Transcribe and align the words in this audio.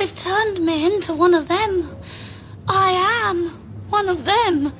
They've 0.00 0.16
turned 0.16 0.60
me 0.60 0.86
into 0.86 1.12
one 1.12 1.34
of 1.34 1.48
them. 1.48 1.94
I 2.66 2.92
am 3.26 3.50
one 3.90 4.08
of 4.08 4.24
them. 4.24 4.72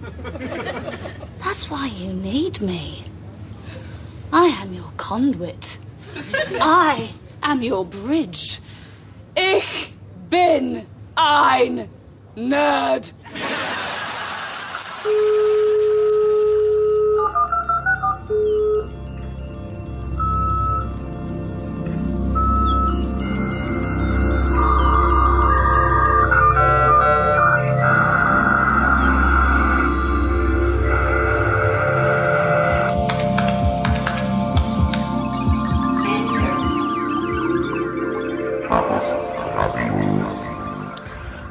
That's 1.44 1.70
why 1.70 1.88
you 1.88 2.14
need 2.14 2.62
me. 2.62 3.04
I 4.32 4.46
am 4.46 4.72
your 4.72 4.90
conduit. 4.96 5.76
I 6.62 7.10
am 7.42 7.60
your 7.60 7.84
bridge. 7.84 8.60
Ich 9.36 9.92
bin 10.30 10.86
ein 11.14 11.90
Nerd. 12.34 13.12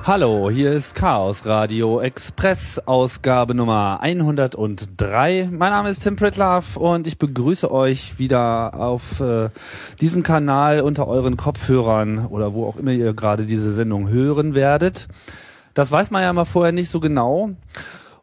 Hallo, 0.08 0.50
hier 0.50 0.72
ist 0.72 0.96
Chaos 0.96 1.46
Radio 1.46 2.00
Express, 2.00 2.80
Ausgabe 2.80 3.54
Nummer 3.54 4.00
103. 4.00 5.50
Mein 5.52 5.72
Name 5.72 5.90
ist 5.90 6.00
Tim 6.00 6.16
Pritlove 6.16 6.80
und 6.80 7.08
ich 7.08 7.18
begrüße 7.18 7.70
euch 7.70 8.18
wieder 8.18 8.76
auf 8.76 9.20
äh, 9.20 9.50
diesem 10.00 10.24
Kanal 10.24 10.80
unter 10.80 11.10
euren 11.10 11.36
Kopfhörern 11.36 12.26
oder 12.28 12.54
wo 12.54 12.68
auch 12.68 12.78
immer 12.78 12.92
ihr 12.92 13.14
gerade 13.14 13.44
diese 13.44 13.74
Sendung 13.74 14.08
hören 14.08 14.56
werdet. 14.56 15.10
Das 15.74 15.92
weiß 15.92 16.10
man 16.12 16.22
ja 16.22 16.32
mal 16.32 16.46
vorher 16.46 16.72
nicht 16.72 16.90
so 16.90 17.02
genau. 17.02 17.50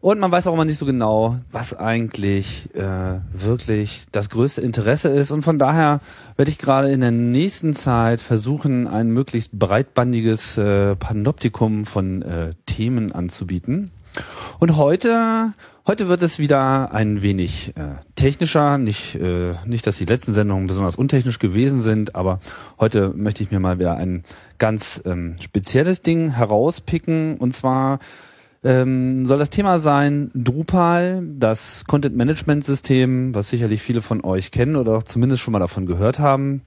Und 0.05 0.19
man 0.19 0.31
weiß 0.31 0.49
auch 0.49 0.53
immer 0.53 0.67
nicht 0.67 0.77
so 0.77 0.85
genau, 0.85 1.39
was 1.51 1.73
eigentlich 1.73 2.69
äh, 2.75 3.21
wirklich 3.33 4.05
das 4.13 4.29
größte 4.29 4.61
Interesse 4.61 5.09
ist. 5.09 5.31
Und 5.31 5.41
von 5.41 5.57
daher 5.57 6.01
werde 6.37 6.51
ich 6.51 6.59
gerade 6.59 6.93
in 6.93 7.01
der 7.01 7.11
nächsten 7.11 7.73
Zeit 7.73 8.21
versuchen, 8.21 8.87
ein 8.87 9.13
möglichst 9.13 9.59
breitbandiges 9.59 10.59
äh, 10.59 10.95
Panoptikum 10.95 11.87
von 11.87 12.21
äh, 12.21 12.51
Themen 12.67 13.13
anzubieten. 13.13 13.93
Und 14.59 14.77
heute, 14.77 15.55
heute 15.87 16.07
wird 16.11 16.21
es 16.21 16.39
wieder 16.39 16.93
ein 16.93 17.23
wenig 17.23 17.73
äh, 17.75 17.95
technischer. 18.15 18.77
Nicht, 18.77 19.15
äh, 19.15 19.55
nicht, 19.65 19.87
dass 19.87 19.97
die 19.97 20.05
letzten 20.05 20.35
Sendungen 20.35 20.67
besonders 20.67 20.97
untechnisch 20.97 21.39
gewesen 21.39 21.81
sind, 21.81 22.15
aber 22.15 22.41
heute 22.79 23.09
möchte 23.17 23.43
ich 23.43 23.51
mir 23.51 23.59
mal 23.59 23.79
wieder 23.79 23.97
ein 23.97 24.23
ganz 24.59 25.01
ähm, 25.07 25.37
spezielles 25.41 26.03
Ding 26.03 26.33
herauspicken. 26.33 27.39
Und 27.39 27.55
zwar 27.55 28.01
ähm, 28.65 29.27
soll 29.27 29.39
das 29.39 29.51
Thema 29.51 29.79
sein 29.79 30.31
Drupal, 30.35 31.23
das 31.37 31.85
Content 31.87 32.17
Management 32.17 32.65
System, 32.65 33.35
was 33.35 33.51
sicherlich 33.51 33.83
viele 33.83 34.01
von 34.01 34.25
euch 34.25 34.51
kennen 34.51 34.77
oder 34.77 34.97
auch 34.97 35.03
zumindest 35.03 35.43
schon 35.43 35.53
mal 35.53 35.59
davon 35.59 35.85
gehört 35.85 36.19
haben. 36.19 36.63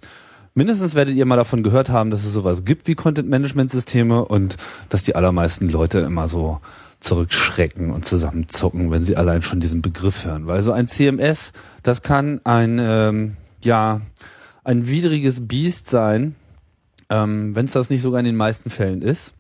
Mindestens 0.54 0.96
werdet 0.96 1.16
ihr 1.16 1.26
mal 1.26 1.36
davon 1.36 1.64
gehört 1.64 1.90
haben, 1.90 2.10
dass 2.12 2.24
es 2.24 2.34
sowas 2.34 2.66
gibt 2.66 2.88
wie 2.88 2.96
Content 2.96 3.30
Management 3.30 3.72
Systeme 3.72 4.26
und 4.26 4.58
dass 4.90 5.04
die 5.04 5.16
allermeisten 5.16 5.70
Leute 5.70 6.00
immer 6.00 6.28
so 6.28 6.60
zurückschrecken 7.00 7.92
und 7.92 8.06
zusammenzucken, 8.06 8.90
wenn 8.92 9.04
sie 9.04 9.16
allein 9.16 9.42
schon 9.42 9.60
diesen 9.60 9.82
Begriff 9.82 10.26
hören. 10.26 10.48
Weil 10.48 10.64
so 10.64 10.72
ein 10.72 10.88
CMS, 10.88 11.52
das 11.84 12.02
kann 12.02 12.42
ein, 12.44 12.80
ähm, 12.82 13.38
ja, 13.64 14.02
ein 14.64 14.88
widriges 14.88 15.48
Biest 15.48 15.90
sein, 15.90 16.36
ähm, 17.10 17.56
wenn 17.56 17.66
es 17.66 17.74
das 17.74 17.90
nicht 17.90 18.02
sogar 18.02 18.20
in 18.20 18.26
den 18.26 18.36
meisten 18.36 18.70
Fällen 18.70 19.02
ist. 19.02 19.34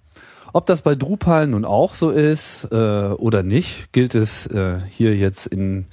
Ob 0.57 0.65
das 0.65 0.81
bei 0.81 0.95
Drupal 0.95 1.45
nun 1.45 1.65
auch 1.65 1.93
so 1.93 2.09
ist 2.09 2.69
äh, 2.71 2.75
oder 2.75 3.43
nicht, 3.43 3.93
gilt 3.93 4.15
es 4.15 4.47
äh, 4.47 4.79
hier 4.89 5.15
jetzt 5.15 5.45
in 5.45 5.85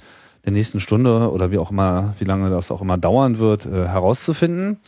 der 0.43 0.53
nächsten 0.53 0.79
Stunde 0.79 1.31
oder 1.31 1.51
wie 1.51 1.59
auch 1.59 1.69
immer, 1.69 2.15
wie 2.17 2.25
lange 2.25 2.49
das 2.49 2.71
auch 2.71 2.81
immer 2.81 2.97
dauern 2.97 3.37
wird, 3.37 3.67
äh, 3.67 3.87
herauszufinden. 3.87 4.79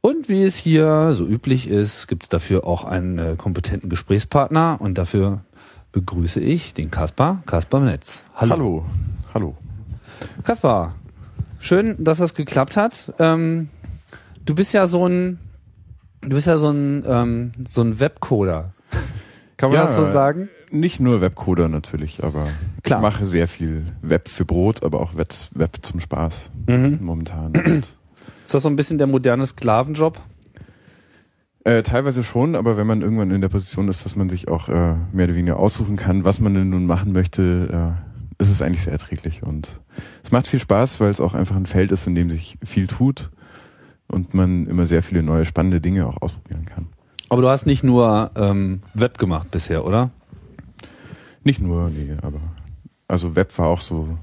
Und 0.00 0.30
wie 0.30 0.42
es 0.42 0.56
hier 0.56 1.12
so 1.12 1.26
üblich 1.26 1.68
ist, 1.68 2.06
gibt 2.08 2.22
es 2.22 2.28
dafür 2.30 2.66
auch 2.66 2.84
einen 2.84 3.18
äh, 3.18 3.34
kompetenten 3.36 3.90
Gesprächspartner 3.90 4.78
und 4.80 4.96
dafür 4.96 5.42
begrüße 5.92 6.40
ich 6.40 6.72
den 6.72 6.90
Kaspar, 6.90 7.42
Kaspar 7.44 7.80
Netz. 7.80 8.24
Hallo. 8.34 8.54
Hallo. 8.54 8.84
Hallo. 9.34 9.54
Kaspar, 10.44 10.94
schön, 11.58 12.02
dass 12.02 12.16
das 12.16 12.32
geklappt 12.32 12.78
hat. 12.78 13.12
Ähm, 13.18 13.68
du 14.46 14.54
bist 14.54 14.72
ja 14.72 14.86
so 14.86 15.06
ein, 15.06 15.38
du 16.22 16.30
bist 16.30 16.46
ja 16.46 16.56
so 16.56 16.70
ein, 16.70 17.04
ähm, 17.06 17.52
so 17.66 17.82
ein 17.82 18.00
Webcoder. 18.00 18.72
Kann 19.56 19.70
man 19.70 19.78
ja, 19.78 19.82
das 19.82 19.96
so 19.96 20.06
sagen? 20.06 20.48
Nicht 20.70 21.00
nur 21.00 21.20
Webcoder 21.20 21.68
natürlich, 21.68 22.24
aber 22.24 22.46
Klar. 22.82 23.00
ich 23.00 23.02
mache 23.02 23.26
sehr 23.26 23.48
viel 23.48 23.84
Web 24.00 24.28
für 24.28 24.44
Brot, 24.44 24.82
aber 24.84 25.00
auch 25.00 25.16
Web, 25.16 25.28
Web 25.52 25.78
zum 25.82 26.00
Spaß 26.00 26.50
mhm. 26.66 26.98
momentan. 27.02 27.52
ist 27.54 27.96
das 28.54 28.62
so 28.62 28.68
ein 28.68 28.76
bisschen 28.76 28.98
der 28.98 29.06
moderne 29.06 29.46
Sklavenjob? 29.46 30.18
Äh, 31.64 31.82
teilweise 31.82 32.24
schon, 32.24 32.54
aber 32.54 32.78
wenn 32.78 32.86
man 32.86 33.02
irgendwann 33.02 33.30
in 33.30 33.42
der 33.42 33.50
Position 33.50 33.88
ist, 33.88 34.04
dass 34.06 34.16
man 34.16 34.30
sich 34.30 34.48
auch 34.48 34.70
äh, 34.70 34.94
mehr 35.12 35.26
oder 35.26 35.34
weniger 35.34 35.58
aussuchen 35.58 35.96
kann, 35.96 36.24
was 36.24 36.40
man 36.40 36.54
denn 36.54 36.70
nun 36.70 36.86
machen 36.86 37.12
möchte, 37.12 37.96
äh, 38.38 38.42
ist 38.42 38.50
es 38.50 38.62
eigentlich 38.62 38.82
sehr 38.82 38.94
erträglich. 38.94 39.42
Und 39.42 39.68
es 40.22 40.32
macht 40.32 40.46
viel 40.46 40.58
Spaß, 40.58 41.00
weil 41.00 41.10
es 41.10 41.20
auch 41.20 41.34
einfach 41.34 41.56
ein 41.56 41.66
Feld 41.66 41.92
ist, 41.92 42.06
in 42.06 42.14
dem 42.14 42.30
sich 42.30 42.56
viel 42.64 42.86
tut 42.86 43.30
und 44.08 44.32
man 44.32 44.66
immer 44.66 44.86
sehr 44.86 45.02
viele 45.02 45.22
neue 45.22 45.44
spannende 45.44 45.82
Dinge 45.82 46.06
auch 46.06 46.22
ausprobieren 46.22 46.64
kann. 46.64 46.86
Aber 47.30 47.42
du 47.42 47.48
hast 47.48 47.64
nicht 47.64 47.82
nur 47.82 48.30
ähm, 48.36 48.82
Web 48.92 49.16
gemacht 49.18 49.50
bisher, 49.50 49.84
oder? 49.84 50.10
Nicht 51.42 51.60
nur, 51.60 51.88
nee, 51.88 52.16
aber 52.20 52.40
also 53.08 53.34
Web 53.34 53.56
war 53.56 53.68
auch 53.68 53.80
so 53.80 54.18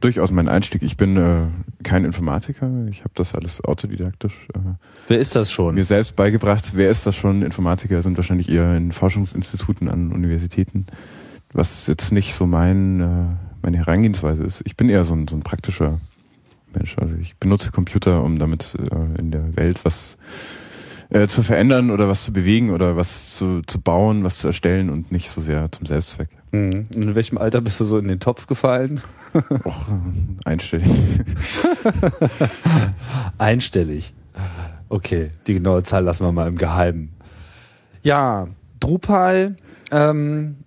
durchaus 0.00 0.30
mein 0.30 0.48
Einstieg. 0.48 0.82
Ich 0.82 0.96
bin 0.96 1.16
äh, 1.16 1.46
kein 1.82 2.04
Informatiker, 2.04 2.70
ich 2.88 3.00
habe 3.00 3.12
das 3.14 3.34
alles 3.34 3.64
autodidaktisch. 3.64 4.48
Äh, 4.54 4.58
Wer 5.08 5.18
ist 5.18 5.34
das 5.34 5.50
schon? 5.50 5.74
Mir 5.74 5.84
selbst 5.84 6.14
beigebracht. 6.14 6.72
Wer 6.74 6.90
ist 6.90 7.06
das 7.06 7.16
schon? 7.16 7.42
Informatiker 7.42 8.00
sind 8.02 8.16
wahrscheinlich 8.16 8.48
eher 8.48 8.76
in 8.76 8.92
Forschungsinstituten 8.92 9.88
an 9.88 10.12
Universitäten, 10.12 10.86
was 11.52 11.86
jetzt 11.88 12.12
nicht 12.12 12.34
so 12.34 12.46
mein 12.46 13.00
äh, 13.00 13.46
meine 13.62 13.78
Herangehensweise 13.78 14.44
ist. 14.44 14.62
Ich 14.64 14.76
bin 14.76 14.88
eher 14.88 15.04
so 15.04 15.14
ein, 15.14 15.26
so 15.26 15.36
ein 15.36 15.42
praktischer 15.42 15.98
Mensch. 16.72 16.96
Also 16.98 17.16
ich 17.16 17.36
benutze 17.36 17.72
Computer, 17.72 18.22
um 18.22 18.38
damit 18.38 18.76
äh, 18.78 19.18
in 19.18 19.32
der 19.32 19.56
Welt 19.56 19.84
was 19.84 20.18
äh, 21.10 21.26
zu 21.26 21.42
verändern 21.42 21.90
oder 21.90 22.08
was 22.08 22.24
zu 22.24 22.32
bewegen 22.32 22.70
oder 22.70 22.96
was 22.96 23.36
zu, 23.36 23.62
zu 23.66 23.80
bauen, 23.80 24.24
was 24.24 24.38
zu 24.38 24.48
erstellen 24.48 24.90
und 24.90 25.12
nicht 25.12 25.30
so 25.30 25.40
sehr 25.40 25.70
zum 25.70 25.86
Selbstzweck. 25.86 26.28
Mhm. 26.52 26.86
In 26.90 27.14
welchem 27.14 27.38
Alter 27.38 27.60
bist 27.60 27.80
du 27.80 27.84
so 27.84 27.98
in 27.98 28.08
den 28.08 28.20
Topf 28.20 28.46
gefallen? 28.46 29.00
Och, 29.64 29.88
einstellig. 30.44 30.88
einstellig. 33.38 34.14
Okay, 34.88 35.30
die 35.46 35.54
genaue 35.54 35.82
Zahl 35.82 36.04
lassen 36.04 36.24
wir 36.24 36.32
mal 36.32 36.48
im 36.48 36.56
Geheimen. 36.56 37.14
Ja, 38.02 38.48
Drupal 38.80 39.56
ähm, 39.90 40.58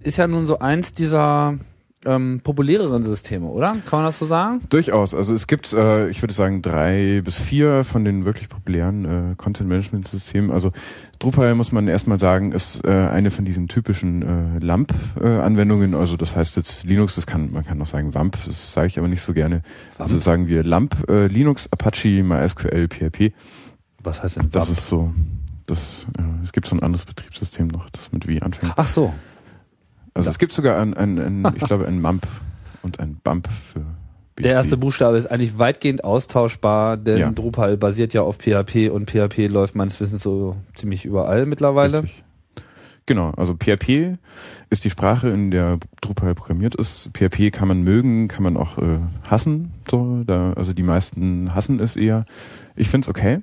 ist 0.00 0.16
ja 0.16 0.26
nun 0.26 0.46
so 0.46 0.58
eins 0.58 0.92
dieser 0.92 1.58
ähm, 2.04 2.40
populäreren 2.42 3.02
Systeme, 3.02 3.46
oder? 3.46 3.68
Kann 3.68 4.00
man 4.00 4.04
das 4.04 4.18
so 4.18 4.26
sagen? 4.26 4.60
Durchaus. 4.68 5.14
Also 5.14 5.34
es 5.34 5.46
gibt, 5.46 5.72
äh, 5.72 6.08
ich 6.08 6.22
würde 6.22 6.34
sagen, 6.34 6.62
drei 6.62 7.20
bis 7.24 7.40
vier 7.40 7.84
von 7.84 8.04
den 8.04 8.24
wirklich 8.24 8.48
populären 8.48 9.32
äh, 9.32 9.34
Content-Management-Systemen. 9.36 10.50
Also 10.50 10.72
Drupal, 11.18 11.54
muss 11.54 11.72
man 11.72 11.88
erstmal 11.88 12.18
sagen, 12.18 12.52
ist 12.52 12.84
äh, 12.84 12.90
eine 12.90 13.30
von 13.30 13.44
diesen 13.44 13.68
typischen 13.68 14.22
äh, 14.22 14.58
LAMP-Anwendungen. 14.64 15.94
also 15.94 16.16
das 16.16 16.34
heißt 16.34 16.56
jetzt 16.56 16.84
Linux, 16.84 17.14
das 17.14 17.26
kann, 17.26 17.52
man 17.52 17.64
kann 17.64 17.80
auch 17.80 17.86
sagen 17.86 18.14
WAMP, 18.14 18.36
das 18.46 18.72
sage 18.72 18.88
ich 18.88 18.98
aber 18.98 19.08
nicht 19.08 19.22
so 19.22 19.32
gerne. 19.32 19.62
WAMP? 19.96 20.00
Also 20.00 20.18
sagen 20.18 20.48
wir 20.48 20.64
LAMP, 20.64 21.08
äh, 21.08 21.26
Linux, 21.28 21.68
Apache, 21.70 22.22
MySQL, 22.22 22.88
PHP. 22.88 23.32
Was 24.02 24.22
heißt 24.22 24.36
denn 24.36 24.44
WAMP? 24.44 24.52
Das 24.52 24.68
ist 24.68 24.88
so, 24.88 25.12
das, 25.66 26.08
äh, 26.18 26.22
es 26.42 26.52
gibt 26.52 26.66
so 26.66 26.74
ein 26.74 26.82
anderes 26.82 27.04
Betriebssystem 27.04 27.68
noch, 27.68 27.88
das 27.90 28.12
mit 28.12 28.26
wie 28.26 28.42
anfängt. 28.42 28.72
Ach 28.76 28.88
so. 28.88 29.12
Also 30.14 30.30
es 30.30 30.38
gibt 30.38 30.52
sogar 30.52 30.78
ein, 30.78 30.94
ein, 30.94 31.18
ein 31.18 31.52
ich 31.56 31.62
glaube, 31.62 31.86
ein 31.86 32.00
MAMP 32.00 32.26
und 32.82 33.00
ein 33.00 33.20
BUMP 33.22 33.48
für 33.48 33.80
BSD. 34.36 34.42
Der 34.42 34.52
erste 34.52 34.76
Buchstabe 34.76 35.16
ist 35.16 35.26
eigentlich 35.26 35.58
weitgehend 35.58 36.04
austauschbar, 36.04 36.96
denn 36.96 37.18
ja. 37.18 37.30
Drupal 37.30 37.76
basiert 37.76 38.14
ja 38.14 38.22
auf 38.22 38.38
PHP 38.38 38.90
und 38.90 39.10
PHP 39.10 39.48
läuft 39.48 39.74
meines 39.74 40.00
Wissens 40.00 40.22
so 40.22 40.56
ziemlich 40.74 41.04
überall 41.04 41.46
mittlerweile. 41.46 42.04
Richtig. 42.04 42.24
Genau, 43.04 43.32
also 43.36 43.54
PHP 43.54 44.16
ist 44.70 44.84
die 44.84 44.90
Sprache, 44.90 45.28
in 45.28 45.50
der 45.50 45.78
Drupal 46.00 46.34
programmiert 46.34 46.76
ist. 46.76 47.10
PHP 47.12 47.50
kann 47.50 47.66
man 47.66 47.82
mögen, 47.82 48.28
kann 48.28 48.44
man 48.44 48.56
auch 48.56 48.78
äh, 48.78 48.98
hassen. 49.28 49.72
So, 49.90 50.22
da, 50.24 50.52
also 50.52 50.72
die 50.72 50.84
meisten 50.84 51.52
hassen 51.54 51.80
es 51.80 51.96
eher. 51.96 52.24
Ich 52.76 52.88
find's 52.88 53.08
okay. 53.08 53.40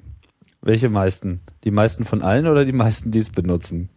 Welche 0.61 0.89
meisten? 0.89 1.41
Die 1.65 1.71
meisten 1.71 2.05
von 2.05 2.21
allen 2.21 2.47
oder 2.47 2.63
die 2.65 2.71
meisten, 2.71 3.11
die 3.11 3.19
es 3.19 3.29
benutzen? 3.29 3.89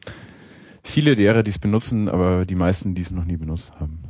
Viele 0.83 1.17
derer, 1.17 1.43
die 1.43 1.51
es 1.51 1.59
benutzen, 1.59 2.09
aber 2.09 2.45
die 2.45 2.55
meisten, 2.55 2.95
die 2.95 3.03
es 3.03 3.11
noch 3.11 3.25
nie 3.25 3.37
benutzt 3.37 3.73
haben. 3.79 4.01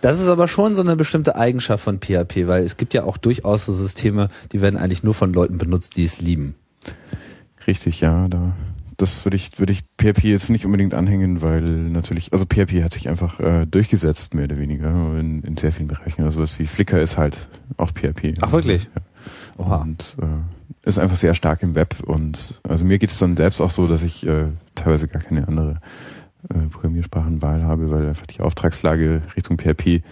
Das 0.00 0.20
ist 0.20 0.28
aber 0.28 0.48
schon 0.48 0.74
so 0.74 0.82
eine 0.82 0.96
bestimmte 0.96 1.36
Eigenschaft 1.36 1.84
von 1.84 2.00
PHP, 2.00 2.46
weil 2.46 2.64
es 2.64 2.76
gibt 2.76 2.94
ja 2.94 3.04
auch 3.04 3.16
durchaus 3.16 3.64
so 3.64 3.72
Systeme, 3.72 4.28
die 4.52 4.60
werden 4.60 4.76
eigentlich 4.76 5.02
nur 5.02 5.14
von 5.14 5.32
Leuten 5.32 5.58
benutzt, 5.58 5.96
die 5.96 6.04
es 6.04 6.20
lieben. 6.20 6.54
Richtig, 7.66 8.00
ja, 8.00 8.26
da 8.28 8.54
das 9.02 9.24
würde 9.24 9.36
ich, 9.36 9.58
würde 9.58 9.72
ich 9.72 9.82
PHP 9.98 10.24
jetzt 10.24 10.48
nicht 10.48 10.64
unbedingt 10.64 10.94
anhängen, 10.94 11.42
weil 11.42 11.62
natürlich, 11.62 12.32
also 12.32 12.44
PHP 12.44 12.84
hat 12.84 12.92
sich 12.92 13.08
einfach 13.08 13.40
äh, 13.40 13.66
durchgesetzt, 13.66 14.32
mehr 14.34 14.44
oder 14.44 14.58
weniger, 14.58 15.18
in, 15.18 15.42
in 15.42 15.56
sehr 15.56 15.72
vielen 15.72 15.88
Bereichen. 15.88 16.22
Also 16.22 16.40
was 16.40 16.58
wie 16.60 16.66
Flickr 16.66 17.00
ist 17.00 17.18
halt 17.18 17.48
auch 17.76 17.90
PHP. 17.90 18.34
Ach 18.40 18.52
wirklich? 18.52 18.84
Ja. 18.84 19.64
Oha. 19.64 19.76
Und 19.82 20.16
äh, 20.20 20.26
ist 20.84 20.98
einfach 20.98 21.16
sehr 21.16 21.34
stark 21.34 21.62
im 21.62 21.74
Web 21.74 21.96
und 22.04 22.60
also 22.68 22.84
mir 22.84 22.98
geht 22.98 23.10
es 23.10 23.18
dann 23.18 23.36
selbst 23.36 23.60
auch 23.60 23.70
so, 23.70 23.86
dass 23.86 24.02
ich 24.02 24.26
äh, 24.26 24.46
teilweise 24.74 25.06
gar 25.06 25.22
keine 25.22 25.46
andere 25.46 25.80
äh, 26.50 26.68
Programmiersprachenwahl 26.70 27.62
habe, 27.62 27.90
weil 27.90 28.08
einfach 28.08 28.26
die 28.26 28.40
Auftragslage 28.40 29.22
Richtung 29.36 29.58
PHP 29.58 30.02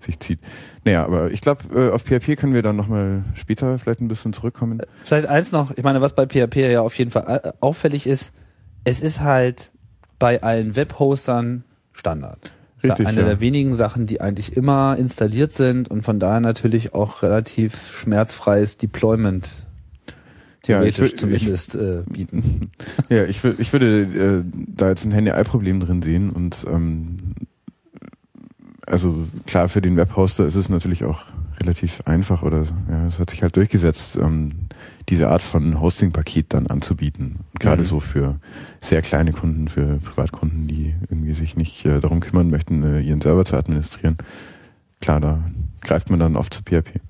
sich 0.00 0.20
zieht. 0.20 0.40
Naja, 0.84 1.04
aber 1.04 1.30
ich 1.30 1.40
glaube, 1.40 1.62
äh, 1.74 1.90
auf 1.90 2.02
PHP 2.02 2.36
können 2.36 2.52
wir 2.52 2.62
dann 2.62 2.76
nochmal 2.76 3.24
später 3.34 3.78
vielleicht 3.78 4.00
ein 4.00 4.08
bisschen 4.08 4.32
zurückkommen. 4.32 4.82
Vielleicht 5.02 5.26
eins 5.26 5.50
noch, 5.52 5.76
ich 5.76 5.82
meine, 5.84 6.00
was 6.02 6.14
bei 6.14 6.26
PHP 6.26 6.56
ja 6.56 6.82
auf 6.82 6.96
jeden 6.98 7.10
Fall 7.10 7.40
äh, 7.42 7.52
auffällig 7.60 8.06
ist, 8.06 8.34
es 8.84 9.00
ist 9.00 9.20
halt 9.20 9.72
bei 10.18 10.42
allen 10.42 10.76
Webhostern 10.76 11.64
Standard. 11.92 12.52
Richtig, 12.82 13.06
eine 13.06 13.20
ja. 13.20 13.26
der 13.26 13.40
wenigen 13.40 13.74
Sachen, 13.74 14.06
die 14.06 14.20
eigentlich 14.20 14.56
immer 14.56 14.96
installiert 14.96 15.52
sind 15.52 15.90
und 15.90 16.02
von 16.02 16.20
daher 16.20 16.40
natürlich 16.40 16.94
auch 16.94 17.22
relativ 17.22 17.90
schmerzfreies 17.90 18.76
Deployment 18.76 19.50
theoretisch 20.62 20.98
ja, 20.98 21.04
ich, 21.06 21.16
zumindest 21.16 21.74
äh, 21.74 22.02
bieten. 22.10 22.70
Ja, 23.08 23.24
ich, 23.24 23.42
ich 23.44 23.72
würde 23.72 24.44
äh, 24.44 24.44
da 24.66 24.88
jetzt 24.88 25.04
ein 25.04 25.12
Handy-Ei-Problem 25.12 25.80
drin 25.80 26.02
sehen 26.02 26.30
und 26.30 26.66
ähm, 26.70 27.34
also 28.86 29.26
klar, 29.46 29.68
für 29.68 29.80
den 29.80 29.96
Webhoster 29.96 30.46
ist 30.46 30.54
es 30.54 30.68
natürlich 30.68 31.04
auch 31.04 31.24
relativ 31.60 32.02
einfach 32.06 32.42
oder 32.42 32.62
ja, 32.90 33.06
es 33.06 33.18
hat 33.18 33.30
sich 33.30 33.42
halt 33.42 33.56
durchgesetzt, 33.56 34.16
ähm, 34.16 34.52
diese 35.08 35.28
Art 35.28 35.42
von 35.42 35.80
Hosting-Paket 35.80 36.54
dann 36.54 36.66
anzubieten. 36.66 37.40
Gerade 37.58 37.82
mhm. 37.82 37.86
so 37.86 38.00
für 38.00 38.36
sehr 38.80 39.02
kleine 39.02 39.32
Kunden, 39.32 39.68
für 39.68 39.98
Privatkunden, 39.98 40.68
die 40.68 40.94
irgendwie 41.10 41.32
sich 41.32 41.56
nicht 41.56 41.84
äh, 41.84 42.00
darum 42.00 42.20
kümmern 42.20 42.50
möchten, 42.50 42.82
äh, 42.82 43.00
ihren 43.00 43.20
Server 43.20 43.44
zu 43.44 43.56
administrieren. 43.56 44.16
Klar, 45.00 45.20
da 45.20 45.42
greift 45.80 46.10
man 46.10 46.20
dann 46.20 46.36
oft 46.36 46.52
zu 46.54 46.62
PHP. 46.62 47.00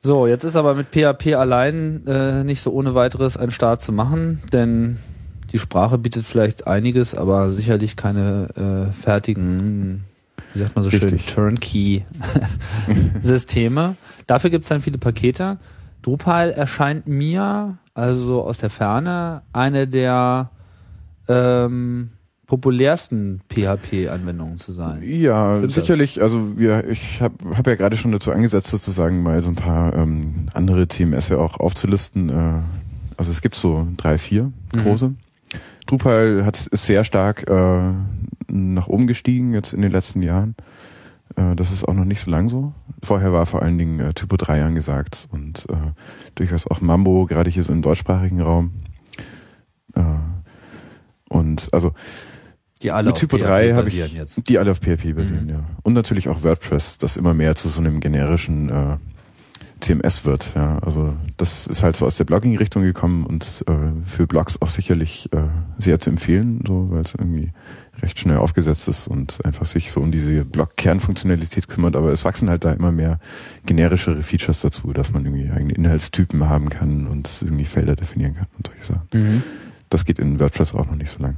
So, 0.00 0.26
jetzt 0.26 0.44
ist 0.44 0.56
aber 0.56 0.74
mit 0.74 0.88
PHP 0.88 1.34
allein 1.34 2.06
äh, 2.06 2.44
nicht 2.44 2.60
so 2.60 2.70
ohne 2.70 2.94
weiteres 2.94 3.36
ein 3.36 3.50
Start 3.50 3.80
zu 3.80 3.92
machen, 3.92 4.40
denn 4.52 4.98
die 5.52 5.58
Sprache 5.58 5.98
bietet 5.98 6.24
vielleicht 6.24 6.68
einiges, 6.68 7.16
aber 7.16 7.50
sicherlich 7.50 7.96
keine 7.96 8.88
äh, 8.88 8.92
fertigen, 8.92 10.04
wie 10.54 10.60
sagt 10.60 10.76
man 10.76 10.84
so 10.84 10.90
Richtig. 10.90 11.22
schön, 11.22 11.34
Turnkey-Systeme. 11.34 13.96
Dafür 14.26 14.50
gibt 14.50 14.64
es 14.64 14.68
dann 14.68 14.82
viele 14.82 14.98
Pakete. 14.98 15.56
Drupal 16.02 16.52
erscheint 16.52 17.08
mir, 17.08 17.78
also 17.94 18.42
aus 18.42 18.58
der 18.58 18.70
Ferne, 18.70 19.42
eine 19.52 19.88
der 19.88 20.50
ähm, 21.26 22.10
populärsten 22.48 23.42
PHP-Anwendungen 23.50 24.56
zu 24.56 24.72
sein. 24.72 25.02
Ja, 25.04 25.58
Stimmt 25.58 25.72
sicherlich. 25.72 26.14
Das? 26.14 26.24
Also 26.24 26.58
wir, 26.58 26.88
ich 26.88 27.20
habe 27.20 27.34
hab 27.56 27.66
ja 27.66 27.74
gerade 27.74 27.96
schon 27.98 28.10
dazu 28.10 28.32
angesetzt, 28.32 28.68
sozusagen 28.68 29.22
mal 29.22 29.40
so 29.42 29.50
ein 29.50 29.54
paar 29.54 29.94
ähm, 29.94 30.46
andere 30.54 30.88
CMS 30.88 31.28
ja 31.28 31.36
auch 31.36 31.60
aufzulisten. 31.60 32.30
Äh, 32.30 32.62
also 33.18 33.30
es 33.30 33.42
gibt 33.42 33.54
so 33.54 33.86
drei, 33.98 34.16
vier 34.16 34.44
mhm. 34.72 34.78
große. 34.78 35.14
Drupal 35.86 36.46
hat, 36.46 36.66
ist 36.66 36.86
sehr 36.86 37.04
stark 37.04 37.48
äh, 37.48 37.92
nach 38.50 38.88
oben 38.88 39.06
gestiegen 39.06 39.52
jetzt 39.52 39.74
in 39.74 39.82
den 39.82 39.92
letzten 39.92 40.22
Jahren. 40.22 40.54
Äh, 41.36 41.54
das 41.54 41.70
ist 41.70 41.86
auch 41.86 41.94
noch 41.94 42.06
nicht 42.06 42.20
so 42.20 42.30
lang 42.30 42.48
so. 42.48 42.72
Vorher 43.02 43.30
war 43.30 43.44
vor 43.44 43.60
allen 43.60 43.76
Dingen 43.76 44.00
äh, 44.00 44.14
Typo 44.14 44.38
3 44.38 44.64
angesagt 44.64 45.28
und 45.32 45.66
äh, 45.68 45.74
durchaus 46.34 46.66
auch 46.66 46.80
Mambo, 46.80 47.26
gerade 47.26 47.50
hier 47.50 47.62
so 47.62 47.74
im 47.74 47.82
deutschsprachigen 47.82 48.40
Raum. 48.40 48.72
Äh, 49.94 50.02
und 51.28 51.68
also 51.72 51.92
die 52.82 52.90
alle 52.90 53.08
mit 53.08 53.16
Typo 53.16 53.38
3 53.38 53.72
habe 53.74 53.88
ich 53.88 54.12
jetzt. 54.12 54.48
die 54.48 54.58
alle 54.58 54.70
auf 54.70 54.78
PHP 54.78 55.14
basieren, 55.14 55.44
mhm. 55.44 55.50
ja. 55.50 55.64
Und 55.82 55.94
natürlich 55.94 56.28
auch 56.28 56.42
WordPress, 56.42 56.98
das 56.98 57.16
immer 57.16 57.34
mehr 57.34 57.54
zu 57.56 57.68
so 57.68 57.80
einem 57.80 58.00
generischen 58.00 58.68
äh, 58.68 58.96
CMS 59.80 60.24
wird. 60.24 60.54
Ja, 60.54 60.78
also 60.80 61.14
das 61.36 61.66
ist 61.66 61.82
halt 61.82 61.96
so 61.96 62.06
aus 62.06 62.16
der 62.16 62.24
Blogging-Richtung 62.24 62.82
gekommen 62.82 63.24
und 63.26 63.64
äh, 63.68 63.72
für 64.06 64.26
Blogs 64.26 64.60
auch 64.60 64.68
sicherlich 64.68 65.28
äh, 65.32 65.42
sehr 65.78 66.00
zu 66.00 66.10
empfehlen, 66.10 66.62
so 66.66 66.88
weil 66.90 67.02
es 67.02 67.14
irgendwie 67.14 67.52
recht 68.02 68.18
schnell 68.18 68.38
aufgesetzt 68.38 68.88
ist 68.88 69.08
und 69.08 69.44
einfach 69.44 69.66
sich 69.66 69.90
so 69.90 70.00
um 70.00 70.12
diese 70.12 70.44
Blog-Kernfunktionalität 70.44 71.68
kümmert. 71.68 71.96
Aber 71.96 72.12
es 72.12 72.24
wachsen 72.24 72.48
halt 72.48 72.64
da 72.64 72.72
immer 72.72 72.92
mehr 72.92 73.18
generischere 73.66 74.22
Features 74.22 74.60
dazu, 74.60 74.92
dass 74.92 75.12
man 75.12 75.24
irgendwie 75.24 75.50
eigene 75.50 75.74
Inhaltstypen 75.74 76.48
haben 76.48 76.70
kann 76.70 77.06
und 77.06 77.42
irgendwie 77.42 77.64
Felder 77.64 77.96
definieren 77.96 78.34
kann 78.34 78.46
und 78.56 78.66
solche 78.68 78.84
Sachen. 78.84 79.08
Mhm. 79.12 79.42
Das 79.90 80.04
geht 80.04 80.18
in 80.18 80.38
WordPress 80.38 80.74
auch 80.74 80.86
noch 80.86 80.96
nicht 80.96 81.10
so 81.10 81.22
lang. 81.22 81.36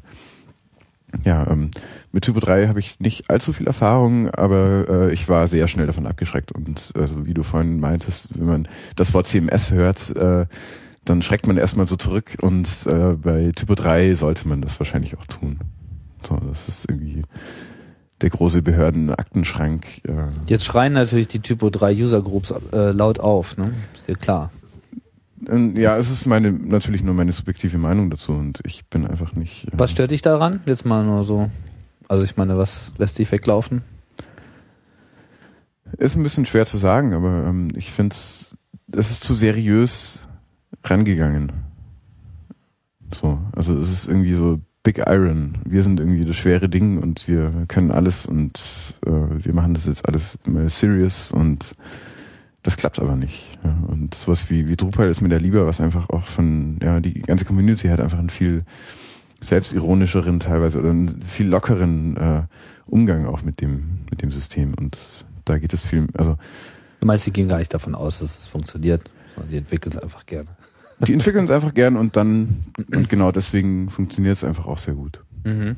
Ja, 1.24 1.46
ähm, 1.50 1.70
mit 2.12 2.24
Typo 2.24 2.40
3 2.40 2.68
habe 2.68 2.78
ich 2.78 3.00
nicht 3.00 3.30
allzu 3.30 3.52
viel 3.52 3.66
Erfahrung, 3.66 4.30
aber 4.30 4.86
äh, 4.88 5.12
ich 5.12 5.28
war 5.28 5.48
sehr 5.48 5.66
schnell 5.66 5.86
davon 5.86 6.06
abgeschreckt. 6.06 6.52
Und 6.52 6.92
also 6.96 7.26
wie 7.26 7.34
du 7.34 7.42
vorhin 7.42 7.80
meintest, 7.80 8.38
wenn 8.38 8.46
man 8.46 8.68
das 8.96 9.12
Wort 9.14 9.26
CMS 9.26 9.70
hört, 9.70 10.14
äh, 10.16 10.46
dann 11.04 11.22
schreckt 11.22 11.46
man 11.46 11.56
erstmal 11.56 11.86
so 11.86 11.96
zurück 11.96 12.36
und 12.40 12.68
äh, 12.86 13.14
bei 13.14 13.52
Typo 13.54 13.74
3 13.74 14.14
sollte 14.14 14.46
man 14.46 14.62
das 14.62 14.78
wahrscheinlich 14.78 15.16
auch 15.18 15.24
tun. 15.24 15.58
So, 16.26 16.36
das 16.36 16.68
ist 16.68 16.88
irgendwie 16.88 17.22
der 18.20 18.30
große 18.30 18.62
Behördenaktenschrank. 18.62 20.04
Äh. 20.06 20.26
Jetzt 20.46 20.64
schreien 20.64 20.92
natürlich 20.92 21.28
die 21.28 21.40
Typo 21.40 21.70
3 21.70 21.94
User 21.94 22.22
Groups 22.22 22.52
äh, 22.72 22.90
laut 22.90 23.18
auf, 23.18 23.56
ne? 23.56 23.72
Ist 23.94 24.08
dir 24.08 24.16
klar. 24.16 24.50
Ja, 25.48 25.96
es 25.96 26.10
ist 26.10 26.26
meine 26.26 26.52
natürlich 26.52 27.02
nur 27.02 27.14
meine 27.14 27.32
subjektive 27.32 27.78
Meinung 27.78 28.10
dazu 28.10 28.32
und 28.32 28.60
ich 28.64 28.84
bin 28.86 29.06
einfach 29.06 29.34
nicht. 29.34 29.66
Äh 29.68 29.70
was 29.72 29.90
stört 29.90 30.10
dich 30.10 30.22
daran? 30.22 30.60
Jetzt 30.66 30.84
mal 30.84 31.04
nur 31.04 31.24
so. 31.24 31.50
Also 32.08 32.24
ich 32.24 32.36
meine, 32.36 32.58
was 32.58 32.92
lässt 32.98 33.18
dich 33.18 33.30
weglaufen? 33.32 33.82
Ist 35.96 36.16
ein 36.16 36.22
bisschen 36.22 36.44
schwer 36.44 36.66
zu 36.66 36.76
sagen, 36.76 37.14
aber 37.14 37.46
ähm, 37.46 37.68
ich 37.74 37.90
finde 37.90 38.14
es, 38.14 38.56
es 38.92 39.10
ist 39.10 39.24
zu 39.24 39.34
seriös 39.34 40.26
rangegangen. 40.84 41.52
So, 43.12 43.38
also 43.52 43.76
es 43.76 43.90
ist 43.90 44.08
irgendwie 44.08 44.34
so 44.34 44.60
Big 44.82 44.98
Iron. 44.98 45.58
Wir 45.64 45.82
sind 45.82 46.00
irgendwie 46.00 46.24
das 46.24 46.36
schwere 46.36 46.68
Ding 46.68 46.98
und 46.98 47.28
wir 47.28 47.52
können 47.68 47.90
alles 47.90 48.26
und 48.26 48.60
äh, 49.06 49.10
wir 49.10 49.52
machen 49.52 49.74
das 49.74 49.86
jetzt 49.86 50.06
alles 50.06 50.38
mal 50.46 50.68
serious 50.68 51.32
und 51.32 51.72
das 52.62 52.76
klappt 52.76 52.98
aber 52.98 53.16
nicht. 53.16 53.58
Ja. 53.64 53.74
Und 53.88 54.14
sowas 54.14 54.50
wie, 54.50 54.68
wie 54.68 54.76
Drupal 54.76 55.08
ist 55.08 55.20
mir 55.20 55.28
da 55.28 55.36
lieber, 55.36 55.66
was 55.66 55.80
einfach 55.80 56.10
auch 56.10 56.24
von, 56.24 56.78
ja, 56.82 57.00
die 57.00 57.20
ganze 57.22 57.44
Community 57.44 57.88
hat 57.88 58.00
einfach 58.00 58.18
einen 58.18 58.30
viel 58.30 58.64
selbstironischeren 59.40 60.40
teilweise 60.40 60.80
oder 60.80 60.90
einen 60.90 61.22
viel 61.22 61.48
lockeren 61.48 62.16
äh, 62.16 62.42
Umgang 62.86 63.26
auch 63.26 63.42
mit 63.42 63.60
dem, 63.60 64.00
mit 64.10 64.22
dem 64.22 64.30
System. 64.30 64.74
Und 64.74 64.98
da 65.44 65.58
geht 65.58 65.72
es 65.72 65.82
viel, 65.82 66.08
also. 66.14 66.36
Du 67.00 67.06
meinst, 67.06 67.26
die 67.26 67.32
gehen 67.32 67.48
gar 67.48 67.58
nicht 67.58 67.72
davon 67.72 67.94
aus, 67.94 68.18
dass 68.18 68.40
es 68.40 68.46
funktioniert, 68.46 69.10
sondern 69.34 69.50
die 69.50 69.58
entwickeln 69.58 69.92
es 69.96 70.02
einfach 70.02 70.26
gerne. 70.26 70.48
Die 71.06 71.14
entwickeln 71.14 71.46
es 71.46 71.50
einfach 71.50 71.72
gern 71.72 71.96
und 71.96 72.14
dann, 72.18 72.62
und 72.94 73.08
genau 73.08 73.32
deswegen 73.32 73.88
funktioniert 73.88 74.36
es 74.36 74.44
einfach 74.44 74.66
auch 74.66 74.76
sehr 74.76 74.92
gut. 74.92 75.24
Mhm. 75.44 75.76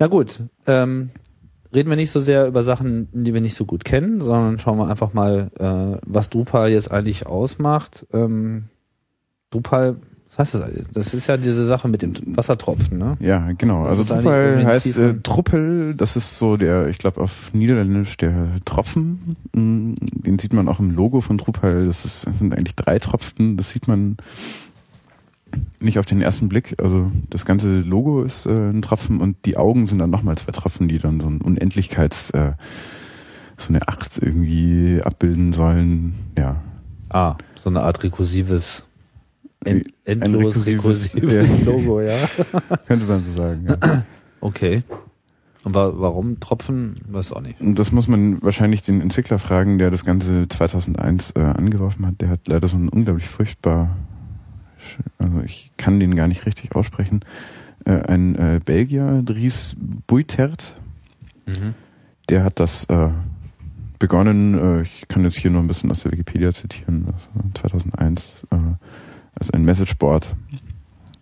Na 0.00 0.08
gut, 0.08 0.42
ähm, 0.66 1.10
reden 1.74 1.90
wir 1.90 1.96
nicht 1.96 2.10
so 2.10 2.20
sehr 2.20 2.46
über 2.46 2.62
Sachen, 2.62 3.08
die 3.12 3.34
wir 3.34 3.40
nicht 3.40 3.54
so 3.54 3.64
gut 3.64 3.84
kennen, 3.84 4.20
sondern 4.20 4.58
schauen 4.58 4.78
wir 4.78 4.88
einfach 4.88 5.12
mal, 5.12 5.50
äh, 5.58 6.00
was 6.06 6.30
Drupal 6.30 6.70
jetzt 6.70 6.90
eigentlich 6.90 7.26
ausmacht. 7.26 8.06
Ähm, 8.12 8.64
Drupal, 9.50 9.96
was 10.28 10.38
heißt 10.38 10.54
das 10.54 10.62
eigentlich? 10.62 10.88
Das 10.88 11.14
ist 11.14 11.26
ja 11.26 11.36
diese 11.36 11.64
Sache 11.64 11.88
mit 11.88 12.02
dem 12.02 12.12
Wassertropfen, 12.36 12.98
ne? 12.98 13.16
Ja, 13.20 13.50
genau. 13.56 13.84
Also 13.84 14.04
Drupal 14.04 14.64
heißt 14.64 14.98
äh, 14.98 15.14
Druppel, 15.14 15.94
das 15.94 16.16
ist 16.16 16.38
so 16.38 16.56
der, 16.56 16.88
ich 16.88 16.98
glaube 16.98 17.20
auf 17.20 17.52
Niederländisch 17.54 18.16
der 18.18 18.48
Tropfen. 18.64 19.36
Mm, 19.54 19.94
den 20.00 20.38
sieht 20.38 20.52
man 20.52 20.68
auch 20.68 20.80
im 20.80 20.90
Logo 20.90 21.20
von 21.20 21.38
Drupal. 21.38 21.86
Das, 21.86 22.04
ist, 22.04 22.26
das 22.26 22.38
sind 22.38 22.54
eigentlich 22.54 22.76
drei 22.76 22.98
Tropfen. 22.98 23.56
Das 23.56 23.70
sieht 23.70 23.88
man 23.88 24.18
nicht 25.80 25.98
auf 25.98 26.06
den 26.06 26.20
ersten 26.20 26.48
Blick. 26.48 26.74
Also 26.78 27.10
das 27.30 27.44
ganze 27.44 27.80
Logo 27.80 28.22
ist 28.22 28.46
äh, 28.46 28.70
ein 28.70 28.82
Tropfen 28.82 29.20
und 29.20 29.36
die 29.44 29.56
Augen 29.56 29.86
sind 29.86 29.98
dann 29.98 30.10
nochmal 30.10 30.36
zwei 30.36 30.52
Tropfen, 30.52 30.88
die 30.88 30.98
dann 30.98 31.20
so 31.20 31.28
ein 31.28 31.40
Unendlichkeits, 31.40 32.30
äh, 32.30 32.52
so 33.56 33.70
eine 33.70 33.86
Acht 33.88 34.18
irgendwie 34.18 35.00
abbilden 35.02 35.52
sollen. 35.52 36.14
Ja. 36.36 36.62
Ah, 37.08 37.36
so 37.54 37.70
eine 37.70 37.82
Art 37.82 38.02
rekursives, 38.02 38.84
end, 39.64 39.86
endlos 40.04 40.66
rekursives, 40.66 41.14
rekursives 41.14 41.62
Logo, 41.64 42.00
ja. 42.00 42.16
Könnte 42.86 43.06
man 43.06 43.22
so 43.22 43.32
sagen, 43.32 43.66
ja. 43.68 44.04
Okay. 44.40 44.82
Und 45.64 45.74
wa 45.74 45.92
warum 45.96 46.38
Tropfen? 46.38 46.94
Weiß 47.08 47.32
auch 47.32 47.40
nicht. 47.40 47.56
Das 47.60 47.90
muss 47.90 48.06
man 48.06 48.40
wahrscheinlich 48.42 48.82
den 48.82 49.00
Entwickler 49.00 49.38
fragen, 49.38 49.78
der 49.78 49.90
das 49.90 50.04
Ganze 50.04 50.46
2001 50.48 51.32
äh, 51.32 51.40
angeworfen 51.40 52.06
hat. 52.06 52.20
Der 52.20 52.28
hat 52.28 52.46
leider 52.46 52.68
so 52.68 52.78
ein 52.78 52.88
unglaublich 52.88 53.28
furchtbar 53.28 53.96
also 55.18 55.40
ich 55.44 55.70
kann 55.76 56.00
den 56.00 56.14
gar 56.14 56.28
nicht 56.28 56.46
richtig 56.46 56.74
aussprechen, 56.74 57.20
äh, 57.84 57.92
ein 57.92 58.34
äh, 58.36 58.60
Belgier, 58.64 59.22
Dries 59.24 59.76
Buitert, 60.06 60.80
mhm. 61.46 61.74
der 62.28 62.44
hat 62.44 62.60
das 62.60 62.84
äh, 62.84 63.10
begonnen, 63.98 64.78
äh, 64.78 64.82
ich 64.82 65.06
kann 65.08 65.24
jetzt 65.24 65.38
hier 65.38 65.50
nur 65.50 65.62
ein 65.62 65.66
bisschen 65.66 65.90
aus 65.90 66.02
der 66.02 66.12
Wikipedia 66.12 66.52
zitieren, 66.52 67.06
also 67.12 67.28
2001 67.54 68.46
äh, 68.50 68.56
als 69.34 69.50
ein 69.50 69.64
Messageboard 69.64 70.34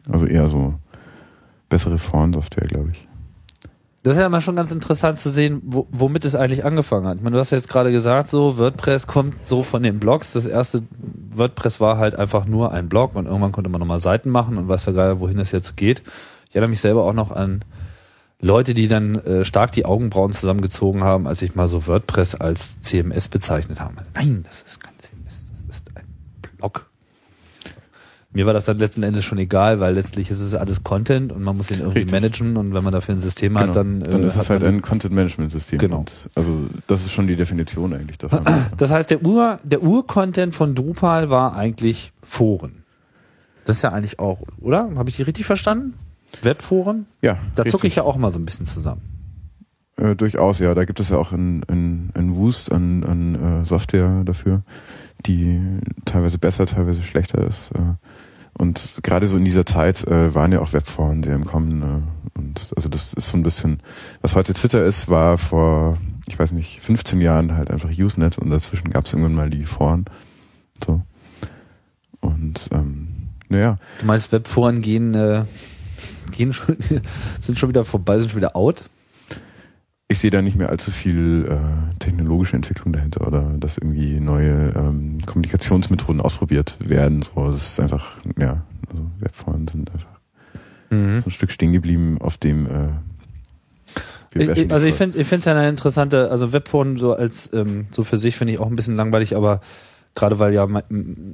Also 0.08 0.26
eher 0.26 0.48
so 0.48 0.74
bessere 1.68 1.98
Forensoftware, 1.98 2.66
glaube 2.66 2.90
ich. 2.92 3.05
Das 4.06 4.14
ist 4.14 4.20
ja 4.20 4.26
immer 4.26 4.40
schon 4.40 4.54
ganz 4.54 4.70
interessant 4.70 5.18
zu 5.18 5.30
sehen, 5.30 5.60
wo, 5.64 5.88
womit 5.90 6.24
es 6.24 6.36
eigentlich 6.36 6.64
angefangen 6.64 7.08
hat. 7.08 7.16
Ich 7.16 7.24
meine, 7.24 7.34
du 7.34 7.40
hast 7.40 7.50
ja 7.50 7.56
jetzt 7.56 7.68
gerade 7.68 7.90
gesagt, 7.90 8.28
so 8.28 8.56
WordPress 8.56 9.08
kommt 9.08 9.44
so 9.44 9.64
von 9.64 9.82
den 9.82 9.98
Blogs. 9.98 10.32
Das 10.32 10.46
erste 10.46 10.84
WordPress 11.34 11.80
war 11.80 11.98
halt 11.98 12.14
einfach 12.14 12.46
nur 12.46 12.70
ein 12.70 12.88
Blog 12.88 13.16
und 13.16 13.26
irgendwann 13.26 13.50
konnte 13.50 13.68
man 13.68 13.80
nochmal 13.80 13.98
Seiten 13.98 14.30
machen 14.30 14.58
und 14.58 14.68
weiß 14.68 14.86
ja 14.86 14.92
gerade, 14.92 15.18
wohin 15.18 15.40
es 15.40 15.50
jetzt 15.50 15.76
geht. 15.76 16.04
Ich 16.48 16.54
erinnere 16.54 16.70
mich 16.70 16.80
selber 16.80 17.02
auch 17.02 17.14
noch 17.14 17.32
an 17.32 17.64
Leute, 18.40 18.74
die 18.74 18.86
dann 18.86 19.16
äh, 19.16 19.44
stark 19.44 19.72
die 19.72 19.84
Augenbrauen 19.86 20.30
zusammengezogen 20.30 21.02
haben, 21.02 21.26
als 21.26 21.42
ich 21.42 21.56
mal 21.56 21.66
so 21.66 21.88
WordPress 21.88 22.36
als 22.36 22.80
CMS 22.82 23.26
bezeichnet 23.26 23.80
habe. 23.80 23.96
Nein, 24.14 24.44
das 24.46 24.62
ist 24.62 24.80
kein 24.80 24.96
CMS, 24.98 25.50
das 25.66 25.78
ist 25.78 25.90
ein 25.96 26.04
Blog. 26.58 26.86
Mir 28.36 28.44
war 28.46 28.52
das 28.52 28.66
dann 28.66 28.76
letzten 28.78 29.02
Endes 29.02 29.24
schon 29.24 29.38
egal, 29.38 29.80
weil 29.80 29.94
letztlich 29.94 30.30
ist 30.30 30.40
es 30.40 30.54
alles 30.54 30.84
Content 30.84 31.32
und 31.32 31.42
man 31.42 31.56
muss 31.56 31.70
ihn 31.70 31.78
irgendwie 31.78 32.00
Richtig. 32.00 32.12
managen 32.12 32.56
und 32.58 32.74
wenn 32.74 32.84
man 32.84 32.92
dafür 32.92 33.14
ein 33.14 33.18
System 33.18 33.54
Genau. 33.54 33.68
hat, 33.68 33.76
dann, 33.76 34.00
dann 34.00 34.22
äh, 34.22 34.26
ist 34.26 34.36
es 34.36 34.50
halt 34.50 34.62
ein 34.62 34.82
Content-Management-System. 34.82 35.78
Genau. 35.78 36.00
Und 36.00 36.12
Also 36.34 36.66
das 36.86 37.00
ist 37.06 37.12
schon 37.12 37.26
die 37.26 37.36
Definition 37.36 37.94
eigentlich 37.94 38.18
davon. 38.18 38.44
Das 38.76 38.90
heißt, 38.90 39.08
der 39.10 39.24
Ur, 39.24 39.58
der 39.64 39.82
Ur-Content 39.82 40.54
von 40.54 40.74
Drupal 40.74 41.30
war 41.30 41.56
eigentlich 41.56 42.12
Foren. 42.22 42.82
Das 43.64 43.76
ist 43.76 43.82
ja 43.82 43.92
eigentlich 43.92 44.18
auch, 44.18 44.42
oder? 44.60 44.90
Habe 44.96 45.08
ich 45.08 45.16
die 45.16 45.22
richtig 45.22 45.46
verstanden? 45.46 45.94
Webforen? 46.42 47.06
ja, 47.22 47.38
Da 47.54 47.64
zucke 47.64 47.86
ich 47.86 47.96
ja 47.96 48.02
auch 48.02 48.16
mal 48.18 48.30
so 48.30 48.38
ein 48.38 48.44
bisschen 48.44 48.66
zusammen. 48.66 49.00
Äh, 49.96 50.14
durchaus, 50.14 50.58
ja. 50.58 50.74
Da 50.74 50.84
gibt 50.84 51.00
es 51.00 51.08
ja 51.08 51.16
auch 51.16 51.32
ein, 51.32 51.62
ein, 51.68 52.10
ein 52.14 52.36
Wust 52.36 52.70
an, 52.70 53.02
an 53.04 53.62
äh, 53.62 53.64
Software 53.64 54.22
dafür, 54.24 54.60
die 55.24 55.58
teilweise 56.04 56.36
besser, 56.38 56.66
teilweise 56.66 57.02
schlechter 57.02 57.42
ist. 57.46 57.70
Äh, 57.72 57.78
und 58.58 59.00
gerade 59.02 59.26
so 59.26 59.36
in 59.36 59.44
dieser 59.44 59.66
Zeit 59.66 60.06
äh, 60.06 60.34
waren 60.34 60.52
ja 60.52 60.60
auch 60.60 60.72
Webforen 60.72 61.22
sehr 61.22 61.34
im 61.34 61.44
Kommen. 61.44 61.82
Äh, 61.82 62.38
und 62.38 62.72
also 62.74 62.88
das 62.88 63.12
ist 63.14 63.30
so 63.30 63.36
ein 63.36 63.42
bisschen, 63.42 63.80
was 64.22 64.34
heute 64.34 64.54
Twitter 64.54 64.84
ist, 64.84 65.08
war 65.08 65.36
vor, 65.36 65.98
ich 66.26 66.38
weiß 66.38 66.52
nicht, 66.52 66.80
15 66.80 67.20
Jahren 67.20 67.54
halt 67.54 67.70
einfach 67.70 67.90
Usenet 67.90 68.38
und 68.38 68.50
dazwischen 68.50 68.90
gab 68.90 69.04
es 69.04 69.12
irgendwann 69.12 69.34
mal 69.34 69.50
die 69.50 69.64
Foren. 69.64 70.06
So. 70.84 71.02
Und 72.20 72.68
ähm, 72.72 73.08
naja, 73.48 73.76
Du 74.00 74.06
meinst, 74.06 74.32
Webforen 74.32 74.80
gehen, 74.80 75.14
äh, 75.14 75.44
gehen 76.32 76.52
schon, 76.52 76.76
sind 77.40 77.58
schon 77.58 77.68
wieder 77.68 77.84
vorbei, 77.84 78.18
sind 78.18 78.30
schon 78.30 78.40
wieder 78.40 78.56
out? 78.56 78.84
Ich 80.08 80.18
sehe 80.18 80.30
da 80.30 80.40
nicht 80.42 80.56
mehr 80.56 80.68
allzu 80.68 80.90
viel 80.90 81.46
äh, 81.50 81.98
technologische 81.98 82.56
Entwicklung 82.56 82.92
dahinter 82.92 83.26
oder 83.26 83.42
dass 83.58 83.78
irgendwie 83.78 84.20
neue 84.20 84.72
ähm, 84.76 85.18
Kommunikationsmethoden 85.26 86.20
ausprobiert 86.20 86.76
werden. 86.78 87.22
So, 87.22 87.50
das 87.50 87.72
ist 87.72 87.80
einfach, 87.80 88.16
ja, 88.38 88.62
also 88.88 89.10
Webforen 89.18 89.66
sind 89.68 89.90
einfach 89.92 90.16
Mhm. 90.90 91.18
so 91.18 91.26
ein 91.26 91.30
Stück 91.32 91.50
stehen 91.50 91.72
geblieben, 91.72 92.18
auf 92.20 92.38
dem 92.38 92.66
äh, 92.66 92.88
Ich, 94.52 94.70
also 94.70 94.86
ich 94.86 94.94
finde 94.94 95.18
ich 95.18 95.26
finde 95.26 95.40
es 95.40 95.44
ja 95.46 95.52
eine 95.56 95.68
interessante, 95.68 96.30
also 96.30 96.52
Webforen 96.52 96.96
so 96.96 97.14
als 97.14 97.50
so 97.90 98.04
für 98.04 98.18
sich 98.18 98.36
finde 98.36 98.52
ich 98.52 98.60
auch 98.60 98.68
ein 98.68 98.76
bisschen 98.76 98.94
langweilig, 98.94 99.34
aber 99.34 99.60
gerade 100.16 100.40
weil 100.40 100.52
ja 100.52 100.66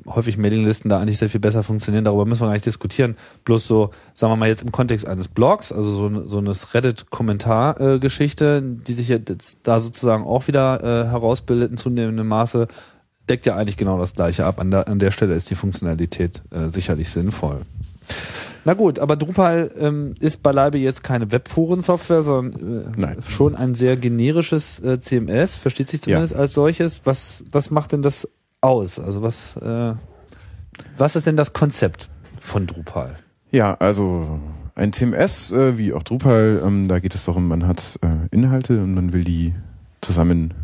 häufig 0.07 0.37
Mailinglisten 0.37 0.91
da 0.91 0.99
eigentlich 0.99 1.17
sehr 1.17 1.31
viel 1.31 1.41
besser 1.41 1.63
funktionieren, 1.63 2.05
darüber 2.05 2.27
müssen 2.27 2.43
wir 2.43 2.49
gar 2.49 2.53
nicht 2.53 2.67
diskutieren. 2.67 3.17
Bloß 3.45 3.67
so, 3.67 3.91
sagen 4.13 4.31
wir 4.33 4.37
mal 4.37 4.49
jetzt 4.49 4.63
im 4.63 4.73
Kontext 4.73 5.07
eines 5.07 5.29
Blogs, 5.29 5.73
also 5.73 5.91
so, 5.93 6.29
so 6.29 6.39
eine 6.39 6.53
Reddit-Kommentar-Geschichte, 6.53 8.63
die 8.63 8.93
sich 8.93 9.09
jetzt 9.09 9.61
da 9.63 9.81
sozusagen 9.81 10.25
auch 10.25 10.49
wieder 10.49 10.83
äh, 10.83 11.07
herausbildet 11.09 11.71
in 11.71 11.79
zunehmendem 11.79 12.29
Maße, 12.29 12.69
deckt 13.29 13.47
ja 13.47 13.57
eigentlich 13.57 13.77
genau 13.77 13.99
das 13.99 14.15
Gleiche 14.15 14.45
ab. 14.45 14.61
An 14.61 14.73
der, 14.73 14.89
an 14.89 14.99
der 14.99 15.13
Stelle 15.13 15.35
ist 15.35 15.49
die 15.49 15.55
Funktionalität 15.55 16.43
äh, 16.51 16.71
sicherlich 16.71 17.11
sinnvoll. 17.11 17.61
Na 18.65 18.75
gut, 18.75 18.99
aber 18.99 19.17
Drupal 19.17 19.71
ähm, 19.79 20.15
ist 20.21 20.43
beileibe 20.43 20.79
jetzt 20.79 21.03
keine 21.03 21.31
Webforen-Software, 21.31 22.23
sondern 22.23 22.95
äh, 22.97 23.17
schon 23.29 23.55
ein 23.55 23.75
sehr 23.75 23.97
generisches 23.97 24.81
äh, 24.81 25.01
CMS, 25.01 25.57
versteht 25.57 25.89
sich 25.89 26.03
zumindest 26.03 26.35
als 26.35 26.53
solches. 26.53 27.01
Was, 27.05 27.45
was 27.51 27.71
macht 27.71 27.93
denn 27.93 28.03
das 28.03 28.29
aus? 28.63 28.99
Also 28.99 29.23
was, 29.23 29.57
äh, 29.57 29.95
was 30.97 31.17
ist 31.17 31.27
denn 31.27 31.37
das 31.37 31.53
Konzept 31.53 32.09
von 32.41 32.67
Drupal? 32.67 33.19
Ja, 33.51 33.75
also 33.75 34.41
ein 34.75 34.93
CMS, 34.93 35.53
äh, 35.53 35.77
wie 35.77 35.93
auch 35.93 36.03
Drupal, 36.03 36.63
ähm, 36.65 36.89
da 36.89 36.99
geht 36.99 37.15
es 37.15 37.27
darum, 37.27 37.49
man 37.49 37.67
hat 37.67 37.99
äh, 38.03 38.35
Inhalte 38.35 38.83
und 38.83 38.95
man 38.95 39.13
will 39.13 39.25
die 39.25 39.55
zusammen 40.01 40.55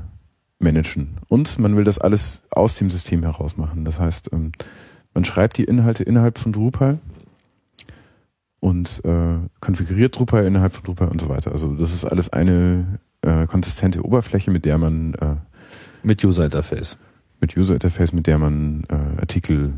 managen. 0.59 1.19
Und 1.28 1.59
man 1.59 1.76
will 1.76 1.85
das 1.85 1.99
alles 1.99 2.45
aus 2.50 2.76
dem 2.76 2.90
System 2.90 3.23
heraus 3.23 3.57
machen. 3.57 3.85
Das 3.85 4.00
heißt, 4.00 4.31
ähm, 4.33 4.52
man 5.14 5.25
schreibt 5.25 5.59
die 5.59 5.64
Inhalte 5.64 6.02
innerhalb 6.02 6.38
von 6.38 6.52
Drupal 6.52 6.99
und 8.61 9.02
äh, 9.05 9.38
konfiguriert 9.61 10.19
Drupal 10.19 10.47
innerhalb 10.47 10.73
von 10.73 10.85
Drupal 10.85 11.09
und 11.09 11.21
so 11.21 11.28
weiter. 11.28 11.52
Also 11.52 11.75
das 11.75 11.93
ist 11.93 12.05
alles 12.05 12.31
eine 12.31 12.99
äh, 13.23 13.47
konsistente 13.47 14.05
Oberfläche, 14.05 14.50
mit 14.50 14.64
der 14.64 14.78
man 14.78 15.14
äh, 15.14 15.37
Mit 16.02 16.25
User 16.25 16.45
Interface. 16.45 16.99
Mit 17.40 17.57
User 17.57 17.75
Interface, 17.75 18.12
mit 18.12 18.26
der 18.26 18.38
man 18.38 18.85
äh, 18.88 19.21
Artikel 19.21 19.73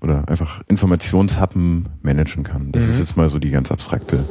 oder 0.00 0.28
einfach 0.28 0.62
Informationshappen 0.68 1.88
managen 2.02 2.44
kann. 2.44 2.72
Das 2.72 2.84
Mhm. 2.84 2.90
ist 2.90 2.98
jetzt 2.98 3.16
mal 3.16 3.28
so 3.28 3.38
die 3.38 3.50
ganz 3.50 3.70
abstrakte 3.72 4.24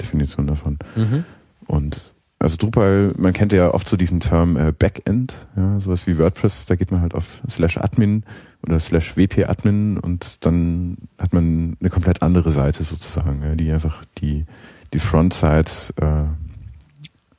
Definition 0.00 0.46
davon. 0.46 0.78
Mhm. 0.96 1.24
Und 1.66 2.14
also 2.38 2.56
Drupal, 2.56 3.14
man 3.16 3.32
kennt 3.32 3.52
ja 3.52 3.72
oft 3.72 3.88
so 3.88 3.96
diesen 3.96 4.20
Term 4.20 4.56
äh, 4.56 4.72
Backend, 4.72 5.34
ja, 5.56 5.80
sowas 5.80 6.06
wie 6.06 6.18
WordPress, 6.18 6.66
da 6.66 6.74
geht 6.74 6.90
man 6.90 7.00
halt 7.00 7.14
auf 7.14 7.40
slash 7.48 7.78
admin 7.78 8.24
oder 8.62 8.78
slash 8.78 9.16
wp 9.16 9.48
admin 9.48 9.98
und 9.98 10.44
dann 10.44 10.98
hat 11.18 11.32
man 11.32 11.76
eine 11.80 11.90
komplett 11.90 12.22
andere 12.22 12.50
Seite 12.50 12.84
sozusagen, 12.84 13.42
ja, 13.42 13.54
die 13.54 13.72
einfach 13.72 14.04
die, 14.18 14.44
die 14.92 14.98
Frontside 14.98 15.70
äh, 16.02 16.24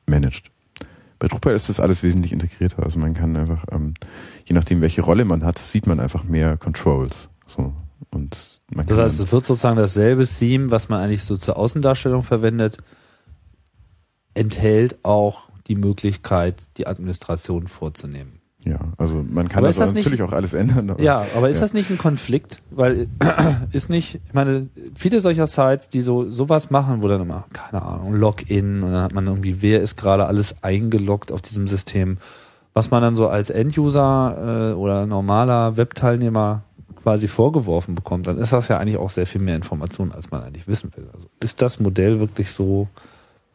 managt. 0.10 0.50
Bei 1.26 1.30
Drupal 1.30 1.56
ist 1.56 1.70
das 1.70 1.80
alles 1.80 2.04
wesentlich 2.04 2.34
integrierter. 2.34 2.84
Also 2.84 3.00
man 3.00 3.16
kann 3.16 3.36
einfach, 3.36 3.66
ähm, 3.72 3.96
je 4.46 4.54
nachdem 4.54 4.82
welche 4.82 5.02
Rolle 5.02 5.26
man 5.26 5.44
hat, 5.44 5.58
sieht 5.58 5.88
man 5.88 6.00
einfach 6.00 6.24
mehr 6.24 6.56
Controls. 6.56 7.30
So. 7.48 7.74
Und 8.12 8.62
man 8.72 8.86
Das 8.86 9.00
heißt, 9.00 9.20
es 9.20 9.32
wird 9.32 9.44
sozusagen 9.44 9.76
dasselbe 9.76 10.28
Theme, 10.28 10.70
was 10.70 10.88
man 10.88 11.02
eigentlich 11.02 11.24
so 11.24 11.36
zur 11.36 11.58
Außendarstellung 11.58 12.22
verwendet, 12.22 12.78
enthält 14.36 15.04
auch 15.04 15.50
die 15.66 15.74
Möglichkeit, 15.74 16.62
die 16.78 16.86
Administration 16.86 17.66
vorzunehmen. 17.66 18.35
Ja, 18.66 18.80
also 18.98 19.24
man 19.30 19.48
kann 19.48 19.60
Aber 19.60 19.68
das 19.68 19.76
ist 19.76 19.80
das 19.82 19.94
nicht- 19.94 20.06
natürlich 20.06 20.24
auch 20.24 20.32
alles 20.34 20.54
ändern. 20.54 20.90
aber- 20.90 21.02
Ja, 21.02 21.26
aber 21.38 21.50
ist 21.50 21.58
Ja. 21.58 21.62
das 21.62 21.74
nicht 21.74 21.90
ein 21.92 21.98
Konflikt? 21.98 22.62
Weil 22.72 23.08
ist 23.72 23.90
nicht, 23.90 24.16
ich 24.28 24.34
meine, 24.34 24.68
viele 24.96 25.20
solcher 25.22 25.48
Sites, 25.48 25.90
die 25.90 26.02
so 26.02 26.30
sowas 26.32 26.72
machen, 26.72 27.02
wo 27.04 27.08
dann 27.08 27.22
immer, 27.22 27.46
keine 27.54 27.82
Ahnung, 27.84 28.16
Login 28.16 28.84
und 28.84 28.92
dann 28.92 29.04
hat 29.04 29.14
man 29.14 29.28
irgendwie, 29.28 29.62
wer 29.62 29.82
ist 29.82 29.96
gerade 29.98 30.26
alles 30.26 30.56
eingeloggt 30.64 31.32
auf 31.32 31.42
diesem 31.42 31.68
System, 31.68 32.18
was 32.74 32.92
man 32.92 33.02
dann 33.02 33.16
so 33.16 33.28
als 33.30 33.50
Enduser 33.52 34.72
äh, 34.72 34.74
oder 34.74 35.06
normaler 35.06 35.78
Webteilnehmer 35.78 36.64
quasi 37.04 37.28
vorgeworfen 37.28 37.94
bekommt, 37.94 38.26
dann 38.26 38.40
ist 38.40 38.52
das 38.52 38.68
ja 38.68 38.80
eigentlich 38.80 38.98
auch 38.98 39.12
sehr 39.12 39.28
viel 39.28 39.40
mehr 39.42 39.56
Information, 39.56 40.12
als 40.12 40.32
man 40.32 40.42
eigentlich 40.44 40.68
wissen 40.68 40.90
will. 40.96 41.08
Also 41.14 41.28
ist 41.40 41.62
das 41.62 41.80
Modell 41.80 42.20
wirklich 42.20 42.50
so 42.52 42.88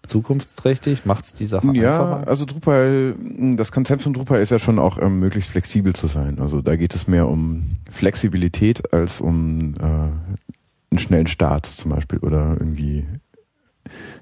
zukunftsträchtig? 0.07 1.05
Macht 1.07 1.25
es 1.25 1.35
die 1.35 1.47
Sache 1.47 1.67
Ja, 1.75 1.91
einfacher? 2.01 2.29
also 2.29 2.45
Drupal, 2.45 3.15
das 3.57 3.73
Konzept 3.73 4.03
von 4.03 4.13
Drupal 4.13 4.41
ist 4.41 4.51
ja 4.51 4.59
schon 4.59 4.79
auch 4.79 4.99
ähm, 4.99 5.21
möglichst 5.21 5.51
flexibel 5.51 5.95
zu 5.95 6.07
sein. 6.07 6.39
Also 6.41 6.61
da 6.63 6.77
geht 6.77 6.95
es 6.95 7.07
mehr 7.07 7.29
um 7.29 7.71
Flexibilität 7.91 8.93
als 8.93 9.21
um 9.21 9.75
äh, 9.81 9.85
einen 9.85 10.99
schnellen 10.99 11.27
Start 11.27 11.67
zum 11.67 11.93
Beispiel 11.93 12.19
oder 12.19 12.57
irgendwie 12.59 13.07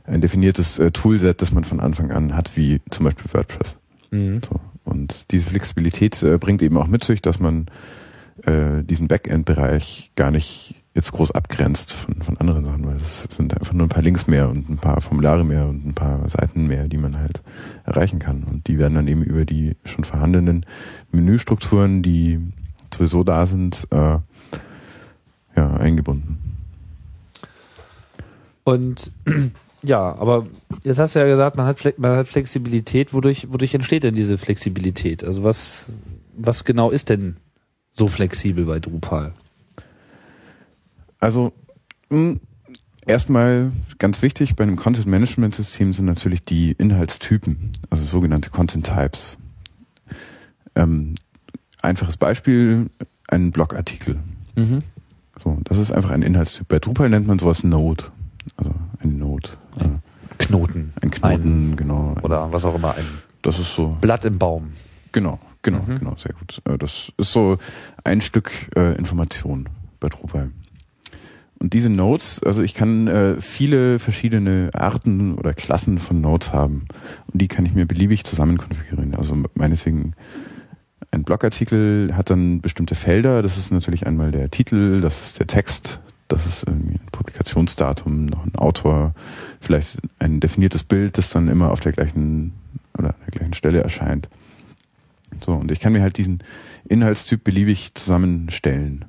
ein 0.05 0.21
definiertes 0.21 0.79
äh, 0.79 0.91
Toolset, 0.91 1.41
das 1.43 1.53
man 1.53 1.65
von 1.65 1.81
Anfang 1.81 2.11
an 2.11 2.35
hat, 2.35 2.57
wie 2.57 2.81
zum 2.91 3.05
Beispiel 3.05 3.33
WordPress. 3.33 3.79
Mhm. 4.11 4.41
So. 4.43 4.61
Und 4.85 5.31
diese 5.33 5.49
Flexibilität 5.49 6.23
äh, 6.23 6.39
bringt 6.39 6.63
eben 6.63 6.77
auch 6.79 6.87
mit 6.87 7.05
sich, 7.05 7.21
dass 7.21 7.41
man 7.41 7.67
äh, 8.45 8.83
diesen 8.83 9.09
Backend-Bereich 9.09 10.13
gar 10.17 10.31
nicht 10.31 10.78
jetzt 10.95 11.13
groß 11.13 11.31
abgrenzt 11.31 11.93
von, 11.93 12.23
von 12.23 12.37
anderen 12.39 12.65
Sachen, 12.65 12.87
weil 12.87 12.97
es 12.97 13.25
sind 13.25 13.55
einfach 13.59 13.73
nur 13.73 13.87
ein 13.87 13.91
paar 13.91 14.03
Links 14.03 14.27
mehr 14.27 14.49
und 14.49 14.69
ein 14.69 14.79
paar 14.79 15.01
Formulare 15.01 15.45
mehr 15.45 15.67
und 15.67 15.87
ein 15.87 15.95
paar 15.95 16.29
Seiten 16.29 16.67
mehr, 16.67 16.89
die 16.89 16.97
man 16.97 17.19
halt 17.19 17.43
erreichen 17.85 18.19
kann. 18.19 18.45
Und 18.45 18.67
die 18.67 18.79
werden 18.79 18.95
dann 18.95 19.09
eben 19.09 19.23
über 19.23 19.45
die 19.45 19.77
schon 19.85 20.05
vorhandenen 20.05 20.67
Menüstrukturen, 21.13 22.03
die 22.03 22.41
sowieso 22.93 23.23
da 23.23 23.47
sind, 23.47 23.87
äh, 23.91 24.19
ja, 25.57 25.75
eingebunden. 25.77 26.39
Und 28.65 29.13
ja, 29.83 30.15
aber 30.19 30.47
jetzt 30.85 30.99
hast 30.99 31.15
du 31.15 31.21
ja 31.21 31.27
gesagt, 31.27 31.57
man 31.57 31.67
hat, 31.67 31.79
Fle 31.79 31.95
man 31.97 32.17
hat 32.17 32.27
Flexibilität. 32.27 33.15
Wodurch, 33.15 33.53
wodurch 33.53 33.75
entsteht 33.75 34.05
denn 34.05 34.15
diese 34.15 34.39
Flexibilität? 34.39 35.25
Also 35.25 35.45
was, 35.45 35.87
was 36.37 36.65
genau 36.65 36.91
ist 36.91 37.09
denn 37.09 37.37
so 37.93 38.09
flexibel 38.09 38.65
bei 38.65 38.81
Drupal? 38.81 39.33
Also 41.21 41.53
mh, 42.11 42.37
erstmal 43.07 43.73
ganz 43.99 44.23
wichtig 44.23 44.57
bei 44.57 44.65
einem 44.65 44.77
Content 44.77 45.07
Management 45.07 45.55
System 45.55 45.93
sind 45.93 46.07
natürlich 46.07 46.45
die 46.45 46.73
Inhaltstypen, 46.73 47.73
also 47.91 48.05
sogenannte 48.05 48.51
Content 48.51 48.87
Types. 48.87 49.39
Ähm, 50.75 51.15
einfaches 51.83 52.17
Beispiel, 52.17 52.91
ein 53.29 53.51
Blogartikel. 53.53 54.19
So, 55.43 55.57
das 55.65 55.79
ist 55.79 55.93
einfach 55.93 56.11
ein 56.11 56.23
Inhaltstyp. 56.23 56.67
Bei 56.69 56.79
Drupal 56.81 57.09
nennt 57.11 57.27
man 57.29 57.39
sowas 57.39 57.63
Node. 57.63 58.05
Also 58.57 58.73
ein 59.01 59.19
Node. 59.19 59.51
Ein 59.79 59.87
äh, 60.31 60.35
Knoten. 60.39 60.93
ein 61.01 61.11
Knoten, 61.13 61.77
genau. 61.77 62.17
Oder 62.23 62.51
was 62.53 62.65
auch 62.65 62.75
immer, 62.75 62.95
ein 62.97 63.05
Das 63.43 63.59
ist 63.61 63.75
so. 63.75 63.97
Blatt 64.01 64.25
im 64.25 64.39
Baum. 64.39 64.73
Genau, 65.13 65.39
genau, 65.63 65.83
Mhm. 65.87 65.99
genau, 66.01 66.17
sehr 66.17 66.33
gut. 66.33 66.61
Äh, 66.65 66.77
Das 66.79 67.13
ist 67.17 67.33
so 67.33 67.59
ein 68.05 68.21
Stück 68.21 68.51
äh, 68.77 68.97
Information 68.97 69.69
bei 70.01 70.09
Drupal. 70.09 70.51
Und 71.61 71.75
diese 71.75 71.91
Nodes, 71.91 72.41
also 72.43 72.63
ich 72.63 72.75
kann 72.75 73.09
äh, 73.09 73.41
viele 73.41 73.99
verschiedene 73.99 74.71
Arten 74.75 75.35
oder 75.35 75.53
Klassen 75.55 75.99
von 75.99 76.21
Nodes 76.21 76.53
haben. 76.53 76.87
Und 77.33 77.43
die 77.43 77.49
kann 77.49 77.67
ich 77.67 77.75
mir 77.75 77.87
beliebig 77.87 78.25
zusammen 78.25 78.59
konfigurieren. 78.59 79.17
Also 79.17 79.37
meinetwegen 79.55 80.13
ein 81.11 81.25
Blogartikel 81.25 82.13
hat 82.15 82.31
dann 82.31 82.61
bestimmte 82.61 82.95
Felder. 82.95 83.43
Das 83.43 83.57
ist 83.57 83.73
natürlich 83.73 84.07
einmal 84.07 84.31
der 84.31 84.51
Titel, 84.51 85.01
das 85.01 85.23
ist 85.23 85.41
der 85.41 85.49
Text, 85.49 86.01
das 86.29 86.47
ist 86.47 86.65
irgendwie 86.69 86.95
ein 86.95 87.09
Publikationsdatum, 87.11 88.27
noch 88.27 88.45
ein 88.45 88.55
Autor, 88.55 89.15
vielleicht 89.61 89.99
ein 90.21 90.41
definiertes 90.41 90.85
Bild, 90.85 91.19
das 91.19 91.31
dann 91.31 91.49
immer 91.49 91.73
auf 91.73 91.81
der 91.81 91.93
gleichen 91.93 92.53
oder 92.97 93.15
der 93.25 93.31
gleichen 93.33 93.55
Stelle 93.55 93.83
erscheint. 93.83 94.29
So, 95.45 95.53
und 95.55 95.73
ich 95.73 95.81
kann 95.81 95.93
mir 95.93 96.03
halt 96.03 96.19
diesen 96.19 96.41
Inhaltstyp 96.89 97.43
beliebig 97.43 97.95
zusammenstellen. 97.95 99.05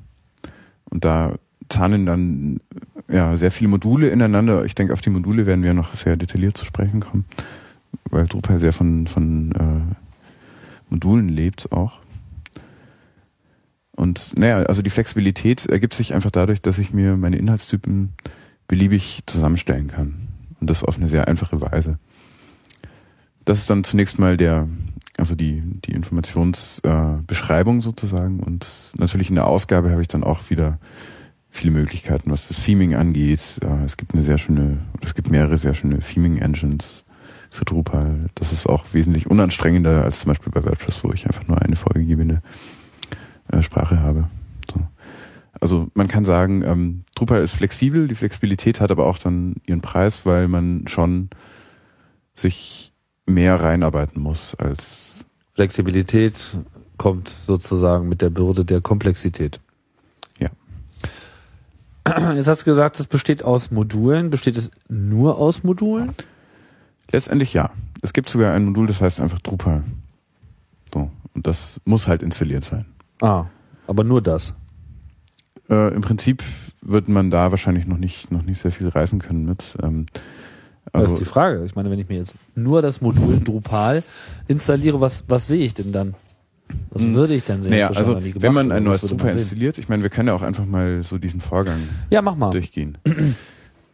Und 0.90 1.06
da 1.06 1.36
zahnen 1.70 2.06
dann 2.06 2.60
ja 3.08 3.38
sehr 3.38 3.52
viele 3.52 3.70
Module 3.70 4.10
ineinander. 4.10 4.66
Ich 4.66 4.76
denke, 4.76 4.94
auf 4.94 5.02
die 5.02 5.10
Module 5.10 5.46
werden 5.46 5.64
wir 5.64 5.74
noch 5.74 5.94
sehr 5.96 6.18
detailliert 6.18 6.58
zu 6.58 6.66
sprechen 6.66 7.00
kommen, 7.00 7.26
weil 8.10 8.28
Drupal 8.28 8.60
sehr 8.60 8.74
von, 8.74 9.08
von 9.08 9.52
äh, 9.52 9.96
Modulen 10.90 11.30
lebt 11.30 11.72
auch. 11.72 12.00
Und 13.96 14.38
naja, 14.38 14.60
also 14.64 14.82
die 14.82 14.90
Flexibilität 14.90 15.66
ergibt 15.66 15.94
sich 15.94 16.14
einfach 16.14 16.32
dadurch, 16.32 16.62
dass 16.62 16.80
ich 16.80 16.94
mir 16.94 17.18
meine 17.18 17.38
Inhaltstypen 17.38 18.14
beliebig 18.68 19.24
zusammenstellen 19.26 19.88
kann. 19.88 20.30
Und 20.62 20.70
das 20.70 20.84
auf 20.84 20.98
eine 20.98 21.10
sehr 21.10 21.28
einfache 21.28 21.60
Weise. 21.60 22.00
Das 23.44 23.60
ist 23.60 23.70
dann 23.70 23.84
zunächst 23.84 24.20
mal 24.20 24.38
der, 24.38 24.68
also 25.18 25.36
die, 25.36 25.62
die 25.86 25.92
Informationsbeschreibung 25.92 27.80
äh, 27.80 27.82
sozusagen. 27.82 28.40
Und 28.40 28.94
natürlich 28.98 29.30
in 29.30 29.36
der 29.36 29.48
Ausgabe 29.48 29.92
habe 29.92 30.02
ich 30.02 30.08
dann 30.08 30.24
auch 30.24 30.50
wieder 30.50 30.80
viele 31.50 31.72
Möglichkeiten, 31.72 32.32
was 32.32 32.48
das 32.48 32.64
Theming 32.64 32.96
angeht. 32.96 33.60
Äh, 33.62 33.84
es 33.84 33.98
gibt 33.98 34.14
eine 34.14 34.24
sehr 34.24 34.38
schöne, 34.38 34.80
es 35.02 35.16
gibt 35.16 35.30
mehrere 35.30 35.58
sehr 35.58 35.74
schöne 35.74 36.00
Theming-Engines 36.00 37.06
für 37.50 37.66
Drupal. 37.66 38.28
Das 38.36 38.52
ist 38.52 38.68
auch 38.68 38.86
wesentlich 38.94 39.28
unanstrengender 39.28 40.04
als 40.04 40.22
zum 40.22 40.30
Beispiel 40.30 40.52
bei 40.52 40.64
WordPress, 40.64 41.04
wo 41.04 41.12
ich 41.12 41.26
einfach 41.26 41.48
nur 41.48 41.62
eine 41.62 41.76
vorgegebene 41.76 42.42
äh, 43.52 43.62
Sprache 43.62 44.00
habe. 44.00 44.28
So. 44.72 44.88
Also 45.60 45.88
man 45.94 46.08
kann 46.08 46.26
sagen, 46.26 46.64
ähm, 46.64 47.04
Drupal 47.16 47.42
ist 47.42 47.56
flexibel, 47.56 48.08
die 48.08 48.16
Flexibilität 48.16 48.80
hat 48.80 48.92
aber 48.92 49.06
auch 49.06 49.18
dann 49.18 49.56
ihren 49.66 49.82
Preis, 49.82 50.26
weil 50.26 50.48
man 50.48 50.88
schon 50.88 51.30
sich 52.34 52.94
mehr 53.26 53.62
reinarbeiten 53.62 54.22
muss 54.22 54.56
als 54.56 55.26
Flexibilität 55.54 56.58
kommt 56.98 57.34
sozusagen 57.48 58.08
mit 58.08 58.22
der 58.22 58.30
Bürde 58.30 58.64
der 58.64 58.82
Komplexität. 58.82 59.60
Jetzt 62.36 62.48
hast 62.48 62.62
du 62.62 62.66
gesagt, 62.66 63.00
es 63.00 63.08
besteht 63.08 63.44
aus 63.44 63.72
Modulen. 63.72 64.30
Besteht 64.30 64.58
es 64.58 64.72
nur 64.88 65.38
aus 65.38 65.64
Modulen? 65.64 66.12
letztendlich 67.12 67.54
ja. 67.54 67.72
Es 68.02 68.14
gibt 68.14 68.30
sogar 68.30 68.54
ein 68.54 68.66
Modul, 68.66 68.88
das 68.88 69.02
heißt 69.02 69.20
einfach 69.20 69.40
Drupal. 69.40 69.84
So. 70.94 71.10
Und 71.34 71.48
das 71.48 71.82
muss 71.86 72.08
halt 72.08 72.22
installiert 72.24 72.64
sein. 72.64 72.86
Ah, 73.22 73.46
aber 73.88 74.04
nur 74.04 74.22
das. 74.22 74.54
Äh, 75.70 75.94
Im 75.94 76.02
Prinzip 76.02 76.44
wird 76.82 77.10
man 77.10 77.32
da 77.32 77.52
wahrscheinlich 77.52 77.88
noch 77.88 77.98
nicht, 77.98 78.32
noch 78.32 78.44
nicht 78.44 78.60
sehr 78.60 78.72
viel 78.72 78.88
reisen 78.88 79.20
können 79.20 79.46
mit. 79.46 79.76
Ähm, 79.84 80.06
Das 80.92 81.04
also 81.04 81.14
ist 81.16 81.20
die 81.20 81.26
Frage. 81.26 81.66
Ich 81.66 81.76
meine, 81.76 81.90
wenn 81.90 82.00
ich 82.00 82.08
mir 82.10 82.18
jetzt 82.18 82.36
nur 82.56 82.82
das 82.82 83.02
Modul 83.02 83.40
Drupal 83.44 84.04
installiere, 84.48 85.02
was, 85.02 85.24
was 85.28 85.48
sehe 85.48 85.64
ich 85.64 85.74
denn 85.74 85.92
dann? 85.92 86.14
Was 86.92 87.02
Hm. 87.02 87.14
würde 87.14 87.34
ich 87.36 87.44
denn 87.44 87.62
sehen? 87.64 87.72
Naja, 87.72 87.90
Das 87.90 87.98
also 87.98 88.18
wenn 88.42 88.54
man 88.54 88.72
ein 88.72 88.84
neues 88.84 89.02
das 89.02 89.10
Drupal 89.12 89.32
installiert, 89.32 89.78
ich 89.78 89.90
meine, 89.90 90.04
wir 90.04 90.10
können 90.10 90.28
ja 90.28 90.34
auch 90.36 90.42
einfach 90.42 90.66
mal 90.66 91.04
so 91.04 91.18
diesen 91.18 91.42
Vorgang 91.42 91.80
Ja, 92.10 92.22
mach 92.22 92.36
mal. 92.36 92.52
durchgehen. 92.52 92.98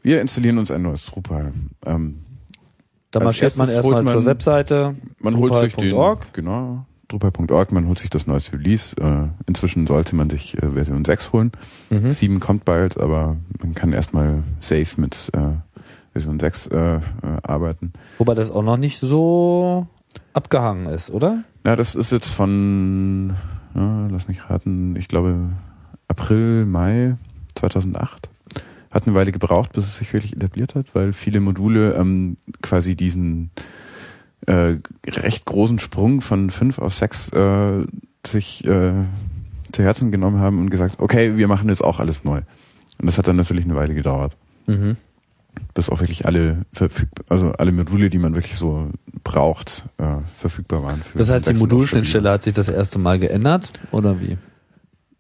Wir 0.04 0.22
installieren 0.22 0.58
uns 0.58 0.72
ein 0.72 0.82
neues 0.82 1.06
Drupal. 1.06 1.52
Ähm, 1.86 2.20
Da 3.12 3.20
marschiert 3.22 3.58
man 3.58 3.70
erstmal 3.70 4.06
zur 4.06 4.26
Webseite. 4.26 4.96
man 5.20 5.38
holt 5.38 5.54
sich 5.56 5.76
den, 5.76 5.90
Drupal.org. 5.92 6.34
genau, 6.34 6.86
Drupal.org, 7.08 7.72
man 7.72 7.88
holt 7.88 8.00
sich 8.00 8.10
das 8.10 8.28
neueste 8.28 8.54
Release. 8.54 8.96
Äh, 8.98 9.28
inzwischen 9.48 9.88
sollte 9.88 10.16
man 10.16 10.30
sich 10.30 10.58
äh, 10.62 10.70
Version 10.72 11.06
6 11.06 11.32
holen. 11.34 11.52
Mhm. 11.90 12.12
7 12.14 12.40
kommt 12.40 12.66
bald, 12.66 13.00
aber 13.00 13.38
man 13.62 13.74
kann 13.74 13.94
erstmal 13.94 14.44
safe 14.60 15.00
mit 15.00 15.30
äh, 15.34 15.40
Version 16.14 16.40
6 16.40 16.68
äh, 16.68 16.96
äh, 16.96 17.00
arbeiten. 17.44 17.94
Wobei 18.18 18.36
das 18.36 18.52
auch 18.52 18.64
noch 18.64 18.78
nicht 18.78 19.00
so 19.00 19.88
abgehangen 20.34 20.88
ist, 20.88 21.10
oder? 21.12 21.44
Ja, 21.66 21.76
das 21.76 21.96
ist 21.96 22.12
jetzt 22.12 22.30
von, 22.30 23.34
ja, 23.74 24.08
lass 24.12 24.28
mich 24.28 24.50
raten, 24.50 24.96
ich 24.96 25.08
glaube 25.08 25.36
April, 26.08 26.66
Mai 26.66 27.16
2008. 27.56 28.30
Hat 28.94 29.08
eine 29.08 29.16
Weile 29.16 29.32
gebraucht, 29.32 29.74
bis 29.74 29.86
es 29.86 29.98
sich 29.98 30.14
wirklich 30.14 30.36
etabliert 30.36 30.76
hat, 30.76 30.94
weil 30.94 31.12
viele 31.12 31.40
Module 31.40 31.96
ähm, 31.96 32.38
quasi 32.62 32.96
diesen 32.96 33.50
äh, 34.46 34.76
recht 35.08 35.46
großen 35.46 35.80
Sprung 35.80 36.22
von 36.22 36.50
5 36.50 36.80
auf 36.80 36.94
6 36.94 37.30
äh, 37.34 37.86
sich 38.26 38.64
äh, 38.66 38.94
zu 39.72 39.84
Herzen 39.84 40.12
genommen 40.12 40.40
haben 40.40 40.60
und 40.60 40.70
gesagt, 40.70 41.00
okay, 41.00 41.36
wir 41.36 41.48
machen 41.48 41.68
jetzt 41.70 41.84
auch 41.84 42.00
alles 42.00 42.24
neu. 42.24 42.42
Und 43.00 43.08
das 43.08 43.18
hat 43.18 43.28
dann 43.28 43.36
natürlich 43.36 43.66
eine 43.66 43.76
Weile 43.76 43.96
gedauert 43.96 44.38
Mhm. 44.68 44.98
Bis 45.74 45.90
auch 45.90 46.00
wirklich 46.00 46.26
alle 46.26 46.66
verfügbar, 46.74 47.26
also 47.30 47.52
alle 47.54 47.72
Module, 47.72 48.10
die 48.10 48.18
man 48.18 48.34
wirklich 48.34 48.56
so 48.56 48.90
braucht, 49.24 49.86
äh, 49.98 50.04
verfügbar 50.40 50.84
waren. 50.84 51.02
Das 51.16 51.30
heißt, 51.30 51.46
die 51.46 51.50
Version 51.50 51.50
6 51.50 51.50
und 51.50 51.56
auch 51.56 51.60
Modulschnittstelle 51.62 52.32
hat 52.32 52.44
sich 52.44 52.54
das 52.54 52.70
erste 52.70 53.00
Mal 53.00 53.20
geändert, 53.20 53.72
oder 53.92 54.22
wie? 54.22 54.38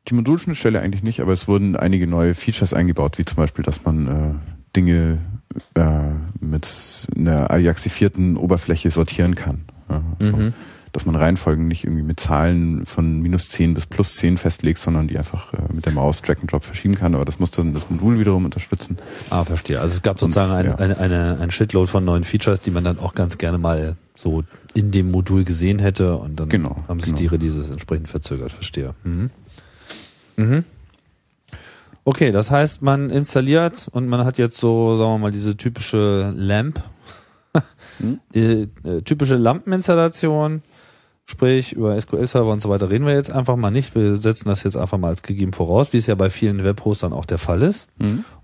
Die 0.07 0.13
Modulschnittstelle 0.13 0.79
eigentlich 0.81 1.03
nicht, 1.03 1.19
aber 1.19 1.33
es 1.33 1.47
wurden 1.47 1.75
einige 1.75 2.05
neue 2.07 2.33
Features 2.35 2.73
eingebaut, 2.73 3.17
wie 3.17 3.25
zum 3.25 3.37
Beispiel, 3.37 3.65
dass 3.65 3.83
man 3.83 4.07
äh, 4.07 4.33
Dinge 4.75 5.17
äh, 5.73 5.85
mit 6.39 6.67
einer 7.15 7.49
ajaxifierten 7.51 8.37
Oberfläche 8.37 8.89
sortieren 8.91 9.35
kann. 9.35 9.61
Ja, 9.89 10.01
also, 10.19 10.37
Mhm. 10.37 10.53
Dass 10.95 11.05
man 11.05 11.15
Reihenfolgen 11.17 11.67
nicht 11.67 11.83
irgendwie 11.83 12.03
mit 12.03 12.21
Zahlen 12.21 12.85
von 12.85 13.19
minus 13.21 13.49
10 13.49 13.73
bis 13.73 13.85
plus 13.85 14.15
10 14.15 14.37
festlegt, 14.37 14.79
sondern 14.79 15.09
die 15.09 15.17
einfach 15.17 15.51
äh, 15.53 15.57
mit 15.73 15.85
der 15.85 15.91
Maus 15.91 16.21
Drag 16.21 16.37
and 16.39 16.49
Drop 16.49 16.63
verschieben 16.63 16.95
kann. 16.95 17.13
Aber 17.15 17.25
das 17.25 17.37
muss 17.37 17.51
dann 17.51 17.73
das 17.73 17.89
Modul 17.89 18.17
wiederum 18.17 18.45
unterstützen. 18.45 18.97
Ah, 19.29 19.43
verstehe. 19.43 19.81
Also 19.81 19.93
es 19.95 20.01
gab 20.01 20.19
sozusagen 20.19 20.51
Und, 20.51 20.57
eine, 20.57 20.69
ja. 20.69 20.75
eine, 20.75 20.97
eine, 20.97 21.37
ein 21.41 21.51
Shitload 21.51 21.87
von 21.91 22.05
neuen 22.05 22.23
Features, 22.23 22.61
die 22.61 22.71
man 22.71 22.85
dann 22.85 22.97
auch 22.97 23.13
ganz 23.13 23.37
gerne 23.37 23.57
mal 23.57 23.97
so 24.15 24.43
in 24.73 24.91
dem 24.91 25.11
Modul 25.11 25.43
gesehen 25.43 25.79
hätte 25.79 26.15
und 26.15 26.39
dann 26.39 26.47
Genau, 26.47 26.77
haben 26.87 27.01
sich 27.01 27.07
genau. 27.09 27.17
die 27.19 27.27
Releases 27.27 27.69
entsprechend 27.69 28.07
verzögert, 28.07 28.53
verstehe. 28.53 28.95
Mhm. 29.03 29.29
Mhm. 30.37 30.63
Okay, 32.05 32.31
das 32.31 32.51
heißt, 32.51 32.81
man 32.83 33.09
installiert 33.09 33.87
und 33.91 34.07
man 34.07 34.23
hat 34.25 34.37
jetzt 34.37 34.57
so, 34.57 34.95
sagen 34.95 35.11
wir 35.11 35.17
mal, 35.17 35.31
diese 35.31 35.57
typische 35.57 36.33
Lamp, 36.37 36.81
Hm? 37.99 38.19
die 38.33 38.69
äh, 38.83 39.01
typische 39.03 39.35
Lampeninstallation, 39.35 40.61
sprich 41.27 41.73
über 41.73 41.99
SQL-Server 41.99 42.51
und 42.51 42.61
so 42.61 42.69
weiter 42.69 42.91
reden 42.91 43.05
wir 43.05 43.13
jetzt 43.13 43.31
einfach 43.31 43.55
mal 43.55 43.71
nicht. 43.71 43.95
Wir 43.95 44.15
setzen 44.15 44.47
das 44.47 44.63
jetzt 44.63 44.77
einfach 44.77 44.99
mal 44.99 45.07
als 45.07 45.23
gegeben 45.23 45.53
voraus, 45.53 45.91
wie 45.91 45.97
es 45.97 46.05
ja 46.05 46.13
bei 46.13 46.29
vielen 46.29 46.63
Webhostern 46.63 47.13
auch 47.13 47.25
der 47.25 47.39
Fall 47.39 47.63
ist. 47.63 47.87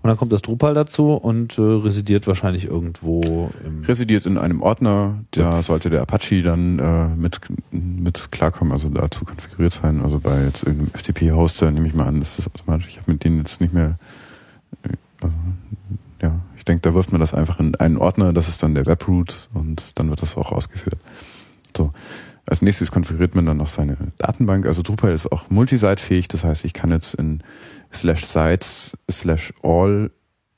Und 0.02 0.08
dann 0.08 0.16
kommt 0.16 0.32
das 0.32 0.42
Drupal 0.42 0.74
dazu 0.74 1.12
und 1.12 1.58
äh, 1.58 1.62
residiert 1.62 2.26
wahrscheinlich 2.26 2.64
irgendwo 2.64 3.50
im 3.64 3.84
Residiert 3.84 4.26
in 4.26 4.36
einem 4.36 4.62
Ordner, 4.62 5.20
da 5.30 5.62
sollte 5.62 5.90
der 5.90 6.02
Apache 6.02 6.42
dann 6.42 6.80
äh, 6.80 7.08
mit, 7.14 7.40
mit 7.70 8.32
klarkommen, 8.32 8.72
also 8.72 8.88
dazu 8.88 9.24
konfiguriert 9.24 9.72
sein. 9.72 10.02
Also 10.02 10.18
bei 10.18 10.42
jetzt 10.44 10.64
irgendeinem 10.64 10.90
FTP-Hoster 10.92 11.70
nehme 11.70 11.86
ich 11.86 11.94
mal 11.94 12.06
an, 12.08 12.18
das 12.18 12.44
automatisch, 12.44 12.88
ich 12.88 12.98
habe 12.98 13.12
mit 13.12 13.22
denen 13.22 13.38
jetzt 13.38 13.60
nicht 13.60 13.72
mehr, 13.72 13.96
äh, 14.82 15.28
ja, 16.20 16.40
ich 16.56 16.64
denke, 16.64 16.82
da 16.82 16.94
wirft 16.94 17.12
man 17.12 17.20
das 17.20 17.32
einfach 17.32 17.60
in 17.60 17.76
einen 17.76 17.96
Ordner, 17.96 18.32
das 18.32 18.48
ist 18.48 18.60
dann 18.64 18.74
der 18.74 18.86
Webroot 18.86 19.48
und 19.54 19.98
dann 20.00 20.10
wird 20.10 20.20
das 20.20 20.36
auch 20.36 20.50
ausgeführt. 20.50 20.98
So. 21.76 21.92
Als 22.46 22.60
nächstes 22.62 22.90
konfiguriert 22.90 23.34
man 23.34 23.46
dann 23.46 23.56
noch 23.58 23.68
seine 23.68 23.96
Datenbank. 24.18 24.66
Also 24.66 24.82
Drupal 24.82 25.12
ist 25.12 25.30
auch 25.30 25.48
multisite-fähig, 25.50 26.28
das 26.28 26.42
heißt, 26.44 26.64
ich 26.64 26.72
kann 26.72 26.90
jetzt 26.90 27.14
in 27.14 27.42
slash 27.92 28.24
sites 28.24 28.96
slash 29.10 29.52
all 29.62 30.10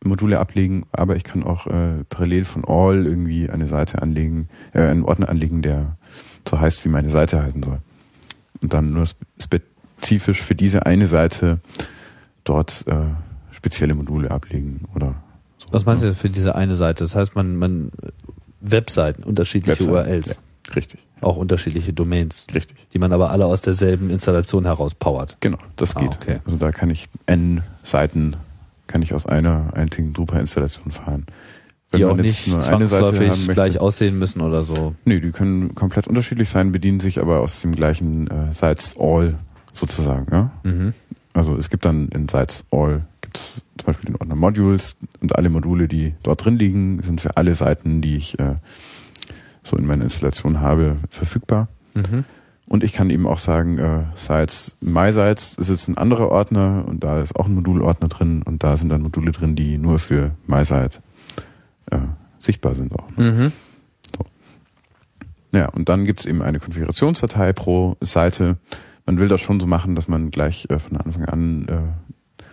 Module 0.03 0.39
ablegen, 0.39 0.85
aber 0.93 1.17
ich 1.17 1.25
kann 1.25 1.43
auch 1.43 1.67
äh, 1.67 2.05
parallel 2.09 2.45
von 2.45 2.65
all 2.67 3.07
irgendwie 3.07 3.49
eine 3.51 3.67
Seite 3.67 4.03
anlegen, 4.03 4.49
äh, 4.73 4.83
einen 4.83 5.05
Ordner 5.05 5.29
anlegen, 5.29 5.63
der 5.63 5.97
so 6.49 6.61
heißt, 6.61 6.85
wie 6.85 6.89
meine 6.91 7.09
Seite 7.09 7.43
heißen 7.43 7.63
soll. 7.63 7.79
Und 8.61 8.73
dann 8.73 8.93
nur 8.93 9.07
spe- 9.07 9.25
spezifisch 9.97 10.43
für 10.43 10.55
diese 10.55 10.85
eine 10.87 11.07
Seite 11.07 11.61
dort 12.45 12.85
äh, 12.87 12.95
spezielle 13.53 13.95
Module 13.95 14.31
ablegen 14.31 14.83
oder 14.95 15.15
so. 15.59 15.69
Was 15.71 15.87
meinst 15.87 16.03
du 16.05 16.15
für 16.15 16.29
diese 16.29 16.55
eine 16.55 16.77
Seite? 16.77 17.05
Das 17.05 17.15
heißt, 17.15 17.35
man, 17.35 17.57
man 17.57 17.91
Webseiten, 18.61 19.23
unterschiedliche 19.23 19.81
Webseiten, 19.87 19.93
URLs. 20.11 20.29
Ja, 20.67 20.73
richtig. 20.75 21.04
Auch 21.25 21.37
unterschiedliche 21.37 21.93
Domains, 21.93 22.47
Richtig. 22.55 22.77
die 22.93 22.99
man 22.99 23.13
aber 23.13 23.31
alle 23.31 23.47
aus 23.47 23.63
derselben 23.63 24.11
Installation 24.11 24.65
heraus 24.65 24.95
powert. 24.95 25.37
Genau, 25.41 25.59
das 25.77 25.97
Ah, 25.97 26.01
geht. 26.01 26.15
okay. 26.21 26.39
Also 26.45 26.57
da 26.59 26.71
kann 26.73 26.91
ich 26.91 27.09
n 27.27 27.63
Seiten 27.83 28.37
kann 28.87 29.03
ich 29.03 29.15
aus 29.15 29.27
einer 29.27 29.73
einzigen 29.75 30.13
Drupal-Installation 30.13 30.91
fahren. 30.91 31.27
Wenn 31.91 31.99
die 31.99 32.05
auch 32.05 32.17
nicht 32.17 32.47
nur 32.49 32.57
eine 32.57 32.87
Seite 32.87 33.13
zwangsläufig 33.15 33.49
gleich 33.49 33.81
aussehen 33.81 34.19
müssen 34.19 34.41
oder 34.41 34.63
so. 34.63 34.95
Nee, 35.05 35.21
die 35.21 35.31
können 35.31 35.75
komplett 35.75 36.07
unterschiedlich 36.07 36.49
sein, 36.51 36.71
bedienen 36.73 37.01
sich 37.01 37.19
aber 37.21 37.41
aus 37.41 37.61
dem 37.63 37.75
gleichen 37.75 38.27
äh, 38.29 38.53
Sites 38.53 38.97
All 38.99 39.35
sozusagen. 39.73 40.27
Ja? 40.31 40.51
Mhm. 40.65 40.93
Also 41.33 41.57
es 41.57 41.71
gibt 41.71 41.85
dann 41.85 42.09
in 42.09 42.29
Sites 42.29 42.65
All 42.71 43.03
gibt 43.23 43.39
es 43.39 43.63
zum 43.79 43.87
Beispiel 43.87 44.07
den 44.13 44.17
Ordner 44.17 44.37
Modules 44.37 44.97
und 45.21 45.35
alle 45.35 45.49
Module, 45.51 45.89
die 45.89 46.15
dort 46.23 46.45
drin 46.45 46.57
liegen, 46.59 47.03
sind 47.03 47.21
für 47.21 47.37
alle 47.37 47.55
Seiten, 47.55 48.01
die 48.01 48.17
ich 48.17 48.39
äh, 48.39 48.57
so 49.65 49.77
in 49.77 49.87
meiner 49.87 50.05
Installation 50.05 50.61
habe, 50.61 50.97
verfügbar. 51.11 51.69
Mhm. 51.95 52.25
Und 52.67 52.83
ich 52.83 52.93
kann 52.93 53.11
eben 53.11 53.27
auch 53.27 53.39
sagen, 53.39 53.79
äh, 53.79 54.05
Sites, 54.15 54.77
MySites 54.81 55.57
ist 55.59 55.69
jetzt 55.69 55.89
ein 55.89 55.99
anderer 55.99 56.31
Ordner 56.31 56.85
und 56.87 57.05
da 57.05 57.21
ist 57.21 57.37
auch 57.37 57.47
ein 57.47 57.55
Modulordner 57.55 58.09
drin 58.09 58.43
und 58.43 58.63
da 58.65 58.77
sind 58.77 58.89
dann 58.89 59.03
Module 59.03 59.33
drin, 59.33 59.55
die 59.55 59.77
nur 59.77 59.99
für 59.99 60.31
MySite 60.47 61.01
äh, 61.91 61.99
sichtbar 62.39 62.75
sind 62.75 62.95
auch. 62.95 63.11
Ne? 63.17 63.33
Mhm. 63.33 63.53
Ja, 65.53 65.69
und 65.69 65.89
dann 65.89 66.05
gibt's 66.05 66.27
eben 66.27 66.43
eine 66.43 66.59
Konfigurationsdatei 66.59 67.53
pro 67.53 67.97
Seite. 68.01 68.57
Man 69.07 69.19
will 69.19 69.29
das 69.29 69.41
schon 69.41 69.61
so 69.61 69.67
machen, 69.67 69.95
dass 69.95 70.09
man 70.09 70.31
gleich 70.31 70.67
äh, 70.69 70.79
von 70.79 70.97
Anfang 70.97 71.27
an 71.27 71.69
äh, 71.69 72.45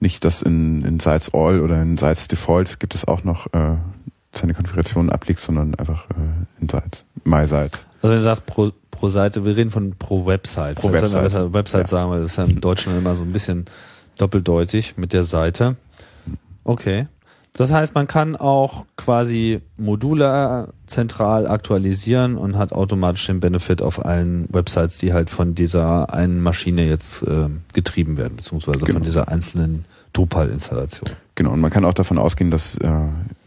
nicht 0.00 0.24
das 0.24 0.42
in, 0.42 0.84
in 0.84 0.98
Sites 0.98 1.32
All 1.32 1.60
oder 1.60 1.80
in 1.80 1.96
Sites 1.96 2.26
Default 2.26 2.80
gibt 2.80 2.94
es 2.96 3.06
auch 3.06 3.22
noch 3.22 3.46
äh, 3.52 3.76
seine 4.34 4.54
Konfiguration 4.54 5.10
ablegt, 5.10 5.40
sondern 5.40 5.74
einfach 5.74 6.06
äh, 6.10 6.60
in 6.62 6.68
Sites, 6.68 7.04
MySite. 7.24 7.78
Also 8.00 8.08
wenn 8.10 8.12
du 8.16 8.20
sagst 8.22 8.46
pro, 8.46 8.70
pro 8.90 9.08
Seite, 9.08 9.44
wir 9.44 9.56
reden 9.56 9.70
von 9.70 9.94
pro 9.98 10.26
Website. 10.26 10.76
Pro 10.76 10.88
Das 10.90 11.02
ist 11.02 11.14
ja- 11.14 11.22
Website. 11.22 11.52
Website 11.52 11.80
Ja. 11.82 11.86
sagen 11.88 12.10
wir, 12.10 12.18
das 12.18 12.26
ist 12.32 12.36
ja 12.38 12.44
im 12.44 12.60
Deutschen 12.60 12.96
immer 12.96 13.14
so 13.14 13.22
ein 13.22 13.32
bisschen 13.32 13.66
doppeldeutig 14.18 14.96
mit 14.96 15.12
der 15.12 15.24
Seite. 15.24 15.76
Okay. 16.64 17.06
Das 17.54 17.70
heißt, 17.70 17.94
man 17.94 18.06
kann 18.06 18.34
auch 18.34 18.86
quasi 18.96 19.60
Module 19.76 20.68
äh, 20.68 20.72
zentral 20.86 21.46
aktualisieren 21.46 22.38
und 22.38 22.56
hat 22.56 22.72
automatisch 22.72 23.26
den 23.26 23.40
Benefit 23.40 23.82
auf 23.82 24.02
allen 24.02 24.46
Websites, 24.52 24.96
die 24.96 25.12
halt 25.12 25.28
von 25.28 25.54
dieser 25.54 26.14
einen 26.14 26.40
Maschine 26.40 26.86
jetzt 26.88 27.22
äh, 27.24 27.48
getrieben 27.74 28.16
werden, 28.16 28.36
beziehungsweise 28.36 28.78
Genau. 28.86 28.94
von 28.94 29.02
dieser 29.02 29.28
einzelnen 29.28 29.84
Drupal-Installation. 30.14 31.10
Genau, 31.34 31.50
und 31.52 31.60
man 31.60 31.70
kann 31.70 31.84
auch 31.84 31.94
davon 31.94 32.18
ausgehen, 32.18 32.50
dass 32.50 32.76
äh, 32.78 32.90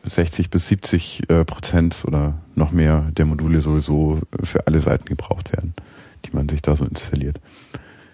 60 0.03 0.49
bis 0.49 0.67
70 0.67 1.29
äh, 1.29 1.45
Prozent 1.45 2.03
oder 2.07 2.35
noch 2.55 2.71
mehr 2.71 3.11
der 3.15 3.25
Module 3.25 3.61
sowieso 3.61 4.19
für 4.43 4.65
alle 4.65 4.79
Seiten 4.79 5.05
gebraucht 5.05 5.51
werden, 5.53 5.73
die 6.25 6.35
man 6.35 6.49
sich 6.49 6.61
da 6.61 6.75
so 6.75 6.85
installiert. 6.85 7.39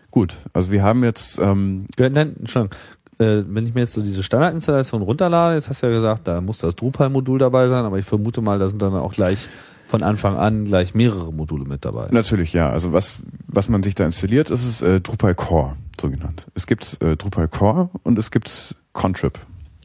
Gut, 0.10 0.38
also 0.52 0.72
wir 0.72 0.84
haben 0.84 1.04
jetzt 1.04 1.40
ähm, 1.40 1.86
Ja, 1.98 2.10
nein, 2.10 2.36
Entschuldigung. 2.40 2.78
Äh, 3.18 3.44
wenn 3.48 3.66
ich 3.66 3.74
mir 3.74 3.82
jetzt 3.82 3.94
so 3.94 4.02
diese 4.02 4.24
Standardinstallation 4.24 5.02
runterlade, 5.02 5.56
jetzt 5.56 5.70
hast 5.70 5.84
du 5.84 5.88
ja 5.88 5.94
gesagt, 5.94 6.28
da 6.28 6.42
muss 6.42 6.58
das 6.58 6.76
Drupal-Modul 6.76 7.40
dabei 7.40 7.68
sein, 7.68 7.86
aber 7.86 7.98
ich 7.98 8.06
vermute 8.06 8.42
mal, 8.42 8.60
da 8.60 8.68
sind 8.68 8.82
dann 8.82 8.94
auch 8.96 9.14
gleich 9.14 9.48
von 9.88 10.04
Anfang 10.04 10.38
an 10.38 10.66
gleich 10.66 10.96
mehrere 10.96 11.32
Module 11.32 11.66
mit 11.66 11.86
dabei. 11.86 12.08
Natürlich, 12.12 12.54
ja. 12.54 12.70
Also 12.70 12.94
was, 12.94 13.20
was 13.48 13.70
man 13.70 13.84
sich 13.84 13.94
da 13.94 14.06
installiert, 14.06 14.50
ist 14.50 14.66
es 14.66 14.82
äh, 14.82 15.02
Drupal 15.02 15.36
Core, 15.36 15.76
so 16.00 16.10
genannt. 16.10 16.48
Es 16.56 16.66
gibt 16.66 17.02
äh, 17.02 17.16
Drupal 17.16 17.48
Core 17.48 17.90
und 18.04 18.18
es 18.18 18.32
gibt 18.32 18.76
Contrib. 18.94 19.38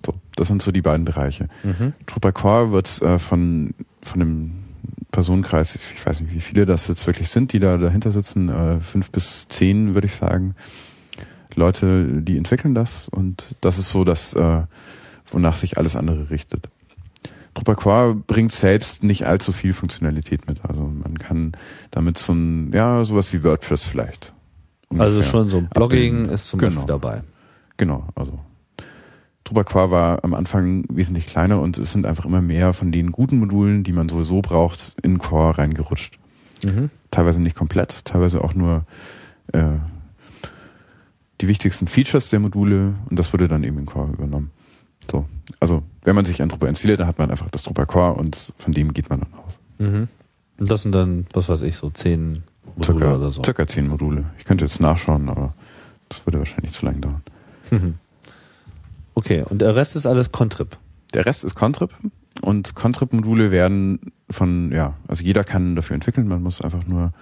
So, 0.06 0.14
das 0.36 0.46
sind 0.48 0.62
so 0.62 0.70
die 0.70 0.82
beiden 0.82 1.04
Bereiche. 1.04 1.48
Mhm. 1.64 1.92
Drupal 2.06 2.32
Core 2.32 2.70
wird 2.72 3.02
äh, 3.02 3.18
von, 3.18 3.74
von 4.02 4.20
dem 4.20 4.52
Personenkreis, 5.10 5.74
ich 5.94 6.06
weiß 6.06 6.20
nicht, 6.20 6.32
wie 6.32 6.40
viele 6.40 6.64
das 6.64 6.86
jetzt 6.86 7.06
wirklich 7.08 7.28
sind, 7.28 7.52
die 7.52 7.58
da 7.58 7.76
dahinter 7.76 8.12
sitzen, 8.12 8.48
äh, 8.48 8.80
fünf 8.80 9.10
bis 9.10 9.48
zehn, 9.48 9.94
würde 9.94 10.06
ich 10.06 10.14
sagen. 10.14 10.54
Leute, 11.56 12.22
die 12.22 12.36
entwickeln 12.36 12.74
das 12.74 13.08
und 13.08 13.56
das 13.62 13.78
ist 13.78 13.90
so 13.90 14.04
das, 14.04 14.34
äh, 14.34 14.62
wonach 15.30 15.56
sich 15.56 15.76
alles 15.78 15.96
andere 15.96 16.30
richtet. 16.30 16.68
Drupal 17.54 17.74
Core 17.74 18.14
bringt 18.14 18.52
selbst 18.52 19.02
nicht 19.02 19.26
allzu 19.26 19.50
viel 19.52 19.72
Funktionalität 19.72 20.46
mit. 20.46 20.64
Also 20.64 20.84
man 20.84 21.18
kann 21.18 21.52
damit 21.90 22.18
so 22.18 22.32
ein, 22.34 22.72
ja, 22.72 23.02
sowas 23.04 23.32
wie 23.32 23.42
WordPress 23.42 23.86
vielleicht. 23.86 24.34
Also 24.90 25.04
ungefähr 25.16 25.22
schon 25.24 25.48
so 25.48 25.62
Blogging 25.62 26.14
abbilden. 26.14 26.34
ist 26.34 26.48
zum 26.48 26.60
Genau. 26.60 26.70
Beispiel 26.82 26.86
dabei. 26.86 27.22
Genau, 27.78 28.06
also 28.14 28.38
Drupal 29.46 29.64
Core 29.64 29.90
war 29.92 30.24
am 30.24 30.34
Anfang 30.34 30.84
wesentlich 30.90 31.26
kleiner 31.26 31.60
und 31.60 31.78
es 31.78 31.92
sind 31.92 32.04
einfach 32.04 32.24
immer 32.24 32.42
mehr 32.42 32.72
von 32.72 32.90
den 32.90 33.12
guten 33.12 33.38
Modulen, 33.38 33.84
die 33.84 33.92
man 33.92 34.08
sowieso 34.08 34.42
braucht, 34.42 34.96
in 35.02 35.18
Core 35.18 35.56
reingerutscht. 35.56 36.18
Mhm. 36.64 36.90
Teilweise 37.12 37.40
nicht 37.40 37.56
komplett, 37.56 38.04
teilweise 38.04 38.42
auch 38.42 38.54
nur 38.54 38.84
äh, 39.52 39.62
die 41.40 41.46
wichtigsten 41.46 41.86
Features 41.86 42.28
der 42.30 42.40
Module 42.40 42.94
und 43.08 43.18
das 43.18 43.32
wurde 43.32 43.46
dann 43.46 43.62
eben 43.62 43.78
in 43.78 43.86
Core 43.86 44.12
übernommen. 44.12 44.50
So, 45.08 45.26
also 45.60 45.84
wenn 46.02 46.16
man 46.16 46.24
sich 46.24 46.42
ein 46.42 46.48
Drupal 46.48 46.68
installiert, 46.68 46.98
dann 46.98 47.06
hat 47.06 47.18
man 47.18 47.30
einfach 47.30 47.48
das 47.48 47.62
Drupal 47.62 47.86
Core 47.86 48.14
und 48.14 48.52
von 48.58 48.72
dem 48.72 48.92
geht 48.94 49.10
man 49.10 49.20
dann 49.20 49.32
aus. 49.34 49.60
Mhm. 49.78 50.08
Und 50.58 50.70
das 50.70 50.82
sind 50.82 50.92
dann, 50.92 51.26
was 51.32 51.48
weiß 51.48 51.62
ich, 51.62 51.76
so 51.76 51.90
zehn 51.90 52.42
Module 52.74 52.98
Circa, 52.98 53.14
oder 53.14 53.30
so. 53.30 53.44
circa 53.44 53.64
zehn 53.68 53.86
Module. 53.86 54.24
Ich 54.38 54.44
könnte 54.44 54.64
jetzt 54.64 54.80
nachschauen, 54.80 55.28
aber 55.28 55.54
das 56.08 56.26
würde 56.26 56.40
wahrscheinlich 56.40 56.72
zu 56.72 56.84
lange 56.84 56.98
dauern. 56.98 57.22
Mhm. 57.70 57.94
Okay, 59.16 59.42
und 59.48 59.62
der 59.62 59.74
Rest 59.74 59.96
ist 59.96 60.06
alles 60.06 60.30
Contrib. 60.30 60.76
Der 61.14 61.24
Rest 61.24 61.42
ist 61.42 61.54
Contrib 61.54 61.90
und 62.42 62.74
Contrib-Module 62.74 63.50
werden 63.50 64.12
von, 64.28 64.72
ja, 64.72 64.94
also 65.08 65.24
jeder 65.24 65.42
kann 65.42 65.74
dafür 65.74 65.94
entwickeln. 65.94 66.28
Man 66.28 66.42
muss 66.42 66.60
einfach 66.60 66.86
nur 66.86 67.12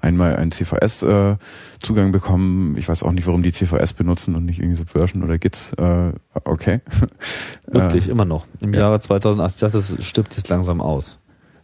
einmal 0.00 0.36
einen 0.36 0.50
CVS-Zugang 0.50 2.10
bekommen. 2.10 2.78
Ich 2.78 2.88
weiß 2.88 3.02
auch 3.02 3.12
nicht, 3.12 3.26
warum 3.26 3.42
die 3.42 3.52
CVS 3.52 3.92
benutzen 3.92 4.34
und 4.34 4.44
nicht 4.46 4.60
irgendwie 4.60 4.76
Subversion 4.76 5.22
oder 5.22 5.36
Git. 5.38 5.74
Äh, 5.76 6.12
okay. 6.44 6.80
Wirklich, 7.66 8.08
Äh, 8.08 8.12
immer 8.12 8.24
noch. 8.24 8.46
Im 8.60 8.72
ja. 8.72 8.80
Jahre 8.80 9.00
2008. 9.00 9.54
Ich 9.54 9.60
dachte, 9.60 9.76
das 9.76 10.06
stirbt 10.06 10.34
jetzt 10.34 10.48
langsam 10.48 10.80
aus. 10.80 11.18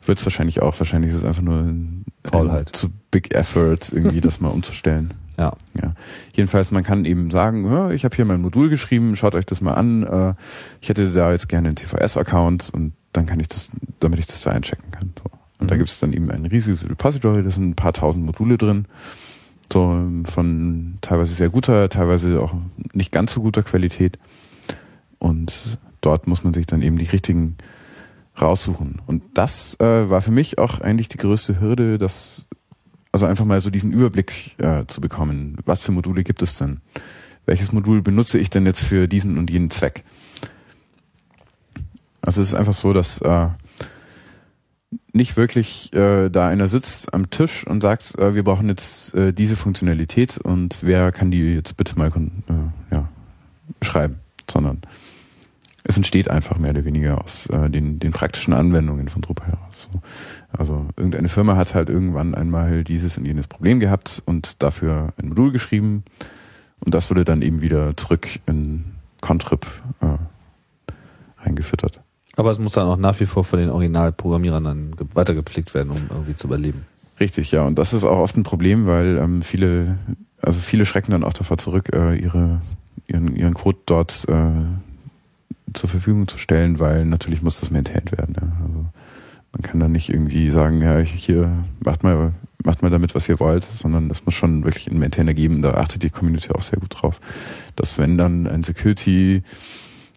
Wird 0.05 0.19
es 0.19 0.27
wahrscheinlich 0.27 0.61
auch. 0.61 0.79
Wahrscheinlich 0.79 1.11
ist 1.13 1.17
es 1.17 1.25
einfach 1.25 1.43
nur 1.43 1.61
ein, 1.61 2.05
Faulheit. 2.25 2.69
ein 2.69 2.73
zu 2.75 2.89
big 3.11 3.35
effort, 3.35 3.91
irgendwie 3.91 4.21
das 4.21 4.41
mal 4.41 4.51
umzustellen. 4.51 5.15
Ja. 5.39 5.53
Ja. 5.81 5.95
Jedenfalls, 6.35 6.71
man 6.73 6.83
kann 6.83 7.05
eben 7.05 7.31
sagen, 7.31 7.65
"Ja, 7.71 7.91
ich 7.91 8.05
habe 8.05 8.17
hier 8.17 8.25
mein 8.25 8.41
Modul 8.43 8.69
geschrieben, 8.69 9.15
schaut 9.17 9.35
euch 9.37 9.47
das 9.47 9.61
mal 9.61 9.75
an. 9.75 10.03
Äh, 10.03 10.35
Ich 10.81 10.89
hätte 10.89 11.11
da 11.13 11.31
jetzt 11.31 11.49
gerne 11.49 11.69
einen 11.69 11.77
TVS-Account 11.77 12.71
und 12.75 12.93
dann 13.13 13.27
kann 13.27 13.39
ich 13.41 13.49
das, 13.49 13.71
damit 14.01 14.19
ich 14.19 14.27
das 14.27 14.43
da 14.43 14.51
einchecken 14.51 14.91
kann. 14.91 15.13
So. 15.17 15.31
Und 15.61 15.71
da 15.71 15.75
Mhm. 15.75 15.79
gibt 15.79 15.91
es 15.91 16.01
dann 16.01 16.13
eben 16.13 16.31
ein 16.31 16.45
riesiges 16.47 16.89
Repository, 16.89 17.43
da 17.43 17.51
sind 17.51 17.69
ein 17.71 17.75
paar 17.77 17.93
tausend 17.93 18.25
Module 18.27 18.59
drin. 18.59 18.87
So 19.73 20.01
von 20.25 20.99
teilweise 21.03 21.35
sehr 21.35 21.51
guter, 21.51 21.89
teilweise 21.89 22.41
auch 22.41 22.55
nicht 22.93 23.13
ganz 23.13 23.33
so 23.35 23.41
guter 23.43 23.63
Qualität. 23.63 24.19
Und 25.19 25.79
dort 26.01 26.27
muss 26.27 26.43
man 26.45 26.55
sich 26.55 26.67
dann 26.67 26.83
eben 26.83 26.97
die 26.99 27.05
richtigen 27.07 27.57
raussuchen. 28.41 29.01
Und 29.07 29.23
das 29.35 29.77
äh, 29.81 30.09
war 30.11 30.21
für 30.21 30.31
mich 30.31 30.59
auch 30.59 30.81
eigentlich 30.81 31.09
die 31.09 31.19
größte 31.19 31.61
Hürde, 31.61 31.99
das 31.99 32.47
also 33.13 33.27
einfach 33.27 33.45
mal 33.45 33.61
so 33.61 33.71
diesen 33.71 33.93
Überblick 33.93 34.55
äh, 34.59 34.85
zu 34.87 35.01
bekommen. 35.01 35.57
Was 35.65 35.81
für 35.81 35.93
Module 35.93 36.25
gibt 36.25 36.43
es 36.43 36.59
denn? 36.59 36.81
Welches 37.47 37.73
Modul 37.73 38.03
benutze 38.03 38.39
ich 38.39 38.51
denn 38.51 38.67
jetzt 38.67 38.85
für 38.85 39.09
diesen 39.09 39.39
und 39.39 39.51
jenen 39.51 39.71
Zweck? 39.71 40.05
Also 42.21 42.43
es 42.43 42.49
ist 42.49 42.55
einfach 42.55 42.75
so, 42.75 42.93
dass 42.93 43.21
äh, 43.23 43.49
nicht 45.13 45.37
wirklich 45.37 45.93
äh, 45.95 46.29
da 46.29 46.49
einer 46.49 46.69
sitzt 46.69 47.15
am 47.15 47.31
Tisch 47.31 47.67
und 47.67 47.83
sagt, 47.83 48.19
äh, 48.19 48.35
wir 48.35 48.45
brauchen 48.45 48.69
jetzt 48.69 49.15
äh, 49.15 49.33
diese 49.33 49.57
Funktionalität 49.57 50.39
und 50.39 50.79
wer 50.83 51.13
kann 51.13 51.31
die 51.31 51.55
jetzt 51.55 51.77
bitte 51.77 51.99
mal 51.99 52.09
äh, 52.09 52.95
ja, 52.95 53.09
schreiben, 53.83 54.17
sondern 54.51 54.83
es 55.89 55.97
entsteht 55.97 56.31
einfach 56.31 56.59
mehr 56.59 56.71
oder 56.71 56.85
weniger 56.85 57.21
aus 57.25 57.47
äh, 57.47 57.69
den, 57.69 57.99
den 57.99 58.13
praktischen 58.13 58.53
Anwendungen 58.53 59.09
von 59.09 59.23
Drupal 59.23 59.49
heraus. 59.49 59.89
So. 59.91 60.01
Also 60.57 60.87
irgendeine 60.97 61.29
Firma 61.29 61.57
hat 61.57 61.75
halt 61.75 61.89
irgendwann 61.89 62.35
einmal 62.35 62.85
dieses 62.85 63.19
und 63.19 63.25
jenes 63.25 63.47
Problem 63.49 63.81
gehabt 63.81 64.23
und 64.27 64.63
dafür 64.63 65.15
ein 65.21 65.31
Modul 65.31 65.51
geschrieben 65.51 66.05
und 66.81 66.95
das 66.95 67.11
wurde 67.11 67.25
dann 67.25 67.43
eben 67.43 67.63
wieder 67.63 67.97
zurück 67.97 68.29
in 68.47 68.85
Contrib 69.23 69.67
äh, 70.01 70.19
reingefüttert. 71.43 72.01
Aber 72.37 72.51
es 72.51 72.59
muss 72.59 72.73
dann 72.73 72.87
auch 72.87 72.99
nach 72.99 73.19
wie 73.19 73.27
vor 73.27 73.43
von 73.43 73.59
den 73.59 73.71
Originalprogrammierern 73.71 74.63
dann 74.63 74.95
ge- 74.95 75.07
weitergepflegt 75.15 75.75
werden, 75.75 75.91
um 75.91 76.03
irgendwie 76.11 76.35
zu 76.35 76.47
überleben. 76.47 76.85
Richtig, 77.19 77.51
ja. 77.51 77.63
Und 77.63 77.79
das 77.79 77.93
ist 77.93 78.05
auch 78.05 78.19
oft 78.19 78.37
ein 78.37 78.45
Problem, 78.45 78.87
weil 78.87 79.17
ähm, 79.17 79.43
viele, 79.43 79.99
also 80.41 80.61
viele 80.61 80.87
schrecken 80.87 81.11
dann 81.11 81.25
auch 81.25 81.33
davor 81.33 81.59
zurück, 81.59 81.89
äh, 81.93 82.15
ihre, 82.15 82.61
ihren, 83.09 83.35
ihren 83.35 83.55
Code 83.55 83.79
dort 83.87 84.29
äh, 84.29 84.35
zur 85.75 85.89
Verfügung 85.89 86.29
zu 86.29 86.39
stellen, 86.39 86.79
weil 86.79 87.05
natürlich 87.05 87.43
muss 87.43 87.61
das 87.61 87.71
maintained 87.71 88.13
werden. 88.13 88.35
Ja. 88.37 88.43
Also 88.65 88.87
man 89.53 89.63
kann 89.63 89.81
dann 89.81 89.93
nicht 89.93 90.09
irgendwie 90.11 90.51
sagen, 90.51 90.83
ja, 90.83 90.99
hier 90.99 91.51
macht 91.81 92.03
mal, 92.03 92.33
macht 92.65 92.83
mal 92.83 92.91
damit, 92.91 93.15
was 93.15 93.29
ihr 93.29 93.41
wollt, 93.41 93.65
sondern 93.65 94.09
das 94.09 94.25
muss 94.25 94.35
schon 94.35 94.65
wirklich 94.65 94.89
einen 94.89 94.99
Maintainer 94.99 95.35
geben. 95.35 95.63
Da 95.63 95.75
achtet 95.75 96.03
die 96.03 96.11
Community 96.11 96.51
auch 96.53 96.63
sehr 96.63 96.79
gut 96.79 97.01
drauf, 97.01 97.21
dass 97.77 97.99
wenn 97.99 98.19
dann 98.19 98.47
ein 98.47 98.63
Security 98.63 99.43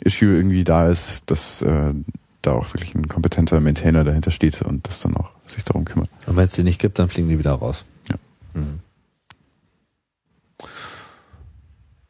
Issue 0.04 0.36
irgendwie 0.36 0.64
da 0.64 0.90
ist, 0.90 1.30
dass 1.30 1.62
äh, 1.62 1.94
da 2.42 2.54
auch 2.54 2.68
wirklich 2.74 2.96
ein 2.96 3.08
kompetenter 3.08 3.60
Maintainer 3.60 4.04
dahinter 4.04 4.32
steht 4.32 4.62
und 4.64 4.88
das 4.88 5.00
dann 5.00 5.16
auch 5.16 5.30
sich 5.46 5.64
darum 5.64 5.86
kümmert. 5.86 6.10
Und 6.26 6.36
wenn 6.36 6.46
es 6.46 6.54
die 6.54 6.64
nicht 6.64 6.80
gibt, 6.80 6.98
dann 7.00 7.08
fliegen 7.08 7.30
die 7.30 7.40
wieder 7.40 7.52
raus. 7.52 7.86
Ja. 8.10 8.16
Mhm. 8.60 8.80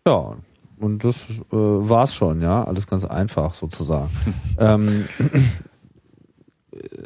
Ja, 0.08 0.36
und 0.82 1.04
das 1.04 1.28
äh, 1.30 1.56
war's 1.56 2.13
schon, 2.13 2.41
ja. 2.41 2.63
Alles 2.63 2.88
ganz 2.88 3.06
einfach 3.06 3.54
sozusagen. 3.54 4.10
ähm, 4.60 5.06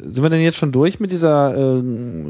sind 0.04 0.22
wir 0.22 0.30
denn 0.30 0.40
jetzt 0.40 0.56
schon 0.56 0.72
durch 0.72 1.00
mit 1.00 1.10
dieser 1.10 1.56
äh, 1.56 1.82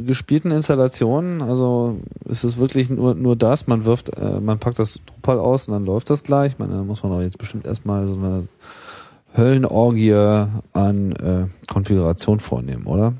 gespielten 0.06 0.50
Installation? 0.50 1.42
Also 1.42 1.98
ist 2.24 2.44
es 2.44 2.56
wirklich 2.56 2.90
nur, 2.90 3.14
nur 3.14 3.36
das? 3.36 3.66
Man 3.66 3.84
wirft, 3.84 4.16
äh, 4.16 4.40
man 4.40 4.58
packt 4.58 4.78
das 4.78 5.00
Drupal 5.06 5.38
aus 5.38 5.68
und 5.68 5.74
dann 5.74 5.84
läuft 5.84 6.10
das 6.10 6.22
gleich. 6.22 6.52
Ich 6.52 6.58
meine, 6.58 6.74
da 6.74 6.82
muss 6.82 7.02
man 7.02 7.12
auch 7.12 7.20
jetzt 7.20 7.38
bestimmt 7.38 7.66
erstmal 7.66 8.06
so 8.06 8.14
eine 8.14 8.48
Höllenorgie 9.36 10.14
an 10.72 11.12
äh, 11.12 11.46
Konfiguration 11.66 12.40
vornehmen, 12.40 12.86
oder? 12.86 13.12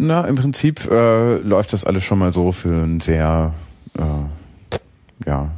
Na, 0.00 0.24
im 0.26 0.36
Prinzip 0.36 0.88
äh, 0.90 1.38
läuft 1.38 1.72
das 1.72 1.84
alles 1.84 2.04
schon 2.04 2.20
mal 2.20 2.32
so 2.32 2.52
für 2.52 2.84
ein 2.84 3.00
sehr, 3.00 3.52
äh, 3.98 5.26
ja, 5.26 5.50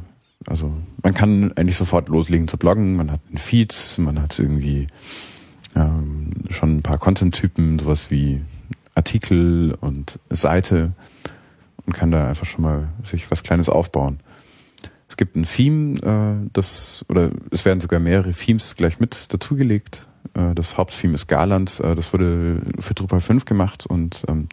also 0.47 0.71
man 1.03 1.13
kann 1.13 1.51
eigentlich 1.53 1.77
sofort 1.77 2.09
loslegen 2.09 2.47
zu 2.47 2.57
bloggen, 2.57 2.95
man 2.95 3.11
hat 3.11 3.21
Feeds, 3.35 3.97
man 3.97 4.21
hat 4.21 4.37
irgendwie 4.39 4.87
ähm, 5.75 6.31
schon 6.49 6.77
ein 6.77 6.83
paar 6.83 6.97
Content-Typen, 6.97 7.79
sowas 7.79 8.11
wie 8.11 8.41
Artikel 8.95 9.77
und 9.79 10.19
Seite 10.29 10.91
und 11.85 11.93
kann 11.93 12.11
da 12.11 12.27
einfach 12.27 12.45
schon 12.45 12.63
mal 12.63 12.89
sich 13.03 13.29
was 13.31 13.43
Kleines 13.43 13.69
aufbauen. 13.69 14.19
Es 15.07 15.17
gibt 15.17 15.35
ein 15.35 15.43
Theme, 15.43 15.99
äh, 16.01 16.49
das, 16.53 17.05
oder 17.09 17.31
es 17.51 17.65
werden 17.65 17.81
sogar 17.81 17.99
mehrere 17.99 18.31
Themes 18.31 18.75
gleich 18.75 18.99
mit 18.99 19.33
dazugelegt. 19.33 20.07
Äh, 20.33 20.55
das 20.55 20.77
Haupttheme 20.77 21.13
ist 21.15 21.27
Garland, 21.27 21.79
äh, 21.81 21.95
das 21.95 22.13
wurde 22.13 22.61
für 22.79 22.93
Drupal 22.93 23.19
5 23.19 23.45
gemacht 23.45 23.85
und 23.85 24.23
ähm, 24.27 24.47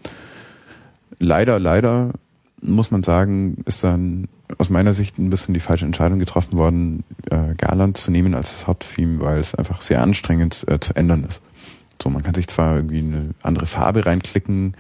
leider, 1.19 1.59
leider 1.59 2.13
muss 2.61 2.91
man 2.91 3.03
sagen, 3.03 3.63
ist 3.67 3.85
dann 3.85 4.29
aus 4.57 4.71
meiner 4.71 4.93
Sicht 4.93 5.19
ein 5.19 5.31
bisschen 5.31 5.55
die 5.55 5.61
falsche 5.61 5.87
Entscheidung 5.87 6.19
getroffen 6.19 6.57
worden, 6.59 7.05
äh, 7.31 7.55
Garland 7.57 7.97
zu 7.97 8.11
nehmen 8.11 8.35
als 8.35 8.51
das 8.51 8.67
Haupttheme, 8.67 9.21
weil 9.21 9.39
es 9.39 9.55
einfach 9.55 9.81
sehr 9.81 10.03
anstrengend 10.03 10.65
äh, 10.69 10.81
zu 10.81 10.95
ändern 10.97 11.25
ist. 11.25 11.43
So, 12.03 12.11
man 12.11 12.23
kann 12.23 12.35
sich 12.35 12.47
zwar 12.49 12.77
irgendwie 12.77 12.99
eine 12.99 13.35
andere 13.43 13.67
Farbe 13.67 14.07
reinklicken, 14.07 14.75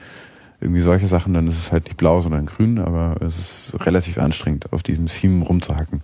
irgendwie 0.60 0.80
solche 0.80 1.06
Sachen, 1.06 1.34
dann 1.34 1.46
ist 1.46 1.58
es 1.58 1.72
halt 1.72 1.84
nicht 1.84 1.96
blau, 1.96 2.20
sondern 2.20 2.46
grün, 2.46 2.78
aber 2.78 3.16
es 3.20 3.38
ist 3.38 3.86
relativ 3.86 4.18
anstrengend, 4.18 4.72
auf 4.72 4.82
diesem 4.82 5.06
Theme 5.06 5.44
rumzuhacken. 5.44 6.02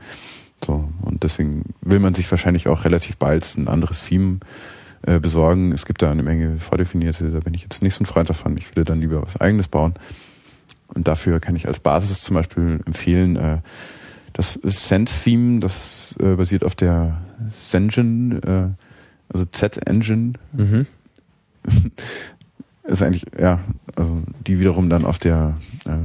So, 0.65 0.89
und 1.03 1.23
deswegen 1.23 1.75
will 1.81 1.99
man 1.99 2.15
sich 2.15 2.31
wahrscheinlich 2.31 2.69
auch 2.69 2.85
relativ 2.85 3.17
bald 3.17 3.45
ein 3.57 3.69
anderes 3.69 4.05
Theme 4.05 4.39
äh, 5.03 5.19
besorgen. 5.19 5.73
Es 5.73 5.87
gibt 5.87 6.03
da 6.03 6.11
eine 6.11 6.23
Menge 6.23 6.59
vordefinierte, 6.59 7.31
da 7.31 7.41
bin 7.41 7.55
ich 7.55 7.63
jetzt 7.63 7.83
nicht 7.83 7.95
so 7.95 8.03
ein 8.03 8.07
Freund 8.07 8.31
davon. 8.31 8.57
Ich 8.57 8.71
würde 8.71 8.85
dann 8.85 9.01
lieber 9.01 9.23
was 9.23 9.41
eigenes 9.41 9.69
bauen. 9.69 9.95
Und 10.95 11.09
dafür 11.09 11.41
kann 11.41 11.57
ich 11.57 11.67
als 11.67 11.81
Basis 11.81 12.23
zum 12.23 12.35
Beispiel 12.35 12.81
empfehlen, 12.87 13.37
äh, 13.37 13.59
das 14.33 14.59
Send-Theme, 14.63 15.61
das 15.61 16.17
äh, 16.21 16.35
basiert 16.35 16.65
auf 16.65 16.75
der 16.75 17.19
Zengen, 17.51 18.43
äh, 18.43 18.69
also 19.29 19.45
Z-Engine. 19.47 20.35
Mhm. 20.53 20.87
ist 22.85 23.03
eigentlich, 23.03 23.25
ja, 23.39 23.61
also 23.97 24.23
die 24.47 24.61
wiederum 24.61 24.91
dann 24.91 25.05
auf 25.05 25.19
der 25.19 25.57
äh, 25.87 25.99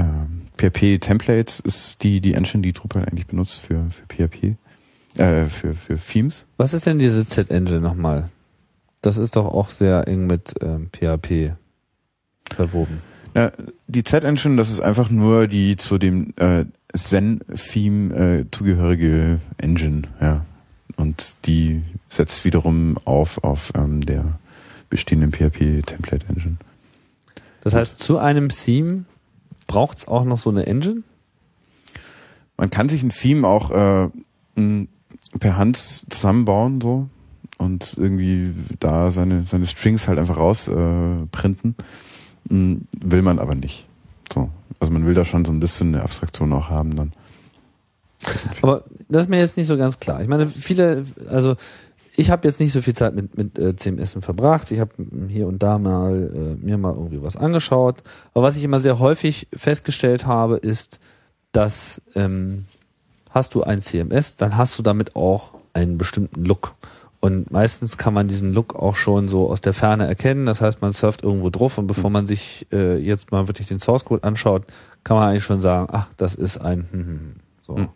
äh, 0.00 0.04
PHP 0.56 1.00
Templates 1.00 1.60
ist 1.60 2.02
die, 2.02 2.20
die 2.20 2.34
Engine, 2.34 2.62
die 2.62 2.72
Drupal 2.72 3.04
eigentlich 3.04 3.26
benutzt 3.26 3.60
für, 3.60 3.86
für 3.90 4.06
PHP, 4.06 4.56
äh, 5.20 5.46
für, 5.46 5.74
für 5.74 5.96
Themes. 5.96 6.46
Was 6.56 6.74
ist 6.74 6.86
denn 6.86 6.98
diese 6.98 7.26
Z-Engine 7.26 7.80
nochmal? 7.80 8.30
Das 9.02 9.18
ist 9.18 9.36
doch 9.36 9.46
auch 9.46 9.70
sehr 9.70 10.08
eng 10.08 10.26
mit 10.26 10.54
ähm, 10.60 10.88
PHP 10.92 11.52
verwoben. 12.54 13.00
Ja, 13.34 13.52
die 13.86 14.02
Z-Engine, 14.02 14.56
das 14.56 14.70
ist 14.70 14.80
einfach 14.80 15.10
nur 15.10 15.46
die 15.46 15.76
zu 15.76 15.98
dem 15.98 16.32
äh, 16.36 16.64
Zen-Theme 16.94 18.14
äh, 18.14 18.44
zugehörige 18.50 19.40
Engine, 19.58 20.02
ja. 20.20 20.44
Und 20.96 21.36
die 21.46 21.82
setzt 22.08 22.46
wiederum 22.46 22.96
auf 23.04 23.44
auf 23.44 23.72
ähm, 23.76 24.00
der 24.00 24.38
bestehenden 24.88 25.32
PHP-Template-Engine. 25.32 26.56
Das 27.62 27.74
heißt, 27.74 27.98
zu 27.98 28.18
einem 28.18 28.48
Theme 28.48 29.04
braucht 29.66 29.98
es 29.98 30.08
auch 30.08 30.24
noch 30.24 30.38
so 30.38 30.48
eine 30.48 30.66
Engine? 30.66 31.02
Man 32.56 32.70
kann 32.70 32.88
sich 32.88 33.02
ein 33.02 33.10
Theme 33.10 33.46
auch 33.46 33.70
äh, 33.70 34.08
per 35.38 35.56
Hand 35.58 35.76
zusammenbauen, 35.76 36.80
so 36.80 37.08
und 37.58 37.96
irgendwie 37.96 38.52
da 38.80 39.10
seine, 39.10 39.44
seine 39.46 39.66
Strings 39.66 40.08
halt 40.08 40.18
einfach 40.18 40.36
rausprinten. 40.36 41.74
Äh, 41.78 41.82
will 42.48 43.22
man 43.22 43.38
aber 43.38 43.54
nicht. 43.54 43.86
So. 44.32 44.50
Also 44.78 44.92
man 44.92 45.06
will 45.06 45.14
da 45.14 45.24
schon 45.24 45.44
so 45.44 45.52
ein 45.52 45.60
bisschen 45.60 45.94
eine 45.94 46.02
Abstraktion 46.02 46.52
auch 46.52 46.68
haben 46.68 46.96
dann. 46.96 47.12
Aber 48.62 48.84
das 49.08 49.24
ist 49.24 49.28
mir 49.28 49.38
jetzt 49.38 49.56
nicht 49.56 49.66
so 49.66 49.76
ganz 49.76 49.98
klar. 50.00 50.20
Ich 50.20 50.28
meine, 50.28 50.46
viele, 50.46 51.04
also 51.28 51.56
ich 52.16 52.30
habe 52.30 52.48
jetzt 52.48 52.60
nicht 52.60 52.72
so 52.72 52.80
viel 52.80 52.94
Zeit 52.94 53.14
mit, 53.14 53.36
mit 53.36 53.58
äh, 53.58 53.76
CMS 53.76 54.16
verbracht. 54.20 54.70
Ich 54.70 54.80
habe 54.80 54.92
hier 55.28 55.46
und 55.46 55.62
da 55.62 55.78
mal 55.78 56.56
äh, 56.60 56.64
mir 56.64 56.78
mal 56.78 56.94
irgendwie 56.94 57.22
was 57.22 57.36
angeschaut. 57.36 58.02
Aber 58.32 58.44
was 58.44 58.56
ich 58.56 58.64
immer 58.64 58.80
sehr 58.80 58.98
häufig 58.98 59.48
festgestellt 59.54 60.26
habe, 60.26 60.56
ist, 60.56 60.98
dass 61.52 62.00
ähm, 62.14 62.66
hast 63.30 63.54
du 63.54 63.62
ein 63.62 63.82
CMS, 63.82 64.36
dann 64.36 64.56
hast 64.56 64.78
du 64.78 64.82
damit 64.82 65.14
auch 65.14 65.52
einen 65.74 65.98
bestimmten 65.98 66.44
Look. 66.44 66.74
Und 67.26 67.50
meistens 67.50 67.98
kann 67.98 68.14
man 68.14 68.28
diesen 68.28 68.54
Look 68.54 68.76
auch 68.76 68.94
schon 68.94 69.26
so 69.26 69.50
aus 69.50 69.60
der 69.60 69.74
Ferne 69.74 70.06
erkennen. 70.06 70.46
Das 70.46 70.60
heißt, 70.60 70.80
man 70.80 70.92
surft 70.92 71.24
irgendwo 71.24 71.50
drauf 71.50 71.76
und 71.76 71.88
bevor 71.88 72.08
man 72.08 72.24
sich 72.24 72.68
äh, 72.72 72.98
jetzt 72.98 73.32
mal 73.32 73.48
wirklich 73.48 73.66
den 73.66 73.80
Source 73.80 74.04
Code 74.04 74.22
anschaut, 74.22 74.62
kann 75.02 75.16
man 75.16 75.30
eigentlich 75.30 75.42
schon 75.42 75.60
sagen, 75.60 75.88
ach, 75.90 76.06
das 76.16 76.36
ist 76.36 76.58
ein 76.58 76.86
hm, 76.88 77.00
hm, 77.00 77.08
hm. 77.08 77.34
so. 77.66 77.76
Hm. 77.78 77.88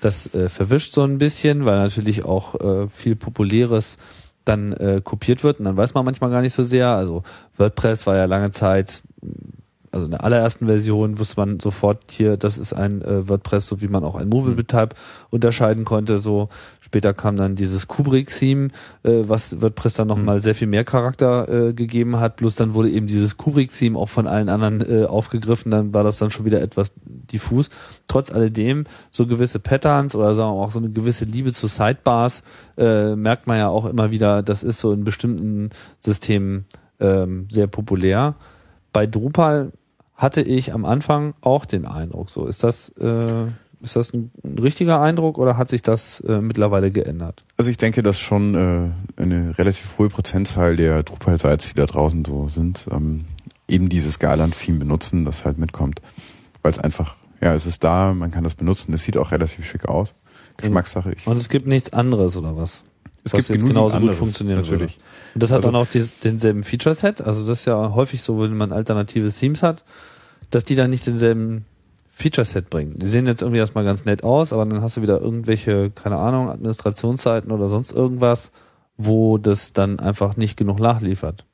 Das 0.00 0.32
äh, 0.32 0.48
verwischt 0.48 0.92
so 0.92 1.02
ein 1.02 1.18
bisschen, 1.18 1.64
weil 1.64 1.76
natürlich 1.76 2.24
auch 2.24 2.54
äh, 2.60 2.86
viel 2.88 3.16
Populäres 3.16 3.96
dann 4.44 4.72
äh, 4.74 5.00
kopiert 5.02 5.42
wird 5.42 5.58
und 5.58 5.64
dann 5.64 5.76
weiß 5.76 5.94
man 5.94 6.04
manchmal 6.04 6.30
gar 6.30 6.42
nicht 6.42 6.54
so 6.54 6.62
sehr. 6.62 6.86
Also 6.90 7.24
WordPress 7.56 8.06
war 8.06 8.14
ja 8.14 8.26
lange 8.26 8.52
Zeit, 8.52 9.02
also 9.90 10.04
in 10.04 10.12
der 10.12 10.22
allerersten 10.22 10.68
Version 10.68 11.18
wusste 11.18 11.40
man 11.40 11.58
sofort 11.60 12.12
hier, 12.12 12.36
das 12.36 12.58
ist 12.58 12.72
ein 12.74 13.02
äh, 13.02 13.28
WordPress, 13.28 13.66
so 13.66 13.80
wie 13.80 13.88
man 13.88 14.04
auch 14.04 14.14
ein 14.14 14.28
Movable 14.28 14.64
Type 14.64 14.90
unterscheiden 15.30 15.84
konnte. 15.84 16.18
So 16.18 16.48
später 16.88 17.12
kam 17.12 17.36
dann 17.36 17.54
dieses 17.54 17.86
Kubrick-Theme, 17.86 18.68
äh, 19.02 19.22
was 19.24 19.60
WordPress 19.60 19.94
dann 19.94 20.08
nochmal 20.08 20.36
mhm. 20.36 20.40
sehr 20.40 20.54
viel 20.54 20.68
mehr 20.68 20.84
Charakter 20.84 21.48
äh, 21.48 21.72
gegeben 21.74 22.18
hat. 22.18 22.36
Bloß 22.36 22.56
dann 22.56 22.72
wurde 22.72 22.88
eben 22.88 23.06
dieses 23.06 23.36
Kubrick-Theme 23.36 23.98
auch 23.98 24.08
von 24.08 24.26
allen 24.26 24.48
anderen 24.48 24.80
äh, 24.80 25.04
aufgegriffen. 25.04 25.70
Dann 25.70 25.92
war 25.92 26.02
das 26.02 26.18
dann 26.18 26.30
schon 26.30 26.46
wieder 26.46 26.62
etwas 26.62 26.92
diffus. 27.04 27.68
Trotz 28.06 28.32
alledem 28.32 28.84
so 29.10 29.26
gewisse 29.26 29.58
Patterns 29.58 30.14
oder 30.14 30.34
sagen 30.34 30.56
wir 30.56 30.62
auch 30.62 30.70
so 30.70 30.78
eine 30.78 30.88
gewisse 30.88 31.26
Liebe 31.26 31.52
zu 31.52 31.66
Sidebars 31.66 32.42
äh, 32.78 33.14
merkt 33.14 33.46
man 33.46 33.58
ja 33.58 33.68
auch 33.68 33.84
immer 33.84 34.10
wieder. 34.10 34.42
Das 34.42 34.62
ist 34.62 34.80
so 34.80 34.92
in 34.92 35.04
bestimmten 35.04 35.68
Systemen 35.98 36.64
ähm, 37.00 37.48
sehr 37.50 37.66
populär. 37.66 38.34
Bei 38.94 39.06
Drupal 39.06 39.72
hatte 40.14 40.40
ich 40.40 40.72
am 40.72 40.86
Anfang 40.86 41.34
auch 41.42 41.66
den 41.66 41.84
Eindruck. 41.84 42.30
So 42.30 42.46
ist 42.46 42.64
das. 42.64 42.88
Äh, 42.96 43.48
ist 43.80 43.96
das 43.96 44.12
ein, 44.12 44.30
ein 44.44 44.58
richtiger 44.58 45.00
Eindruck 45.00 45.38
oder 45.38 45.56
hat 45.56 45.68
sich 45.68 45.82
das 45.82 46.20
äh, 46.20 46.40
mittlerweile 46.40 46.90
geändert? 46.90 47.44
Also 47.56 47.70
ich 47.70 47.76
denke, 47.76 48.02
dass 48.02 48.18
schon 48.18 48.54
äh, 49.16 49.20
eine 49.20 49.56
relativ 49.58 49.98
hohe 49.98 50.08
Prozentzahl 50.08 50.76
der 50.76 51.02
Drupal-Sites, 51.02 51.68
die 51.70 51.74
da 51.74 51.86
draußen 51.86 52.24
so 52.24 52.48
sind, 52.48 52.88
ähm, 52.90 53.24
eben 53.68 53.88
dieses 53.88 54.18
Garland-Theme 54.18 54.78
benutzen, 54.78 55.24
das 55.24 55.44
halt 55.44 55.58
mitkommt. 55.58 56.00
Weil 56.62 56.72
es 56.72 56.78
einfach, 56.78 57.16
ja, 57.40 57.54
es 57.54 57.66
ist 57.66 57.84
da, 57.84 58.14
man 58.14 58.30
kann 58.30 58.44
das 58.44 58.54
benutzen, 58.54 58.92
es 58.94 59.04
sieht 59.04 59.16
auch 59.16 59.30
relativ 59.30 59.64
schick 59.66 59.86
aus. 59.88 60.14
Geschmackssache. 60.56 61.12
Ich 61.12 61.26
Und 61.26 61.36
es 61.36 61.48
gibt 61.48 61.66
nichts 61.66 61.92
anderes, 61.92 62.36
oder 62.36 62.56
was? 62.56 62.82
es 63.24 63.32
was 63.32 63.46
gibt 63.46 63.60
jetzt 63.60 63.66
genauso 63.68 63.96
anderes, 63.96 64.16
gut 64.16 64.26
funktionieren 64.26 64.58
natürlich. 64.58 64.92
würde. 64.98 65.02
Und 65.34 65.42
das 65.42 65.50
hat 65.50 65.56
Also- 65.56 65.68
dann 65.68 65.76
auch 65.76 65.86
dies, 65.86 66.18
denselben 66.20 66.64
Feature-Set. 66.64 67.20
Also 67.20 67.46
das 67.46 67.60
ist 67.60 67.64
ja 67.66 67.92
häufig 67.94 68.22
so, 68.22 68.40
wenn 68.40 68.56
man 68.56 68.72
alternative 68.72 69.30
Themes 69.30 69.62
hat, 69.62 69.84
dass 70.50 70.64
die 70.64 70.74
dann 70.74 70.90
nicht 70.90 71.06
denselben 71.06 71.64
Feature-Set 72.18 72.68
bringen. 72.68 72.94
Die 72.98 73.06
sehen 73.06 73.26
jetzt 73.26 73.42
irgendwie 73.42 73.60
erstmal 73.60 73.84
ganz 73.84 74.04
nett 74.04 74.24
aus, 74.24 74.52
aber 74.52 74.66
dann 74.66 74.82
hast 74.82 74.96
du 74.96 75.02
wieder 75.02 75.20
irgendwelche, 75.20 75.90
keine 75.90 76.16
Ahnung, 76.16 76.50
Administrationsseiten 76.50 77.52
oder 77.52 77.68
sonst 77.68 77.92
irgendwas, 77.92 78.50
wo 78.96 79.38
das 79.38 79.72
dann 79.72 80.00
einfach 80.00 80.36
nicht 80.36 80.56
genug 80.56 80.80
nachliefert. 80.80 81.44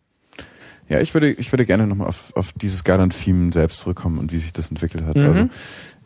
Ja, 0.89 1.01
ich 1.01 1.13
würde, 1.15 1.31
ich 1.33 1.53
würde 1.53 1.67
gerne 1.67 1.87
nochmal 1.87 2.09
auf, 2.09 2.33
auf 2.35 2.53
dieses 2.55 2.83
Garland-Theme 2.85 3.53
selbst 3.53 3.81
zurückkommen 3.81 4.19
und 4.19 4.33
wie 4.33 4.39
sich 4.39 4.53
das 4.55 4.69
entwickelt 4.71 5.05
hat. 5.05 5.17
Mhm. 5.17 5.25
Also 5.27 5.49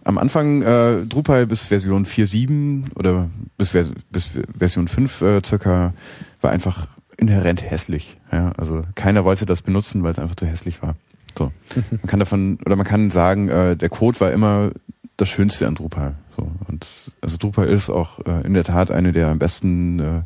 am 0.05 0.19
Anfang 0.19 0.63
äh, 0.63 1.05
Drupal 1.07 1.47
bis 1.47 1.67
Version 1.67 2.05
4.7 2.07 2.97
oder 2.97 3.29
bis, 3.57 3.71
Vers- 3.71 3.93
bis 4.11 4.29
Version 4.57 4.89
5 4.89 5.23
äh, 5.23 5.41
circa 5.45 5.93
war 6.41 6.51
einfach 6.51 6.87
inhärent 7.17 7.69
hässlich. 7.69 8.17
Ja, 8.33 8.53
also 8.57 8.83
keiner 8.95 9.25
wollte 9.25 9.47
das 9.47 9.63
benutzen, 9.63 10.03
weil 10.03 10.13
es 10.13 10.19
einfach 10.19 10.37
zu 10.37 10.47
hässlich 10.47 10.83
war. 10.83 10.97
So. 11.39 11.53
Man 11.91 12.07
kann 12.07 12.19
davon, 12.19 12.59
oder 12.67 12.77
man 12.77 12.87
kann 12.87 13.11
sagen, 13.11 13.49
äh, 13.49 13.77
der 13.77 13.89
Code 13.89 14.21
war 14.21 14.33
immer 14.33 14.73
das 15.17 15.29
Schönste 15.29 15.67
an 15.67 15.75
Drupal. 15.75 16.17
So. 16.37 16.51
Und 16.69 17.13
also 17.21 17.39
Drupal 17.39 17.69
ist 17.69 17.91
auch 17.91 18.21
äh, 18.27 18.47
in 18.47 18.55
der 18.55 18.65
Tat 18.65 18.91
eine 18.91 19.13
der 19.13 19.29
am 19.29 19.39
besten 19.39 20.01
äh, 20.01 20.21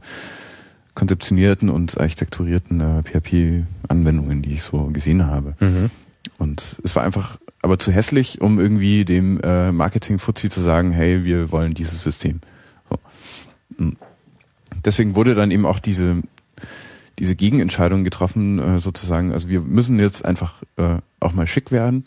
konzeptionierten 0.94 1.70
und 1.70 1.98
architekturierten 1.98 2.80
äh, 2.80 3.02
PHP-Anwendungen, 3.02 4.42
die 4.42 4.54
ich 4.54 4.62
so 4.62 4.86
gesehen 4.86 5.26
habe. 5.26 5.54
Mhm. 5.60 5.90
Und 6.38 6.80
es 6.82 6.96
war 6.96 7.02
einfach 7.02 7.38
aber 7.62 7.78
zu 7.78 7.92
hässlich, 7.92 8.40
um 8.40 8.58
irgendwie 8.58 9.04
dem 9.04 9.40
äh, 9.40 9.70
Marketing-Fuzzi 9.70 10.48
zu 10.48 10.60
sagen, 10.60 10.90
hey, 10.90 11.24
wir 11.24 11.52
wollen 11.52 11.74
dieses 11.74 12.02
System. 12.02 12.40
So. 12.90 12.98
Und 13.78 13.96
Deswegen 14.84 15.14
wurde 15.14 15.34
dann 15.34 15.50
eben 15.50 15.66
auch 15.66 15.78
diese 15.78 16.22
diese 17.18 17.36
Gegenentscheidung 17.36 18.04
getroffen, 18.04 18.58
äh, 18.58 18.80
sozusagen. 18.80 19.32
Also 19.32 19.48
wir 19.48 19.60
müssen 19.60 19.98
jetzt 19.98 20.24
einfach 20.24 20.62
äh, 20.76 20.98
auch 21.20 21.32
mal 21.32 21.46
schick 21.46 21.70
werden. 21.70 22.04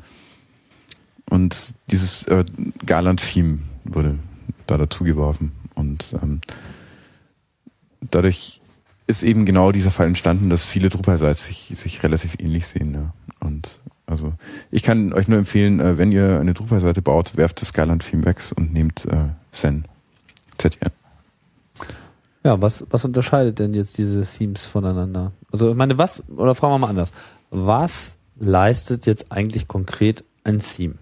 Und 1.30 1.76
dieses 1.92 2.28
äh, 2.28 2.46
Garland-Theme 2.86 3.60
wurde 3.84 4.20
da 4.68 4.78
dazu 4.78 5.04
geworfen. 5.04 5.52
Und 5.74 6.16
ähm, 6.22 6.42
dadurch 8.12 8.62
ist 9.08 9.24
eben 9.24 9.46
genau 9.46 9.72
dieser 9.72 9.92
Fall 9.92 10.08
entstanden, 10.08 10.50
dass 10.50 10.66
viele 10.66 10.90
Drupal-Sites 10.90 11.46
sich, 11.46 11.72
sich 11.74 12.04
relativ 12.04 12.36
ähnlich 12.40 12.68
sehen. 12.68 12.94
Ja. 12.94 13.14
Und 13.40 13.80
also 14.08 14.34
ich 14.72 14.84
kann 14.84 15.14
euch 15.14 15.28
nur 15.28 15.40
empfehlen, 15.40 15.80
äh, 15.80 15.98
wenn 15.98 16.12
ihr 16.12 16.40
eine 16.40 16.54
Drupal-Seite 16.54 17.02
baut, 17.02 17.38
werft 17.38 17.62
das 17.62 17.70
Skyland-Theme 17.70 18.26
weg 18.26 18.38
und 18.56 18.74
nehmt 18.74 19.06
äh, 19.06 19.30
Zen. 19.52 19.86
ZN. 20.58 20.92
Ja, 22.46 22.62
was, 22.62 22.86
was 22.92 23.04
unterscheidet 23.04 23.58
denn 23.58 23.74
jetzt 23.74 23.98
diese 23.98 24.22
Themes 24.22 24.68
voneinander? 24.68 25.32
Also 25.52 25.72
ich 25.72 25.76
meine, 25.76 25.98
was, 25.98 26.24
oder 26.30 26.54
fragen 26.54 26.76
wir 26.76 26.78
mal 26.78 26.90
anders, 26.90 27.12
was 27.50 28.18
leistet 28.36 29.08
jetzt 29.08 29.32
eigentlich 29.32 29.68
konkret 29.68 30.24
ein 30.44 30.60
Theme? 30.60 30.94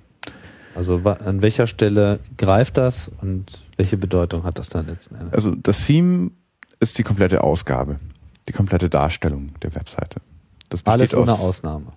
Also 0.74 1.02
an 1.04 1.42
welcher 1.42 1.68
Stelle 1.68 2.22
greift 2.38 2.78
das 2.78 3.12
und 3.22 3.62
welche 3.76 3.98
Bedeutung 3.98 4.46
hat 4.46 4.58
das 4.58 4.70
dann 4.70 4.88
letzten 4.88 5.16
Endes? 5.16 5.34
Also 5.34 5.54
das 5.54 5.86
Theme 5.86 6.32
ist 6.80 6.98
die 6.98 7.04
komplette 7.04 7.44
Ausgabe, 7.44 8.00
die 8.48 8.54
komplette 8.54 8.90
Darstellung 8.90 9.52
der 9.62 9.76
Webseite. 9.76 10.22
Das 10.70 10.86
Alles 10.86 11.10
besteht 11.10 11.20
ohne 11.20 11.34
aus 11.34 11.42
Ausnahme. 11.42 11.88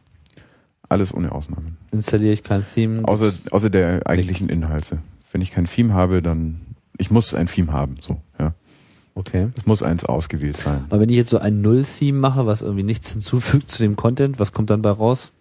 alles 0.89 1.15
ohne 1.15 1.31
Ausnahmen. 1.31 1.77
Installiere 1.93 2.33
ich 2.33 2.43
kein 2.43 2.67
Theme. 2.67 3.07
Außer, 3.07 3.33
außer 3.53 3.71
der 3.71 4.05
eigentlichen 4.09 4.49
Inhalte. 4.49 4.99
Wenn 5.31 5.41
ich 5.41 5.53
kein 5.53 5.67
Theme 5.67 5.95
habe, 5.95 6.21
dann 6.21 6.61
ich 6.99 7.11
muss 7.11 7.33
ein 7.33 7.47
Theme 7.47 7.73
haben, 7.73 7.97
so. 8.01 8.21
Okay. 9.17 9.49
Es 9.57 9.65
muss 9.65 9.83
eins 9.83 10.05
ausgewählt 10.05 10.59
sein. 10.59 10.85
Aber 10.91 11.01
wenn 11.01 11.09
ich 11.09 11.17
jetzt 11.17 11.31
so 11.31 11.39
ein 11.39 11.63
Null-Theme 11.63 12.19
mache, 12.19 12.47
was 12.47 12.61
irgendwie 12.61 12.83
nichts 12.83 13.11
hinzufügt 13.11 13.71
zu 13.71 13.83
dem 13.83 13.97
Content, 13.97 14.39
was 14.39 14.53
kommt 14.53 14.69
dann 14.69 14.83
bei 14.83 14.91
raus? 14.91 15.33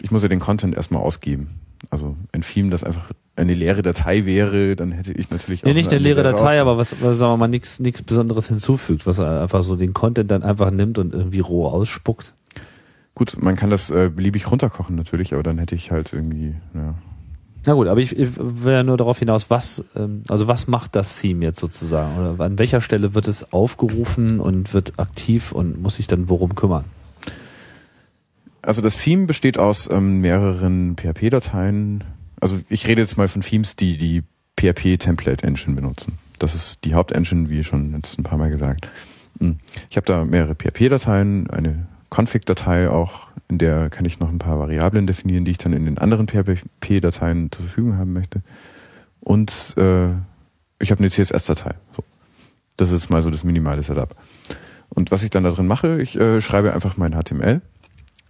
Ich 0.00 0.12
muss 0.12 0.22
ja 0.22 0.28
den 0.28 0.38
Content 0.38 0.76
erstmal 0.76 1.02
ausgeben. 1.02 1.50
Also 1.90 2.16
ein 2.30 2.42
Theme, 2.42 2.70
das 2.70 2.84
einfach 2.84 3.10
eine 3.34 3.54
leere 3.54 3.82
Datei 3.82 4.26
wäre, 4.26 4.76
dann 4.76 4.92
hätte 4.92 5.12
ich 5.12 5.28
natürlich 5.30 5.64
Nee, 5.64 5.70
auch 5.70 5.74
nicht 5.74 5.90
eine 5.90 5.98
leere 5.98 6.22
Datei, 6.22 6.60
aber 6.60 6.78
was, 6.78 7.02
was 7.02 7.18
sagen 7.18 7.32
wir 7.32 7.36
mal, 7.36 7.48
nichts 7.48 7.80
nichts 7.80 8.02
Besonderes 8.02 8.48
hinzufügt, 8.48 9.06
was 9.06 9.18
einfach 9.18 9.64
so 9.64 9.74
den 9.74 9.92
Content 9.92 10.30
dann 10.30 10.44
einfach 10.44 10.70
nimmt 10.70 10.98
und 10.98 11.12
irgendwie 11.12 11.40
roh 11.40 11.66
ausspuckt. 11.66 12.32
Gut, 13.14 13.36
man 13.40 13.56
kann 13.56 13.70
das 13.70 13.90
äh, 13.90 14.08
beliebig 14.14 14.50
runterkochen 14.50 14.94
natürlich, 14.94 15.32
aber 15.32 15.42
dann 15.42 15.58
hätte 15.58 15.74
ich 15.74 15.90
halt 15.90 16.12
irgendwie, 16.12 16.54
ja. 16.74 16.94
Na 17.66 17.74
gut, 17.74 17.88
aber 17.88 18.00
ich, 18.00 18.16
ich 18.16 18.30
will 18.38 18.72
ja 18.72 18.82
nur 18.82 18.96
darauf 18.96 19.18
hinaus, 19.18 19.50
was, 19.50 19.84
ähm, 19.94 20.22
also 20.28 20.48
was 20.48 20.66
macht 20.66 20.96
das 20.96 21.20
Theme 21.20 21.44
jetzt 21.44 21.60
sozusagen? 21.60 22.16
Oder 22.18 22.44
an 22.44 22.58
welcher 22.58 22.80
Stelle 22.80 23.14
wird 23.14 23.28
es 23.28 23.52
aufgerufen 23.52 24.40
und 24.40 24.72
wird 24.72 24.98
aktiv 24.98 25.52
und 25.52 25.80
muss 25.80 25.96
sich 25.96 26.06
dann 26.06 26.28
worum 26.28 26.54
kümmern? 26.54 26.84
Also 28.62 28.82
das 28.82 28.96
Theme 28.96 29.26
besteht 29.26 29.58
aus 29.58 29.90
ähm, 29.90 30.20
mehreren 30.20 30.96
PHP-Dateien. 30.96 32.04
Also 32.40 32.58
ich 32.68 32.86
rede 32.86 33.02
jetzt 33.02 33.16
mal 33.16 33.28
von 33.28 33.42
Themes, 33.42 33.76
die 33.76 33.98
die 33.98 34.22
PHP-Template-Engine 34.58 35.76
benutzen. 35.76 36.18
Das 36.38 36.54
ist 36.54 36.84
die 36.84 36.94
Hauptengine, 36.94 37.50
wie 37.50 37.62
schon 37.64 37.94
jetzt 37.94 38.18
ein 38.18 38.22
paar 38.22 38.38
Mal 38.38 38.50
gesagt. 38.50 38.88
Hm. 39.38 39.58
Ich 39.90 39.96
habe 39.96 40.06
da 40.06 40.24
mehrere 40.24 40.54
PHP-Dateien, 40.54 41.50
eine 41.50 41.86
Config-Datei 42.10 42.90
auch, 42.90 43.28
in 43.48 43.58
der 43.58 43.90
kann 43.90 44.04
ich 44.04 44.18
noch 44.20 44.28
ein 44.28 44.38
paar 44.38 44.58
Variablen 44.58 45.06
definieren, 45.06 45.44
die 45.44 45.52
ich 45.52 45.58
dann 45.58 45.72
in 45.72 45.84
den 45.84 45.98
anderen 45.98 46.26
PHP-Dateien 46.26 47.50
zur 47.52 47.64
Verfügung 47.64 47.96
haben 47.96 48.12
möchte. 48.12 48.42
Und 49.20 49.74
äh, 49.76 50.08
ich 50.78 50.90
habe 50.90 50.98
eine 50.98 51.10
CSS-Datei. 51.10 51.74
So. 51.96 52.04
Das 52.76 52.90
ist 52.90 53.10
mal 53.10 53.22
so 53.22 53.30
das 53.30 53.44
minimale 53.44 53.82
Setup. 53.82 54.16
Und 54.88 55.10
was 55.10 55.22
ich 55.22 55.30
dann 55.30 55.44
da 55.44 55.50
drin 55.50 55.66
mache, 55.66 56.00
ich 56.00 56.18
äh, 56.18 56.40
schreibe 56.40 56.72
einfach 56.72 56.96
mein 56.96 57.12
HTML 57.12 57.60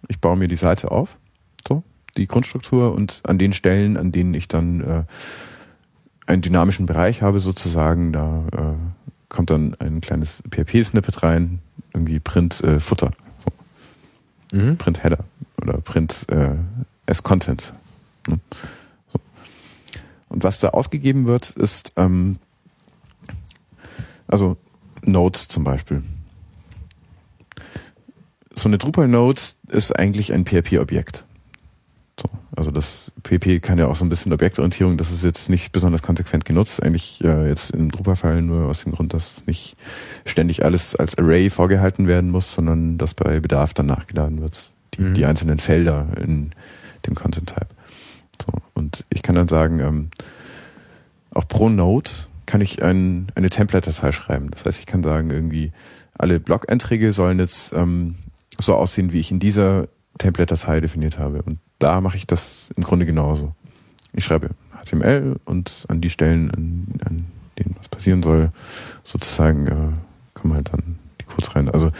ich 0.09 0.21
baue 0.21 0.37
mir 0.37 0.49
die 0.49 0.57
Seite 0.57 0.91
auf, 0.91 1.19
so, 1.67 1.83
die 2.17 2.27
Grundstruktur 2.27 2.95
und 2.95 3.23
an 3.27 3.39
den 3.39 3.53
Stellen, 3.53 3.97
an 3.97 4.13
denen 4.13 4.35
ich 4.35 4.49
dann 4.49 4.81
äh, 4.81 5.05
einen 6.27 6.43
dynamischen 6.43 6.87
Bereich 6.87 7.23
habe 7.23 7.41
sozusagen, 7.41 8.13
da 8.13 8.45
äh, 8.53 9.29
kommt 9.29 9.51
dann 9.51 9.75
ein 9.79 10.01
kleines 10.01 10.43
PHP-Snippet 10.51 11.23
rein, 11.23 11.61
irgendwie 11.93 12.21
Print 12.21 12.63
äh, 12.63 12.81
Futter, 12.81 13.11
Mhm. 14.53 14.77
Print 14.77 15.03
Header 15.03 15.25
oder 15.61 15.81
Print 15.81 16.27
äh, 16.31 16.51
as 17.07 17.23
Content. 17.23 17.73
Ne? 18.27 18.41
So. 19.13 19.21
Und 20.29 20.45
was 20.45 20.59
da 20.59 20.71
ausgegeben 20.71 21.27
wird, 21.27 21.51
ist 21.51 21.93
ähm, 21.97 22.39
also 24.27 24.57
Notes 25.03 25.49
zum 25.49 25.65
Beispiel. 25.65 26.03
So 28.55 28.69
eine 28.69 28.79
Drupal-Node 28.79 29.41
ist 29.69 29.97
eigentlich 29.99 30.33
ein 30.33 30.45
PHP-Objekt. 30.45 31.25
So, 32.21 32.29
also 32.57 32.71
das 32.71 33.13
PHP 33.23 33.61
kann 33.63 33.79
ja 33.79 33.87
auch 33.87 33.97
so 33.97 34.05
ein 34.05 34.09
bisschen 34.09 34.33
Objektorientierung, 34.33 34.99
das 34.99 35.11
ist 35.11 35.25
jetzt 35.25 35.49
nicht 35.49 35.73
besonders 35.73 36.03
konsequent 36.03 36.45
genutzt, 36.45 36.83
eigentlich 36.83 37.23
äh, 37.25 37.49
jetzt 37.49 37.71
im 37.71 37.91
Drupal-Fall 37.91 38.43
nur 38.43 38.67
aus 38.67 38.83
dem 38.83 38.93
Grund, 38.93 39.15
dass 39.15 39.47
nicht 39.47 39.77
ständig 40.27 40.65
alles 40.65 40.95
als 40.97 41.17
Array 41.17 41.49
vorgehalten 41.49 42.09
werden 42.09 42.31
muss, 42.31 42.53
sondern 42.53 42.99
dass 42.99 43.15
bei 43.15 43.41
Bedarf 43.41 43.73
dann 43.73 43.87
nachgeladen 43.87 44.43
wird, 44.43 44.73
die, 44.95 45.03
Mhm. 45.03 45.15
die 45.15 45.25
einzelnen 45.25 45.59
Felder 45.59 46.09
in 46.23 46.51
dem 47.07 47.15
Content-Type. 47.15 47.69
So, 48.43 48.53
und 48.75 49.07
ich 49.09 49.23
kann 49.23 49.35
dann 49.35 49.49
sagen, 49.49 49.81
ähm, 49.81 50.11
auch 51.31 51.47
pro 51.49 51.69
Node 51.69 52.11
kann 52.45 52.61
ich 52.61 52.83
ein, 52.83 53.29
eine 53.35 53.49
Template-Datei 53.49 54.13
schreiben. 54.13 54.51
Das 54.51 54.67
heißt, 54.67 54.81
ich 54.81 54.87
kann 54.87 55.03
sagen, 55.03 55.31
irgendwie 55.31 55.73
alle 56.19 56.41
Blog-Einträge 56.41 57.13
sollen 57.13 57.39
jetzt 57.39 57.73
ähm, 57.73 58.17
so 58.59 58.75
aussehen, 58.75 59.13
wie 59.13 59.21
ich 59.21 59.31
in 59.31 59.39
dieser 59.41 59.89
Template-Datei 60.19 60.81
definiert 60.81 61.19
habe. 61.19 61.43
Und 61.43 61.61
da 61.81 62.01
mache 62.01 62.17
ich 62.17 62.27
das 62.27 62.71
im 62.77 62.85
Grunde 62.85 63.07
genauso. 63.07 63.53
Ich 64.13 64.25
schreibe 64.25 64.51
HTML 64.85 65.37
und 65.45 65.87
an 65.89 66.01
die 66.01 66.11
Stellen, 66.11 66.51
an, 66.51 66.87
an 67.05 67.27
denen 67.59 67.75
was 67.79 67.89
passieren 67.89 68.23
soll, 68.23 68.53
sozusagen 69.03 69.67
äh, 69.67 70.39
kommen 70.39 70.55
halt 70.55 70.73
dann 70.73 70.99
die 71.21 71.25
Codes 71.25 71.55
rein. 71.57 71.69
Also 71.69 71.91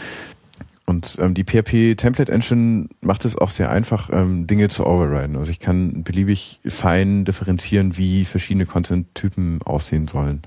und 0.91 1.17
ähm, 1.21 1.33
die 1.33 1.43
PHP 1.43 1.95
Template 1.95 2.31
Engine 2.31 2.89
macht 2.99 3.23
es 3.23 3.37
auch 3.37 3.49
sehr 3.49 3.69
einfach, 3.69 4.09
ähm, 4.11 4.45
Dinge 4.45 4.67
zu 4.67 4.85
overriden. 4.85 5.37
Also 5.37 5.49
ich 5.49 5.59
kann 5.59 6.03
beliebig 6.03 6.59
fein 6.67 7.23
differenzieren, 7.23 7.97
wie 7.97 8.25
verschiedene 8.25 8.65
Content-Typen 8.65 9.61
aussehen 9.61 10.09
sollen. 10.09 10.41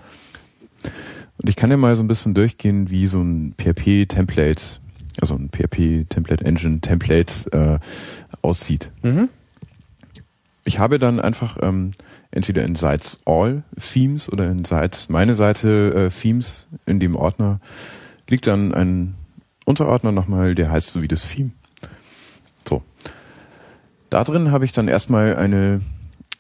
Und 1.39 1.49
ich 1.49 1.57
kann 1.57 1.71
ja 1.71 1.77
mal 1.77 1.97
so 1.97 2.03
ein 2.03 2.09
bisschen 2.09 2.35
durchgehen, 2.35 2.91
wie 2.91 3.07
so 3.07 3.23
ein 3.23 3.55
PHP 3.57 4.07
Template, 4.07 4.81
also 5.21 5.35
ein 5.35 5.51
PHP 5.51 6.09
Template 6.09 6.45
Engine 6.45 6.81
Template 6.81 7.51
äh, 7.53 7.79
aussieht. 8.43 8.91
Mhm. 9.03 9.29
Ich 10.65 10.79
habe 10.79 10.99
dann 10.99 11.21
einfach 11.21 11.59
ähm, 11.61 11.93
entweder 12.31 12.65
in 12.65 12.75
Sites 12.75 13.21
All 13.27 13.65
Themes 13.79 14.33
oder 14.33 14.51
in 14.51 14.65
Sites 14.65 15.09
meine 15.09 15.35
Seite 15.35 16.09
äh, 16.09 16.11
Themes 16.11 16.69
in 16.87 17.01
dem 17.01 17.17
Ordner 17.17 17.61
liegt 18.29 18.47
dann 18.47 18.73
ein 18.73 19.15
Unterordner 19.65 20.13
nochmal, 20.13 20.55
der 20.55 20.71
heißt 20.71 20.93
so 20.93 21.03
wie 21.03 21.09
das 21.09 21.29
Theme. 21.29 21.51
So. 22.67 22.83
Da 24.11 24.25
drin 24.25 24.51
habe 24.51 24.65
ich 24.65 24.73
dann 24.73 24.89
erstmal 24.89 25.37
eine 25.37 25.81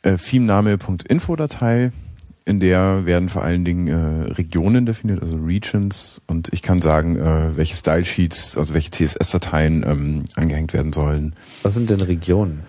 äh, 0.02 0.16
Themename.info-Datei, 0.16 1.92
in 2.46 2.60
der 2.60 3.06
werden 3.06 3.28
vor 3.28 3.42
allen 3.42 3.64
Dingen 3.64 3.88
äh, 3.88 4.32
Regionen 4.32 4.84
definiert, 4.84 5.22
also 5.22 5.36
Regions, 5.36 6.20
und 6.26 6.52
ich 6.52 6.60
kann 6.60 6.82
sagen, 6.82 7.16
äh, 7.16 7.56
welche 7.56 7.74
Style 7.74 8.04
Sheets, 8.04 8.58
also 8.58 8.74
welche 8.74 8.90
CSS-Dateien 8.90 9.84
ähm, 9.86 10.24
angehängt 10.36 10.74
werden 10.74 10.92
sollen. 10.92 11.34
Was 11.62 11.74
sind 11.74 11.88
denn 11.88 12.00
Regionen? 12.00 12.60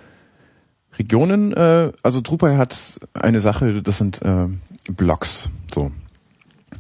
Regionen, 0.98 1.52
äh, 1.54 1.92
also 2.04 2.22
Drupal 2.22 2.58
hat 2.58 3.00
eine 3.14 3.42
Sache, 3.42 3.82
das 3.82 3.98
sind 3.98 4.22
äh, 4.22 4.48
Blocks. 4.92 5.52
So. 5.74 5.92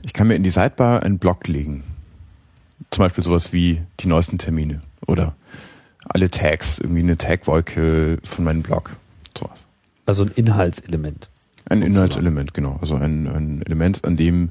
Ich 0.04 0.14
kann 0.14 0.28
mir 0.28 0.36
in 0.36 0.44
die 0.44 0.50
Sidebar 0.50 1.04
einen 1.04 1.20
Block 1.20 1.48
legen. 1.48 1.84
Zum 2.92 3.04
Beispiel 3.04 3.24
sowas 3.24 3.52
wie 3.52 3.82
die 4.00 4.08
neuesten 4.08 4.38
Termine 4.38 4.82
oder 5.06 5.36
alle 6.08 6.30
Tags, 6.30 6.80
irgendwie 6.80 7.02
eine 7.02 7.18
Tagwolke 7.18 8.20
von 8.24 8.46
meinem 8.46 8.62
Blog. 8.62 8.96
Sowas. 9.38 9.68
Also 10.06 10.24
ein 10.24 10.32
Inhaltselement. 10.36 11.30
Ein. 11.70 11.82
Inhaltselement, 11.82 12.54
genau. 12.54 12.78
Also 12.82 12.96
ein, 12.96 13.28
ein 13.28 13.62
Element, 13.66 14.04
an 14.06 14.16
dem, 14.16 14.50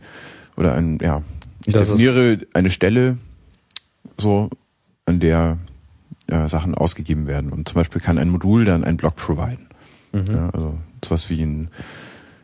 oder 0.56 0.74
ein, 0.74 0.98
ja, 1.00 1.22
ich 1.64 1.74
Das 1.74 1.88
definiere 1.88 2.38
eine 2.52 2.70
Stelle, 2.70 3.18
so, 4.18 4.50
an 5.06 5.20
der 5.20 5.58
ja, 6.30 6.48
Sachen 6.48 6.74
ausgegeben 6.74 7.26
werden. 7.26 7.52
Und 7.52 7.68
zum 7.68 7.76
Beispiel 7.76 8.00
kann 8.00 8.18
ein 8.18 8.30
Modul 8.30 8.64
dann 8.64 8.84
einen 8.84 8.96
Block 8.96 9.16
providen. 9.16 9.68
Mhm. 10.12 10.24
Ja, 10.30 10.50
also 10.50 10.78
sowas 11.04 11.28
wie 11.30 11.42
ein 11.42 11.68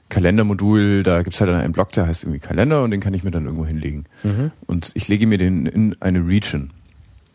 Kalendermodul, 0.08 1.02
da 1.02 1.22
gibt's 1.22 1.40
halt 1.40 1.50
dann 1.50 1.60
einen 1.60 1.72
Block, 1.72 1.92
der 1.92 2.06
heißt 2.06 2.24
irgendwie 2.24 2.40
Kalender 2.40 2.82
und 2.82 2.90
den 2.90 3.00
kann 3.00 3.14
ich 3.14 3.22
mir 3.24 3.30
dann 3.30 3.44
irgendwo 3.44 3.64
hinlegen. 3.64 4.04
Mhm. 4.22 4.50
Und 4.66 4.90
ich 4.94 5.08
lege 5.08 5.26
mir 5.26 5.38
den 5.38 5.66
in 5.66 5.96
eine 6.00 6.26
Region. 6.26 6.70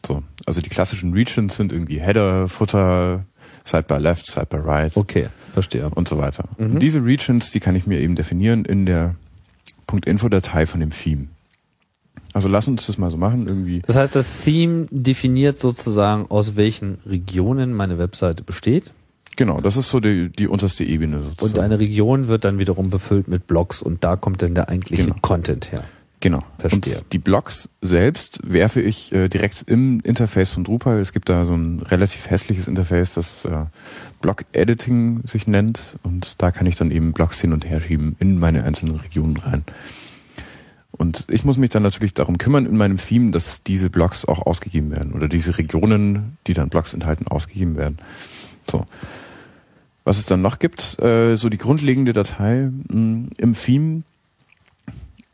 So, 0.05 0.23
also 0.45 0.61
die 0.61 0.69
klassischen 0.69 1.13
Regions 1.13 1.55
sind 1.55 1.71
irgendwie 1.71 1.99
Header, 1.99 2.47
Footer, 2.47 3.25
Sidebar 3.63 3.99
Left, 3.99 4.25
Sidebar 4.27 4.65
Right 4.65 4.95
Okay, 4.95 5.27
verstehe. 5.53 5.89
und 5.95 6.07
so 6.07 6.17
weiter. 6.17 6.45
Mhm. 6.57 6.73
Und 6.73 6.79
diese 6.79 7.03
Regions, 7.03 7.51
die 7.51 7.59
kann 7.59 7.75
ich 7.75 7.87
mir 7.87 7.99
eben 7.99 8.15
definieren 8.15 8.65
in 8.65 8.85
der 8.85 9.15
.info-Datei 10.05 10.65
von 10.65 10.79
dem 10.79 10.89
Theme. 10.91 11.27
Also 12.33 12.49
lass 12.49 12.67
uns 12.67 12.85
das 12.87 12.97
mal 12.97 13.09
so 13.11 13.17
machen, 13.17 13.47
irgendwie. 13.47 13.81
Das 13.85 13.95
heißt, 13.95 14.15
das 14.15 14.41
Theme 14.41 14.87
definiert 14.91 15.57
sozusagen, 15.57 16.25
aus 16.29 16.55
welchen 16.57 16.97
Regionen 17.05 17.73
meine 17.73 17.97
Webseite 17.97 18.43
besteht. 18.43 18.91
Genau, 19.37 19.61
das 19.61 19.77
ist 19.77 19.89
so 19.89 19.99
die, 19.99 20.29
die 20.29 20.47
unterste 20.47 20.83
Ebene 20.83 21.23
sozusagen. 21.23 21.57
Und 21.57 21.63
eine 21.63 21.79
Region 21.79 22.27
wird 22.27 22.43
dann 22.45 22.57
wiederum 22.59 22.89
befüllt 22.89 23.27
mit 23.27 23.47
Blogs 23.47 23.81
und 23.81 24.03
da 24.03 24.15
kommt 24.15 24.41
dann 24.41 24.53
der 24.55 24.69
eigentliche 24.69 25.03
Genau. 25.03 25.15
Content 25.21 25.71
her. 25.71 25.83
Genau. 26.19 26.43
Verstehe. 26.57 26.97
Und 26.97 27.13
die 27.13 27.19
Blocks 27.19 27.69
selbst 27.81 28.39
werfe 28.43 28.81
ich 28.81 29.11
äh, 29.11 29.27
direkt 29.27 29.63
im 29.67 29.99
Interface 30.01 30.49
von 30.49 30.63
Drupal. 30.63 30.99
Es 30.99 31.13
gibt 31.13 31.29
da 31.29 31.45
so 31.45 31.53
ein 31.53 31.81
relativ 31.81 32.29
hässliches 32.29 32.67
Interface, 32.67 33.15
das 33.15 33.45
äh, 33.45 33.65
Block 34.21 34.45
Editing 34.53 35.21
sich 35.25 35.47
nennt. 35.47 35.97
Und 36.03 36.41
da 36.41 36.51
kann 36.51 36.67
ich 36.67 36.75
dann 36.75 36.91
eben 36.91 37.13
Blocks 37.13 37.41
hin 37.41 37.53
und 37.53 37.69
her 37.69 37.81
schieben 37.81 38.15
in 38.19 38.39
meine 38.39 38.63
einzelnen 38.63 38.95
Regionen 38.95 39.37
rein. 39.37 39.63
Und 40.97 41.25
ich 41.29 41.43
muss 41.43 41.57
mich 41.57 41.69
dann 41.71 41.83
natürlich 41.83 42.13
darum 42.13 42.37
kümmern 42.37 42.65
in 42.65 42.77
meinem 42.77 42.97
Theme, 42.97 43.31
dass 43.31 43.63
diese 43.63 43.89
Blocks 43.89 44.25
auch 44.25 44.45
ausgegeben 44.45 44.91
werden 44.91 45.11
oder 45.11 45.27
diese 45.27 45.57
Regionen, 45.57 46.37
die 46.47 46.53
dann 46.53 46.69
Blocks 46.69 46.93
enthalten, 46.93 47.27
ausgegeben 47.27 47.75
werden. 47.75 47.97
So. 48.69 48.85
Was 50.05 50.17
es 50.17 50.25
dann 50.25 50.41
noch 50.41 50.59
gibt, 50.59 51.01
äh, 51.01 51.35
so 51.35 51.49
die 51.49 51.57
grundlegende 51.57 52.13
Datei 52.13 52.69
mh, 52.87 53.27
im 53.37 53.53
Theme 53.53 54.03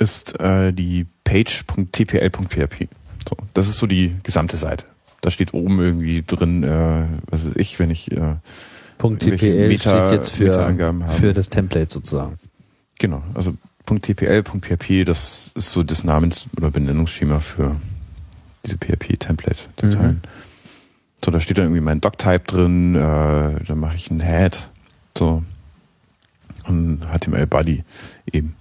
ist 0.02 0.39
äh, 0.39 0.72
die 0.74 1.06
page.tpl.php. 1.24 2.88
So, 3.30 3.38
das 3.54 3.68
ist 3.68 3.78
so 3.78 3.88
die 3.88 4.16
gesamte 4.24 4.58
Seite. 4.58 4.86
Da 5.22 5.30
steht 5.30 5.54
oben 5.54 5.80
irgendwie 5.80 6.24
drin, 6.26 6.64
äh, 6.64 7.06
was 7.30 7.45
weiß 7.45 7.56
ich, 7.58 7.78
wenn 7.80 7.91
ich 7.91 8.12
äh, 8.12 8.36
.tpl 8.97 9.68
Meta- 9.68 10.08
steht 10.08 10.20
jetzt 10.20 10.32
für, 10.32 11.06
für 11.20 11.34
das 11.34 11.49
Template 11.49 11.93
sozusagen. 11.93 12.38
genau, 12.99 13.24
also 13.34 13.54
.tpl, 13.86 14.43
.php, 14.43 15.06
das 15.06 15.52
ist 15.56 15.72
so 15.72 15.84
das 15.84 16.04
Namens- 16.04 16.47
oder 16.58 16.72
Benennungsschema 16.72 17.39
für 17.39 17.76
diese 18.66 18.78
PHP-Template-Dateien. 18.78 20.16
Mhm. 20.16 20.22
So, 21.24 21.32
da 21.32 21.39
steht 21.39 21.58
dann 21.58 21.66
irgendwie 21.66 21.82
mein 21.82 21.99
Doctype 22.02 22.45
drin, 22.47 22.95
äh, 22.95 22.99
dann 23.64 23.80
mache 23.80 23.95
ich 23.95 24.10
ein 24.10 24.22
Head, 24.22 24.70
so 25.18 25.43
und 26.68 27.02
HTML-Body 27.12 27.84
eben. 28.32 28.56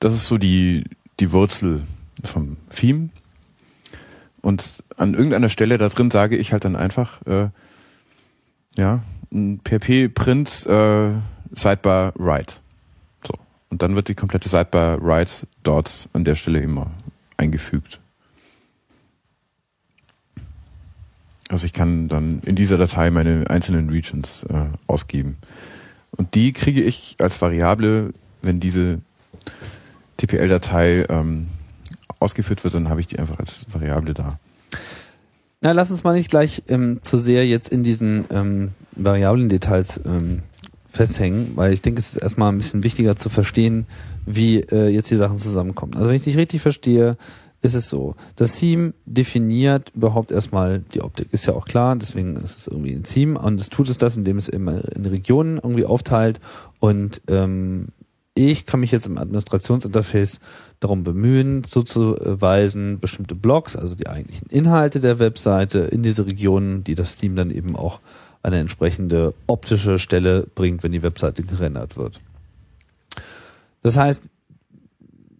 Das 0.00 0.14
ist 0.14 0.26
so 0.26 0.38
die, 0.38 0.84
die 1.20 1.30
Wurzel 1.30 1.82
vom 2.24 2.56
Theme. 2.70 3.10
Und 4.40 4.82
an 4.96 5.12
irgendeiner 5.12 5.50
Stelle 5.50 5.76
da 5.76 5.88
drin 5.90 6.10
sage 6.10 6.36
ich 6.36 6.52
halt 6.52 6.64
dann 6.64 6.74
einfach, 6.74 7.24
äh, 7.26 7.50
ja, 8.76 9.02
ein 9.30 9.60
PHP-Print 9.62 10.66
äh, 10.66 11.10
Sidebar 11.52 12.14
Right. 12.18 12.60
So. 13.26 13.34
Und 13.68 13.82
dann 13.82 13.94
wird 13.94 14.08
die 14.08 14.14
komplette 14.14 14.48
Sidebar 14.48 14.98
Right 15.02 15.46
dort 15.62 16.08
an 16.14 16.24
der 16.24 16.34
Stelle 16.34 16.60
immer 16.60 16.90
eingefügt. 17.36 18.00
Also 21.50 21.66
ich 21.66 21.72
kann 21.72 22.08
dann 22.08 22.40
in 22.46 22.54
dieser 22.54 22.78
Datei 22.78 23.10
meine 23.10 23.50
einzelnen 23.50 23.90
Regions 23.90 24.44
äh, 24.44 24.66
ausgeben. 24.86 25.36
Und 26.12 26.34
die 26.34 26.52
kriege 26.52 26.82
ich 26.82 27.16
als 27.18 27.42
Variable, 27.42 28.14
wenn 28.40 28.60
diese 28.60 29.00
TPL-Datei 30.20 31.06
ähm, 31.08 31.48
ausgeführt 32.18 32.62
wird, 32.64 32.74
dann 32.74 32.88
habe 32.88 33.00
ich 33.00 33.06
die 33.06 33.18
einfach 33.18 33.38
als 33.38 33.66
Variable 33.72 34.14
da. 34.14 34.38
Na, 35.62 35.72
lass 35.72 35.90
uns 35.90 36.04
mal 36.04 36.14
nicht 36.14 36.30
gleich 36.30 36.62
ähm, 36.68 37.00
zu 37.02 37.18
sehr 37.18 37.46
jetzt 37.46 37.68
in 37.68 37.82
diesen 37.82 38.24
ähm, 38.30 38.70
variablen 38.92 39.48
Details 39.48 40.00
ähm, 40.04 40.42
festhängen, 40.88 41.52
weil 41.54 41.72
ich 41.72 41.82
denke, 41.82 42.00
es 42.00 42.12
ist 42.12 42.16
erstmal 42.16 42.50
ein 42.50 42.58
bisschen 42.58 42.82
wichtiger 42.82 43.16
zu 43.16 43.28
verstehen, 43.28 43.86
wie 44.26 44.60
äh, 44.60 44.88
jetzt 44.88 45.10
die 45.10 45.16
Sachen 45.16 45.36
zusammenkommen. 45.36 45.94
Also 45.94 46.08
wenn 46.08 46.16
ich 46.16 46.24
dich 46.24 46.36
richtig 46.36 46.62
verstehe, 46.62 47.16
ist 47.62 47.74
es 47.74 47.88
so, 47.88 48.14
das 48.36 48.56
Theme 48.56 48.94
definiert 49.04 49.92
überhaupt 49.94 50.32
erstmal 50.32 50.80
die 50.94 51.02
Optik. 51.02 51.28
Ist 51.32 51.46
ja 51.46 51.52
auch 51.52 51.66
klar, 51.66 51.94
deswegen 51.94 52.36
ist 52.36 52.58
es 52.58 52.66
irgendwie 52.66 52.94
ein 52.94 53.02
Theme 53.02 53.38
und 53.38 53.60
es 53.60 53.68
tut 53.68 53.90
es 53.90 53.98
das, 53.98 54.16
indem 54.16 54.38
es 54.38 54.48
immer 54.48 54.82
in 54.96 55.04
Regionen 55.04 55.56
irgendwie 55.58 55.84
aufteilt 55.84 56.40
und 56.78 57.20
ähm, 57.28 57.88
ich 58.34 58.64
kann 58.64 58.80
mich 58.80 58.92
jetzt 58.92 59.06
im 59.06 59.18
Administrationsinterface 59.18 60.40
darum 60.78 61.02
bemühen, 61.02 61.64
zuzuweisen, 61.64 63.00
bestimmte 63.00 63.34
Blogs, 63.34 63.76
also 63.76 63.94
die 63.94 64.08
eigentlichen 64.08 64.48
Inhalte 64.48 65.00
der 65.00 65.18
Webseite 65.18 65.80
in 65.80 66.02
diese 66.02 66.26
Regionen, 66.26 66.84
die 66.84 66.94
das 66.94 67.16
Theme 67.16 67.34
dann 67.34 67.50
eben 67.50 67.76
auch 67.76 68.00
eine 68.42 68.58
entsprechende 68.58 69.34
optische 69.46 69.98
Stelle 69.98 70.46
bringt, 70.54 70.82
wenn 70.82 70.92
die 70.92 71.02
Webseite 71.02 71.42
gerendert 71.42 71.96
wird. 71.96 72.20
Das 73.82 73.96
heißt, 73.96 74.30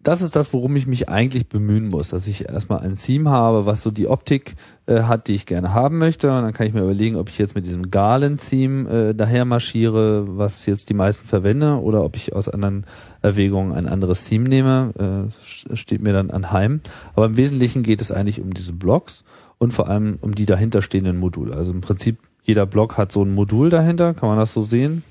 das 0.03 0.21
ist 0.21 0.35
das, 0.35 0.51
worum 0.53 0.75
ich 0.75 0.87
mich 0.87 1.09
eigentlich 1.09 1.47
bemühen 1.47 1.87
muss, 1.89 2.09
dass 2.09 2.27
ich 2.27 2.49
erstmal 2.49 2.79
ein 2.79 2.95
Theme 2.95 3.29
habe, 3.29 3.65
was 3.65 3.81
so 3.81 3.91
die 3.91 4.07
Optik 4.07 4.55
äh, 4.87 5.03
hat, 5.03 5.27
die 5.27 5.35
ich 5.35 5.45
gerne 5.45 5.73
haben 5.73 5.97
möchte. 5.97 6.29
Und 6.29 6.43
dann 6.43 6.53
kann 6.53 6.67
ich 6.67 6.73
mir 6.73 6.81
überlegen, 6.81 7.17
ob 7.17 7.29
ich 7.29 7.37
jetzt 7.37 7.55
mit 7.55 7.65
diesem 7.65 7.91
Galen-Theme 7.91 8.89
äh, 8.89 9.13
daher 9.13 9.45
marschiere, 9.45 10.37
was 10.37 10.65
jetzt 10.65 10.89
die 10.89 10.93
meisten 10.93 11.27
verwende, 11.27 11.79
oder 11.81 12.03
ob 12.03 12.15
ich 12.15 12.33
aus 12.33 12.49
anderen 12.49 12.85
Erwägungen 13.21 13.73
ein 13.73 13.87
anderes 13.87 14.25
Theme 14.25 14.49
nehme. 14.49 15.29
Äh, 15.31 15.75
steht 15.75 16.01
mir 16.01 16.13
dann 16.13 16.31
anheim. 16.31 16.81
Aber 17.13 17.27
im 17.27 17.37
Wesentlichen 17.37 17.83
geht 17.83 18.01
es 18.01 18.11
eigentlich 18.11 18.41
um 18.41 18.53
diese 18.53 18.73
Blogs 18.73 19.23
und 19.57 19.71
vor 19.71 19.87
allem 19.87 20.17
um 20.21 20.33
die 20.33 20.47
dahinterstehenden 20.47 21.17
Module. 21.19 21.55
Also 21.55 21.71
im 21.71 21.81
Prinzip 21.81 22.17
jeder 22.43 22.65
Blog 22.65 22.97
hat 22.97 23.11
so 23.11 23.23
ein 23.23 23.33
Modul 23.33 23.69
dahinter, 23.69 24.15
kann 24.15 24.29
man 24.29 24.39
das 24.39 24.53
so 24.53 24.63
sehen? 24.63 25.03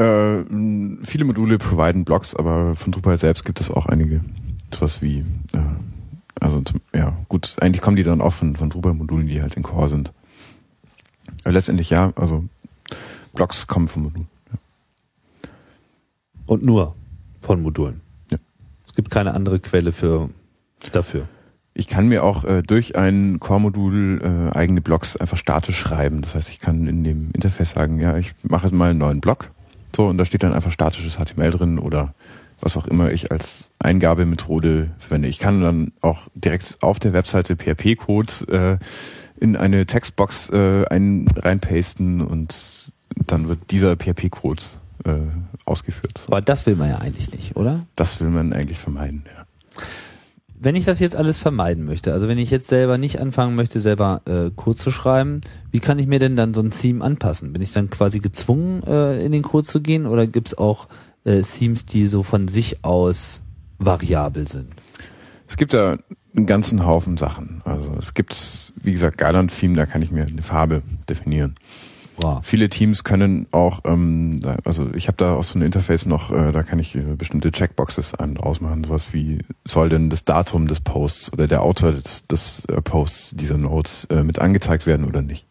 Äh, 0.00 0.46
viele 1.04 1.26
Module 1.26 1.58
providen 1.58 2.06
Blocks, 2.06 2.34
aber 2.34 2.74
von 2.74 2.90
Drupal 2.90 3.18
selbst 3.18 3.44
gibt 3.44 3.60
es 3.60 3.70
auch 3.70 3.84
einige. 3.84 4.22
Sowas 4.72 5.02
wie, 5.02 5.18
äh, 5.52 5.60
also 6.40 6.62
ja, 6.94 7.14
gut, 7.28 7.56
eigentlich 7.60 7.82
kommen 7.82 7.96
die 7.96 8.02
dann 8.02 8.22
auch 8.22 8.32
von, 8.32 8.56
von 8.56 8.70
Drupal-Modulen, 8.70 9.26
die 9.26 9.42
halt 9.42 9.56
in 9.56 9.62
Core 9.62 9.90
sind. 9.90 10.14
Aber 11.44 11.52
letztendlich 11.52 11.90
ja, 11.90 12.14
also 12.16 12.44
Blocks 13.34 13.66
kommen 13.66 13.88
vom 13.88 14.04
Modul. 14.04 14.24
Und 16.46 16.62
nur 16.62 16.94
von 17.42 17.60
Modulen. 17.60 18.00
Ja. 18.30 18.38
Es 18.86 18.94
gibt 18.94 19.10
keine 19.10 19.34
andere 19.34 19.60
Quelle 19.60 19.92
für 19.92 20.30
dafür. 20.92 21.28
Ich 21.74 21.88
kann 21.88 22.08
mir 22.08 22.24
auch 22.24 22.44
äh, 22.44 22.62
durch 22.62 22.96
ein 22.96 23.38
Core-Modul 23.38 24.22
äh, 24.22 24.56
eigene 24.56 24.80
Blocks 24.80 25.18
einfach 25.18 25.36
statisch 25.36 25.76
schreiben. 25.76 26.22
Das 26.22 26.34
heißt, 26.34 26.48
ich 26.48 26.58
kann 26.58 26.86
in 26.86 27.04
dem 27.04 27.30
Interface 27.32 27.72
sagen, 27.72 28.00
ja, 28.00 28.16
ich 28.16 28.34
mache 28.42 28.66
jetzt 28.66 28.74
mal 28.74 28.90
einen 28.90 28.98
neuen 28.98 29.20
Block. 29.20 29.50
So, 29.94 30.06
und 30.06 30.18
da 30.18 30.24
steht 30.24 30.42
dann 30.42 30.52
einfach 30.52 30.70
statisches 30.70 31.16
HTML 31.16 31.50
drin 31.50 31.78
oder 31.78 32.14
was 32.60 32.76
auch 32.76 32.86
immer 32.86 33.10
ich 33.10 33.32
als 33.32 33.70
Eingabemethode 33.78 34.90
verwende. 34.98 35.28
Ich 35.28 35.38
kann 35.38 35.62
dann 35.62 35.92
auch 36.02 36.28
direkt 36.34 36.78
auf 36.82 36.98
der 36.98 37.12
Webseite 37.12 37.56
PHP-Code 37.56 38.78
äh, 38.80 39.42
in 39.42 39.56
eine 39.56 39.86
Textbox 39.86 40.50
äh, 40.50 40.84
ein, 40.86 41.26
reinpasten 41.34 42.20
und 42.20 42.92
dann 43.26 43.48
wird 43.48 43.70
dieser 43.70 43.96
PHP-Code 43.96 44.62
äh, 45.04 45.12
ausgeführt. 45.64 46.22
Aber 46.26 46.40
das 46.40 46.66
will 46.66 46.76
man 46.76 46.90
ja 46.90 46.98
eigentlich 46.98 47.32
nicht, 47.32 47.56
oder? 47.56 47.86
Das 47.96 48.20
will 48.20 48.28
man 48.28 48.52
eigentlich 48.52 48.78
vermeiden. 48.78 49.24
Ja. 49.34 49.46
Wenn 50.62 50.76
ich 50.76 50.84
das 50.84 51.00
jetzt 51.00 51.16
alles 51.16 51.38
vermeiden 51.38 51.86
möchte, 51.86 52.12
also 52.12 52.28
wenn 52.28 52.36
ich 52.36 52.50
jetzt 52.50 52.68
selber 52.68 52.98
nicht 52.98 53.18
anfangen 53.18 53.54
möchte, 53.54 53.80
selber 53.80 54.20
äh, 54.26 54.50
Code 54.54 54.76
zu 54.76 54.90
schreiben, 54.90 55.40
wie 55.70 55.80
kann 55.80 55.98
ich 55.98 56.06
mir 56.06 56.18
denn 56.18 56.36
dann 56.36 56.52
so 56.52 56.60
ein 56.60 56.70
Theme 56.70 57.02
anpassen? 57.02 57.54
Bin 57.54 57.62
ich 57.62 57.72
dann 57.72 57.88
quasi 57.88 58.18
gezwungen, 58.18 58.82
äh, 58.82 59.24
in 59.24 59.32
den 59.32 59.40
Code 59.40 59.66
zu 59.66 59.80
gehen 59.80 60.06
oder 60.06 60.26
gibt's 60.26 60.58
auch 60.58 60.88
äh, 61.24 61.40
Themes, 61.40 61.86
die 61.86 62.06
so 62.08 62.22
von 62.22 62.46
sich 62.46 62.84
aus 62.84 63.40
variabel 63.78 64.46
sind? 64.48 64.74
Es 65.48 65.56
gibt 65.56 65.72
da 65.72 65.96
einen 66.36 66.44
ganzen 66.44 66.84
Haufen 66.84 67.16
Sachen. 67.16 67.62
Also 67.64 67.94
es 67.98 68.12
gibt, 68.12 68.74
wie 68.82 68.92
gesagt, 68.92 69.16
Garland-Theme, 69.16 69.76
da 69.76 69.86
kann 69.86 70.02
ich 70.02 70.10
mir 70.10 70.26
eine 70.26 70.42
Farbe 70.42 70.82
definieren. 71.08 71.56
Wow. 72.22 72.40
Viele 72.42 72.68
Teams 72.68 73.02
können 73.02 73.46
auch, 73.50 73.80
ähm, 73.84 74.40
also 74.64 74.90
ich 74.94 75.08
habe 75.08 75.16
da 75.16 75.34
auch 75.34 75.42
so 75.42 75.58
ein 75.58 75.62
Interface 75.62 76.04
noch, 76.04 76.30
äh, 76.30 76.52
da 76.52 76.62
kann 76.62 76.78
ich 76.78 76.94
äh, 76.94 77.00
bestimmte 77.16 77.50
Checkboxes 77.50 78.14
an, 78.14 78.36
ausmachen, 78.36 78.84
sowas 78.84 79.14
wie 79.14 79.38
soll 79.64 79.88
denn 79.88 80.10
das 80.10 80.26
Datum 80.26 80.68
des 80.68 80.80
Posts 80.80 81.32
oder 81.32 81.46
der 81.46 81.62
Autor 81.62 81.92
des, 81.92 82.26
des 82.26 82.66
äh, 82.66 82.82
Posts 82.82 83.36
dieser 83.36 83.56
Note 83.56 83.90
äh, 84.10 84.22
mit 84.22 84.38
angezeigt 84.38 84.86
werden 84.86 85.06
oder 85.06 85.22
nicht. 85.22 85.46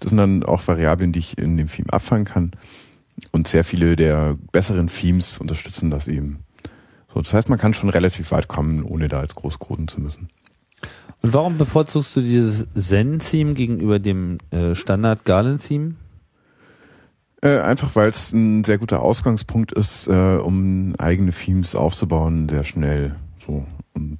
Das 0.00 0.10
sind 0.10 0.18
dann 0.18 0.42
auch 0.42 0.66
Variablen, 0.66 1.12
die 1.12 1.20
ich 1.20 1.38
in 1.38 1.56
dem 1.56 1.68
Theme 1.68 1.92
abfangen 1.92 2.26
kann. 2.26 2.52
Und 3.32 3.48
sehr 3.48 3.64
viele 3.64 3.96
der 3.96 4.36
besseren 4.52 4.88
Themes 4.88 5.38
unterstützen 5.38 5.90
das 5.90 6.08
eben. 6.08 6.40
So, 7.12 7.20
das 7.20 7.34
heißt, 7.34 7.48
man 7.48 7.58
kann 7.58 7.74
schon 7.74 7.88
relativ 7.90 8.30
weit 8.30 8.48
kommen, 8.48 8.82
ohne 8.82 9.08
da 9.08 9.22
jetzt 9.22 9.34
groß 9.34 9.58
coden 9.58 9.88
zu 9.88 10.00
müssen. 10.00 10.28
Und 11.22 11.34
warum 11.34 11.58
bevorzugst 11.58 12.16
du 12.16 12.22
dieses 12.22 12.66
Zen-Theme 12.74 13.54
gegenüber 13.54 13.98
dem 13.98 14.38
äh, 14.50 14.74
Standard-Galen-Theme? 14.74 15.94
Äh, 17.42 17.58
einfach 17.58 17.96
weil 17.96 18.08
es 18.10 18.32
ein 18.32 18.64
sehr 18.64 18.78
guter 18.78 19.00
Ausgangspunkt 19.02 19.72
ist, 19.72 20.08
äh, 20.08 20.36
um 20.36 20.94
eigene 20.98 21.32
Themes 21.32 21.74
aufzubauen, 21.74 22.48
sehr 22.48 22.64
schnell. 22.64 23.14
So 23.46 23.64
und 23.94 24.18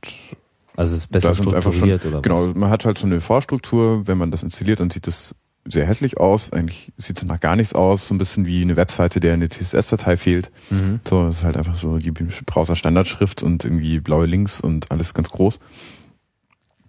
Also 0.76 0.96
es 0.96 1.02
ist 1.02 1.10
besser 1.10 1.34
strukturiert 1.34 2.02
schon, 2.02 2.12
oder 2.12 2.22
genau, 2.22 2.46
man 2.54 2.70
hat 2.70 2.84
halt 2.86 2.96
so 2.98 3.06
eine 3.06 3.20
Vorstruktur, 3.20 4.06
wenn 4.06 4.16
man 4.16 4.30
das 4.30 4.42
installiert, 4.42 4.80
dann 4.80 4.88
sieht 4.88 5.06
das 5.06 5.34
sehr 5.66 5.86
hässlich 5.86 6.18
aus. 6.18 6.50
Eigentlich 6.54 6.92
sieht 6.96 7.18
es 7.18 7.24
nach 7.24 7.38
gar 7.38 7.54
nichts 7.56 7.74
aus, 7.74 8.08
so 8.08 8.14
ein 8.14 8.18
bisschen 8.18 8.46
wie 8.46 8.62
eine 8.62 8.76
Webseite, 8.76 9.20
der 9.20 9.34
eine 9.34 9.50
CSS-Datei 9.50 10.16
fehlt. 10.16 10.50
Mhm. 10.70 11.00
So, 11.06 11.24
das 11.26 11.38
ist 11.38 11.44
halt 11.44 11.58
einfach 11.58 11.76
so 11.76 11.98
die 11.98 12.10
Browser-Standardschrift 12.12 13.42
und 13.42 13.64
irgendwie 13.66 14.00
blaue 14.00 14.24
Links 14.24 14.62
und 14.62 14.90
alles 14.90 15.12
ganz 15.12 15.28
groß. 15.28 15.58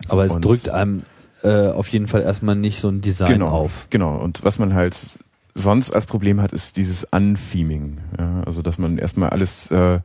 Aber 0.08 0.24
es 0.24 0.34
Und- 0.36 0.46
drückt 0.46 0.70
einem 0.70 1.04
äh, 1.44 1.68
auf 1.68 1.88
jeden 1.90 2.08
Fall 2.08 2.22
erstmal 2.22 2.56
nicht 2.56 2.80
so 2.80 2.88
ein 2.88 3.02
Design 3.02 3.34
genau, 3.34 3.48
auf. 3.50 3.88
Genau. 3.90 4.16
Und 4.18 4.44
was 4.46 4.60
man 4.60 4.74
halt 4.74 5.20
sonst 5.54 5.92
als 5.92 6.06
Problem 6.06 6.42
hat, 6.42 6.54
ist 6.54 6.78
dieses 6.78 7.04
Untheming. 7.06 7.98
Ja, 8.18 8.44
also 8.46 8.62
dass 8.62 8.78
man 8.78 8.98
erstmal 8.98 9.30
alles, 9.30 9.70
äh, 9.72 10.00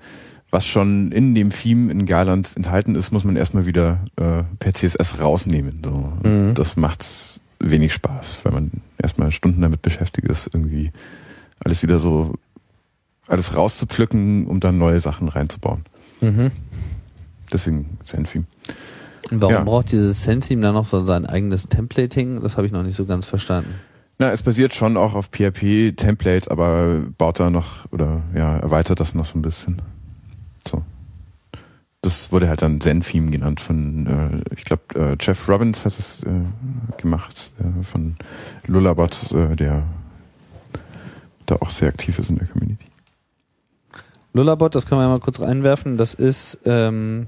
was 0.50 0.66
schon 0.66 1.12
in 1.12 1.34
dem 1.34 1.50
Theme 1.50 1.90
in 1.92 2.06
Garland 2.06 2.56
enthalten 2.56 2.94
ist, 2.94 3.10
muss 3.12 3.24
man 3.24 3.36
erstmal 3.36 3.66
wieder 3.66 4.00
äh, 4.16 4.42
per 4.58 4.74
CSS 4.74 5.20
rausnehmen. 5.20 5.80
So. 5.84 6.28
Mhm. 6.28 6.54
Das 6.54 6.76
macht 6.76 7.40
wenig 7.58 7.92
Spaß, 7.94 8.40
weil 8.44 8.52
man 8.52 8.70
erstmal 8.98 9.32
Stunden 9.32 9.60
damit 9.62 9.82
beschäftigt 9.82 10.28
ist, 10.28 10.48
irgendwie 10.52 10.90
alles 11.64 11.82
wieder 11.82 11.98
so 11.98 12.34
alles 13.28 13.56
rauszupflücken, 13.56 14.46
um 14.46 14.60
dann 14.60 14.78
neue 14.78 15.00
Sachen 15.00 15.28
reinzubauen. 15.28 15.84
Mhm. 16.20 16.50
Deswegen. 17.52 17.98
Und 19.30 19.40
warum 19.40 19.54
Ja. 19.54 19.64
braucht 19.64 19.90
dieses 19.92 20.22
Sentheme 20.22 20.62
dann 20.62 20.74
noch 20.74 20.84
so 20.84 21.02
sein 21.02 21.26
eigenes 21.26 21.68
Templating? 21.68 22.40
Das 22.42 22.56
habe 22.56 22.66
ich 22.66 22.72
noch 22.72 22.82
nicht 22.82 22.94
so 22.96 23.04
ganz 23.06 23.24
verstanden. 23.24 23.70
Na, 24.18 24.30
es 24.30 24.42
basiert 24.42 24.74
schon 24.74 24.96
auch 24.96 25.14
auf 25.14 25.30
PHP-Template, 25.30 26.50
aber 26.50 27.02
baut 27.18 27.38
da 27.38 27.50
noch 27.50 27.90
oder 27.92 28.22
ja, 28.34 28.56
erweitert 28.56 28.98
das 28.98 29.14
noch 29.14 29.26
so 29.26 29.38
ein 29.38 29.42
bisschen. 29.42 29.82
So. 30.66 30.82
Das 32.00 32.32
wurde 32.32 32.48
halt 32.48 32.62
dann 32.62 32.80
Zen-Theme 32.80 33.30
genannt 33.30 33.60
von, 33.60 34.06
äh, 34.06 34.54
ich 34.54 34.64
glaube, 34.64 34.82
äh, 34.94 35.16
Jeff 35.20 35.48
Robbins 35.48 35.84
hat 35.84 35.98
es 35.98 36.22
äh, 36.22 36.30
gemacht, 36.96 37.50
äh, 37.58 37.82
von 37.82 38.16
Lullabot, 38.66 39.32
äh, 39.32 39.54
der 39.54 39.82
da 41.44 41.56
auch 41.56 41.70
sehr 41.70 41.88
aktiv 41.88 42.18
ist 42.18 42.30
in 42.30 42.38
der 42.38 42.46
Community. 42.46 42.86
Lullabot, 44.32 44.74
das 44.74 44.86
können 44.86 45.00
wir 45.00 45.04
ja 45.04 45.10
mal 45.10 45.20
kurz 45.20 45.40
reinwerfen. 45.40 45.96
Das 45.96 46.14
ist, 46.14 46.58
ähm, 46.64 47.26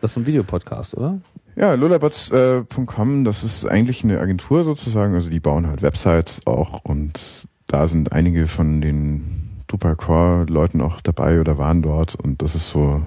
das 0.00 0.12
ist 0.12 0.16
ein 0.16 0.26
Videopodcast, 0.26 0.96
oder? 0.96 1.20
Ja, 1.56 1.74
lullabots.com, 1.74 3.24
das 3.24 3.44
ist 3.44 3.64
eigentlich 3.66 4.02
eine 4.02 4.18
Agentur 4.18 4.64
sozusagen, 4.64 5.14
also 5.14 5.30
die 5.30 5.40
bauen 5.40 5.66
halt 5.68 5.82
Websites 5.82 6.46
auch 6.46 6.80
und 6.84 7.46
da 7.68 7.86
sind 7.86 8.12
einige 8.12 8.48
von 8.48 8.80
den 8.80 9.50
Drupal 9.68 9.96
Core 9.96 10.46
Leuten 10.48 10.80
auch 10.80 11.00
dabei 11.00 11.40
oder 11.40 11.56
waren 11.58 11.80
dort 11.82 12.16
und 12.16 12.42
das 12.42 12.54
ist 12.54 12.70
so, 12.70 13.02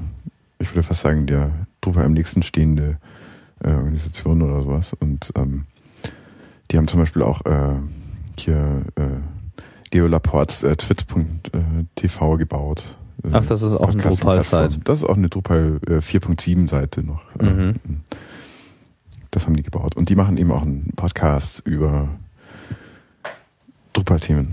ich 0.59 0.71
würde 0.71 0.83
fast 0.83 1.01
sagen, 1.01 1.25
der 1.27 1.51
Drupal 1.81 2.05
am 2.05 2.13
nächsten 2.13 2.41
stehende 2.41 2.97
äh, 3.63 3.71
Organisation 3.71 4.41
oder 4.41 4.61
sowas 4.63 4.93
und 4.97 5.31
ähm, 5.35 5.65
die 6.71 6.77
haben 6.77 6.87
zum 6.87 7.01
Beispiel 7.01 7.23
auch 7.23 7.45
äh, 7.45 7.75
hier 8.39 8.81
äh, 8.95 9.93
Leo 9.93 10.07
Laportes 10.07 10.63
äh, 10.63 10.75
twit.tv 10.75 12.37
gebaut. 12.37 12.97
Äh, 13.23 13.29
Ach, 13.33 13.45
das 13.45 13.61
ist 13.61 13.73
auch 13.73 13.89
eine. 13.89 14.01
Drupal-Site. 14.03 14.79
Das 14.83 14.99
ist 14.99 15.03
auch 15.05 15.15
eine 15.15 15.29
Drupal 15.29 15.79
äh, 15.87 15.93
4.7 15.99 16.69
Seite 16.69 17.03
noch. 17.03 17.21
Äh, 17.39 17.45
Mhm. 17.45 17.75
Das 19.31 19.45
haben 19.45 19.55
die 19.55 19.63
gebaut. 19.63 19.95
Und 19.95 20.09
die 20.09 20.15
machen 20.15 20.37
eben 20.37 20.51
auch 20.51 20.61
einen 20.61 20.93
Podcast 20.95 21.61
über 21.65 22.09
Drupal-Themen. 23.93 24.47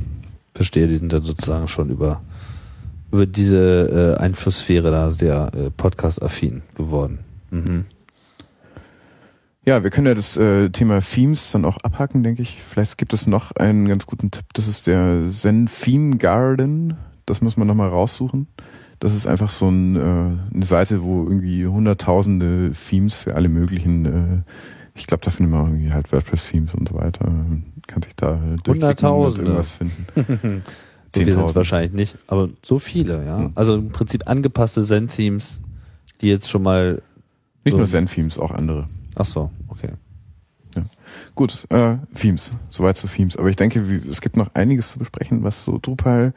Verstehe, 0.55 0.87
die 0.87 0.97
sind 0.97 1.13
dann 1.13 1.23
sozusagen 1.23 1.69
schon 1.69 1.91
über, 1.91 2.23
über 3.11 3.27
diese 3.27 4.17
äh, 4.19 4.23
Einflusssphäre 4.23 4.91
da 4.91 5.11
sehr 5.11 5.51
äh, 5.55 5.71
podcast-affin 5.71 6.63
geworden. 6.77 7.21
Mhm. 7.51 7.87
Ja, 9.67 9.83
wir 9.83 9.91
können 9.91 10.07
ja 10.07 10.15
das 10.15 10.37
äh, 10.37 10.69
Thema 10.69 11.01
Themes 11.01 11.51
dann 11.51 11.65
auch 11.65 11.79
abhaken, 11.79 12.23
denke 12.23 12.43
ich. 12.43 12.63
Vielleicht 12.63 12.99
gibt 12.99 13.15
es 13.15 13.27
noch 13.27 13.53
einen 13.53 13.89
ganz 13.89 14.05
guten 14.05 14.31
Tipp. 14.31 14.45
Das 14.53 14.69
ist 14.69 14.87
der 14.87 15.23
Zen 15.31 15.67
Theme 15.67 16.19
Garden. 16.19 16.99
Das 17.25 17.41
muss 17.41 17.57
man 17.57 17.67
nochmal 17.67 17.89
raussuchen. 17.89 18.47
Das 19.01 19.15
ist 19.15 19.27
einfach 19.27 19.51
so 19.51 19.69
ein, 19.69 19.97
äh, 19.97 20.01
eine 20.55 20.65
Seite, 20.65 21.03
wo 21.03 21.25
irgendwie 21.25 21.67
hunderttausende 21.67 22.71
Themes 22.73 23.19
für 23.19 23.35
alle 23.37 23.49
möglichen, 23.49 24.07
äh, 24.07 24.43
ich 24.95 25.07
glaube, 25.07 25.25
da 25.25 25.31
findet 25.31 25.53
man 25.53 25.61
auch 25.63 25.69
irgendwie 25.69 25.93
halt 25.93 26.13
WordPress-Themes 26.13 26.75
und 26.75 26.89
so 26.89 26.95
weiter. 26.95 27.27
Kann 27.87 28.03
sich 28.03 28.15
da 28.17 28.33
und 28.33 28.67
Hunderttausende. 28.67 29.43
irgendwas 29.43 29.73
finden. 29.73 30.63
So 31.17 31.23
viel 31.23 31.33
sind 31.33 31.45
es 31.45 31.51
10.000. 31.53 31.55
wahrscheinlich 31.55 31.93
nicht, 31.93 32.17
aber 32.27 32.49
so 32.61 32.81
viele, 32.81 33.25
ja. 33.25 33.39
Hm. 33.39 33.53
Also 33.55 33.77
im 33.77 33.91
Prinzip 33.91 34.27
angepasste 34.27 34.83
Zen-Themes, 34.83 35.61
die 36.21 36.27
jetzt 36.27 36.51
schon 36.51 36.65
mal. 36.65 37.01
Nicht 37.65 37.71
so- 37.75 37.77
nur 37.79 37.87
Zen-Themes, 37.87 38.37
auch 38.37 38.51
andere. 38.51 38.87
Ach 39.15 39.25
so, 39.25 39.49
okay. 39.69 39.91
Gut, 41.37 41.67
äh, 41.71 41.99
Themes. 42.17 42.51
Soweit 42.69 42.97
zu 42.97 43.07
Themes. 43.07 43.37
Aber 43.37 43.49
ich 43.49 43.55
denke, 43.55 43.89
wie, 43.89 44.09
es 44.09 44.21
gibt 44.21 44.37
noch 44.37 44.53
einiges 44.55 44.91
zu 44.91 44.99
besprechen, 44.99 45.45
was 45.45 45.65
so 45.65 45.79
Drupal 45.81 46.35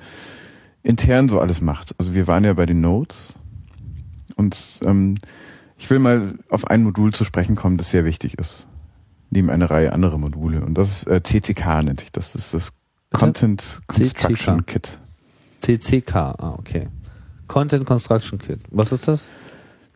intern 0.87 1.27
so 1.27 1.39
alles 1.39 1.59
macht. 1.59 1.93
Also 1.97 2.13
wir 2.13 2.27
waren 2.27 2.45
ja 2.45 2.53
bei 2.53 2.65
den 2.65 2.79
Nodes 2.79 3.35
und 4.35 4.79
ähm, 4.85 5.17
ich 5.77 5.89
will 5.89 5.99
mal 5.99 6.35
auf 6.49 6.67
ein 6.67 6.83
Modul 6.83 7.13
zu 7.13 7.25
sprechen 7.25 7.55
kommen, 7.55 7.77
das 7.77 7.91
sehr 7.91 8.05
wichtig 8.05 8.39
ist. 8.39 8.67
Neben 9.29 9.49
einer 9.49 9.69
Reihe 9.69 9.91
anderer 9.91 10.17
Module. 10.17 10.63
Und 10.63 10.75
das 10.75 11.03
ist 11.03 11.07
äh, 11.07 11.21
CCK 11.21 11.83
nennt 11.83 11.99
sich 11.99 12.11
das. 12.13 12.31
Das 12.31 12.45
ist 12.45 12.53
das 12.53 12.71
Bitte? 12.71 13.19
Content 13.19 13.81
Construction 13.87 14.59
CCK. 14.59 14.67
Kit. 14.67 14.99
CCK, 15.59 16.15
ah, 16.15 16.55
okay. 16.57 16.87
Content 17.47 17.85
Construction 17.85 18.39
Kit. 18.39 18.59
Was 18.71 18.93
ist 18.93 19.09
das? 19.09 19.27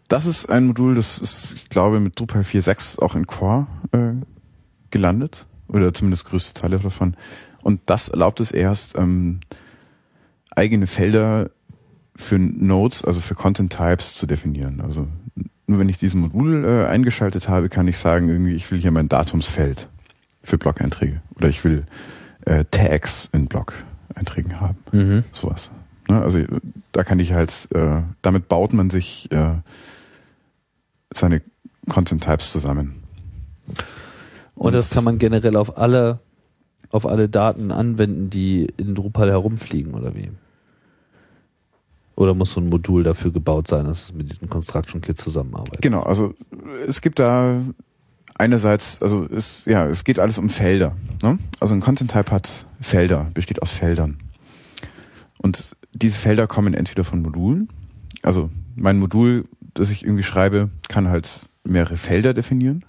Das 0.09 0.25
ist 0.25 0.49
ein 0.49 0.67
Modul, 0.67 0.95
das 0.95 1.19
ist, 1.19 1.53
ich 1.53 1.69
glaube, 1.69 2.01
mit 2.01 2.19
Drupal 2.19 2.41
4.6 2.41 3.01
auch 3.01 3.15
in 3.15 3.27
Core 3.27 3.67
äh, 3.93 4.11
gelandet. 4.89 5.45
Oder 5.69 5.93
zumindest 5.93 6.25
größte 6.25 6.59
Teile 6.59 6.79
davon. 6.79 7.15
Und 7.63 7.79
das 7.85 8.09
erlaubt 8.09 8.41
es 8.41 8.51
erst, 8.51 8.97
ähm, 8.97 9.39
eigene 10.55 10.87
Felder 10.87 11.49
für 12.15 12.37
Nodes, 12.37 13.03
also 13.03 13.21
für 13.21 13.35
Content 13.35 13.73
Types 13.73 14.15
zu 14.15 14.27
definieren. 14.27 14.81
Also 14.81 15.07
nur 15.67 15.79
wenn 15.79 15.89
ich 15.89 15.97
diesen 15.97 16.21
Modul 16.21 16.65
äh, 16.65 16.85
eingeschaltet 16.85 17.47
habe, 17.47 17.69
kann 17.69 17.87
ich 17.87 17.97
sagen, 17.97 18.29
irgendwie, 18.29 18.53
ich 18.55 18.69
will 18.71 18.79
hier 18.79 18.91
mein 18.91 19.09
Datumsfeld 19.09 19.87
für 20.43 20.57
Blog-Einträge. 20.57 21.21
Oder 21.35 21.47
ich 21.49 21.63
will 21.63 21.85
äh, 22.45 22.65
Tags 22.69 23.29
in 23.31 23.47
Blog-Einträgen 23.47 24.59
haben 24.59 24.77
Mhm. 24.91 25.23
sowas. 25.31 25.71
Ne? 26.09 26.21
Also 26.21 26.39
da 26.91 27.03
kann 27.03 27.19
ich 27.19 27.33
halt, 27.33 27.69
äh, 27.73 28.01
damit 28.21 28.49
baut 28.49 28.73
man 28.73 28.89
sich 28.89 29.31
äh, 29.31 29.53
seine 31.13 31.41
Content 31.89 32.23
Types 32.23 32.51
zusammen. 32.51 33.03
Und 34.55 34.73
das 34.73 34.89
kann 34.91 35.03
man 35.03 35.17
generell 35.17 35.55
auf 35.55 35.77
alle, 35.77 36.19
auf 36.89 37.05
alle 37.05 37.29
Daten 37.29 37.71
anwenden, 37.71 38.29
die 38.29 38.67
in 38.77 38.93
Drupal 38.95 39.29
herumfliegen, 39.29 39.93
oder 39.93 40.15
wie? 40.15 40.31
Oder 42.15 42.33
muss 42.33 42.51
so 42.51 42.59
ein 42.59 42.69
Modul 42.69 43.03
dafür 43.03 43.31
gebaut 43.31 43.67
sein, 43.67 43.85
dass 43.85 44.03
es 44.03 44.13
mit 44.13 44.29
diesem 44.29 44.49
Construction 44.49 45.01
Kit 45.01 45.17
zusammenarbeitet? 45.17 45.81
Genau, 45.81 46.03
also 46.03 46.33
es 46.87 47.01
gibt 47.01 47.19
da 47.19 47.61
einerseits, 48.37 49.01
also 49.01 49.25
es, 49.25 49.65
ja, 49.65 49.87
es 49.87 50.03
geht 50.03 50.19
alles 50.19 50.37
um 50.37 50.49
Felder. 50.49 50.95
Ne? 51.21 51.37
Also 51.59 51.73
ein 51.73 51.79
Content 51.79 52.11
Type 52.11 52.31
hat 52.31 52.65
Felder, 52.81 53.27
besteht 53.33 53.61
aus 53.61 53.71
Feldern. 53.71 54.17
Und 55.37 55.75
diese 55.93 56.17
Felder 56.17 56.47
kommen 56.47 56.73
entweder 56.73 57.03
von 57.03 57.21
Modulen, 57.21 57.69
also 58.23 58.49
mein 58.75 58.99
Modul, 58.99 59.45
das 59.73 59.89
ich 59.89 60.03
irgendwie 60.03 60.23
schreibe, 60.23 60.69
kann 60.89 61.07
halt 61.09 61.49
mehrere 61.63 61.97
Felder 61.97 62.33
definieren, 62.33 62.85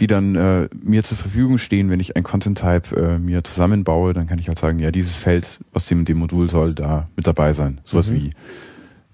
die 0.00 0.06
dann 0.06 0.36
äh, 0.36 0.68
mir 0.80 1.02
zur 1.02 1.16
Verfügung 1.16 1.58
stehen, 1.58 1.90
wenn 1.90 2.00
ich 2.00 2.16
ein 2.16 2.22
Content 2.22 2.58
Type 2.58 2.96
äh, 2.96 3.18
mir 3.18 3.42
zusammenbaue, 3.42 4.12
dann 4.12 4.26
kann 4.26 4.38
ich 4.38 4.48
halt 4.48 4.58
sagen, 4.58 4.78
ja, 4.78 4.90
dieses 4.90 5.16
Feld 5.16 5.58
aus 5.72 5.86
dem, 5.86 6.04
dem 6.04 6.18
Modul 6.18 6.48
soll 6.50 6.74
da 6.74 7.08
mit 7.16 7.26
dabei 7.26 7.52
sein. 7.52 7.80
Sowas 7.84 8.08
Mhm. 8.10 8.14
wie 8.14 8.30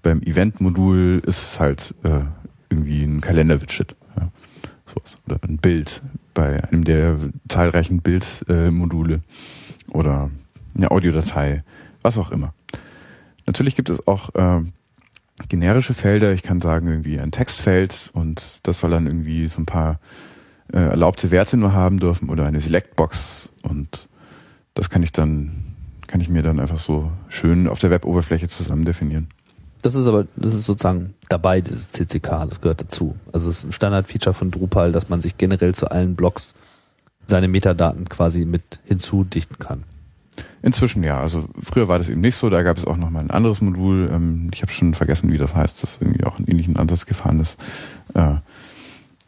beim 0.03 0.21
Event-Modul 0.21 1.23
ist 1.25 1.41
es 1.41 1.59
halt 1.59 1.95
äh, 2.03 2.21
irgendwie 2.69 3.03
ein 3.03 3.21
Kalender-Widget. 3.21 3.95
Ja, 4.15 4.29
sowas. 4.85 5.17
Oder 5.25 5.39
ein 5.47 5.57
Bild 5.57 6.03
bei 6.35 6.63
einem 6.63 6.83
der 6.83 7.17
zahlreichen 7.49 8.01
Bildmodule 8.01 9.21
oder 9.89 10.29
eine 10.77 10.91
Audiodatei, 10.91 11.63
was 12.03 12.17
auch 12.19 12.31
immer. 12.31 12.53
Natürlich 13.47 13.75
gibt 13.75 13.89
es 13.89 14.07
auch 14.07 14.35
äh, 14.35 14.61
generische 15.49 15.93
Felder. 15.93 16.33
Ich 16.33 16.43
kann 16.43 16.61
sagen, 16.61 16.87
irgendwie 16.87 17.19
ein 17.19 17.31
Textfeld 17.31 18.11
und 18.13 18.59
das 18.67 18.79
soll 18.79 18.91
dann 18.91 19.07
irgendwie 19.07 19.47
so 19.47 19.61
ein 19.61 19.65
paar 19.65 19.99
äh, 20.73 20.79
erlaubte 20.79 21.31
Werte 21.31 21.57
nur 21.57 21.73
haben 21.73 21.99
dürfen 21.99 22.29
oder 22.29 22.45
eine 22.45 22.59
Selectbox 22.59 23.51
und 23.63 24.07
das 24.73 24.89
kann 24.89 25.03
ich 25.03 25.11
dann, 25.11 25.75
kann 26.07 26.21
ich 26.21 26.29
mir 26.29 26.43
dann 26.43 26.59
einfach 26.59 26.77
so 26.77 27.11
schön 27.29 27.67
auf 27.67 27.79
der 27.79 27.91
Web-Oberfläche 27.91 28.47
zusammen 28.47 28.85
definieren. 28.85 29.27
Das 29.81 29.93
ist 29.95 30.07
aber, 30.07 30.25
das 30.35 30.55
ist 30.55 30.65
sozusagen 30.65 31.13
dabei, 31.29 31.61
dieses 31.61 31.91
CCK, 31.91 32.47
das 32.49 32.59
gehört 32.59 32.81
dazu. 32.81 33.15
Also 33.31 33.49
es 33.49 33.59
ist 33.59 33.65
ein 33.65 33.71
Standardfeature 33.71 34.33
von 34.33 34.49
Drupal, 34.49 34.91
dass 34.91 35.09
man 35.09 35.21
sich 35.21 35.37
generell 35.37 35.75
zu 35.75 35.91
allen 35.91 36.15
Blogs 36.15 36.55
seine 37.27 37.47
Metadaten 37.47 38.09
quasi 38.09 38.45
mit 38.45 38.63
hinzudichten 38.85 39.59
kann. 39.59 39.83
Inzwischen 40.61 41.03
ja. 41.03 41.19
Also 41.19 41.45
früher 41.61 41.87
war 41.87 41.99
das 41.99 42.09
eben 42.09 42.21
nicht 42.21 42.35
so. 42.35 42.49
Da 42.49 42.63
gab 42.63 42.77
es 42.77 42.85
auch 42.85 42.97
noch 42.97 43.09
mal 43.09 43.19
ein 43.19 43.31
anderes 43.31 43.61
Modul. 43.61 44.09
Ähm, 44.11 44.49
ich 44.53 44.61
habe 44.63 44.71
schon 44.71 44.93
vergessen, 44.93 45.31
wie 45.31 45.37
das 45.37 45.55
heißt. 45.55 45.81
Das 45.83 45.99
irgendwie 46.01 46.23
auch 46.23 46.37
einen 46.37 46.47
ähnlichen 46.47 46.77
Ansatz 46.77 47.05
gefahren 47.05 47.39
ist, 47.39 47.59
äh, 48.15 48.35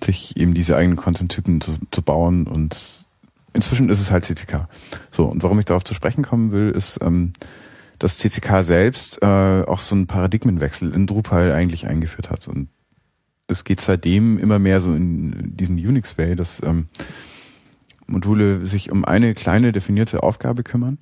sich 0.04 0.38
eben 0.38 0.54
diese 0.54 0.76
eigenen 0.76 0.98
Content-Typen 0.98 1.62
zu, 1.62 1.78
zu 1.92 2.02
bauen. 2.02 2.48
Und 2.48 3.06
inzwischen 3.54 3.90
ist 3.90 4.00
es 4.00 4.12
halt 4.12 4.26
CCK. 4.26 4.68
So 5.12 5.26
und 5.26 5.44
warum 5.44 5.60
ich 5.60 5.66
darauf 5.66 5.84
zu 5.84 5.94
sprechen 5.94 6.24
kommen 6.24 6.52
will, 6.52 6.72
ist, 6.72 7.00
ähm, 7.02 7.34
dass 8.00 8.18
CCK 8.20 8.64
selbst 8.64 9.22
äh, 9.22 9.64
auch 9.66 9.80
so 9.80 9.96
einen 9.96 10.08
Paradigmenwechsel 10.08 10.94
in 10.94 11.08
Drupal 11.08 11.52
eigentlich 11.52 11.88
eingeführt 11.88 12.30
hat. 12.30 12.48
Und 12.48 12.70
es 13.48 13.64
geht 13.64 13.82
seitdem 13.82 14.38
immer 14.38 14.60
mehr 14.60 14.80
so 14.82 14.94
in 14.94 15.56
diesen 15.56 15.78
Unix-Way, 15.78 16.36
dass 16.36 16.62
ähm, 16.64 16.90
Module 18.06 18.66
sich 18.66 18.92
um 18.92 19.06
eine 19.06 19.34
kleine 19.34 19.72
definierte 19.72 20.24
Aufgabe 20.24 20.64
kümmern, 20.64 20.98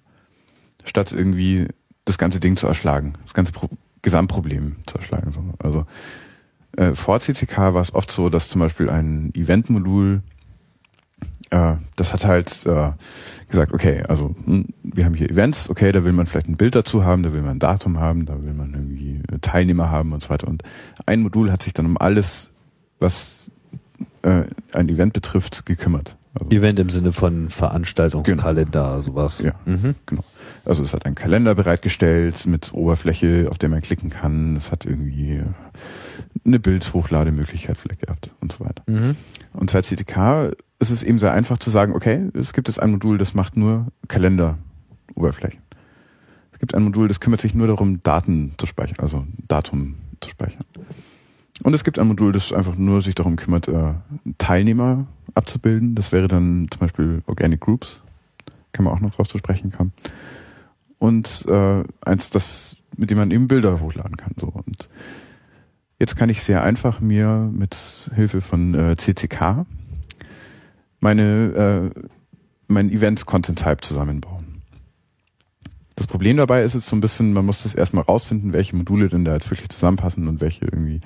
statt 0.84 1.12
irgendwie 1.12 1.68
das 2.06 2.18
ganze 2.18 2.40
Ding 2.40 2.56
zu 2.56 2.68
erschlagen, 2.68 3.14
das 3.24 3.34
ganze 3.34 3.52
Pro 3.52 3.70
Gesamtproblem 4.02 4.76
zu 4.86 4.98
erschlagen. 4.98 5.34
So. 5.34 5.44
Also 5.58 5.88
äh, 6.78 6.94
vor 6.94 7.20
CCK 7.20 7.58
war 7.58 7.82
es 7.82 7.94
oft 7.94 8.12
so, 8.12 8.30
dass 8.30 8.50
zum 8.50 8.60
Beispiel 8.62 8.90
ein 8.90 9.32
Event-Modul 9.36 10.22
äh, 11.52 11.76
das 11.96 12.14
hat 12.14 12.26
halt 12.26 12.66
äh, 12.66 12.92
gesagt, 13.48 13.74
okay, 13.74 14.04
also 14.08 14.36
hm, 14.46 14.68
wir 14.84 15.06
haben 15.06 15.14
hier 15.14 15.30
Events, 15.30 15.70
okay, 15.70 15.92
da 15.92 16.04
will 16.04 16.14
man 16.14 16.26
vielleicht 16.26 16.48
ein 16.48 16.58
Bild 16.58 16.76
dazu 16.76 17.04
haben, 17.04 17.24
da 17.24 17.34
will 17.34 17.42
man 17.42 17.52
ein 17.52 17.60
Datum 17.60 18.00
haben, 18.00 18.26
da 18.26 18.42
will 18.44 18.54
man 18.54 18.74
irgendwie 18.74 19.22
Teilnehmer 19.42 19.90
haben 19.92 20.14
und 20.14 20.24
so 20.24 20.30
weiter. 20.30 20.48
Und 20.48 20.64
ein 21.06 21.22
Modul 21.22 21.52
hat 21.52 21.64
sich 21.64 21.74
dann 21.74 21.86
um 21.86 21.98
alles, 21.98 22.52
was 23.00 23.52
äh, 24.24 24.44
ein 24.74 24.90
Event 24.90 25.14
betrifft, 25.14 25.66
gekümmert. 25.66 26.18
Also, 26.34 26.52
Event 26.52 26.80
im 26.80 26.90
Sinne 26.90 27.12
von 27.12 27.50
Veranstaltungskalender, 27.50 28.90
genau. 28.90 29.00
sowas. 29.00 29.40
Ja, 29.40 29.54
mhm. 29.66 29.96
genau. 30.06 30.24
Also 30.66 30.82
es 30.82 30.94
hat 30.94 31.06
einen 31.06 31.16
Kalender 31.16 31.54
bereitgestellt 31.54 32.48
mit 32.48 32.74
Oberfläche, 32.74 33.48
auf 33.50 33.60
der 33.60 33.70
man 33.70 33.82
klicken 33.82 34.10
kann. 34.10 34.56
Es 34.56 34.72
hat 34.72 34.86
irgendwie 34.86 35.44
eine 36.44 36.60
Bildhochlademöglichkeit 36.60 37.78
vielleicht 37.78 38.02
gehabt 38.02 38.34
und 38.42 38.52
so 38.52 38.66
weiter. 38.66 38.84
Mhm. 38.88 39.16
Und 39.54 39.70
seit 39.70 39.86
CTK 39.86 40.52
ist 40.80 40.90
es 40.90 41.04
eben 41.04 41.20
sehr 41.20 41.32
einfach 41.32 41.58
zu 41.58 41.70
sagen, 41.70 41.94
okay, 41.94 42.30
es 42.34 42.54
gibt 42.54 42.68
jetzt 42.68 42.80
ein 42.80 42.92
Modul, 42.92 43.18
das 43.18 43.34
macht 43.34 43.56
nur 43.56 43.88
Kalenderoberflächen. 44.08 45.62
Es 46.52 46.60
gibt 46.60 46.76
ein 46.76 46.84
Modul, 46.84 47.08
das 47.08 47.20
kümmert 47.20 47.42
sich 47.42 47.54
nur 47.54 47.68
darum, 47.68 48.02
Daten 48.04 48.54
zu 48.58 48.66
speichern, 48.66 49.00
also 49.00 49.26
Datum 49.48 49.96
zu 50.22 50.30
speichern. 50.30 50.64
Und 51.64 51.74
es 51.74 51.84
gibt 51.84 52.00
ein 52.00 52.08
Modul, 52.08 52.32
das 52.32 52.52
einfach 52.52 52.76
nur 52.76 53.02
sich 53.02 53.16
darum 53.16 53.38
kümmert, 53.38 53.68
äh, 53.68 53.94
Teilnehmer 54.38 55.06
abzubilden. 55.34 55.96
Das 55.96 56.12
wäre 56.12 56.28
dann 56.28 56.68
zum 56.70 56.80
Beispiel 56.80 57.24
Organic 57.28 57.62
Groups. 57.62 58.04
Kann 58.72 58.86
man 58.86 58.94
auch 58.94 59.00
noch 59.00 59.16
drauf 59.16 59.28
zu 59.28 59.38
sprechen 59.38 59.72
kommen. 59.72 59.94
Und 60.98 61.46
äh, 61.48 61.84
eins, 62.02 62.30
das, 62.30 62.78
mit 62.98 63.10
dem 63.10 63.18
man 63.18 63.32
eben 63.32 63.48
Bilder 63.48 63.80
hochladen 63.80 64.18
kann. 64.18 64.34
So. 64.40 64.48
Und 64.48 64.90
jetzt 66.00 66.16
kann 66.16 66.30
ich 66.30 66.44
sehr 66.44 66.64
einfach 66.64 67.00
mir 67.00 67.50
mit 67.52 68.10
Hilfe 68.16 68.42
von 68.42 68.76
äh, 68.76 68.96
CCK 68.96 69.66
meine, 71.00 71.92
äh, 71.94 72.02
mein 72.68 72.90
Events 72.90 73.26
Content 73.26 73.60
Type 73.60 73.82
zusammenbauen. 73.82 74.62
Das 75.96 76.08
Problem 76.08 76.38
dabei 76.38 76.64
ist 76.64 76.74
jetzt 76.74 76.88
so 76.88 76.96
ein 76.96 77.02
bisschen, 77.02 77.32
man 77.32 77.46
muss 77.46 77.64
das 77.64 77.74
erstmal 77.74 78.04
rausfinden, 78.04 78.54
welche 78.54 78.76
Module 78.76 79.08
denn 79.08 79.24
da 79.24 79.34
jetzt 79.34 79.50
wirklich 79.50 79.70
zusammenpassen 79.70 80.28
und 80.28 80.42
welche 80.42 80.66
irgendwie 80.66 81.00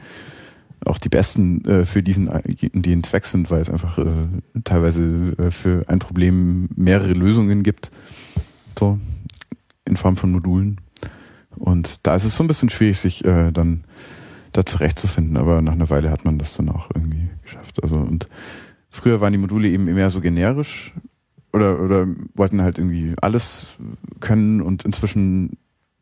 auch 0.85 0.97
die 0.97 1.09
besten 1.09 1.63
äh, 1.65 1.85
für 1.85 2.01
diesen 2.01 2.29
den 2.73 3.03
Zweck 3.03 3.25
sind, 3.25 3.51
weil 3.51 3.61
es 3.61 3.69
einfach 3.69 3.97
äh, 3.97 4.27
teilweise 4.63 5.03
äh, 5.37 5.51
für 5.51 5.83
ein 5.87 5.99
Problem 5.99 6.69
mehrere 6.75 7.11
Lösungen 7.11 7.63
gibt, 7.63 7.91
so 8.77 8.97
in 9.85 9.97
Form 9.97 10.15
von 10.17 10.31
Modulen. 10.31 10.79
Und 11.55 12.07
da 12.07 12.15
ist 12.15 12.23
es 12.23 12.37
so 12.37 12.43
ein 12.43 12.47
bisschen 12.47 12.69
schwierig, 12.69 12.97
sich 12.99 13.25
äh, 13.25 13.51
dann 13.51 13.83
da 14.51 14.65
zurechtzufinden, 14.65 15.37
aber 15.37 15.61
nach 15.61 15.73
einer 15.73 15.89
Weile 15.89 16.11
hat 16.11 16.25
man 16.25 16.37
das 16.37 16.55
dann 16.55 16.69
auch 16.69 16.89
irgendwie 16.93 17.29
geschafft. 17.43 17.81
Also 17.83 17.97
und 17.97 18.27
Früher 18.89 19.21
waren 19.21 19.31
die 19.31 19.39
Module 19.39 19.69
eben 19.69 19.85
mehr 19.85 20.09
so 20.09 20.19
generisch 20.19 20.93
oder, 21.53 21.79
oder 21.79 22.07
wollten 22.33 22.61
halt 22.61 22.77
irgendwie 22.77 23.13
alles 23.21 23.77
können 24.19 24.61
und 24.61 24.83
inzwischen 24.83 25.57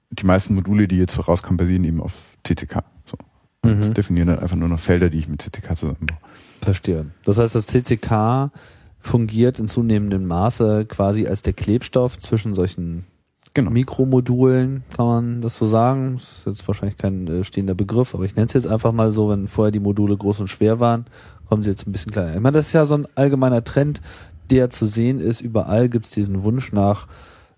die 0.09 0.25
meisten 0.25 0.55
Module, 0.55 0.87
die 0.87 0.97
jetzt 0.97 1.13
so 1.13 1.21
rauskommen, 1.21 1.57
basieren 1.57 1.83
eben 1.83 2.01
auf 2.01 2.37
CCK. 2.45 2.83
So. 3.03 3.17
Und 3.61 3.89
mhm. 3.89 3.93
definieren 3.93 4.27
dann 4.29 4.39
einfach 4.39 4.55
nur 4.55 4.69
noch 4.69 4.79
Felder, 4.79 5.09
die 5.09 5.17
ich 5.17 5.27
mit 5.27 5.41
CCK 5.41 5.75
zusammenbaue. 5.75 6.17
Verstehe. 6.61 7.07
Das 7.25 7.37
heißt, 7.37 7.55
das 7.55 7.67
CCK 7.67 8.51
fungiert 8.99 9.59
in 9.59 9.67
zunehmendem 9.67 10.25
Maße 10.25 10.85
quasi 10.85 11.27
als 11.27 11.41
der 11.41 11.53
Klebstoff 11.53 12.17
zwischen 12.17 12.55
solchen 12.55 13.05
genau. 13.61 13.71
Mikromodulen, 13.71 14.83
kann 14.95 15.05
man 15.05 15.41
das 15.41 15.57
so 15.57 15.67
sagen. 15.67 16.15
Ist 16.15 16.43
jetzt 16.45 16.67
wahrscheinlich 16.67 16.97
kein 16.97 17.27
äh, 17.27 17.43
stehender 17.43 17.75
Begriff, 17.75 18.15
aber 18.15 18.23
ich 18.23 18.35
nenne 18.35 18.47
es 18.47 18.53
jetzt 18.53 18.67
einfach 18.67 18.91
mal 18.91 19.11
so, 19.11 19.29
wenn 19.29 19.47
vorher 19.47 19.71
die 19.71 19.79
Module 19.79 20.15
groß 20.15 20.39
und 20.39 20.47
schwer 20.47 20.79
waren 20.79 21.05
kommen 21.47 21.63
sie 21.63 21.69
jetzt 21.69 21.87
ein 21.87 21.91
bisschen 21.91 22.11
kleiner. 22.11 22.35
Ich 22.35 22.41
meine, 22.41 22.57
das 22.57 22.67
ist 22.67 22.73
ja 22.73 22.85
so 22.85 22.95
ein 22.95 23.07
allgemeiner 23.15 23.63
Trend, 23.63 24.01
der 24.51 24.69
zu 24.69 24.87
sehen 24.87 25.19
ist. 25.19 25.41
Überall 25.41 25.89
gibt 25.89 26.05
es 26.05 26.11
diesen 26.11 26.43
Wunsch 26.43 26.71
nach, 26.71 27.07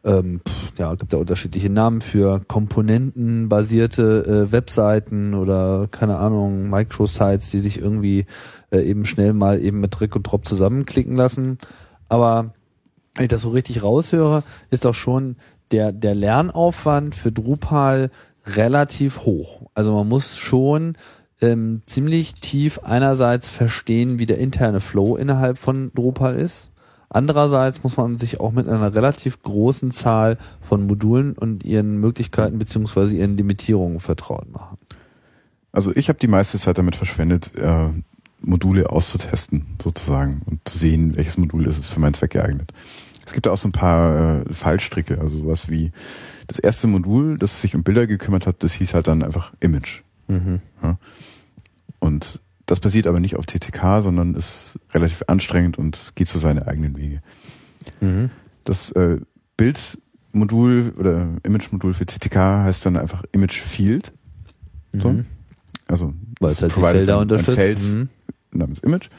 ähm, 0.04 0.42
ja, 0.78 0.96
gibt 0.96 1.14
ja 1.14 1.20
unterschiedliche 1.20 1.70
Namen 1.70 2.02
für 2.02 2.42
komponentenbasierte 2.48 4.48
äh, 4.48 4.52
Webseiten 4.52 5.34
oder 5.34 5.88
keine 5.92 6.18
Ahnung, 6.18 6.70
Microsites, 6.70 7.52
die 7.52 7.60
sich 7.60 7.80
irgendwie 7.80 8.26
äh, 8.72 8.82
eben 8.82 9.06
schnell 9.06 9.34
mal 9.34 9.62
eben 9.62 9.80
mit 9.80 10.00
Drag 10.00 10.16
und 10.16 10.24
Drop 10.24 10.46
zusammenklicken 10.46 11.16
lassen. 11.16 11.58
Aber 12.08 12.54
wenn 13.16 13.26
ich 13.26 13.30
das 13.30 13.42
so 13.42 13.50
richtig 13.50 13.84
raushöre, 13.84 14.44
ist 14.70 14.86
doch 14.86 14.94
schon 14.94 15.36
der, 15.72 15.92
der 15.92 16.16
Lernaufwand 16.16 17.16
für 17.16 17.32
Drupal 17.32 18.12
relativ 18.46 19.22
hoch. 19.22 19.70
Also 19.74 19.94
man 19.94 20.08
muss 20.08 20.38
schon 20.38 20.98
ähm, 21.42 21.82
ziemlich 21.86 22.34
tief 22.36 22.80
einerseits 22.80 23.48
verstehen, 23.48 24.20
wie 24.20 24.26
der 24.26 24.40
interne 24.40 24.80
Flow 24.80 25.16
innerhalb 25.16 25.58
von 25.58 25.92
Drupal 25.94 26.36
ist. 26.36 26.72
Andererseits 27.10 27.84
muss 27.84 27.98
man 27.98 28.18
sich 28.18 28.40
auch 28.40 28.52
mit 28.52 28.68
einer 28.68 28.94
relativ 28.94 29.42
großen 29.42 29.92
Zahl 29.92 30.38
von 30.62 30.86
Modulen 30.86 31.34
und 31.34 31.64
ihren 31.64 31.98
Möglichkeiten 32.00 32.60
beziehungsweise 32.60 33.16
ihren 33.16 33.36
Limitierungen 33.36 34.00
vertraut 34.00 34.52
machen. 34.52 34.78
Also 35.72 35.96
ich 35.96 36.10
habe 36.10 36.20
die 36.20 36.28
meiste 36.28 36.60
Zeit 36.60 36.78
damit 36.78 36.96
verschwendet, 36.96 37.56
äh, 37.56 37.90
Module 38.42 38.90
auszutesten 38.90 39.66
sozusagen 39.82 40.42
und 40.46 40.68
zu 40.68 40.78
sehen, 40.78 41.16
welches 41.16 41.38
Modul 41.38 41.68
ist 41.68 41.80
es 41.80 41.90
für 41.90 42.00
meinen 42.00 42.14
Zweck 42.14 42.32
geeignet. 42.32 42.72
Es 43.30 43.34
gibt 43.34 43.48
auch 43.48 43.58
so 43.58 43.68
ein 43.70 43.74
paar 43.74 44.42
äh, 44.42 44.52
Fallstricke, 44.52 45.22
also 45.22 45.38
sowas 45.38 45.70
wie 45.70 45.92
das 46.48 46.58
erste 46.58 46.88
Modul, 46.88 47.38
das 47.38 47.62
sich 47.62 47.76
um 47.76 47.84
Bilder 47.84 48.08
gekümmert 48.08 48.48
hat, 48.48 48.64
das 48.64 48.74
hieß 48.74 48.96
halt 48.96 49.08
dann 49.08 49.22
einfach 49.22 49.54
Image. 49.60 50.02
Mhm. 50.28 50.62
Ja. 50.82 50.98
Und 52.00 52.42
das 52.66 52.80
passiert 52.80 53.06
aber 53.06 53.20
nicht 53.20 53.36
auf 53.36 53.46
TTK, 53.46 54.02
sondern 54.02 54.34
ist 54.34 54.80
relativ 54.96 55.26
anstrengend 55.28 55.78
und 55.78 56.14
geht 56.16 56.28
zu 56.28 56.40
seine 56.40 56.66
eigenen 56.66 56.98
Wege. 56.98 57.22
Mhm. 58.02 58.32
Das 58.64 58.90
äh, 58.94 59.20
Bildmodul 59.58 60.96
oder 60.98 61.28
Image-Modul 61.44 61.94
für 61.94 62.08
TTK 62.08 62.36
heißt 62.64 62.84
dann 62.88 62.98
einfach 62.98 63.24
Image 63.32 63.62
Field. 63.62 64.12
So. 65.00 65.10
Mhm. 65.10 65.28
Also 65.86 66.16
weil 66.40 66.50
es 66.50 66.64
halt 66.64 66.76
die 66.76 66.82
Felder 66.82 67.20
unterstützt. 67.20 67.56
Feld 67.56 67.80
mhm. 67.94 68.10
namens 68.58 68.80
Image. 68.80 69.12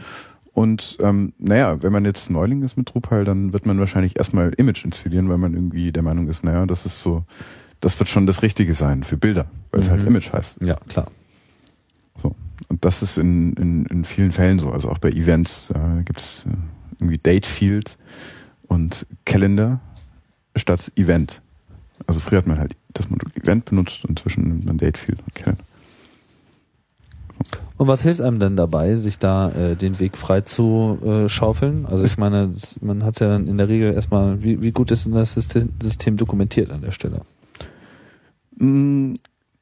Und 0.52 0.98
ähm, 1.00 1.32
naja, 1.38 1.82
wenn 1.82 1.92
man 1.92 2.04
jetzt 2.04 2.30
Neuling 2.30 2.62
ist 2.62 2.76
mit 2.76 2.92
Drupal, 2.92 3.24
dann 3.24 3.52
wird 3.52 3.66
man 3.66 3.78
wahrscheinlich 3.78 4.16
erstmal 4.16 4.52
Image 4.54 4.84
installieren, 4.84 5.28
weil 5.28 5.38
man 5.38 5.54
irgendwie 5.54 5.92
der 5.92 6.02
Meinung 6.02 6.28
ist, 6.28 6.44
naja, 6.44 6.66
das 6.66 6.86
ist 6.86 7.02
so, 7.02 7.24
das 7.80 7.98
wird 7.98 8.08
schon 8.08 8.26
das 8.26 8.42
Richtige 8.42 8.74
sein 8.74 9.04
für 9.04 9.16
Bilder, 9.16 9.46
weil 9.70 9.80
es 9.80 9.90
halt 9.90 10.02
mhm. 10.02 10.08
Image 10.08 10.32
heißt. 10.32 10.62
Ja, 10.62 10.76
klar. 10.88 11.06
So. 12.20 12.34
Und 12.68 12.84
das 12.84 13.02
ist 13.02 13.18
in, 13.18 13.54
in, 13.54 13.86
in 13.86 14.04
vielen 14.04 14.32
Fällen 14.32 14.58
so. 14.58 14.70
Also 14.70 14.90
auch 14.90 14.98
bei 14.98 15.10
Events 15.10 15.70
äh, 15.70 16.02
gibt 16.04 16.20
es 16.20 16.46
äh, 16.46 16.50
irgendwie 16.98 17.18
Date 17.18 17.46
Field 17.46 17.96
und 18.66 19.06
Calendar 19.24 19.80
statt 20.56 20.92
Event. 20.96 21.42
Also 22.06 22.20
früher 22.20 22.38
hat 22.38 22.46
man 22.46 22.58
halt 22.58 22.76
das 22.92 23.08
Modul 23.08 23.30
Event 23.34 23.66
benutzt 23.66 24.04
und 24.04 24.10
inzwischen 24.10 24.44
nimmt 24.44 24.64
man 24.66 24.78
Date 24.78 24.98
Field 24.98 25.20
und 25.20 25.34
Calendar. 25.34 25.64
Und 27.80 27.88
was 27.88 28.02
hilft 28.02 28.20
einem 28.20 28.38
denn 28.38 28.56
dabei, 28.56 28.96
sich 28.96 29.18
da 29.18 29.52
äh, 29.52 29.74
den 29.74 29.98
Weg 30.00 30.18
frei 30.18 30.42
zu 30.42 30.98
äh, 31.02 31.30
schaufeln? 31.30 31.86
Also 31.86 32.04
ich 32.04 32.18
meine, 32.18 32.52
man 32.82 33.02
hat 33.02 33.14
es 33.14 33.20
ja 33.20 33.28
dann 33.30 33.48
in 33.48 33.56
der 33.56 33.70
Regel 33.70 33.94
erstmal, 33.94 34.44
wie, 34.44 34.60
wie 34.60 34.70
gut 34.70 34.90
ist 34.90 35.06
denn 35.06 35.14
das 35.14 35.32
System, 35.32 35.70
System 35.82 36.18
dokumentiert 36.18 36.70
an 36.70 36.82
der 36.82 36.92
Stelle? 36.92 37.22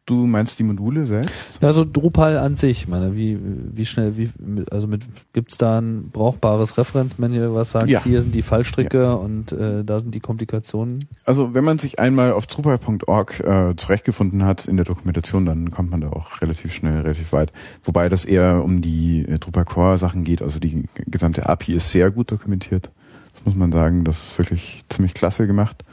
Du 0.08 0.26
meinst 0.26 0.58
die 0.58 0.64
Module 0.64 1.04
selbst? 1.04 1.62
Also 1.62 1.84
Drupal 1.84 2.38
an 2.38 2.54
sich, 2.54 2.88
meine, 2.88 3.14
wie, 3.14 3.38
wie 3.42 3.84
schnell, 3.84 4.16
wie, 4.16 4.30
also 4.70 4.86
mit, 4.86 5.02
gibt's 5.34 5.58
da 5.58 5.82
ein 5.82 6.08
brauchbares 6.10 6.78
Referenzmanual, 6.78 7.54
was 7.54 7.72
sagt, 7.72 7.88
ja. 7.88 8.02
hier 8.02 8.22
sind 8.22 8.34
die 8.34 8.40
Fallstricke 8.40 9.02
ja. 9.02 9.12
und 9.12 9.52
äh, 9.52 9.84
da 9.84 10.00
sind 10.00 10.14
die 10.14 10.20
Komplikationen? 10.20 11.04
Also 11.26 11.52
wenn 11.52 11.62
man 11.62 11.78
sich 11.78 11.98
einmal 11.98 12.32
auf 12.32 12.46
Drupal.org 12.46 13.40
äh, 13.40 13.76
zurechtgefunden 13.76 14.46
hat 14.46 14.64
in 14.64 14.76
der 14.76 14.86
Dokumentation, 14.86 15.44
dann 15.44 15.70
kommt 15.70 15.90
man 15.90 16.00
da 16.00 16.08
auch 16.08 16.40
relativ 16.40 16.72
schnell, 16.72 17.02
relativ 17.02 17.34
weit. 17.34 17.52
Wobei 17.84 18.08
das 18.08 18.24
eher 18.24 18.64
um 18.64 18.80
die 18.80 19.26
äh, 19.28 19.38
Drupal 19.38 19.66
Core 19.66 19.98
Sachen 19.98 20.24
geht, 20.24 20.40
also 20.40 20.58
die 20.58 20.84
gesamte 21.06 21.46
API 21.50 21.74
ist 21.74 21.92
sehr 21.92 22.10
gut 22.10 22.32
dokumentiert. 22.32 22.90
Das 23.34 23.44
muss 23.44 23.56
man 23.56 23.72
sagen, 23.72 24.04
das 24.04 24.22
ist 24.24 24.38
wirklich 24.38 24.84
ziemlich 24.88 25.12
klasse 25.12 25.46
gemacht. 25.46 25.84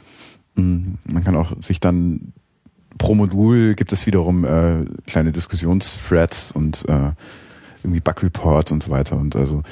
Mm, 0.54 0.94
Man 1.06 1.22
kann 1.22 1.36
auch 1.36 1.52
sich 1.60 1.80
dann 1.80 2.32
pro 2.98 3.14
Modul 3.14 3.74
gibt 3.74 3.92
es 3.92 4.06
wiederum 4.06 4.44
äh, 4.44 4.84
kleine 5.06 5.32
Diskussionsthreads 5.32 6.52
und 6.52 6.88
äh, 6.88 7.12
irgendwie 7.82 8.00
Bug 8.00 8.22
Reports 8.22 8.72
und 8.72 8.82
so 8.82 8.90
weiter. 8.90 9.16
Und 9.16 9.36
also 9.36 9.62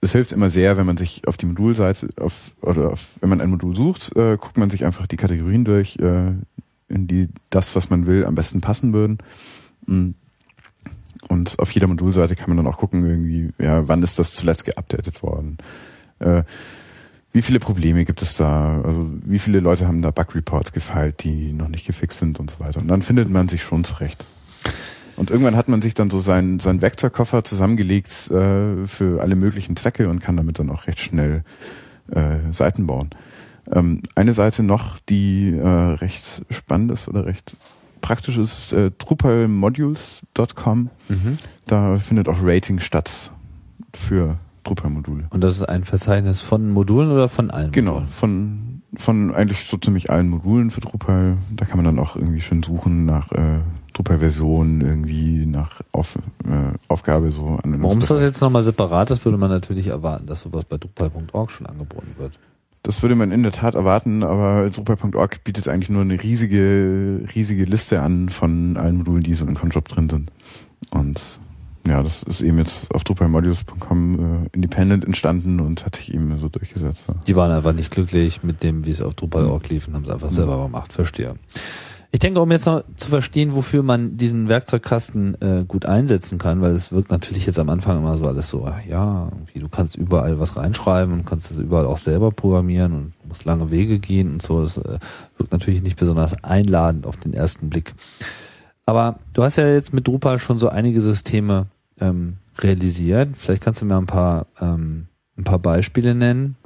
es 0.00 0.12
hilft 0.12 0.32
immer 0.32 0.48
sehr, 0.48 0.76
wenn 0.76 0.86
man 0.86 0.96
sich 0.96 1.26
auf 1.26 1.36
die 1.36 1.46
Modulseite 1.46 2.08
auf 2.20 2.52
oder 2.60 2.92
auf, 2.92 3.08
wenn 3.20 3.28
man 3.28 3.40
ein 3.40 3.50
Modul 3.50 3.74
sucht, 3.74 4.14
äh, 4.16 4.36
guckt 4.36 4.56
man 4.58 4.70
sich 4.70 4.84
einfach 4.84 5.06
die 5.06 5.16
Kategorien 5.16 5.64
durch, 5.64 5.96
äh, 5.98 6.32
in 6.88 7.08
die 7.08 7.28
das, 7.50 7.74
was 7.74 7.90
man 7.90 8.06
will, 8.06 8.24
am 8.24 8.34
besten 8.34 8.60
passen 8.60 8.92
würden. 8.92 9.18
Mm. 9.86 10.10
Und 11.28 11.58
auf 11.58 11.72
jeder 11.72 11.88
Modulseite 11.88 12.36
kann 12.36 12.48
man 12.48 12.58
dann 12.58 12.66
auch 12.68 12.78
gucken, 12.78 13.04
irgendwie, 13.04 13.50
ja, 13.58 13.88
wann 13.88 14.02
ist 14.02 14.18
das 14.18 14.32
zuletzt 14.32 14.64
geupdatet 14.64 15.24
worden? 15.24 15.58
Äh, 16.20 16.44
wie 17.36 17.42
viele 17.42 17.60
Probleme 17.60 18.06
gibt 18.06 18.22
es 18.22 18.36
da? 18.36 18.80
Also 18.82 19.10
wie 19.26 19.38
viele 19.38 19.60
Leute 19.60 19.86
haben 19.86 20.00
da 20.00 20.10
Bug-Reports 20.10 20.72
gefeilt, 20.72 21.22
die 21.22 21.52
noch 21.52 21.68
nicht 21.68 21.86
gefixt 21.86 22.18
sind 22.18 22.40
und 22.40 22.50
so 22.50 22.60
weiter? 22.60 22.80
Und 22.80 22.88
dann 22.88 23.02
findet 23.02 23.28
man 23.28 23.46
sich 23.48 23.62
schon 23.62 23.84
zurecht. 23.84 24.24
Und 25.16 25.30
irgendwann 25.30 25.54
hat 25.54 25.68
man 25.68 25.82
sich 25.82 25.92
dann 25.92 26.08
so 26.08 26.18
seinen 26.18 26.60
sein 26.60 26.80
Vektorkoffer 26.80 27.44
zusammengelegt 27.44 28.30
äh, 28.30 28.86
für 28.86 29.20
alle 29.20 29.36
möglichen 29.36 29.76
Zwecke 29.76 30.08
und 30.08 30.20
kann 30.20 30.38
damit 30.38 30.58
dann 30.58 30.70
auch 30.70 30.86
recht 30.86 30.98
schnell 30.98 31.44
äh, 32.10 32.36
Seiten 32.52 32.86
bauen. 32.86 33.10
Ähm, 33.70 34.00
eine 34.14 34.32
Seite 34.32 34.62
noch, 34.62 34.98
die 34.98 35.50
äh, 35.50 35.66
recht 35.66 36.42
spannend 36.48 36.90
ist 36.90 37.06
oder 37.06 37.26
recht 37.26 37.58
praktisch 38.00 38.38
ist, 38.38 38.72
äh, 38.72 38.90
drupalmodules.com. 38.96 40.90
Mhm. 41.08 41.36
Da 41.66 41.98
findet 41.98 42.30
auch 42.30 42.38
Rating 42.40 42.80
statt 42.80 43.30
für 43.92 44.38
Drupal-Module. 44.66 45.26
Und 45.30 45.40
das 45.42 45.56
ist 45.56 45.62
ein 45.62 45.84
Verzeichnis 45.84 46.42
von 46.42 46.70
Modulen 46.70 47.10
oder 47.10 47.28
von 47.28 47.50
allen 47.50 47.72
Genau, 47.72 47.92
Modulen? 47.92 48.08
von, 48.10 48.82
von 48.96 49.34
eigentlich 49.34 49.64
so 49.66 49.76
ziemlich 49.76 50.10
allen 50.10 50.28
Modulen 50.28 50.70
für 50.70 50.80
Drupal. 50.80 51.36
Da 51.54 51.64
kann 51.64 51.76
man 51.78 51.84
dann 51.84 51.98
auch 51.98 52.16
irgendwie 52.16 52.40
schön 52.40 52.62
suchen 52.62 53.04
nach 53.06 53.30
äh, 53.32 53.60
Drupal-Versionen, 53.94 54.80
irgendwie 54.82 55.46
nach 55.46 55.80
Auf, 55.92 56.16
äh, 56.44 56.76
Aufgabe 56.88 57.30
so. 57.30 57.58
Warum 57.64 57.98
ist 57.98 58.10
das 58.10 58.20
jetzt 58.20 58.40
nochmal 58.40 58.62
separat? 58.62 59.10
Das 59.10 59.24
würde 59.24 59.38
man 59.38 59.50
natürlich 59.50 59.86
erwarten, 59.88 60.26
dass 60.26 60.42
sowas 60.42 60.64
bei 60.64 60.76
Drupal.org 60.76 61.50
schon 61.50 61.66
angeboten 61.66 62.14
wird. 62.18 62.38
Das 62.82 63.02
würde 63.02 63.16
man 63.16 63.32
in 63.32 63.42
der 63.42 63.50
Tat 63.52 63.74
erwarten, 63.74 64.22
aber 64.22 64.70
Drupal.org 64.70 65.42
bietet 65.42 65.66
eigentlich 65.68 65.90
nur 65.90 66.02
eine 66.02 66.22
riesige, 66.22 67.22
riesige 67.34 67.64
Liste 67.64 68.00
an 68.00 68.28
von 68.28 68.76
allen 68.76 68.98
Modulen, 68.98 69.22
die 69.22 69.34
so 69.34 69.44
in 69.46 69.54
Conjob 69.54 69.88
drin 69.88 70.08
sind. 70.08 70.30
Und 70.90 71.40
ja, 71.86 72.02
das 72.02 72.22
ist 72.22 72.42
eben 72.42 72.58
jetzt 72.58 72.92
auf 72.94 73.04
drupalmodules.com 73.04 74.44
äh, 74.44 74.48
independent 74.52 75.04
entstanden 75.04 75.60
und 75.60 75.84
hat 75.84 75.96
sich 75.96 76.12
eben 76.12 76.38
so 76.38 76.48
durchgesetzt. 76.48 77.04
Ja. 77.08 77.14
Die 77.26 77.36
waren 77.36 77.50
einfach 77.50 77.72
nicht 77.72 77.90
glücklich 77.90 78.42
mit 78.42 78.62
dem, 78.62 78.86
wie 78.86 78.90
es 78.90 79.02
auf 79.02 79.14
Drupal.org 79.14 79.68
lief 79.68 79.88
und 79.88 79.94
haben 79.94 80.04
es 80.04 80.10
einfach 80.10 80.30
selber 80.30 80.62
gemacht. 80.62 80.92
Verstehe. 80.92 81.36
Ich 82.12 82.20
denke, 82.20 82.40
um 82.40 82.50
jetzt 82.50 82.66
noch 82.66 82.82
zu 82.96 83.08
verstehen, 83.08 83.54
wofür 83.54 83.82
man 83.82 84.16
diesen 84.16 84.48
Werkzeugkasten 84.48 85.36
äh, 85.42 85.64
gut 85.66 85.84
einsetzen 85.86 86.38
kann, 86.38 86.62
weil 86.62 86.70
es 86.72 86.92
wirkt 86.92 87.10
natürlich 87.10 87.46
jetzt 87.46 87.58
am 87.58 87.68
Anfang 87.68 87.98
immer 87.98 88.16
so 88.16 88.24
alles 88.24 88.48
so, 88.48 88.64
ah, 88.64 88.80
ja, 88.88 89.28
irgendwie, 89.32 89.58
du 89.58 89.68
kannst 89.68 89.96
überall 89.96 90.40
was 90.40 90.56
reinschreiben 90.56 91.12
und 91.12 91.26
kannst 91.26 91.50
es 91.50 91.58
überall 91.58 91.84
auch 91.84 91.98
selber 91.98 92.30
programmieren 92.30 92.92
und 92.92 93.12
musst 93.28 93.44
lange 93.44 93.70
Wege 93.70 93.98
gehen 93.98 94.32
und 94.32 94.42
so. 94.42 94.62
Das 94.62 94.78
äh, 94.78 94.98
wirkt 95.36 95.52
natürlich 95.52 95.82
nicht 95.82 95.98
besonders 95.98 96.42
einladend 96.42 97.06
auf 97.06 97.16
den 97.16 97.34
ersten 97.34 97.68
Blick. 97.68 97.92
Aber 98.86 99.18
du 99.34 99.42
hast 99.42 99.56
ja 99.56 99.68
jetzt 99.68 99.92
mit 99.92 100.06
Drupal 100.06 100.38
schon 100.38 100.58
so 100.58 100.68
einige 100.68 101.00
Systeme 101.00 101.66
ähm, 102.00 102.36
realisiert. 102.58 103.36
Vielleicht 103.36 103.62
kannst 103.62 103.80
du 103.82 103.86
mir 103.86 103.96
ein 103.96 104.06
paar, 104.06 104.46
ähm, 104.60 105.06
ein 105.36 105.44
paar 105.44 105.58
Beispiele 105.58 106.14
nennen. 106.14 106.56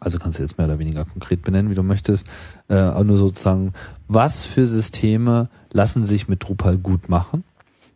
Also 0.00 0.18
kannst 0.18 0.38
du 0.38 0.42
jetzt 0.42 0.58
mehr 0.58 0.66
oder 0.66 0.78
weniger 0.78 1.04
konkret 1.04 1.42
benennen, 1.42 1.70
wie 1.70 1.74
du 1.76 1.82
möchtest. 1.82 2.26
Äh, 2.68 2.74
aber 2.74 3.04
nur 3.04 3.18
sozusagen, 3.18 3.72
was 4.08 4.44
für 4.44 4.66
Systeme 4.66 5.48
lassen 5.72 6.04
sich 6.04 6.28
mit 6.28 6.46
Drupal 6.46 6.78
gut 6.78 7.08
machen 7.08 7.44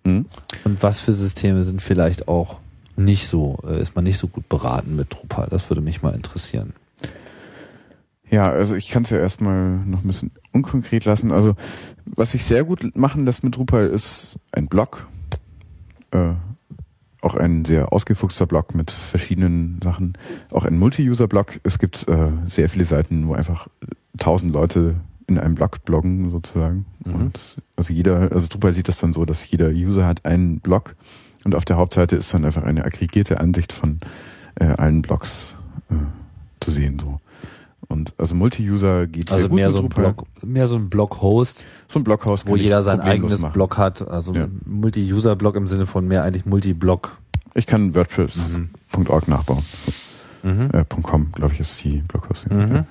Mhm. 0.04 0.26
und 0.64 0.82
was 0.82 1.00
für 1.00 1.12
Systeme 1.12 1.64
sind 1.64 1.82
vielleicht 1.82 2.28
auch 2.28 2.58
nicht 2.96 3.26
so, 3.26 3.58
äh, 3.66 3.80
ist 3.82 3.94
man 3.96 4.04
nicht 4.04 4.18
so 4.18 4.28
gut 4.28 4.48
beraten 4.48 4.96
mit 4.96 5.12
Drupal. 5.12 5.48
Das 5.50 5.68
würde 5.68 5.80
mich 5.80 6.02
mal 6.02 6.14
interessieren. 6.14 6.72
Ja, 8.30 8.50
also 8.50 8.76
ich 8.76 8.90
kann 8.90 9.04
es 9.04 9.10
ja 9.10 9.18
erstmal 9.18 9.78
noch 9.78 10.02
ein 10.02 10.06
bisschen 10.06 10.30
unkonkret 10.52 11.04
lassen. 11.04 11.32
Also 11.32 11.54
was 12.04 12.32
sich 12.32 12.44
sehr 12.44 12.64
gut 12.64 12.96
machen 12.96 13.24
lässt 13.24 13.42
mit 13.42 13.56
Drupal 13.56 13.86
ist 13.88 14.36
ein 14.52 14.68
Blog. 14.68 15.06
Äh, 16.10 16.30
auch 17.28 17.36
ein 17.36 17.64
sehr 17.66 17.92
ausgefuchster 17.92 18.46
Blog 18.46 18.74
mit 18.74 18.90
verschiedenen 18.90 19.80
Sachen. 19.82 20.14
Auch 20.50 20.64
ein 20.64 20.78
Multi-User-Blog. 20.78 21.60
Es 21.62 21.78
gibt 21.78 22.08
äh, 22.08 22.30
sehr 22.46 22.70
viele 22.70 22.86
Seiten, 22.86 23.28
wo 23.28 23.34
einfach 23.34 23.68
tausend 24.16 24.52
Leute 24.52 24.96
in 25.26 25.38
einem 25.38 25.54
Blog 25.54 25.84
bloggen 25.84 26.30
sozusagen. 26.30 26.86
Mhm. 27.04 27.14
Und 27.14 27.62
also 27.76 27.92
jeder, 27.92 28.32
also 28.32 28.46
Drupal 28.48 28.72
sieht 28.72 28.88
das 28.88 28.98
dann 28.98 29.12
so, 29.12 29.26
dass 29.26 29.48
jeder 29.50 29.68
User 29.68 30.06
hat 30.06 30.24
einen 30.24 30.60
Blog 30.60 30.96
und 31.44 31.54
auf 31.54 31.66
der 31.66 31.76
Hauptseite 31.76 32.16
ist 32.16 32.32
dann 32.32 32.46
einfach 32.46 32.64
eine 32.64 32.84
aggregierte 32.84 33.40
Ansicht 33.40 33.74
von 33.74 34.00
äh, 34.56 34.64
allen 34.64 35.02
Blogs 35.02 35.54
äh, 35.90 35.94
zu 36.60 36.70
sehen 36.70 36.98
so. 36.98 37.20
Und 37.86 38.12
also 38.18 38.34
Multi-User 38.34 39.06
geht 39.06 39.28
sehr 39.28 39.36
Also 39.36 39.48
gut 39.48 39.56
mehr 39.56 39.68
mit 39.68 39.76
so 39.76 39.82
ein. 39.82 39.88
Blog, 39.88 40.24
mehr 40.42 40.68
so 40.68 40.74
ein 40.76 40.90
Blog-Host, 40.90 41.64
So 41.86 42.00
ein 42.00 42.04
Bloghaus, 42.04 42.46
wo 42.46 42.56
jeder 42.56 42.82
sein 42.82 43.00
eigenes 43.00 43.40
machen. 43.40 43.52
Blog 43.52 43.78
hat. 43.78 44.06
Also 44.08 44.34
Ja. 44.34 44.48
Multi-User-Blog 44.66 45.56
im 45.56 45.66
Sinne 45.68 45.86
von 45.86 46.06
mehr 46.06 46.24
eigentlich 46.24 46.44
Multi-Blog. 46.44 47.16
Ich 47.54 47.66
kann 47.66 47.94
WordPress.org 47.94 49.28
nachbauen. 49.28 49.62
Mhm. 50.42 50.70
Äh, 50.72 50.84
.com, 51.02 51.32
glaube 51.32 51.54
ich, 51.54 51.60
ist 51.60 51.82
die 51.82 52.02
Bloghosting. 52.08 52.56
Mhm. 52.56 52.84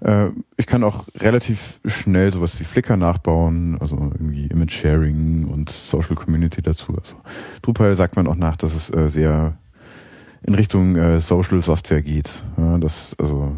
Äh, 0.00 0.28
ich 0.56 0.66
kann 0.66 0.82
auch 0.84 1.04
relativ 1.20 1.80
schnell 1.84 2.32
sowas 2.32 2.58
wie 2.60 2.64
Flickr 2.64 2.96
nachbauen, 2.96 3.78
also 3.80 3.96
irgendwie 3.96 4.46
Image 4.46 4.72
Sharing 4.72 5.46
und 5.46 5.70
Social 5.70 6.16
Community 6.16 6.60
dazu. 6.60 6.94
Also 6.98 7.16
Drupal 7.62 7.94
sagt 7.94 8.16
man 8.16 8.26
auch 8.26 8.34
nach, 8.34 8.56
dass 8.56 8.74
es 8.74 8.92
äh, 8.92 9.08
sehr 9.08 9.56
in 10.42 10.54
Richtung 10.54 10.96
äh, 10.96 11.20
Social 11.20 11.62
Software 11.62 12.02
geht, 12.02 12.44
ja, 12.58 12.76
dass 12.78 13.16
also 13.18 13.52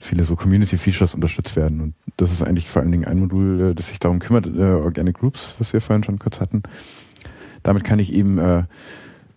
viele 0.00 0.24
so 0.24 0.34
Community 0.34 0.76
Features 0.76 1.14
unterstützt 1.14 1.56
werden 1.56 1.80
und 1.80 1.94
das 2.16 2.32
ist 2.32 2.42
eigentlich 2.42 2.68
vor 2.68 2.82
allen 2.82 2.90
Dingen 2.90 3.04
ein 3.04 3.20
Modul, 3.20 3.60
äh, 3.60 3.74
das 3.74 3.88
sich 3.88 3.98
darum 3.98 4.18
kümmert, 4.18 4.46
äh, 4.46 4.60
Organic 4.60 5.18
Groups, 5.18 5.54
was 5.58 5.72
wir 5.72 5.80
vorhin 5.80 6.04
schon 6.04 6.18
kurz 6.18 6.40
hatten. 6.40 6.62
Damit 7.62 7.84
kann 7.84 7.98
ich 7.98 8.12
eben 8.12 8.38
äh, 8.38 8.64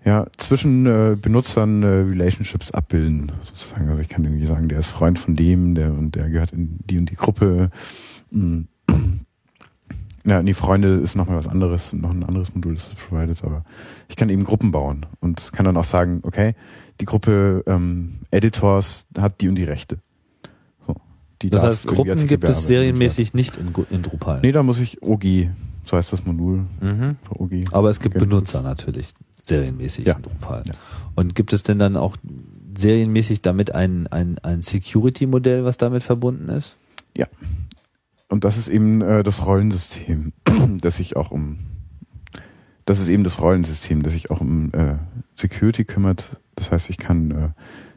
ja, 0.05 0.26
zwischen 0.38 0.86
äh, 0.86 1.16
Benutzern 1.20 1.84
äh, 1.84 1.88
Relationships 1.88 2.72
abbilden, 2.72 3.32
sozusagen. 3.43 3.89
Also 3.89 4.01
ich 4.01 4.09
kann 4.09 4.24
irgendwie 4.24 4.45
sagen, 4.45 4.68
der 4.68 4.80
ist 4.80 4.88
Freund 4.88 5.18
von 5.18 5.36
dem, 5.36 5.76
der 5.76 5.93
und 5.93 6.16
der 6.16 6.30
gehört 6.30 6.51
in 6.51 6.80
die 6.86 6.97
und 6.97 7.09
die 7.09 7.16
Gruppe. 7.16 7.70
Mm. 8.32 8.61
Ja, 10.26 10.41
nee, 10.41 10.53
Freunde 10.53 10.95
ist 10.95 11.16
nochmal 11.16 11.36
was 11.36 11.49
anderes, 11.49 11.91
noch 11.91 12.11
ein 12.11 12.24
anderes 12.24 12.55
Modul, 12.55 12.76
das 12.76 12.88
es 12.88 12.95
provided, 12.95 13.43
aber 13.43 13.66
ich 14.07 14.16
kann 14.16 14.30
eben 14.30 14.45
Gruppen 14.45 14.72
bauen 14.72 15.05
und 15.20 15.51
kann 15.51 15.66
dann 15.66 15.76
auch 15.76 15.84
sagen, 15.84 16.22
okay, 16.24 16.55
die 17.01 17.05
Gruppe 17.05 17.61
ähm, 17.68 18.20
Editors 18.32 19.05
hat 19.18 19.41
die 19.41 19.49
und 19.49 19.55
die 19.55 19.66
Rechte. 19.66 19.97
Die 21.44 21.50
Das 21.50 21.64
heißt, 21.64 21.88
Gruppen 21.88 22.26
gibt 22.28 22.44
es 22.46 22.66
serienmäßig 22.68 23.34
nicht 23.34 23.58
in, 23.58 23.74
in 23.89 24.02
Drupal. 24.02 24.39
Nee, 24.41 24.52
da 24.52 24.64
muss 24.64 24.80
ich 24.80 25.04
OG, 25.04 25.50
so 25.86 25.98
heißt 25.98 26.12
das 26.14 26.26
Modul, 26.26 26.66
Mhm. 26.82 27.18
OG. 27.30 27.66
Aber 27.72 27.89
es 27.89 28.00
gibt 28.00 28.16
Okay. 28.16 28.26
Benutzer 28.26 28.62
natürlich 28.62 29.14
serienmäßig 29.44 30.06
Ja. 30.08 30.16
in 30.16 30.22
Drupal. 30.24 30.64
Ja. 30.66 30.74
Und 31.16 31.36
gibt 31.36 31.54
es 31.54 31.64
denn 31.64 31.80
dann 31.80 31.98
auch 31.98 32.16
serienmäßig 32.76 33.41
damit 33.41 33.76
ein, 33.76 34.08
ein, 34.08 34.39
ein 34.39 34.62
Security-Modell, 34.62 35.64
was 35.66 35.78
damit 35.78 36.02
verbunden 36.04 36.50
ist? 36.50 36.76
Und 38.30 38.46
das 38.46 38.58
ist 38.58 38.68
eben 38.68 39.02
äh, 39.02 39.22
das 39.22 39.46
Rollensystem, 39.46 40.34
das 40.82 40.98
sich 40.98 41.16
auch 41.16 41.30
um 41.30 41.60
das 42.86 43.00
ist 43.00 43.08
eben 43.10 43.24
das 43.24 43.39
Rollensystem, 43.39 44.02
das 44.04 44.14
sich 44.14 44.32
auch 44.32 44.41
um 44.41 44.72
äh, 44.74 44.96
Security 45.36 45.86
kümmert. 45.86 46.41
Das 46.56 46.72
heißt, 46.72 46.89
ich 46.89 46.98
kann 46.98 47.32
äh, 47.32 47.50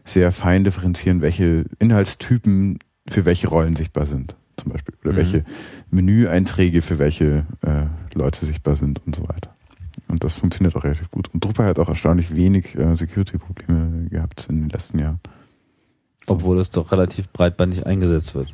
sehr 0.04 0.30
fein 0.32 0.62
differenzieren, 0.62 1.22
welche 1.22 1.64
Inhaltstypen 1.78 2.78
für 3.08 3.24
welche 3.24 3.48
Rollen 3.48 3.76
sichtbar 3.76 4.06
sind, 4.06 4.36
zum 4.56 4.72
Beispiel. 4.72 4.94
Oder 5.02 5.12
Mhm. 5.12 5.16
welche 5.16 5.44
Menüeinträge 5.90 6.82
für 6.82 6.98
welche 6.98 7.46
äh, 7.62 7.86
Leute 8.14 8.44
sichtbar 8.46 8.76
sind 8.76 9.00
und 9.06 9.14
so 9.16 9.22
weiter. 9.28 9.54
Und 10.08 10.22
das 10.24 10.34
funktioniert 10.34 10.76
auch 10.76 10.84
relativ 10.84 11.10
gut. 11.10 11.28
Und 11.32 11.44
Drupal 11.44 11.66
hat 11.66 11.78
auch 11.78 11.88
erstaunlich 11.88 12.34
wenig 12.36 12.74
äh, 12.76 12.94
Security-Probleme 12.96 14.08
gehabt 14.08 14.46
in 14.48 14.60
den 14.62 14.68
letzten 14.68 14.98
Jahren. 14.98 15.20
Obwohl 16.26 16.58
es 16.58 16.70
doch 16.70 16.90
relativ 16.92 17.28
breitbandig 17.30 17.86
eingesetzt 17.86 18.34
wird. 18.34 18.52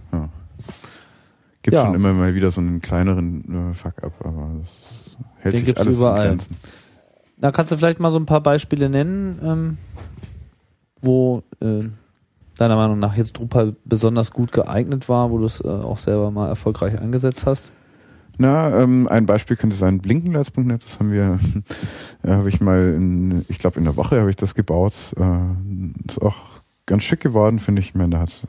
Gibt 1.63 1.75
Ja. 1.77 1.85
schon 1.87 1.95
immer 1.95 2.13
mal 2.13 2.35
wieder 2.35 2.51
so 2.51 2.61
einen 2.61 2.81
kleineren 2.81 3.71
äh, 3.71 3.75
Fuck-up, 3.75 4.13
aber 4.25 4.51
das 4.61 5.17
hält 5.39 5.55
Den 5.55 5.59
sich 5.59 5.67
gibt's 5.67 5.81
alles 5.81 5.95
in 5.97 6.01
überall. 6.01 6.29
Grenzen. 6.29 6.57
Na, 7.39 7.51
kannst 7.53 7.73
du 7.73 7.77
vielleicht 7.77 7.99
mal 8.01 8.11
so 8.11 8.19
ein 8.19 8.27
paar 8.27 8.41
Beispiele 8.43 8.89
nennen, 8.89 9.39
ähm, 9.43 9.79
wo 11.01 11.43
äh, 11.61 11.85
deiner 12.59 12.77
Meinung 12.77 12.99
nach 12.99 13.17
jetzt 13.17 13.39
Drupal 13.39 13.77
besonders 13.85 14.31
gut 14.31 14.53
geeignet 14.53 15.09
war, 15.09 15.31
wo 15.31 15.39
du 15.39 15.45
es 15.45 15.61
äh, 15.61 15.69
auch 15.69 15.99
selber 15.99 16.31
mal 16.31 16.49
erfolgreich 16.49 16.99
eingesetzt 16.99 17.47
hast? 17.47 17.73
Na, 18.39 18.83
ähm, 18.83 19.09
ein 19.09 19.27
Beispiel 19.27 19.57
könnte 19.57 19.77
sein 19.77 19.99
blinkenlights.net, 19.99 20.85
das 20.85 20.99
haben 20.99 21.13
wir, 21.13 21.39
äh, 22.23 22.31
habe 22.31 22.49
ich 22.49 22.61
mal 22.61 22.95
in, 22.97 23.45
ich 23.49 23.59
glaube 23.59 23.79
in 23.79 23.85
der 23.85 23.97
Woche 23.97 24.21
habe 24.21 24.31
ich 24.31 24.37
das 24.37 24.55
gebaut. 24.55 24.95
Äh, 25.17 26.09
ist 26.09 26.21
auch 26.21 26.61
ganz 26.87 27.03
schick 27.03 27.21
geworden, 27.21 27.59
finde 27.59 27.81
ich. 27.81 27.89
Ich 27.89 27.95
meine, 27.95 28.11
da 28.11 28.21
hat 28.21 28.47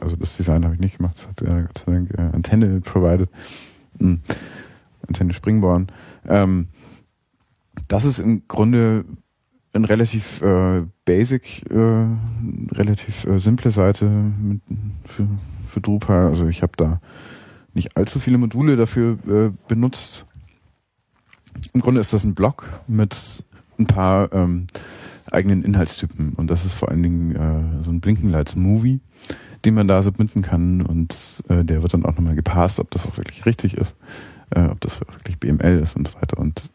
also 0.00 0.16
das 0.16 0.36
Design 0.36 0.64
habe 0.64 0.74
ich 0.74 0.80
nicht 0.80 0.96
gemacht, 0.96 1.16
das 1.18 1.28
hat 1.28 1.42
äh, 1.42 1.62
Gott 1.62 1.78
sei 1.78 1.92
Dank 1.92 2.10
äh, 2.14 2.34
Antenne 2.34 2.80
provided. 2.80 3.28
Hm. 3.98 4.20
Antenne 5.06 5.32
Springborn. 5.32 5.88
Ähm, 6.26 6.68
das 7.88 8.04
ist 8.04 8.18
im 8.18 8.42
Grunde 8.48 9.04
ein 9.72 9.84
relativ 9.84 10.42
äh, 10.42 10.82
basic, 11.04 11.70
äh, 11.70 12.06
relativ 12.72 13.24
äh, 13.24 13.38
simple 13.38 13.70
Seite 13.70 14.06
mit, 14.06 14.60
für, 15.04 15.26
für 15.66 15.80
Drupal. 15.80 16.26
Also 16.26 16.46
ich 16.48 16.62
habe 16.62 16.72
da 16.76 17.00
nicht 17.72 17.96
allzu 17.96 18.18
viele 18.18 18.38
Module 18.38 18.76
dafür 18.76 19.18
äh, 19.28 19.50
benutzt. 19.68 20.26
Im 21.72 21.80
Grunde 21.80 22.00
ist 22.00 22.12
das 22.12 22.24
ein 22.24 22.34
Blog 22.34 22.68
mit 22.88 23.44
ein 23.78 23.86
paar 23.86 24.32
ähm, 24.32 24.66
eigenen 25.30 25.62
Inhaltstypen 25.62 26.34
und 26.34 26.50
das 26.50 26.64
ist 26.64 26.74
vor 26.74 26.88
allen 26.88 27.02
Dingen 27.02 27.36
äh, 27.36 27.82
so 27.82 27.90
ein 27.90 28.00
Blinkenlights-Movie, 28.00 29.00
den 29.64 29.74
man 29.74 29.86
da 29.86 30.02
submitten 30.02 30.42
kann 30.42 30.82
und 30.82 31.42
äh, 31.48 31.64
der 31.64 31.82
wird 31.82 31.94
dann 31.94 32.04
auch 32.04 32.14
nochmal 32.14 32.34
gepasst, 32.34 32.80
ob 32.80 32.90
das 32.90 33.06
auch 33.06 33.16
wirklich 33.16 33.46
richtig 33.46 33.74
ist, 33.74 33.94
äh, 34.50 34.66
ob 34.66 34.80
das 34.80 35.00
wirklich 35.00 35.38
BML 35.38 35.78
ist 35.80 35.96
und 35.96 36.08
so 36.08 36.14
weiter 36.14 36.38
und 36.38 36.70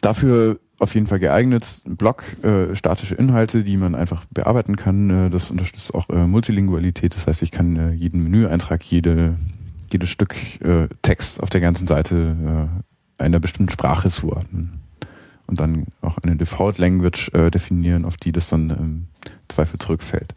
dafür 0.00 0.58
auf 0.84 0.94
jeden 0.94 1.06
Fall 1.08 1.18
geeignet. 1.18 1.82
Blog, 1.84 2.24
äh, 2.44 2.74
statische 2.76 3.16
Inhalte, 3.16 3.64
die 3.64 3.76
man 3.76 3.94
einfach 3.94 4.24
bearbeiten 4.26 4.76
kann. 4.76 5.26
Äh, 5.26 5.30
das 5.30 5.50
unterstützt 5.50 5.94
auch 5.94 6.08
äh, 6.10 6.26
Multilingualität. 6.26 7.16
Das 7.16 7.26
heißt, 7.26 7.42
ich 7.42 7.50
kann 7.50 7.76
äh, 7.76 7.90
jeden 7.92 8.22
Menüeintrag, 8.22 8.84
jede, 8.84 9.36
jedes 9.90 10.10
Stück 10.10 10.36
äh, 10.60 10.88
Text 11.02 11.42
auf 11.42 11.50
der 11.50 11.60
ganzen 11.60 11.88
Seite 11.88 12.68
äh, 13.18 13.22
einer 13.22 13.40
bestimmten 13.40 13.72
Sprache 13.72 14.10
zuordnen. 14.10 14.80
Und 15.46 15.60
dann 15.60 15.86
auch 16.00 16.18
eine 16.18 16.36
Default 16.36 16.78
Language 16.78 17.30
äh, 17.34 17.50
definieren, 17.50 18.04
auf 18.04 18.16
die 18.16 18.32
das 18.32 18.48
dann 18.48 18.70
im 18.70 19.06
Zweifel 19.48 19.78
zurückfällt. 19.78 20.34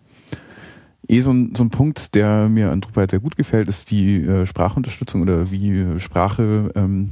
Eh 1.08 1.22
so 1.22 1.32
ein, 1.32 1.56
so 1.56 1.64
ein 1.64 1.70
Punkt, 1.70 2.16
der 2.16 2.50
mir 2.50 2.72
an 2.72 2.82
Drupal 2.82 3.10
sehr 3.10 3.20
gut 3.20 3.38
gefällt, 3.38 3.70
ist 3.70 3.92
die 3.92 4.24
äh, 4.24 4.46
Sprachunterstützung 4.46 5.22
oder 5.22 5.52
wie 5.52 6.00
Sprache 6.00 6.72
ähm, 6.76 7.12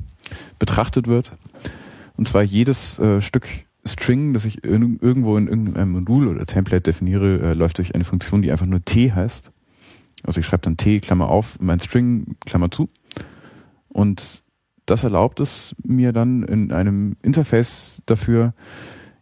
betrachtet 0.59 1.07
wird. 1.07 1.31
Und 2.17 2.27
zwar 2.27 2.43
jedes 2.43 2.99
äh, 2.99 3.21
Stück 3.21 3.47
String, 3.85 4.33
das 4.33 4.45
ich 4.45 4.63
in, 4.63 4.99
irgendwo 4.99 5.37
in 5.37 5.47
irgendeinem 5.47 5.91
Modul 5.91 6.27
oder 6.27 6.45
Template 6.45 6.81
definiere, 6.81 7.39
äh, 7.39 7.53
läuft 7.53 7.77
durch 7.77 7.93
eine 7.93 8.03
Funktion, 8.03 8.41
die 8.41 8.51
einfach 8.51 8.65
nur 8.65 8.81
T 8.81 9.11
heißt. 9.11 9.51
Also 10.23 10.39
ich 10.39 10.45
schreibe 10.45 10.63
dann 10.63 10.77
T, 10.77 10.99
Klammer 10.99 11.29
auf, 11.29 11.59
mein 11.59 11.79
String, 11.79 12.35
Klammer 12.45 12.71
zu. 12.71 12.87
Und 13.89 14.43
das 14.85 15.03
erlaubt 15.03 15.39
es 15.39 15.75
mir 15.83 16.13
dann 16.13 16.43
in 16.43 16.71
einem 16.71 17.15
Interface 17.21 18.01
dafür, 18.05 18.53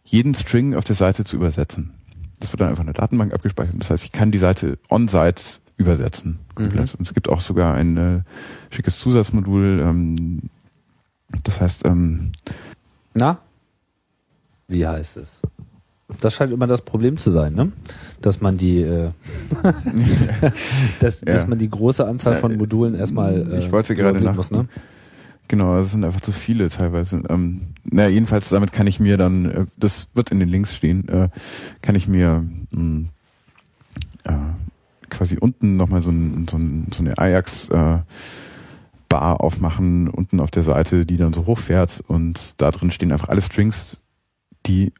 jeden 0.04 0.34
String 0.34 0.74
auf 0.74 0.84
der 0.84 0.96
Seite 0.96 1.24
zu 1.24 1.36
übersetzen. 1.36 1.92
Das 2.40 2.52
wird 2.52 2.60
dann 2.60 2.68
einfach 2.68 2.82
in 2.82 2.88
der 2.88 2.94
Datenbank 2.94 3.32
abgespeichert. 3.32 3.74
Das 3.78 3.90
heißt, 3.90 4.04
ich 4.04 4.12
kann 4.12 4.30
die 4.30 4.38
Seite 4.38 4.78
on-site 4.90 5.60
übersetzen. 5.76 6.40
Komplett. 6.54 6.92
Mhm. 6.92 6.98
Und 6.98 7.06
es 7.06 7.14
gibt 7.14 7.28
auch 7.28 7.40
sogar 7.40 7.74
ein 7.74 7.96
äh, 7.96 8.22
schickes 8.70 8.98
Zusatzmodul. 8.98 9.80
Ähm, 9.80 10.50
das 11.42 11.60
heißt, 11.60 11.86
ähm, 11.86 12.32
na? 13.14 13.38
Wie 14.68 14.86
heißt 14.86 15.16
es? 15.18 15.40
Das 16.20 16.34
scheint 16.34 16.52
immer 16.52 16.66
das 16.66 16.82
Problem 16.82 17.16
zu 17.16 17.30
sein, 17.30 17.54
ne? 17.54 17.72
Dass 18.20 18.40
man 18.40 18.56
die, 18.56 18.82
äh, 18.82 19.10
dass, 21.00 21.22
ja. 21.22 21.32
dass 21.32 21.46
man 21.46 21.58
die 21.58 21.68
große 21.68 22.06
Anzahl 22.06 22.36
von 22.36 22.56
Modulen 22.56 22.94
erstmal. 22.94 23.52
Äh, 23.52 23.58
ich 23.58 23.72
wollte 23.72 23.94
gerade 23.94 24.20
nach. 24.20 24.34
Muss, 24.34 24.50
ne? 24.50 24.68
Genau, 25.48 25.78
es 25.78 25.92
sind 25.92 26.04
einfach 26.04 26.20
zu 26.20 26.32
viele 26.32 26.68
teilweise. 26.68 27.22
Ähm, 27.28 27.62
naja, 27.84 28.08
jedenfalls 28.08 28.48
damit 28.48 28.72
kann 28.72 28.86
ich 28.86 29.00
mir 29.00 29.16
dann, 29.16 29.44
äh, 29.46 29.66
das 29.76 30.08
wird 30.14 30.30
in 30.30 30.40
den 30.40 30.48
Links 30.48 30.74
stehen, 30.74 31.08
äh, 31.08 31.28
kann 31.82 31.94
ich 31.94 32.08
mir 32.08 32.44
mh, 32.70 32.78
hm, 32.78 33.08
äh, 34.24 34.32
quasi 35.10 35.36
unten 35.38 35.76
nochmal 35.76 36.02
so, 36.02 36.10
ein, 36.10 36.46
so, 36.48 36.56
ein, 36.56 36.88
so 36.92 37.02
eine 37.02 37.18
Ajax 37.18 37.68
äh, 37.68 37.98
Bar 39.14 39.40
aufmachen 39.40 40.08
unten 40.08 40.40
auf 40.40 40.50
der 40.50 40.64
Seite, 40.64 41.06
die 41.06 41.16
dann 41.16 41.32
so 41.32 41.46
hochfährt 41.46 42.02
und 42.08 42.60
da 42.60 42.72
drin 42.72 42.90
stehen 42.90 43.12
einfach 43.12 43.28
alle 43.28 43.42
Strings, 43.42 44.00
die 44.66 44.92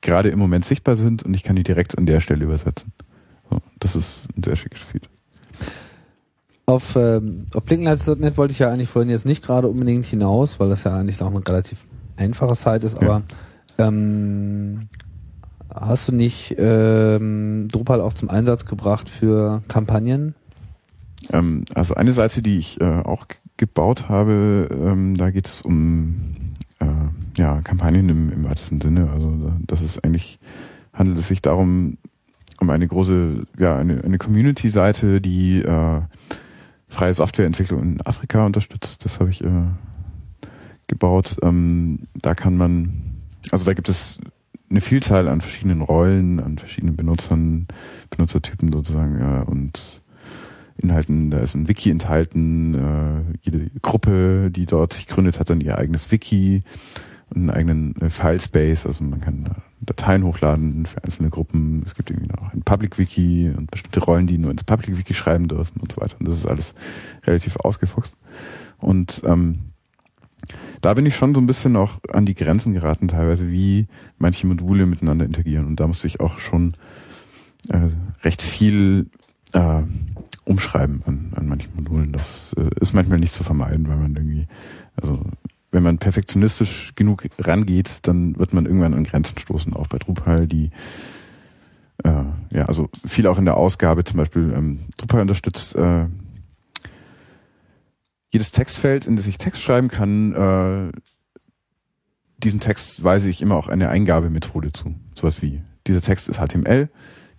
gerade 0.00 0.30
im 0.30 0.40
Moment 0.40 0.64
sichtbar 0.64 0.96
sind 0.96 1.22
und 1.22 1.34
ich 1.34 1.44
kann 1.44 1.54
die 1.54 1.62
direkt 1.62 1.96
an 1.96 2.04
der 2.04 2.18
Stelle 2.18 2.44
übersetzen. 2.44 2.92
So, 3.48 3.58
das 3.78 3.94
ist 3.94 4.26
ein 4.36 4.42
sehr 4.42 4.56
schickes 4.56 4.82
Feed. 4.82 5.08
Auf, 6.66 6.96
ähm, 6.96 7.46
auf 7.54 7.62
Blinkenlights.net 7.62 8.36
wollte 8.36 8.50
ich 8.50 8.58
ja 8.58 8.70
eigentlich 8.72 8.88
vorhin 8.88 9.08
jetzt 9.08 9.24
nicht 9.24 9.44
gerade 9.44 9.68
unbedingt 9.68 10.04
hinaus, 10.04 10.58
weil 10.58 10.68
das 10.68 10.82
ja 10.82 10.96
eigentlich 10.96 11.22
auch 11.22 11.30
eine 11.30 11.46
relativ 11.46 11.86
einfache 12.16 12.56
Site 12.56 12.84
ist, 12.84 12.96
aber 12.96 13.22
ja. 13.78 13.86
ähm, 13.86 14.88
hast 15.72 16.08
du 16.08 16.12
nicht 16.12 16.56
ähm, 16.58 17.68
Drupal 17.70 18.00
auch 18.00 18.14
zum 18.14 18.30
Einsatz 18.30 18.64
gebracht 18.64 19.08
für 19.08 19.62
Kampagnen? 19.68 20.34
Ähm, 21.32 21.64
also 21.72 21.94
eine 21.94 22.12
Seite, 22.12 22.42
die 22.42 22.58
ich 22.58 22.80
äh, 22.80 22.84
auch 22.84 23.26
gebaut 23.56 24.08
habe, 24.08 24.68
ähm, 24.70 25.16
da 25.16 25.30
geht 25.30 25.46
es 25.46 25.62
um 25.62 26.14
äh, 26.80 26.86
ja, 27.36 27.60
Kampagnen 27.62 28.08
im, 28.08 28.32
im 28.32 28.44
weitesten 28.44 28.80
Sinne. 28.80 29.10
Also 29.10 29.52
das 29.66 29.82
ist 29.82 30.04
eigentlich, 30.04 30.38
handelt 30.92 31.18
es 31.18 31.28
sich 31.28 31.42
darum, 31.42 31.98
um 32.60 32.70
eine 32.70 32.86
große, 32.86 33.46
ja, 33.58 33.76
eine, 33.76 34.02
eine 34.02 34.18
Community-Seite, 34.18 35.20
die 35.20 35.60
äh, 35.62 36.00
freie 36.88 37.14
Softwareentwicklung 37.14 37.82
in 37.82 38.00
Afrika 38.02 38.44
unterstützt. 38.46 39.04
Das 39.04 39.20
habe 39.20 39.30
ich 39.30 39.42
äh, 39.42 39.66
gebaut. 40.86 41.36
Ähm, 41.42 42.00
da 42.14 42.34
kann 42.34 42.56
man, 42.56 43.20
also 43.50 43.64
da 43.64 43.74
gibt 43.74 43.88
es 43.88 44.18
eine 44.70 44.80
Vielzahl 44.80 45.28
an 45.28 45.40
verschiedenen 45.40 45.82
Rollen, 45.82 46.40
an 46.40 46.58
verschiedenen 46.58 46.96
Benutzern, 46.96 47.66
Benutzertypen 48.10 48.72
sozusagen, 48.72 49.18
ja, 49.20 49.42
und 49.42 50.02
Inhalten, 50.76 51.30
da 51.30 51.38
ist 51.38 51.54
ein 51.54 51.68
Wiki 51.68 51.90
enthalten, 51.90 52.74
äh, 52.74 53.38
jede 53.42 53.70
Gruppe, 53.80 54.50
die 54.50 54.66
dort 54.66 54.92
sich 54.92 55.06
gründet, 55.06 55.38
hat 55.38 55.50
dann 55.50 55.60
ihr 55.60 55.78
eigenes 55.78 56.10
Wiki 56.10 56.62
und 57.30 57.42
einen 57.42 57.50
eigenen 57.50 57.96
äh, 58.00 58.08
Filespace, 58.08 58.86
also 58.86 59.04
man 59.04 59.20
kann 59.20 59.44
Dateien 59.80 60.24
hochladen 60.24 60.86
für 60.86 61.02
einzelne 61.04 61.30
Gruppen. 61.30 61.82
Es 61.84 61.94
gibt 61.94 62.10
irgendwie 62.10 62.28
noch 62.28 62.52
ein 62.52 62.62
Public 62.62 62.98
Wiki 62.98 63.52
und 63.56 63.70
bestimmte 63.70 64.00
Rollen, 64.00 64.26
die 64.26 64.38
nur 64.38 64.50
ins 64.50 64.64
Public 64.64 64.96
Wiki 64.96 65.14
schreiben 65.14 65.48
dürfen 65.48 65.80
und 65.80 65.92
so 65.92 66.00
weiter. 66.00 66.16
Und 66.18 66.28
das 66.28 66.36
ist 66.36 66.46
alles 66.46 66.74
relativ 67.24 67.56
ausgefuchst. 67.56 68.16
Und 68.78 69.22
ähm, 69.24 69.58
da 70.80 70.94
bin 70.94 71.06
ich 71.06 71.16
schon 71.16 71.34
so 71.34 71.40
ein 71.40 71.46
bisschen 71.46 71.76
auch 71.76 71.98
an 72.12 72.26
die 72.26 72.34
Grenzen 72.34 72.72
geraten, 72.72 73.08
teilweise, 73.08 73.50
wie 73.50 73.86
manche 74.18 74.46
Module 74.46 74.86
miteinander 74.86 75.24
interagieren. 75.24 75.66
Und 75.66 75.80
da 75.80 75.86
musste 75.86 76.06
ich 76.06 76.20
auch 76.20 76.38
schon 76.38 76.76
äh, 77.68 77.88
recht 78.22 78.42
viel 78.42 79.06
äh, 79.52 79.82
umschreiben 80.44 81.02
an, 81.06 81.32
an 81.34 81.48
manchen 81.48 81.74
Modulen. 81.74 82.12
Das 82.12 82.54
äh, 82.58 82.68
ist 82.80 82.92
manchmal 82.92 83.18
nicht 83.18 83.32
zu 83.32 83.44
vermeiden, 83.44 83.88
weil 83.88 83.96
man 83.96 84.14
irgendwie, 84.14 84.46
also 85.00 85.20
wenn 85.70 85.82
man 85.82 85.98
perfektionistisch 85.98 86.92
genug 86.94 87.24
rangeht, 87.38 88.06
dann 88.06 88.38
wird 88.38 88.52
man 88.52 88.66
irgendwann 88.66 88.94
an 88.94 89.04
Grenzen 89.04 89.38
stoßen, 89.38 89.72
auch 89.72 89.88
bei 89.88 89.98
Drupal, 89.98 90.46
die 90.46 90.70
äh, 92.02 92.24
ja, 92.52 92.66
also 92.66 92.88
viel 93.04 93.26
auch 93.26 93.38
in 93.38 93.44
der 93.44 93.56
Ausgabe, 93.56 94.04
zum 94.04 94.18
Beispiel 94.18 94.52
ähm, 94.56 94.80
Drupal 94.96 95.22
unterstützt 95.22 95.74
äh, 95.76 96.06
jedes 98.30 98.50
Textfeld, 98.50 99.06
in 99.06 99.16
das 99.16 99.26
ich 99.26 99.38
Text 99.38 99.62
schreiben 99.62 99.88
kann, 99.88 100.32
äh, 100.34 100.92
diesem 102.38 102.60
Text 102.60 103.02
weise 103.02 103.30
ich 103.30 103.42
immer 103.42 103.56
auch 103.56 103.68
eine 103.68 103.88
Eingabemethode 103.88 104.72
zu. 104.72 104.94
Sowas 105.14 105.40
wie, 105.40 105.62
dieser 105.86 106.00
Text 106.00 106.28
ist 106.28 106.38
HTML, 106.38 106.88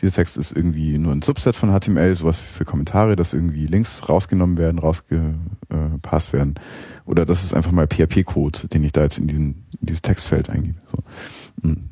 dieser 0.01 0.13
Text 0.13 0.37
ist 0.37 0.51
irgendwie 0.51 0.97
nur 0.97 1.13
ein 1.13 1.21
Subset 1.21 1.55
von 1.55 1.69
HTML, 1.69 2.13
sowas 2.15 2.39
für 2.39 2.65
Kommentare, 2.65 3.15
dass 3.15 3.33
irgendwie 3.33 3.65
Links 3.65 4.07
rausgenommen 4.09 4.57
werden, 4.57 4.79
rausgepasst 4.79 6.33
werden. 6.33 6.55
Oder 7.05 7.25
das 7.25 7.43
ist 7.43 7.53
einfach 7.53 7.71
mal 7.71 7.87
PHP-Code, 7.87 8.67
den 8.67 8.83
ich 8.83 8.91
da 8.91 9.03
jetzt 9.03 9.17
in, 9.17 9.27
diesen, 9.27 9.65
in 9.79 9.87
dieses 9.87 10.01
Textfeld 10.01 10.49
eingebe. 10.49 10.79
So. 10.91 10.97
Hm. 11.63 11.89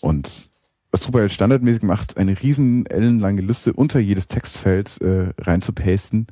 Und 0.00 0.50
was 0.90 1.00
Drupal 1.00 1.28
standardmäßig 1.28 1.82
macht, 1.82 2.18
eine 2.18 2.40
riesen 2.40 2.86
ellenlange 2.86 3.42
Liste 3.42 3.72
unter 3.72 3.98
jedes 3.98 4.28
Textfeld 4.28 5.00
äh, 5.00 5.30
reinzupasten, 5.38 6.28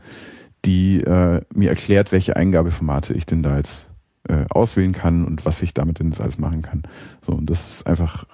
die 0.64 1.01
äh, 1.01 1.40
mir 1.53 1.70
erklärt, 1.70 2.12
welche 2.12 2.36
Eingabeformate 2.36 3.14
ich 3.14 3.26
denn 3.26 3.43
da 3.43 3.57
jetzt 3.57 3.90
äh, 4.28 4.45
auswählen 4.51 4.93
kann 4.93 5.24
und 5.24 5.45
was 5.45 5.62
ich 5.62 5.74
damit 5.74 5.99
denn 5.99 6.11
jetzt 6.11 6.20
alles 6.20 6.38
machen 6.38 6.62
kann. 6.62 6.82
So, 7.26 7.32
und 7.32 7.51
das 7.51 7.70
ist 7.70 7.86
einfach 7.88 8.24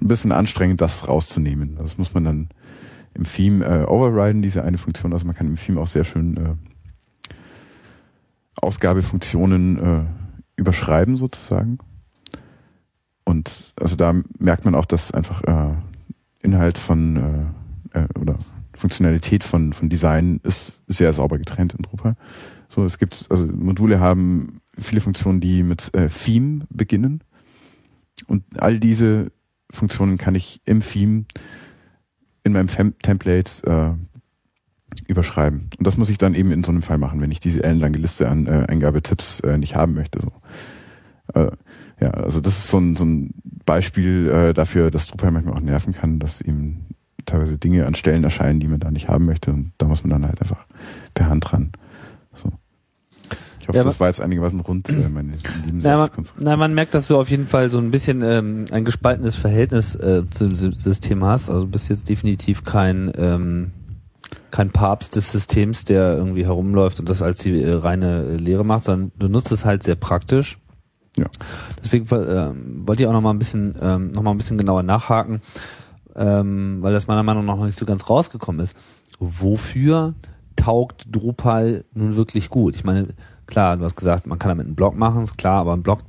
ein 0.00 0.08
bisschen 0.08 0.32
anstrengend, 0.32 0.80
das 0.80 1.08
rauszunehmen. 1.08 1.76
Das 1.76 1.98
muss 1.98 2.14
man 2.14 2.24
dann 2.24 2.48
im 3.14 3.24
Theme 3.24 3.64
äh, 3.64 3.84
overriden, 3.84 4.42
diese 4.42 4.62
eine 4.62 4.78
Funktion. 4.78 5.12
Also 5.12 5.26
man 5.26 5.34
kann 5.34 5.46
im 5.46 5.56
Theme 5.56 5.80
auch 5.80 5.86
sehr 5.86 6.04
schön 6.04 6.36
äh, 6.36 6.54
Ausgabefunktionen 8.56 9.78
äh, 9.78 10.04
überschreiben 10.56 11.16
sozusagen. 11.16 11.78
Und 13.24 13.74
also 13.80 13.96
da 13.96 14.14
merkt 14.38 14.64
man 14.64 14.74
auch, 14.74 14.84
dass 14.84 15.12
einfach 15.12 15.42
äh, 15.44 15.74
Inhalt 16.40 16.78
von 16.78 17.52
äh, 17.92 18.00
äh, 18.00 18.06
oder 18.18 18.38
Funktionalität 18.74 19.42
von, 19.42 19.72
von 19.72 19.88
Design 19.88 20.40
ist 20.42 20.82
sehr 20.86 21.12
sauber 21.12 21.38
getrennt 21.38 21.74
in 21.74 21.82
Drupal. 21.82 22.16
So, 22.68 22.84
es 22.84 22.98
gibt, 22.98 23.26
also 23.30 23.46
Module 23.46 24.00
haben 24.00 24.60
viele 24.78 25.00
Funktionen, 25.00 25.40
die 25.40 25.62
mit 25.62 25.94
äh, 25.94 26.08
Theme 26.08 26.66
beginnen. 26.68 27.22
Und 28.26 28.44
all 28.60 28.78
diese 28.78 29.30
Funktionen 29.76 30.18
kann 30.18 30.34
ich 30.34 30.60
im 30.64 30.80
Theme 30.80 31.24
in 32.42 32.52
meinem 32.52 32.68
Fem 32.68 32.98
Template 32.98 33.98
überschreiben. 35.06 35.68
Und 35.78 35.86
das 35.86 35.96
muss 35.96 36.10
ich 36.10 36.18
dann 36.18 36.34
eben 36.34 36.50
in 36.52 36.64
so 36.64 36.72
einem 36.72 36.82
Fall 36.82 36.98
machen, 36.98 37.20
wenn 37.20 37.30
ich 37.30 37.40
diese 37.40 37.62
ellenlange 37.62 37.98
Liste 37.98 38.28
an 38.28 38.46
äh, 38.46 38.66
Eingabetipps 38.68 39.40
äh, 39.40 39.58
nicht 39.58 39.76
haben 39.76 39.94
möchte. 39.94 40.20
So. 40.20 40.32
Äh, 41.34 41.50
ja, 42.00 42.10
also 42.10 42.40
das 42.40 42.58
ist 42.58 42.68
so 42.68 42.78
ein, 42.78 42.96
so 42.96 43.04
ein 43.04 43.34
Beispiel 43.64 44.28
äh, 44.28 44.52
dafür, 44.52 44.90
dass 44.90 45.06
Drupal 45.06 45.32
manchmal 45.32 45.54
auch 45.54 45.60
nerven 45.60 45.92
kann, 45.92 46.18
dass 46.18 46.40
ihm 46.40 46.86
teilweise 47.24 47.58
Dinge 47.58 47.86
an 47.86 47.94
Stellen 47.94 48.24
erscheinen, 48.24 48.60
die 48.60 48.68
man 48.68 48.80
da 48.80 48.90
nicht 48.90 49.08
haben 49.08 49.24
möchte. 49.26 49.52
Und 49.52 49.72
da 49.78 49.86
muss 49.86 50.02
man 50.02 50.10
dann 50.10 50.26
halt 50.26 50.40
einfach 50.40 50.66
per 51.14 51.28
Hand 51.28 51.52
ran. 51.52 51.72
Ich 53.66 53.68
hoffe, 53.70 53.78
Ja, 53.78 53.84
das 53.84 53.98
war 53.98 54.06
jetzt 54.06 54.20
einigermaßen 54.20 54.60
rund, 54.60 54.88
äh, 54.90 55.08
meine 55.12 55.32
lieben 55.64 55.80
Na, 55.82 56.08
na, 56.38 56.56
man 56.56 56.72
merkt, 56.72 56.94
dass 56.94 57.08
du 57.08 57.16
auf 57.18 57.28
jeden 57.28 57.48
Fall 57.48 57.68
so 57.68 57.78
ein 57.78 57.90
bisschen 57.90 58.22
ähm, 58.22 58.66
ein 58.70 58.84
gespaltenes 58.84 59.34
Verhältnis 59.34 59.96
äh, 59.96 60.22
zum 60.30 60.54
Sy- 60.54 60.70
System 60.76 61.24
hast. 61.24 61.50
Also 61.50 61.64
du 61.64 61.70
bist 61.72 61.88
jetzt 61.88 62.08
definitiv 62.08 62.62
kein 62.62 63.10
ähm, 63.18 63.72
kein 64.52 64.70
Papst 64.70 65.16
des 65.16 65.32
Systems, 65.32 65.84
der 65.84 66.16
irgendwie 66.16 66.44
herumläuft 66.44 67.00
und 67.00 67.08
das 67.08 67.22
als 67.22 67.40
die 67.40 67.60
äh, 67.60 67.72
reine 67.74 68.22
äh, 68.22 68.36
Lehre 68.36 68.64
macht, 68.64 68.84
sondern 68.84 69.10
du 69.18 69.28
nutzt 69.28 69.50
es 69.50 69.64
halt 69.64 69.82
sehr 69.82 69.96
praktisch. 69.96 70.58
Ja. 71.16 71.26
Deswegen 71.82 72.06
ähm, 72.12 72.86
wollte 72.86 73.02
ich 73.02 73.08
auch 73.08 73.12
noch 73.12 73.20
mal 73.20 73.30
ein 73.32 73.38
bisschen 73.40 73.74
ähm, 73.80 74.12
noch 74.12 74.22
mal 74.22 74.30
ein 74.30 74.38
bisschen 74.38 74.58
genauer 74.58 74.84
nachhaken, 74.84 75.40
ähm, 76.14 76.78
weil 76.82 76.92
das 76.92 77.08
meiner 77.08 77.24
Meinung 77.24 77.44
nach 77.44 77.56
noch 77.56 77.66
nicht 77.66 77.78
so 77.78 77.84
ganz 77.86 78.08
rausgekommen 78.08 78.60
ist. 78.60 78.76
Wofür 79.18 80.14
taugt 80.56 81.06
Drupal 81.10 81.84
nun 81.94 82.16
wirklich 82.16 82.48
gut? 82.50 82.74
Ich 82.74 82.84
meine, 82.84 83.08
klar, 83.46 83.76
du 83.76 83.84
hast 83.84 83.96
gesagt, 83.96 84.26
man 84.26 84.38
kann 84.38 84.48
damit 84.50 84.64
einen 84.66 84.74
Blog 84.74 84.96
machen, 84.96 85.22
ist 85.22 85.36
klar, 85.38 85.60
aber 85.60 85.74
ein 85.74 85.82
Blog, 85.82 86.00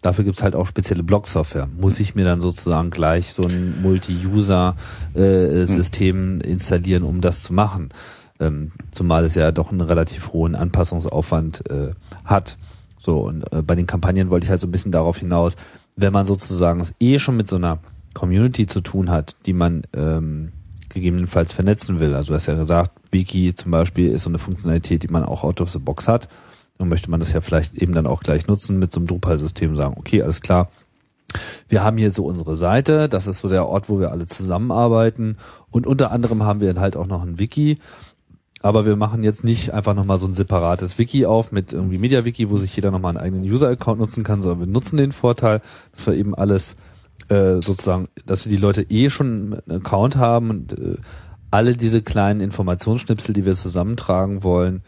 dafür 0.00 0.24
gibt's 0.24 0.42
halt 0.42 0.56
auch 0.56 0.66
spezielle 0.66 1.02
Blog-Software. 1.02 1.68
Muss 1.78 2.00
ich 2.00 2.14
mir 2.14 2.24
dann 2.24 2.40
sozusagen 2.40 2.88
gleich 2.90 3.32
so 3.32 3.42
ein 3.42 3.82
Multi-User-System 3.82 6.40
installieren, 6.40 7.02
um 7.02 7.20
das 7.20 7.42
zu 7.42 7.52
machen? 7.52 7.90
Ähm, 8.38 8.72
zumal 8.90 9.24
es 9.24 9.34
ja 9.34 9.52
doch 9.52 9.70
einen 9.70 9.82
relativ 9.82 10.32
hohen 10.32 10.54
Anpassungsaufwand 10.54 11.70
äh, 11.70 11.90
hat. 12.24 12.56
So, 13.02 13.20
und 13.20 13.50
äh, 13.52 13.62
bei 13.62 13.74
den 13.74 13.86
Kampagnen 13.86 14.30
wollte 14.30 14.44
ich 14.44 14.50
halt 14.50 14.60
so 14.60 14.66
ein 14.66 14.72
bisschen 14.72 14.92
darauf 14.92 15.18
hinaus, 15.18 15.56
wenn 15.96 16.12
man 16.12 16.26
sozusagen 16.26 16.80
es 16.80 16.94
eh 17.00 17.18
schon 17.18 17.36
mit 17.36 17.48
so 17.48 17.56
einer 17.56 17.78
Community 18.14 18.66
zu 18.66 18.80
tun 18.80 19.10
hat, 19.10 19.36
die 19.46 19.52
man 19.52 19.82
ähm, 19.94 20.52
gegebenenfalls 20.88 21.52
vernetzen 21.52 22.00
will. 22.00 22.14
Also 22.14 22.28
du 22.28 22.34
hast 22.34 22.46
ja 22.46 22.54
gesagt, 22.54 22.92
Wiki 23.10 23.54
zum 23.54 23.70
Beispiel 23.70 24.10
ist 24.10 24.22
so 24.22 24.30
eine 24.30 24.38
Funktionalität, 24.38 25.02
die 25.02 25.08
man 25.08 25.24
auch 25.24 25.44
out 25.44 25.60
of 25.60 25.70
the 25.70 25.78
box 25.78 26.08
hat. 26.08 26.28
Dann 26.80 26.88
möchte 26.88 27.10
man 27.10 27.20
das 27.20 27.34
ja 27.34 27.42
vielleicht 27.42 27.76
eben 27.76 27.92
dann 27.92 28.06
auch 28.06 28.22
gleich 28.22 28.46
nutzen 28.46 28.78
mit 28.78 28.90
so 28.90 29.00
einem 29.00 29.06
Drupal-System, 29.06 29.76
sagen, 29.76 29.96
okay, 29.98 30.22
alles 30.22 30.40
klar, 30.40 30.70
wir 31.68 31.84
haben 31.84 31.98
hier 31.98 32.10
so 32.10 32.24
unsere 32.24 32.56
Seite, 32.56 33.06
das 33.10 33.26
ist 33.26 33.40
so 33.40 33.50
der 33.50 33.68
Ort, 33.68 33.90
wo 33.90 34.00
wir 34.00 34.12
alle 34.12 34.26
zusammenarbeiten. 34.26 35.36
Und 35.70 35.86
unter 35.86 36.10
anderem 36.10 36.42
haben 36.42 36.62
wir 36.62 36.72
dann 36.72 36.82
halt 36.82 36.96
auch 36.96 37.06
noch 37.06 37.22
ein 37.22 37.38
Wiki, 37.38 37.76
aber 38.62 38.86
wir 38.86 38.96
machen 38.96 39.22
jetzt 39.22 39.44
nicht 39.44 39.74
einfach 39.74 39.92
nochmal 39.94 40.18
so 40.18 40.24
ein 40.24 40.32
separates 40.32 40.96
Wiki 40.96 41.26
auf 41.26 41.52
mit 41.52 41.74
irgendwie 41.74 41.98
MediaWiki, 41.98 42.48
wo 42.48 42.56
sich 42.56 42.74
jeder 42.74 42.90
nochmal 42.90 43.10
einen 43.10 43.24
eigenen 43.24 43.44
User-Account 43.44 44.00
nutzen 44.00 44.24
kann, 44.24 44.40
sondern 44.40 44.60
wir 44.60 44.72
nutzen 44.72 44.96
den 44.96 45.12
Vorteil, 45.12 45.60
dass 45.92 46.06
wir 46.06 46.14
eben 46.14 46.34
alles 46.34 46.76
äh, 47.28 47.60
sozusagen, 47.60 48.08
dass 48.24 48.46
wir 48.46 48.50
die 48.52 48.56
Leute 48.56 48.86
eh 48.88 49.10
schon 49.10 49.60
einen 49.68 49.80
Account 49.80 50.16
haben 50.16 50.48
und 50.48 50.72
äh, 50.78 50.96
alle 51.50 51.76
diese 51.76 52.00
kleinen 52.00 52.40
Informationsschnipsel, 52.40 53.34
die 53.34 53.44
wir 53.44 53.54
zusammentragen 53.54 54.42
wollen, 54.42 54.82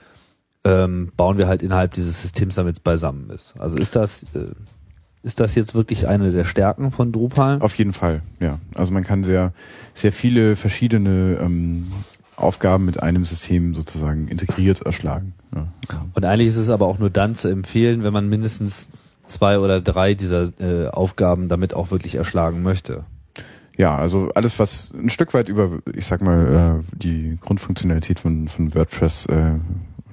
ähm, 0.65 1.13
bauen 1.17 1.39
wir 1.39 1.49
halt 1.49 1.63
innerhalb 1.63 1.95
dieses 1.95 2.23
Systems, 2.23 2.55
damit 2.55 2.77
es 2.77 2.81
beisammen 2.81 3.31
ist. 3.31 3.55
Also 3.59 3.77
ist 3.77 3.97
das, 3.97 4.25
äh, 4.35 4.53
ist 5.23 5.41
das 5.41 5.55
jetzt 5.55 5.75
wirklich 5.75 6.09
eine 6.09 6.31
der 6.33 6.45
Stärken 6.45 6.91
von 6.91 7.13
Drupal? 7.13 7.61
Auf 7.61 7.75
jeden 7.77 7.93
Fall, 7.93 8.23
ja. 8.41 8.59
Also 8.75 8.93
man 8.93 9.05
kann 9.05 9.25
sehr, 9.25 9.53
sehr 9.95 10.13
viele 10.13 10.57
verschiedene 10.57 11.39
ähm, 11.41 11.93
Aufgaben 12.37 12.85
mit 12.85 13.03
einem 13.03 13.25
System 13.25 13.75
sozusagen 13.75 14.29
integriert 14.29 14.83
erschlagen. 14.83 15.35
Ja. 15.55 15.69
Und 16.15 16.25
eigentlich 16.25 16.49
ist 16.49 16.57
es 16.57 16.71
aber 16.71 16.87
auch 16.87 16.99
nur 16.99 17.11
dann 17.11 17.35
zu 17.35 17.49
empfehlen, 17.49 18.03
wenn 18.05 18.13
man 18.13 18.29
mindestens 18.29 18.89
zwei 19.27 19.59
oder 19.59 19.81
drei 19.81 20.15
dieser 20.15 20.49
äh, 20.61 20.89
Aufgaben 20.89 21.49
damit 21.49 21.75
auch 21.75 21.91
wirklich 21.91 22.17
erschlagen 22.17 22.63
möchte. 22.63 23.05
Ja, 23.77 23.97
also 23.97 24.31
alles, 24.35 24.59
was 24.59 24.93
ein 24.93 25.09
Stück 25.09 25.33
weit 25.35 25.49
über, 25.49 25.79
ich 25.95 26.07
sag 26.07 26.21
mal, 26.21 26.81
äh, 26.81 26.97
die 26.97 27.39
Grundfunktionalität 27.41 28.21
von, 28.21 28.49
von 28.49 28.75
WordPress 28.75 29.27
äh, 29.27 29.53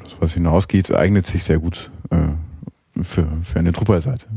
sowas 0.10 0.34
hinausgeht, 0.34 0.94
eignet 0.94 1.26
sich 1.26 1.44
sehr 1.44 1.60
gut 1.60 1.92
äh, 2.10 3.04
für, 3.04 3.28
für 3.44 3.60
eine 3.60 3.72
Drupal-Seite. 3.72 4.28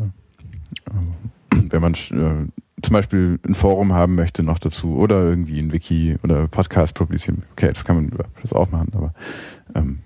Also, 0.87 1.63
wenn 1.71 1.83
man 1.83 1.95
äh, 1.95 2.49
zum 2.83 2.93
Beispiel 2.93 3.39
ein 3.47 3.55
Forum 3.55 3.93
haben 3.93 4.15
möchte 4.15 4.43
noch 4.43 4.59
dazu 4.59 4.97
oder 4.97 5.25
irgendwie 5.25 5.59
ein 5.61 5.73
Wiki 5.73 6.17
oder 6.23 6.49
Podcast 6.49 6.95
publizieren. 6.95 7.45
Okay, 7.53 7.73
das 7.73 7.85
kann 7.85 7.97
man 7.97 8.13
WordPress 8.13 8.53
auch 8.53 8.71
machen, 8.71 8.93
aber 8.95 9.15
ähm, 9.75 10.01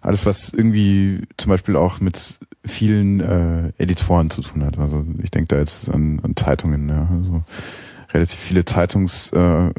alles, 0.00 0.26
was 0.26 0.52
irgendwie 0.52 1.22
zum 1.36 1.50
Beispiel 1.50 1.76
auch 1.76 2.00
mit 2.00 2.40
vielen 2.64 3.20
äh, 3.20 3.72
Editoren 3.78 4.30
zu 4.30 4.42
tun 4.42 4.64
hat. 4.64 4.78
Also 4.78 5.04
ich 5.22 5.30
denke 5.30 5.48
da 5.48 5.58
jetzt 5.58 5.88
an, 5.90 6.20
an 6.22 6.36
Zeitungen, 6.36 6.88
ja. 6.88 7.08
Also 7.10 7.42
relativ 8.14 8.38
viele 8.38 8.64
Zeitungsseiten, 8.64 9.74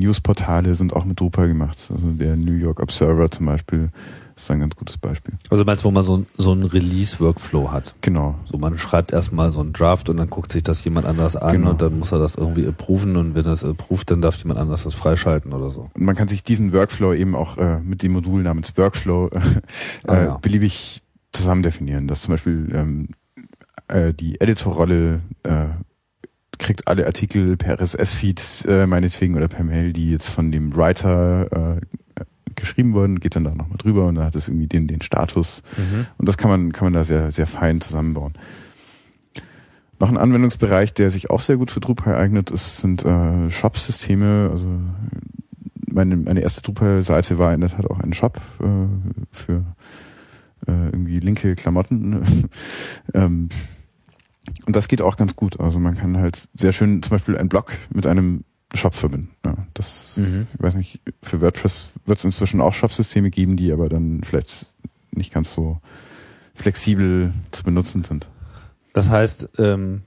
äh, 0.00 0.04
Newsportale 0.04 0.74
sind 0.74 0.92
auch 0.92 1.04
mit 1.04 1.20
Drupal 1.20 1.48
gemacht. 1.48 1.90
Also 1.92 2.06
der 2.12 2.36
New 2.36 2.52
York 2.54 2.80
Observer 2.80 3.30
zum 3.30 3.46
Beispiel 3.46 3.90
ist 4.36 4.50
ein 4.50 4.60
ganz 4.60 4.74
gutes 4.76 4.96
Beispiel. 4.98 5.34
Also 5.50 5.64
meinst 5.64 5.82
du, 5.84 5.88
wo 5.88 5.90
man 5.90 6.02
so, 6.02 6.24
so 6.36 6.52
einen 6.52 6.64
Release-Workflow 6.64 7.70
hat? 7.70 7.94
Genau. 8.00 8.34
So, 8.44 8.58
man 8.58 8.78
schreibt 8.78 9.12
erstmal 9.12 9.52
so 9.52 9.60
einen 9.60 9.72
Draft 9.72 10.08
und 10.08 10.16
dann 10.16 10.30
guckt 10.30 10.50
sich 10.52 10.62
das 10.62 10.82
jemand 10.84 11.06
anders 11.06 11.36
an 11.36 11.52
Genau. 11.52 11.70
und 11.70 11.82
dann 11.82 11.98
muss 11.98 12.12
er 12.12 12.18
das 12.18 12.34
irgendwie 12.36 12.66
approven 12.66 13.16
und 13.16 13.34
wenn 13.34 13.44
er 13.44 13.52
es 13.52 13.62
approved, 13.64 14.10
dann 14.10 14.22
darf 14.22 14.38
jemand 14.38 14.58
anders 14.58 14.84
das 14.84 14.94
freischalten 14.94 15.52
oder 15.52 15.70
so. 15.70 15.90
Und 15.94 16.02
man 16.04 16.16
kann 16.16 16.28
sich 16.28 16.42
diesen 16.42 16.72
Workflow 16.72 17.12
eben 17.12 17.34
auch 17.34 17.58
äh, 17.58 17.78
mit 17.80 18.02
dem 18.02 18.12
Modul 18.12 18.42
namens 18.42 18.76
Workflow 18.76 19.28
äh, 19.28 19.40
Ah, 20.06 20.22
ja. 20.22 20.38
beliebig 20.38 21.02
zusammen 21.32 21.62
definieren. 21.62 22.08
Dass 22.08 22.22
zum 22.22 22.34
Beispiel 22.34 22.68
ähm, 22.74 23.08
äh, 23.88 24.12
die 24.14 24.40
Editorrolle 24.40 25.20
äh, 25.42 25.66
kriegt 26.62 26.88
alle 26.88 27.06
Artikel 27.06 27.56
per 27.56 27.80
RSS-Feed 27.80 28.66
äh, 28.68 28.86
meinetwegen 28.86 29.34
oder 29.36 29.48
per 29.48 29.64
Mail, 29.64 29.92
die 29.92 30.10
jetzt 30.10 30.28
von 30.28 30.50
dem 30.50 30.74
Writer 30.74 31.76
äh, 31.76 32.24
geschrieben 32.54 32.92
wurden, 32.92 33.20
geht 33.20 33.36
dann 33.36 33.44
da 33.44 33.54
nochmal 33.54 33.78
drüber 33.78 34.06
und 34.06 34.14
da 34.14 34.24
hat 34.24 34.36
es 34.36 34.48
irgendwie 34.48 34.68
den, 34.68 34.86
den 34.86 35.02
Status. 35.02 35.62
Und 36.18 36.28
das 36.28 36.38
kann 36.38 36.50
man, 36.50 36.72
kann 36.72 36.86
man 36.86 36.92
da 36.92 37.04
sehr, 37.04 37.32
sehr 37.32 37.46
fein 37.46 37.80
zusammenbauen. 37.80 38.34
Noch 39.98 40.08
ein 40.08 40.18
Anwendungsbereich, 40.18 40.94
der 40.94 41.10
sich 41.10 41.30
auch 41.30 41.40
sehr 41.40 41.56
gut 41.56 41.70
für 41.70 41.80
Drupal 41.80 42.14
eignet, 42.14 42.50
ist, 42.50 42.78
sind 42.78 43.04
äh, 43.04 43.50
Shop-Systeme. 43.50 44.48
Also 44.50 44.68
meine, 45.90 46.16
meine 46.16 46.40
erste 46.40 46.62
Drupal-Seite 46.62 47.38
war 47.38 47.54
in 47.54 47.60
der 47.60 47.70
Tat 47.70 47.88
auch 47.88 48.00
ein 48.00 48.12
Shop 48.12 48.40
äh, 48.60 48.64
für 49.30 49.64
äh, 50.66 50.86
irgendwie 50.86 51.20
linke 51.20 51.54
Klamotten. 51.54 52.48
ähm, 53.14 53.48
und 54.66 54.74
das 54.76 54.88
geht 54.88 55.02
auch 55.02 55.16
ganz 55.16 55.36
gut. 55.36 55.60
Also 55.60 55.78
man 55.78 55.96
kann 55.96 56.16
halt 56.18 56.48
sehr 56.54 56.72
schön 56.72 57.02
zum 57.02 57.10
Beispiel 57.10 57.36
einen 57.36 57.48
Blog 57.48 57.72
mit 57.92 58.06
einem 58.06 58.44
Shop 58.74 58.94
verbinden. 58.94 59.30
Ja, 59.44 59.54
das, 59.74 60.16
Mhm. 60.16 60.46
ich 60.54 60.62
weiß 60.62 60.74
nicht, 60.74 61.00
für 61.22 61.40
WordPress 61.40 61.88
wird 62.06 62.18
es 62.18 62.24
inzwischen 62.24 62.60
auch 62.60 62.72
Shop-Systeme 62.72 63.30
geben, 63.30 63.56
die 63.56 63.70
aber 63.72 63.88
dann 63.88 64.22
vielleicht 64.24 64.66
nicht 65.12 65.32
ganz 65.32 65.52
so 65.54 65.78
flexibel 66.54 67.32
zu 67.50 67.64
benutzen 67.64 68.04
sind. 68.04 68.28
Das 68.92 69.08
heißt, 69.10 69.50
ähm, 69.58 70.02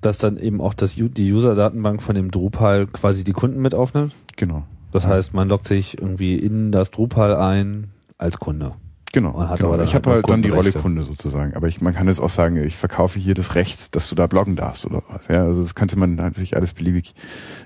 dass 0.00 0.18
dann 0.18 0.36
eben 0.36 0.60
auch 0.60 0.74
das, 0.74 0.94
die 0.96 1.32
User-Datenbank 1.32 2.02
von 2.02 2.14
dem 2.14 2.30
Drupal 2.30 2.86
quasi 2.86 3.24
die 3.24 3.32
Kunden 3.32 3.60
mit 3.60 3.74
aufnimmt? 3.74 4.12
Genau. 4.36 4.64
Das 4.92 5.06
heißt, 5.06 5.34
man 5.34 5.48
loggt 5.48 5.66
sich 5.66 5.98
irgendwie 5.98 6.36
in 6.36 6.70
das 6.72 6.90
Drupal 6.90 7.34
ein 7.36 7.90
als 8.18 8.38
Kunde. 8.38 8.74
Genau. 9.14 9.30
Genau. 9.30 9.80
ich 9.80 9.94
habe 9.94 10.10
halt 10.10 10.16
halt 10.24 10.28
dann 10.28 10.42
die 10.42 10.48
Rolle. 10.48 10.72
Kunde 10.72 11.04
sozusagen. 11.04 11.54
Aber 11.54 11.68
ich, 11.68 11.80
man 11.80 11.94
kann 11.94 12.08
jetzt 12.08 12.18
auch 12.18 12.28
sagen, 12.28 12.56
ich 12.56 12.76
verkaufe 12.76 13.20
hier 13.20 13.34
das 13.34 13.54
Recht, 13.54 13.94
dass 13.94 14.08
du 14.08 14.16
da 14.16 14.26
bloggen 14.26 14.56
darfst 14.56 14.84
oder 14.86 15.04
was. 15.08 15.28
Ja, 15.28 15.44
also 15.44 15.62
das 15.62 15.76
könnte 15.76 15.96
man 15.96 16.20
halt 16.20 16.34
sich 16.34 16.56
alles 16.56 16.72
beliebig 16.74 17.14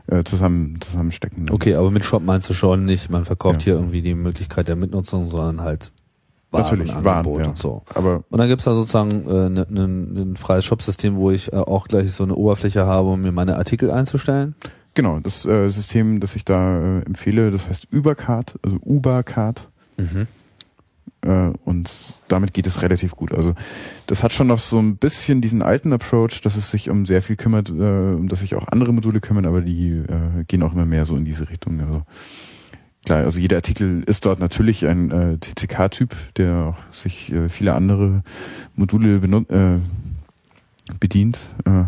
äh, 0.09 0.25
zusammen 0.25 0.79
zusammenstecken. 0.83 1.47
Okay, 1.51 1.75
aber 1.75 1.91
mit 1.91 2.05
Shop 2.05 2.23
meinst 2.23 2.51
du 2.51 2.55
schon 2.55 2.85
nicht, 2.85 3.09
man 3.09 3.25
verkauft 3.25 3.63
Ja. 3.63 3.65
hier 3.65 3.75
irgendwie 3.77 4.03
die 4.03 4.15
Möglichkeit 4.15 4.69
der 4.69 4.77
Mitnutzung, 4.77 5.29
sondern 5.29 5.63
halt 5.63 5.91
Natürlich, 6.53 6.91
Warenangebot 6.91 7.33
Waren, 7.35 7.41
ja. 7.45 7.49
und 7.49 7.59
so. 7.59 7.83
Aber 7.95 8.25
Und 8.29 8.39
dann 8.39 8.49
gibt's 8.49 8.67
da 8.67 8.75
sozusagen 8.75 9.11
äh, 9.27 9.49
ne, 9.49 9.67
ne, 9.71 9.85
ein 9.85 10.37
freies 10.37 10.67
Shop-System, 10.67 11.17
wo 11.17 11.31
ich 11.31 11.51
äh, 11.53 11.57
auch 11.57 11.89
gleich 11.89 12.13
so 12.13 12.25
eine 12.25 12.35
Oberfläche 12.35 12.85
habe, 12.85 13.09
um 13.09 13.23
mir 13.23 13.33
meine 13.33 13.57
Artikel 13.57 13.91
einzustellen. 13.91 14.55
genau, 14.93 15.19
das 15.21 15.47
äh, 15.47 15.71
System, 15.71 16.21
das 16.21 16.37
ich 16.37 16.45
da 16.45 16.99
äh, 16.99 17.03
empfehle, 17.07 17.51
das 17.51 17.69
heißt 17.71 17.89
Ubercard, 17.95 18.59
also 18.63 18.77
Ubercard. 18.85 19.69
Äh, 21.23 21.51
und 21.65 21.91
damit 22.29 22.55
geht 22.55 22.67
es 22.67 22.83
relativ 22.83 23.17
gut. 23.17 23.33
Also 23.33 23.55
das 24.07 24.23
hat 24.23 24.33
schon 24.33 24.47
noch 24.47 24.59
so 24.59 24.79
ein 24.79 24.97
bisschen 24.97 25.41
diesen 25.41 25.63
alten 25.63 25.93
Approach, 25.93 26.41
dass 26.43 26.57
es 26.57 26.71
sich 26.71 26.91
um 26.91 27.07
sehr 27.07 27.23
viel 27.23 27.37
kümmert, 27.37 27.71
äh, 27.71 27.73
um 27.73 28.29
dass 28.29 28.41
sich 28.41 28.55
auch 28.55 28.69
andere 28.69 28.93
Module 28.93 29.21
kümmern, 29.21 29.47
aber 29.47 29.61
die 29.61 29.91
äh, 29.91 30.45
gehen 30.47 30.63
auch 30.63 30.73
immer 30.73 30.87
mehr 30.87 31.05
so 31.05 31.17
in 31.17 31.25
diese 31.25 31.49
Richtung. 31.49 31.81
Also 31.81 32.03
klar, 33.05 33.25
also 33.25 33.41
jeder 33.41 33.57
Artikel 33.57 34.03
ist 34.07 34.27
dort 34.27 34.41
natürlich 34.41 34.87
ein 34.87 35.11
äh, 35.11 35.39
TCK-Typ, 35.39 36.15
der 36.37 36.55
auch 36.57 36.95
sich 36.95 37.33
äh, 37.33 37.49
viele 37.49 37.75
andere 37.75 38.23
Module 38.77 39.17
äh, 39.17 39.79
bedient. 40.99 41.39
Äh, 41.65 41.85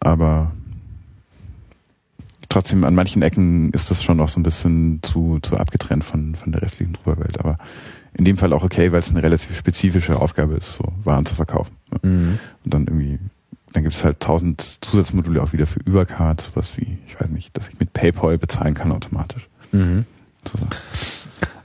aber 0.00 0.52
trotzdem 2.48 2.84
an 2.84 2.94
manchen 2.94 3.22
Ecken 3.22 3.70
ist 3.72 3.90
das 3.90 4.02
schon 4.02 4.16
noch 4.16 4.28
so 4.28 4.40
ein 4.40 4.42
bisschen 4.42 5.00
zu, 5.02 5.38
zu 5.42 5.56
abgetrennt 5.56 6.04
von, 6.04 6.34
von 6.34 6.52
der 6.52 6.62
restlichen 6.62 6.94
Drupal-Welt. 6.94 7.40
Aber 7.40 7.58
in 8.18 8.24
dem 8.24 8.36
Fall 8.36 8.52
auch 8.52 8.64
okay, 8.64 8.92
weil 8.92 8.98
es 8.98 9.10
eine 9.10 9.22
relativ 9.22 9.56
spezifische 9.56 10.20
Aufgabe 10.20 10.54
ist, 10.56 10.74
so 10.74 10.84
Waren 11.04 11.24
zu 11.24 11.34
verkaufen. 11.34 11.74
Ne? 11.90 12.10
Mhm. 12.10 12.38
Und 12.64 12.74
dann 12.74 12.86
irgendwie, 12.86 13.18
dann 13.72 13.84
gibt 13.84 13.94
es 13.94 14.04
halt 14.04 14.20
tausend 14.20 14.60
Zusatzmodule 14.84 15.40
auch 15.42 15.52
wieder 15.52 15.66
für 15.66 15.78
Übercard, 15.80 16.40
sowas 16.40 16.72
wie, 16.76 16.98
ich 17.06 17.18
weiß 17.18 17.30
nicht, 17.30 17.56
dass 17.56 17.68
ich 17.68 17.78
mit 17.78 17.92
PayPal 17.92 18.36
bezahlen 18.36 18.74
kann 18.74 18.92
automatisch. 18.92 19.48
Mhm. 19.72 20.04
So. 20.44 20.58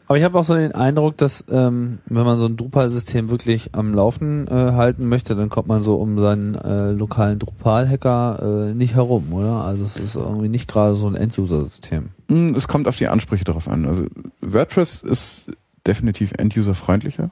Aber 0.06 0.18
ich 0.20 0.24
habe 0.26 0.38
auch 0.38 0.44
so 0.44 0.54
den 0.54 0.76
Eindruck, 0.76 1.18
dass 1.18 1.44
ähm, 1.50 1.98
wenn 2.06 2.26
man 2.26 2.38
so 2.38 2.46
ein 2.46 2.56
Drupal-System 2.56 3.30
wirklich 3.32 3.74
am 3.74 3.94
Laufen 3.96 4.48
äh, 4.48 4.52
halten 4.52 5.08
möchte, 5.08 5.36
dann 5.36 5.50
kommt 5.50 5.68
man 5.68 5.82
so 5.82 5.96
um 5.96 6.20
seinen 6.20 6.54
äh, 6.54 6.92
lokalen 6.92 7.40
Drupal-Hacker 7.40 8.70
äh, 8.70 8.74
nicht 8.76 8.94
herum, 8.94 9.34
oder? 9.34 9.64
Also 9.64 9.86
es 9.86 9.98
ist 9.98 10.16
irgendwie 10.16 10.50
nicht 10.50 10.68
gerade 10.68 10.96
so 10.96 11.08
ein 11.08 11.16
End-User-System. 11.16 12.10
Mm, 12.28 12.54
Es 12.54 12.68
kommt 12.68 12.88
auf 12.88 12.98
die 12.98 13.08
Ansprüche 13.08 13.44
darauf 13.46 13.68
an. 13.68 13.88
Also 13.88 14.06
WordPress 14.42 15.02
ist 15.02 15.52
definitiv 15.86 16.34
End-User-freundlicher. 16.38 17.32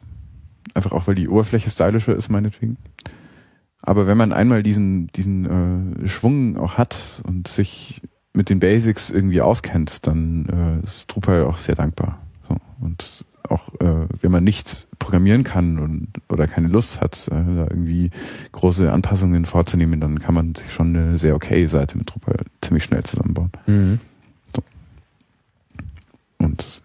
Einfach 0.74 0.92
auch, 0.92 1.08
weil 1.08 1.16
die 1.16 1.28
Oberfläche 1.28 1.70
stylischer 1.70 2.16
ist, 2.16 2.30
meinetwegen. 2.30 2.78
Aber 3.82 4.08
wenn 4.08 4.18
man 4.18 4.32
einmal 4.32 4.64
diesen, 4.64 5.08
diesen 5.08 6.04
äh, 6.04 6.08
Schwung 6.08 6.58
auch 6.58 6.78
hat 6.78 7.22
und 7.26 7.48
sich 7.48 8.02
mit 8.34 8.50
den 8.50 8.60
Basics 8.60 9.10
irgendwie 9.10 9.42
auskennt, 9.42 10.08
dann 10.08 10.82
äh, 10.82 10.86
ist 10.86 11.08
Drupal 11.08 11.44
auch 11.46 11.58
sehr 11.58 11.76
dankbar. 11.76 12.20
So. 12.48 12.58
Und 12.80 13.26
auch 13.50 13.74
äh, 13.82 14.08
wenn 14.22 14.32
man 14.32 14.44
nicht 14.44 14.88
programmieren 15.00 15.44
kann 15.44 15.80
und 15.80 16.10
oder 16.30 16.48
keine 16.48 16.68
Lust 16.68 17.02
hat, 17.02 17.28
äh, 17.28 17.32
da 17.32 17.68
irgendwie 17.70 18.12
große 18.52 18.92
Anpassungen 18.92 19.46
vorzunehmen, 19.46 20.00
dann 20.00 20.20
kann 20.20 20.36
man 20.36 20.56
sich 20.56 20.72
schon 20.72 20.96
eine 20.96 21.18
sehr 21.18 21.36
okay 21.36 21.66
Seite 21.68 21.98
mit 21.98 22.14
Drupal 22.14 22.46
ziemlich 22.62 22.84
schnell 22.84 23.04
zusammenbauen. 23.04 23.52
Und 26.38 26.82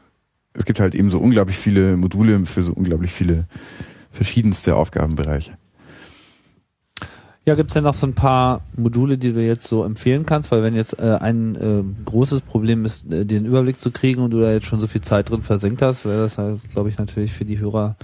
es 0.56 0.64
gibt 0.64 0.80
halt 0.80 0.94
eben 0.94 1.10
so 1.10 1.18
unglaublich 1.18 1.56
viele 1.56 1.96
Module 1.96 2.44
für 2.46 2.62
so 2.62 2.72
unglaublich 2.72 3.12
viele 3.12 3.46
verschiedenste 4.10 4.76
Aufgabenbereiche. 4.76 5.52
Ja, 7.44 7.54
gibt's 7.54 7.74
denn 7.74 7.84
noch 7.84 7.94
so 7.94 8.08
ein 8.08 8.14
paar 8.14 8.62
Module, 8.76 9.18
die 9.18 9.32
du 9.32 9.40
jetzt 9.40 9.68
so 9.68 9.84
empfehlen 9.84 10.26
kannst? 10.26 10.50
Weil 10.50 10.64
wenn 10.64 10.74
jetzt 10.74 10.98
äh, 10.98 11.18
ein 11.20 11.54
äh, 11.54 11.82
großes 12.04 12.40
Problem 12.40 12.84
ist, 12.84 13.12
äh, 13.12 13.24
den 13.24 13.44
Überblick 13.44 13.78
zu 13.78 13.92
kriegen 13.92 14.20
und 14.20 14.32
du 14.32 14.40
da 14.40 14.50
jetzt 14.50 14.66
schon 14.66 14.80
so 14.80 14.88
viel 14.88 15.02
Zeit 15.02 15.30
drin 15.30 15.44
versenkt 15.44 15.80
hast, 15.80 16.06
wäre 16.06 16.22
das, 16.22 16.38
halt, 16.38 16.58
glaube 16.72 16.88
ich, 16.88 16.98
natürlich 16.98 17.32
für 17.32 17.44
die 17.44 17.60
Hörer 17.60 17.94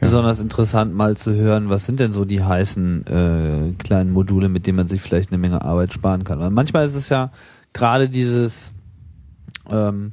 besonders 0.00 0.38
interessant, 0.38 0.94
mal 0.94 1.16
zu 1.16 1.34
hören, 1.34 1.70
was 1.70 1.86
sind 1.86 1.98
denn 1.98 2.12
so 2.12 2.24
die 2.24 2.44
heißen 2.44 3.06
äh, 3.06 3.72
kleinen 3.82 4.12
Module, 4.12 4.48
mit 4.48 4.68
denen 4.68 4.76
man 4.76 4.86
sich 4.86 5.00
vielleicht 5.00 5.30
eine 5.32 5.38
Menge 5.38 5.62
Arbeit 5.62 5.92
sparen 5.92 6.22
kann. 6.22 6.38
Weil 6.38 6.50
manchmal 6.50 6.84
ist 6.84 6.94
es 6.94 7.08
ja 7.08 7.32
gerade 7.72 8.08
dieses 8.08 8.72
ähm, 9.68 10.12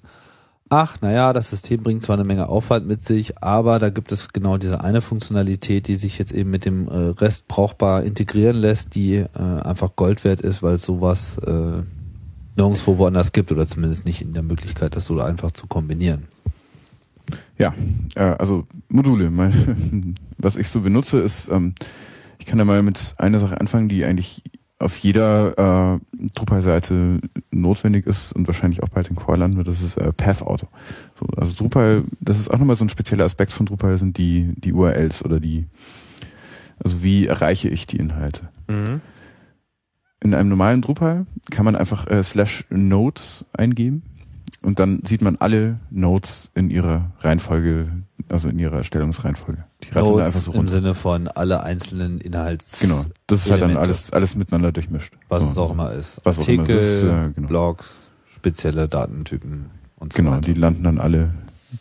ach, 0.69 1.01
naja, 1.01 1.33
das 1.33 1.49
System 1.49 1.83
bringt 1.83 2.03
zwar 2.03 2.15
eine 2.15 2.23
Menge 2.23 2.49
Aufwand 2.49 2.87
mit 2.87 3.03
sich, 3.03 3.41
aber 3.41 3.79
da 3.79 3.89
gibt 3.89 4.11
es 4.11 4.33
genau 4.33 4.57
diese 4.57 4.81
eine 4.81 5.01
Funktionalität, 5.01 5.87
die 5.87 5.95
sich 5.95 6.17
jetzt 6.17 6.31
eben 6.31 6.49
mit 6.49 6.65
dem 6.65 6.87
äh, 6.87 7.09
Rest 7.09 7.47
brauchbar 7.47 8.03
integrieren 8.03 8.55
lässt, 8.55 8.95
die 8.95 9.15
äh, 9.15 9.27
einfach 9.39 9.95
Gold 9.95 10.23
wert 10.23 10.41
ist, 10.41 10.63
weil 10.63 10.77
sowas 10.77 11.37
äh, 11.39 11.83
nirgendwo 12.57 12.97
woanders 12.97 13.31
gibt 13.31 13.51
oder 13.51 13.67
zumindest 13.67 14.05
nicht 14.05 14.21
in 14.21 14.33
der 14.33 14.43
Möglichkeit, 14.43 14.95
das 14.95 15.05
so 15.05 15.19
einfach 15.19 15.51
zu 15.51 15.67
kombinieren. 15.67 16.27
Ja, 17.57 17.73
äh, 18.15 18.21
also 18.23 18.67
Module. 18.89 19.29
Mein, 19.29 20.15
was 20.37 20.55
ich 20.55 20.69
so 20.69 20.81
benutze, 20.81 21.19
ist, 21.19 21.49
ähm, 21.49 21.75
ich 22.39 22.45
kann 22.45 22.57
da 22.57 22.65
mal 22.65 22.81
mit 22.81 23.13
einer 23.17 23.39
Sache 23.39 23.59
anfangen, 23.59 23.87
die 23.87 24.03
eigentlich 24.05 24.43
auf 24.85 24.97
jeder 24.97 25.99
äh, 26.15 26.29
Drupal-Seite 26.35 27.19
notwendig 27.51 28.05
ist 28.05 28.31
und 28.33 28.47
wahrscheinlich 28.47 28.83
auch 28.83 28.89
bald 28.89 29.09
in 29.09 29.15
Core 29.15 29.37
landen 29.37 29.57
wird, 29.57 29.67
das 29.67 29.81
ist 29.81 29.97
äh, 29.97 30.13
Path 30.13 30.43
Auto. 30.43 30.67
So, 31.15 31.25
also 31.35 31.55
Drupal, 31.55 32.03
das 32.21 32.39
ist 32.39 32.49
auch 32.49 32.59
nochmal 32.59 32.75
so 32.75 32.85
ein 32.85 32.89
spezieller 32.89 33.25
Aspekt 33.25 33.51
von 33.51 33.65
Drupal, 33.65 33.97
sind 33.97 34.17
die, 34.17 34.53
die 34.55 34.73
URLs 34.73 35.25
oder 35.25 35.39
die, 35.39 35.65
also 36.83 37.03
wie 37.03 37.25
erreiche 37.25 37.67
ich 37.67 37.87
die 37.87 37.97
Inhalte. 37.97 38.43
In 40.21 40.33
einem 40.33 40.49
normalen 40.49 40.81
Drupal 40.81 41.25
kann 41.51 41.65
man 41.65 41.75
einfach 41.75 42.07
äh, 42.07 42.23
slash 42.23 42.65
Nodes 42.69 43.45
eingeben 43.53 44.03
und 44.61 44.79
dann 44.79 45.01
sieht 45.03 45.21
man 45.21 45.35
alle 45.37 45.79
Nodes 45.89 46.51
in 46.55 46.69
ihrer 46.69 47.11
Reihenfolge, 47.19 47.91
also 48.29 48.49
in 48.49 48.57
ihrer 48.59 48.77
Erstellungsreihenfolge. 48.77 49.63
Die 49.83 49.89
rattern 49.89 50.03
Nodes 50.09 50.35
einfach 50.35 50.53
so 50.53 50.59
im. 50.59 50.67
Sinne 50.67 50.93
von 50.93 51.27
alle 51.27 51.61
einzelnen 51.63 52.19
Inhalts, 52.19 52.79
Genau. 52.79 53.05
Das 53.27 53.45
ist 53.45 53.51
halt 53.51 53.61
dann 53.61 53.77
alles, 53.77 54.11
alles 54.11 54.35
miteinander 54.35 54.71
durchmischt. 54.71 55.13
was 55.29 55.43
So. 55.43 55.49
es 55.51 55.57
auch 55.57 55.71
immer 55.71 55.91
ist. 55.93 56.21
Was 56.23 56.37
Artikel, 56.39 56.77
ist, 56.77 57.03
ja, 57.03 57.27
genau. 57.27 57.47
Blogs, 57.47 58.07
spezielle 58.27 58.87
Datentypen 58.87 59.69
und 59.97 60.13
so 60.13 60.17
Genau, 60.17 60.31
weiter. 60.31 60.41
die 60.41 60.53
landen 60.53 60.83
dann 60.83 60.99
alle 60.99 61.33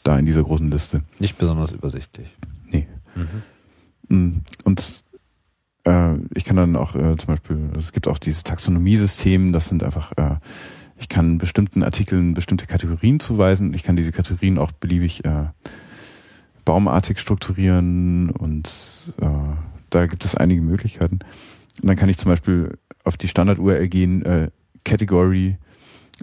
da 0.02 0.18
in 0.18 0.26
dieser 0.26 0.42
großen 0.42 0.70
Liste. 0.70 1.02
Nicht 1.18 1.38
besonders 1.38 1.72
übersichtlich. 1.72 2.34
Nee. 2.66 2.88
Mhm. 3.14 4.16
Mm, 4.16 4.42
Und 4.64 5.04
äh, 5.84 6.14
ich 6.34 6.44
kann 6.44 6.56
dann 6.56 6.76
auch 6.76 6.94
äh, 6.94 7.16
zum 7.16 7.26
Beispiel, 7.28 7.70
es 7.76 7.92
gibt 7.92 8.08
auch 8.08 8.18
dieses 8.18 8.42
Taxonomiesystem, 8.42 9.52
das 9.52 9.68
sind 9.68 9.82
einfach, 9.82 10.12
äh, 10.16 10.36
ich 10.98 11.08
kann 11.08 11.38
bestimmten 11.38 11.82
Artikeln 11.82 12.34
bestimmte 12.34 12.66
Kategorien 12.66 13.20
zuweisen. 13.20 13.74
Ich 13.74 13.82
kann 13.82 13.96
diese 13.96 14.12
Kategorien 14.12 14.58
auch 14.58 14.72
beliebig 14.72 15.24
äh, 15.24 15.46
baumartig 16.64 17.18
strukturieren 17.18 18.30
und 18.30 19.12
äh, 19.20 19.26
da 19.90 20.06
gibt 20.06 20.24
es 20.24 20.34
einige 20.36 20.62
Möglichkeiten. 20.62 21.20
Und 21.82 21.88
dann 21.88 21.96
kann 21.96 22.08
ich 22.08 22.18
zum 22.18 22.30
Beispiel 22.30 22.76
auf 23.04 23.16
die 23.16 23.28
Standard-URL 23.28 23.88
gehen, 23.88 24.24
äh, 24.24 24.50
Category 24.84 25.56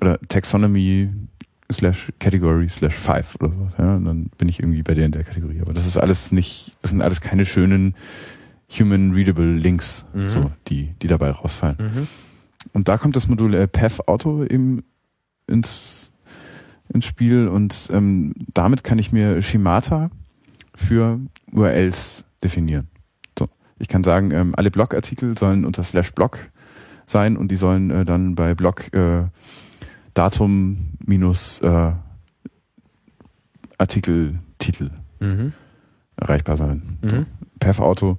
oder 0.01 0.19
Taxonomy 0.27 1.09
slash 1.71 2.11
Category 2.19 2.67
slash 2.69 2.95
five 2.95 3.35
oder 3.39 3.51
sowas. 3.51 3.73
Ja, 3.77 3.95
und 3.95 4.05
dann 4.05 4.29
bin 4.37 4.49
ich 4.49 4.59
irgendwie 4.59 4.83
bei 4.83 4.93
der 4.93 5.05
in 5.05 5.11
der 5.11 5.23
Kategorie. 5.23 5.61
Aber 5.61 5.73
das 5.73 5.85
ist 5.85 5.97
alles 5.97 6.31
nicht, 6.31 6.75
das 6.81 6.91
sind 6.91 7.01
alles 7.01 7.21
keine 7.21 7.45
schönen 7.45 7.95
human 8.69 9.11
readable 9.13 9.53
Links, 9.53 10.05
Mhm. 10.13 10.29
so, 10.29 10.51
die, 10.67 10.93
die 11.01 11.07
dabei 11.07 11.31
rausfallen. 11.31 11.77
Mhm. 11.79 12.07
Und 12.73 12.87
da 12.87 12.97
kommt 12.97 13.15
das 13.15 13.27
Modul 13.27 13.53
äh, 13.53 13.67
Path 13.67 14.07
Auto 14.07 14.43
eben 14.43 14.83
ins, 15.47 16.11
ins 16.93 17.05
Spiel 17.05 17.47
und 17.47 17.89
ähm, 17.91 18.33
damit 18.53 18.83
kann 18.83 18.99
ich 18.99 19.11
mir 19.11 19.41
Schemata 19.41 20.09
für 20.81 21.19
URLs 21.51 22.25
definieren. 22.43 22.87
So. 23.37 23.47
Ich 23.79 23.87
kann 23.87 24.03
sagen, 24.03 24.31
ähm, 24.31 24.53
alle 24.55 24.71
Blogartikel 24.71 25.37
sollen 25.37 25.65
unter 25.65 25.83
slash 25.83 26.11
blog 26.13 26.39
sein 27.07 27.37
und 27.37 27.49
die 27.51 27.55
sollen 27.55 27.91
äh, 27.91 28.05
dann 28.05 28.35
bei 28.35 28.55
Blog 28.55 28.93
äh, 28.93 29.25
Datum 30.13 30.97
minus 31.05 31.61
äh, 31.61 31.91
Artikeltitel 33.77 34.91
Mhm. 35.19 35.53
erreichbar 36.17 36.57
sein. 36.57 36.97
Mhm. 37.01 37.25
Path-Auto, 37.59 38.17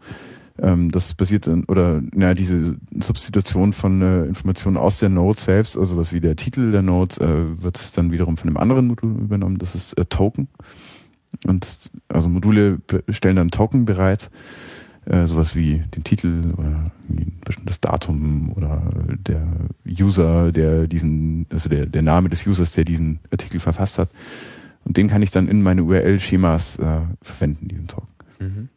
ähm, 0.59 0.91
das 0.91 1.15
basiert 1.15 1.47
in, 1.49 1.65
oder 1.65 2.01
na, 2.13 2.35
diese 2.35 2.77
Substitution 3.01 3.73
von 3.73 4.03
äh, 4.03 4.25
Informationen 4.25 4.77
aus 4.77 5.01
der 5.01 5.09
Node 5.09 5.41
selbst, 5.41 5.77
also 5.77 5.97
was 5.97 6.13
wie 6.13 6.21
der 6.21 6.37
Titel 6.37 6.71
der 6.71 6.83
Node, 6.83 7.17
äh, 7.21 7.63
wird 7.63 7.97
dann 7.97 8.13
wiederum 8.13 8.37
von 8.37 8.49
einem 8.49 8.57
anderen 8.57 8.87
Modul 8.87 9.11
übernommen, 9.19 9.59
das 9.59 9.75
ist 9.75 9.95
äh, 9.99 10.05
Token. 10.05 10.49
Und 11.47 11.91
also 12.09 12.29
Module 12.29 12.81
stellen 13.09 13.37
dann 13.37 13.51
Token 13.51 13.85
bereit, 13.85 14.31
äh, 15.07 15.27
sowas 15.27 15.57
wie 15.57 15.83
den 15.95 16.05
Titel 16.05 16.53
oder 16.57 16.85
ein 17.09 17.39
bestimmtes 17.45 17.81
Datum 17.81 18.53
oder 18.55 18.83
der 19.27 19.47
User, 19.87 20.53
der 20.53 20.87
diesen, 20.87 21.47
also 21.51 21.69
der, 21.69 21.87
der 21.87 22.03
Name 22.03 22.29
des 22.29 22.47
Users, 22.47 22.73
der 22.73 22.85
diesen 22.85 23.19
Artikel 23.31 23.59
verfasst 23.59 23.99
hat. 23.99 24.11
Und 24.85 24.97
den 24.97 25.09
kann 25.09 25.23
ich 25.23 25.31
dann 25.31 25.49
in 25.49 25.63
meine 25.63 25.83
URL-Schemas 25.85 26.79
äh, 26.79 27.01
verwenden, 27.21 27.69
diesen 27.69 27.87
Token. 27.89 28.09
Mhm. 28.39 28.69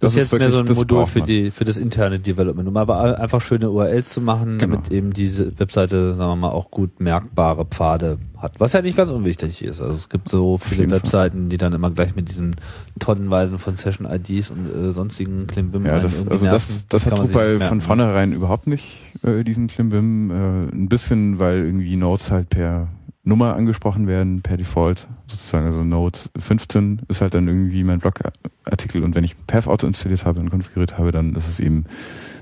Das, 0.00 0.12
ist 0.12 0.16
jetzt 0.16 0.32
mehr 0.32 0.40
wirklich- 0.40 0.54
so 0.54 0.60
ein 0.60 0.66
das 0.66 0.76
Modul 0.78 1.06
für 1.06 1.22
die 1.22 1.50
für 1.50 1.64
das 1.64 1.76
interne 1.76 2.18
Development, 2.18 2.68
um 2.68 2.76
aber 2.76 3.18
einfach 3.18 3.40
schöne 3.40 3.70
URLs 3.70 4.10
zu 4.10 4.20
machen, 4.20 4.58
Genau. 4.58 4.76
damit 4.76 4.90
eben 4.90 5.12
diese 5.12 5.58
Webseite, 5.58 6.14
sagen 6.14 6.30
wir 6.32 6.36
mal, 6.36 6.50
auch 6.50 6.70
gut 6.70 7.00
merkbare 7.00 7.64
Pfade 7.64 8.18
hat. 8.36 8.60
Was 8.60 8.72
ja 8.74 8.82
nicht 8.82 8.96
ganz 8.96 9.10
unwichtig 9.10 9.62
ist. 9.64 9.80
Also 9.80 9.94
es 9.94 10.08
gibt 10.08 10.28
so 10.28 10.58
viele 10.58 10.80
jeden 10.82 10.90
Fall. 10.90 10.98
Webseiten, 11.00 11.48
die 11.48 11.56
dann 11.56 11.72
immer 11.72 11.90
gleich 11.90 12.14
mit 12.16 12.28
diesen 12.28 12.56
Tonnenweisen 12.98 13.58
von 13.58 13.76
Session-IDs 13.76 14.50
und 14.50 14.66
äh, 14.74 14.92
sonstigen 14.92 15.46
Klimbim 15.46 15.86
Ja, 15.86 15.98
das, 16.00 16.26
also 16.28 16.44
nerven. 16.44 16.50
das, 16.50 16.86
das, 16.88 17.04
kann 17.04 17.12
hat 17.12 17.18
Drupal 17.28 17.48
von 17.52 17.58
merken. 17.58 17.80
vornherein 17.80 18.32
überhaupt 18.32 18.66
nicht, 18.66 18.84
äh, 19.22 19.42
diesen 19.44 19.66
Klimbim. 19.68 20.30
Äh, 20.30 20.34
ein 20.74 20.88
bisschen, 20.88 21.38
weil 21.38 21.64
irgendwie 21.64 21.96
Nodes 21.96 22.30
halt 22.30 22.50
per 22.50 22.88
Nummer 23.24 23.56
angesprochen 23.56 24.06
werden, 24.06 24.42
per 24.42 24.56
Default 24.58 25.08
sozusagen. 25.26 25.64
Also 25.66 25.82
Node 25.82 26.18
15 26.38 27.00
ist 27.08 27.20
halt 27.22 27.32
dann 27.34 27.48
irgendwie 27.48 27.82
mein 27.82 27.98
Blogartikel 28.00 29.02
und 29.02 29.14
wenn 29.14 29.24
ich 29.24 29.34
PathAuto 29.46 29.86
installiert 29.86 30.26
habe 30.26 30.40
und 30.40 30.50
konfiguriert 30.50 30.98
habe, 30.98 31.10
dann 31.10 31.34
ist 31.34 31.48
es 31.48 31.58
eben 31.58 31.86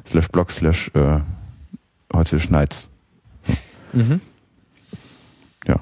slash 0.07 0.27
blog 0.29 0.51
slash 0.51 0.91
äh, 0.95 1.21
heute 2.13 2.41
Schneids. 2.41 2.91
Mhm. 3.93 4.21
Ja. 5.67 5.77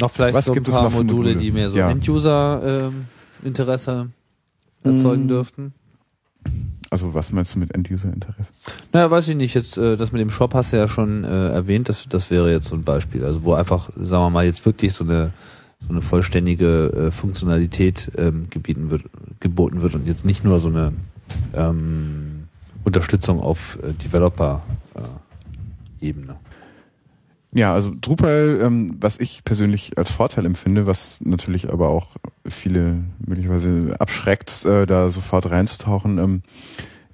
Noch 0.00 0.10
vielleicht 0.10 0.34
Was 0.34 0.44
so 0.44 0.52
ein 0.52 0.56
gibt 0.56 0.68
es 0.68 0.74
paar 0.74 0.90
Module, 0.90 1.30
Module? 1.30 1.36
die 1.36 1.50
mehr 1.50 1.70
so 1.70 1.78
Ja. 1.78 1.90
End-User-Interesse 1.90 4.10
erzeugen 4.84 5.24
Mm. 5.24 5.28
dürften. 5.28 5.72
Also 6.90 7.12
was 7.12 7.32
meinst 7.32 7.54
du 7.54 7.58
mit 7.58 7.74
End-User-Interesse? 7.74 8.50
Naja, 8.92 9.10
weiß 9.10 9.28
ich 9.28 9.36
nicht. 9.36 9.54
Jetzt, 9.54 9.76
äh, 9.76 9.96
das 9.96 10.12
mit 10.12 10.20
dem 10.20 10.30
Shop 10.30 10.54
hast 10.54 10.72
du 10.72 10.78
ja 10.78 10.88
schon 10.88 11.24
äh, 11.24 11.50
erwähnt. 11.50 11.88
Das, 11.88 12.06
das 12.08 12.30
wäre 12.30 12.50
jetzt 12.50 12.68
so 12.68 12.74
ein 12.74 12.82
Beispiel. 12.82 13.24
Also 13.24 13.44
wo 13.44 13.54
einfach, 13.54 13.90
sagen 13.94 14.24
wir 14.24 14.30
mal, 14.30 14.46
jetzt 14.46 14.64
wirklich 14.64 14.94
so 14.94 15.04
eine 15.04 15.32
so 15.80 15.90
eine 15.90 16.02
vollständige 16.02 16.90
äh, 16.90 17.10
Funktionalität 17.10 18.12
ähm, 18.16 18.46
gebieten 18.50 18.90
wird, 18.90 19.04
geboten 19.40 19.80
wird 19.80 19.94
und 19.94 20.08
jetzt 20.08 20.24
nicht 20.24 20.42
nur 20.44 20.58
so 20.58 20.68
eine 20.68 20.92
ähm, 21.54 22.48
Unterstützung 22.84 23.40
auf 23.40 23.78
äh, 23.82 23.92
Developer-Ebene. 23.92 26.36
Ja, 27.58 27.74
also 27.74 27.92
Drupal, 28.00 28.60
ähm, 28.62 28.94
was 29.00 29.18
ich 29.18 29.42
persönlich 29.42 29.98
als 29.98 30.12
Vorteil 30.12 30.46
empfinde, 30.46 30.86
was 30.86 31.20
natürlich 31.24 31.72
aber 31.72 31.88
auch 31.88 32.14
viele 32.46 33.02
möglicherweise 33.18 33.96
abschreckt, 33.98 34.64
äh, 34.64 34.86
da 34.86 35.08
sofort 35.08 35.50
reinzutauchen, 35.50 36.18
ähm, 36.18 36.42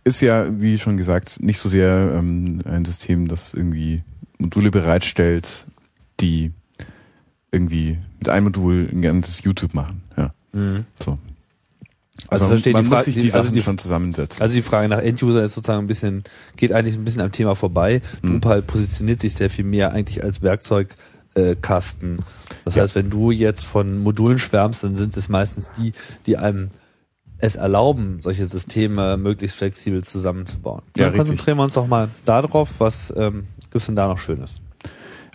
ist 0.05 0.21
ja, 0.21 0.47
wie 0.61 0.79
schon 0.79 0.99
gesagt, 0.99 1.43
nicht 1.43 1.59
so 1.59 1.71
sehr 1.71 2.13
ähm, 2.15 2.61
ein 2.67 2.85
System, 2.85 3.27
das 3.27 3.55
irgendwie 3.55 4.03
Module 4.37 4.71
bereitstellt, 4.71 5.65
die 6.21 6.53
irgendwie 7.51 7.97
mit 8.19 8.29
einem 8.29 8.45
Modul 8.45 8.87
ein 8.93 9.01
ganzes 9.01 9.43
YouTube 9.45 9.73
machen. 9.73 10.03
Ja. 10.15 10.31
Mhm. 10.53 10.85
So. 11.03 11.17
Also, 12.29 12.47
Also, 12.49 12.71
man 12.73 12.83
die 12.83 12.89
muss 12.89 12.95
Frage, 12.99 13.05
sich 13.05 13.15
die, 13.15 13.21
die, 13.23 13.33
also 13.33 13.45
Sachen 13.45 13.55
die, 13.55 13.63
schon 13.63 13.79
zusammensetzen. 13.79 14.43
also 14.43 14.55
die 14.55 14.63
Frage 14.63 14.89
nach 14.89 14.99
End-User 15.01 15.43
ist 15.45 15.55
sozusagen 15.55 15.85
ein 15.85 15.87
bisschen, 15.87 16.25
geht 16.57 16.73
eigentlich 16.73 16.97
ein 16.97 17.05
bisschen 17.05 17.21
am 17.21 17.33
Thema 17.33 17.55
vorbei. 17.55 18.01
Mhm. 18.23 18.41
Drupal 18.41 18.63
positioniert 18.63 19.21
sich 19.21 19.35
sehr 19.35 19.51
viel 19.51 19.65
mehr 19.65 19.93
eigentlich 19.93 20.23
als 20.25 20.41
Werkzeugkasten. 21.35 22.19
Das 22.65 22.75
Ja. 22.75 22.83
heißt, 22.83 22.95
wenn 22.95 23.11
du 23.11 23.31
jetzt 23.31 23.65
von 23.65 23.99
Modulen 23.99 24.39
schwärmst, 24.39 24.85
dann 24.85 24.97
sind 24.97 25.17
es 25.17 25.29
meistens 25.29 25.71
die, 25.73 25.93
die 26.27 26.37
einem 26.37 26.71
es 27.39 27.57
erlauben, 27.57 28.19
solche 28.21 28.47
Systeme 28.47 29.17
möglichst 29.19 29.57
flexibel 29.57 30.03
zusammenzubauen. 30.03 30.83
Ja, 30.97 31.05
Dann 31.05 31.05
richtig. 31.13 31.19
konzentrieren 31.19 31.59
wir 31.59 31.65
uns 31.65 31.75
doch 31.75 31.87
mal 31.87 32.09
darauf, 32.25 32.71
was 32.79 33.13
ähm, 33.17 33.45
gibt's 33.71 33.87
denn 33.87 33.97
da 33.97 34.09
noch 34.09 34.19
Schönes? 34.19 34.57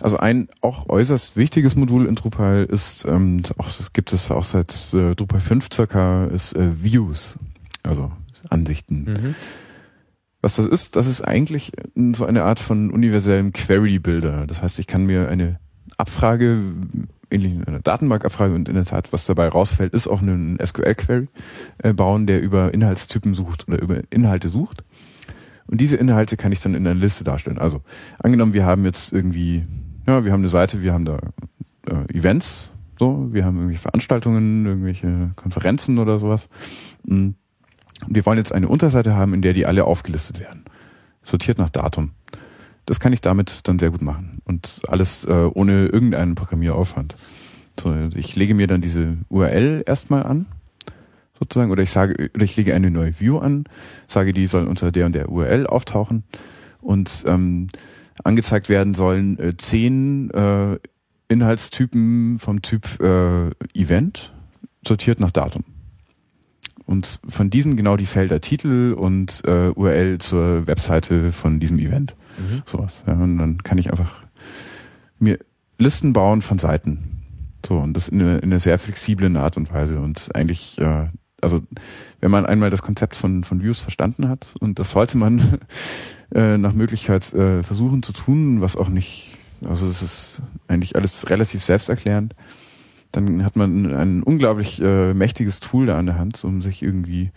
Also 0.00 0.18
ein 0.18 0.48
auch 0.60 0.88
äußerst 0.88 1.36
wichtiges 1.36 1.76
Modul 1.76 2.06
in 2.06 2.14
Drupal 2.14 2.64
ist, 2.64 3.04
ähm, 3.04 3.42
auch 3.58 3.66
das 3.66 3.92
gibt 3.92 4.12
es 4.12 4.30
auch 4.30 4.44
seit 4.44 4.94
äh, 4.94 5.14
Drupal 5.14 5.40
5 5.40 5.68
circa, 5.72 6.24
ist 6.26 6.56
äh, 6.56 6.82
Views, 6.82 7.38
also 7.82 8.10
Ansichten. 8.48 9.04
Mhm. 9.04 9.34
Was 10.42 10.56
das 10.56 10.66
ist, 10.66 10.96
das 10.96 11.06
ist 11.06 11.20
eigentlich 11.22 11.76
äh, 11.76 12.12
so 12.14 12.24
eine 12.24 12.44
Art 12.44 12.60
von 12.60 12.90
universellem 12.90 13.52
Query-Builder. 13.52 14.46
Das 14.46 14.62
heißt, 14.62 14.78
ich 14.78 14.86
kann 14.86 15.04
mir 15.04 15.28
eine 15.28 15.58
Abfrage, 15.98 16.62
ähnlich 17.30 17.66
eine 17.66 17.80
Datenbankabfrage 17.80 18.54
und 18.54 18.68
in 18.68 18.74
der 18.74 18.86
Tat, 18.86 19.12
was 19.12 19.26
dabei 19.26 19.48
rausfällt, 19.48 19.92
ist 19.92 20.08
auch 20.08 20.22
einen 20.22 20.58
SQL-Query 20.64 21.28
äh, 21.78 21.92
bauen, 21.92 22.26
der 22.26 22.40
über 22.40 22.72
Inhaltstypen 22.72 23.34
sucht 23.34 23.68
oder 23.68 23.80
über 23.80 24.00
Inhalte 24.10 24.48
sucht. 24.48 24.82
Und 25.66 25.80
diese 25.80 25.96
Inhalte 25.96 26.36
kann 26.36 26.52
ich 26.52 26.60
dann 26.60 26.74
in 26.74 26.86
einer 26.86 26.98
Liste 26.98 27.22
darstellen. 27.22 27.58
Also 27.58 27.82
angenommen, 28.18 28.54
wir 28.54 28.64
haben 28.64 28.84
jetzt 28.84 29.12
irgendwie, 29.12 29.64
ja, 30.10 30.24
wir 30.24 30.32
haben 30.32 30.40
eine 30.40 30.48
Seite, 30.48 30.82
wir 30.82 30.92
haben 30.92 31.04
da 31.04 31.18
äh, 31.86 32.16
Events, 32.16 32.72
so, 32.98 33.28
wir 33.30 33.44
haben 33.44 33.56
irgendwelche 33.56 33.82
Veranstaltungen, 33.82 34.66
irgendwelche 34.66 35.30
Konferenzen 35.36 35.98
oder 35.98 36.18
sowas. 36.18 36.48
Und 37.06 37.36
wir 38.08 38.26
wollen 38.26 38.38
jetzt 38.38 38.52
eine 38.52 38.68
Unterseite 38.68 39.14
haben, 39.14 39.34
in 39.34 39.42
der 39.42 39.52
die 39.52 39.66
alle 39.66 39.84
aufgelistet 39.84 40.40
werden. 40.40 40.64
Sortiert 41.22 41.58
nach 41.58 41.68
Datum. 41.68 42.10
Das 42.86 42.98
kann 42.98 43.12
ich 43.12 43.20
damit 43.20 43.68
dann 43.68 43.78
sehr 43.78 43.90
gut 43.90 44.02
machen. 44.02 44.40
Und 44.44 44.82
alles 44.88 45.24
äh, 45.26 45.48
ohne 45.54 45.86
irgendeinen 45.86 46.34
Programmieraufwand. 46.34 47.14
So, 47.78 47.94
ich 48.14 48.34
lege 48.34 48.54
mir 48.54 48.66
dann 48.66 48.80
diese 48.80 49.16
URL 49.28 49.84
erstmal 49.86 50.24
an, 50.24 50.46
sozusagen, 51.38 51.70
oder 51.70 51.84
ich 51.84 51.92
sage, 51.92 52.30
oder 52.34 52.44
ich 52.44 52.56
lege 52.56 52.74
eine 52.74 52.90
neue 52.90 53.18
View 53.18 53.38
an, 53.38 53.64
sage, 54.08 54.32
die 54.32 54.46
soll 54.46 54.66
unter 54.66 54.90
der 54.90 55.06
und 55.06 55.14
der 55.14 55.28
URL 55.30 55.68
auftauchen 55.68 56.24
und 56.80 57.24
ähm, 57.26 57.68
angezeigt 58.24 58.68
werden 58.68 58.94
sollen 58.94 59.38
äh, 59.38 59.56
zehn 59.56 60.30
äh, 60.30 60.78
Inhaltstypen 61.28 62.38
vom 62.38 62.62
Typ 62.62 63.00
äh, 63.00 63.50
Event, 63.74 64.32
sortiert 64.86 65.20
nach 65.20 65.30
Datum. 65.30 65.64
Und 66.86 67.20
von 67.28 67.50
diesen 67.50 67.76
genau 67.76 67.96
die 67.96 68.06
Felder 68.06 68.40
Titel 68.40 68.94
und 68.98 69.42
äh, 69.46 69.68
URL 69.68 70.18
zur 70.18 70.66
Webseite 70.66 71.30
von 71.30 71.60
diesem 71.60 71.78
Event. 71.78 72.16
Mhm. 72.36 72.62
Sowas. 72.66 73.04
Ja, 73.06 73.12
und 73.12 73.38
dann 73.38 73.62
kann 73.62 73.78
ich 73.78 73.90
einfach 73.90 74.22
mir 75.20 75.38
Listen 75.78 76.12
bauen 76.12 76.42
von 76.42 76.58
Seiten. 76.58 77.22
So, 77.64 77.78
und 77.78 77.94
das 77.94 78.08
in, 78.08 78.20
eine, 78.20 78.38
in 78.38 78.50
einer 78.50 78.58
sehr 78.58 78.78
flexiblen 78.78 79.36
Art 79.36 79.56
und 79.56 79.72
Weise. 79.72 80.00
Und 80.00 80.34
eigentlich, 80.34 80.78
äh, 80.78 81.06
also 81.40 81.62
wenn 82.20 82.30
man 82.30 82.44
einmal 82.44 82.70
das 82.70 82.82
Konzept 82.82 83.14
von, 83.14 83.44
von 83.44 83.62
Views 83.62 83.80
verstanden 83.80 84.28
hat, 84.28 84.54
und 84.58 84.78
das 84.80 84.90
sollte 84.90 85.16
man 85.16 85.60
äh, 86.34 86.58
nach 86.58 86.72
Möglichkeit 86.72 87.32
äh, 87.32 87.62
versuchen 87.62 88.02
zu 88.02 88.12
tun, 88.12 88.60
was 88.60 88.76
auch 88.76 88.88
nicht, 88.88 89.36
also 89.66 89.86
es 89.86 90.02
ist 90.02 90.42
eigentlich 90.68 90.96
alles 90.96 91.28
relativ 91.30 91.62
selbsterklärend, 91.62 92.34
dann 93.12 93.44
hat 93.44 93.56
man 93.56 93.92
ein 93.92 94.22
unglaublich 94.22 94.80
äh, 94.80 95.14
mächtiges 95.14 95.60
Tool 95.60 95.86
da 95.86 95.98
an 95.98 96.06
der 96.06 96.18
Hand, 96.18 96.42
um 96.44 96.62
sich 96.62 96.82
irgendwie 96.82 97.30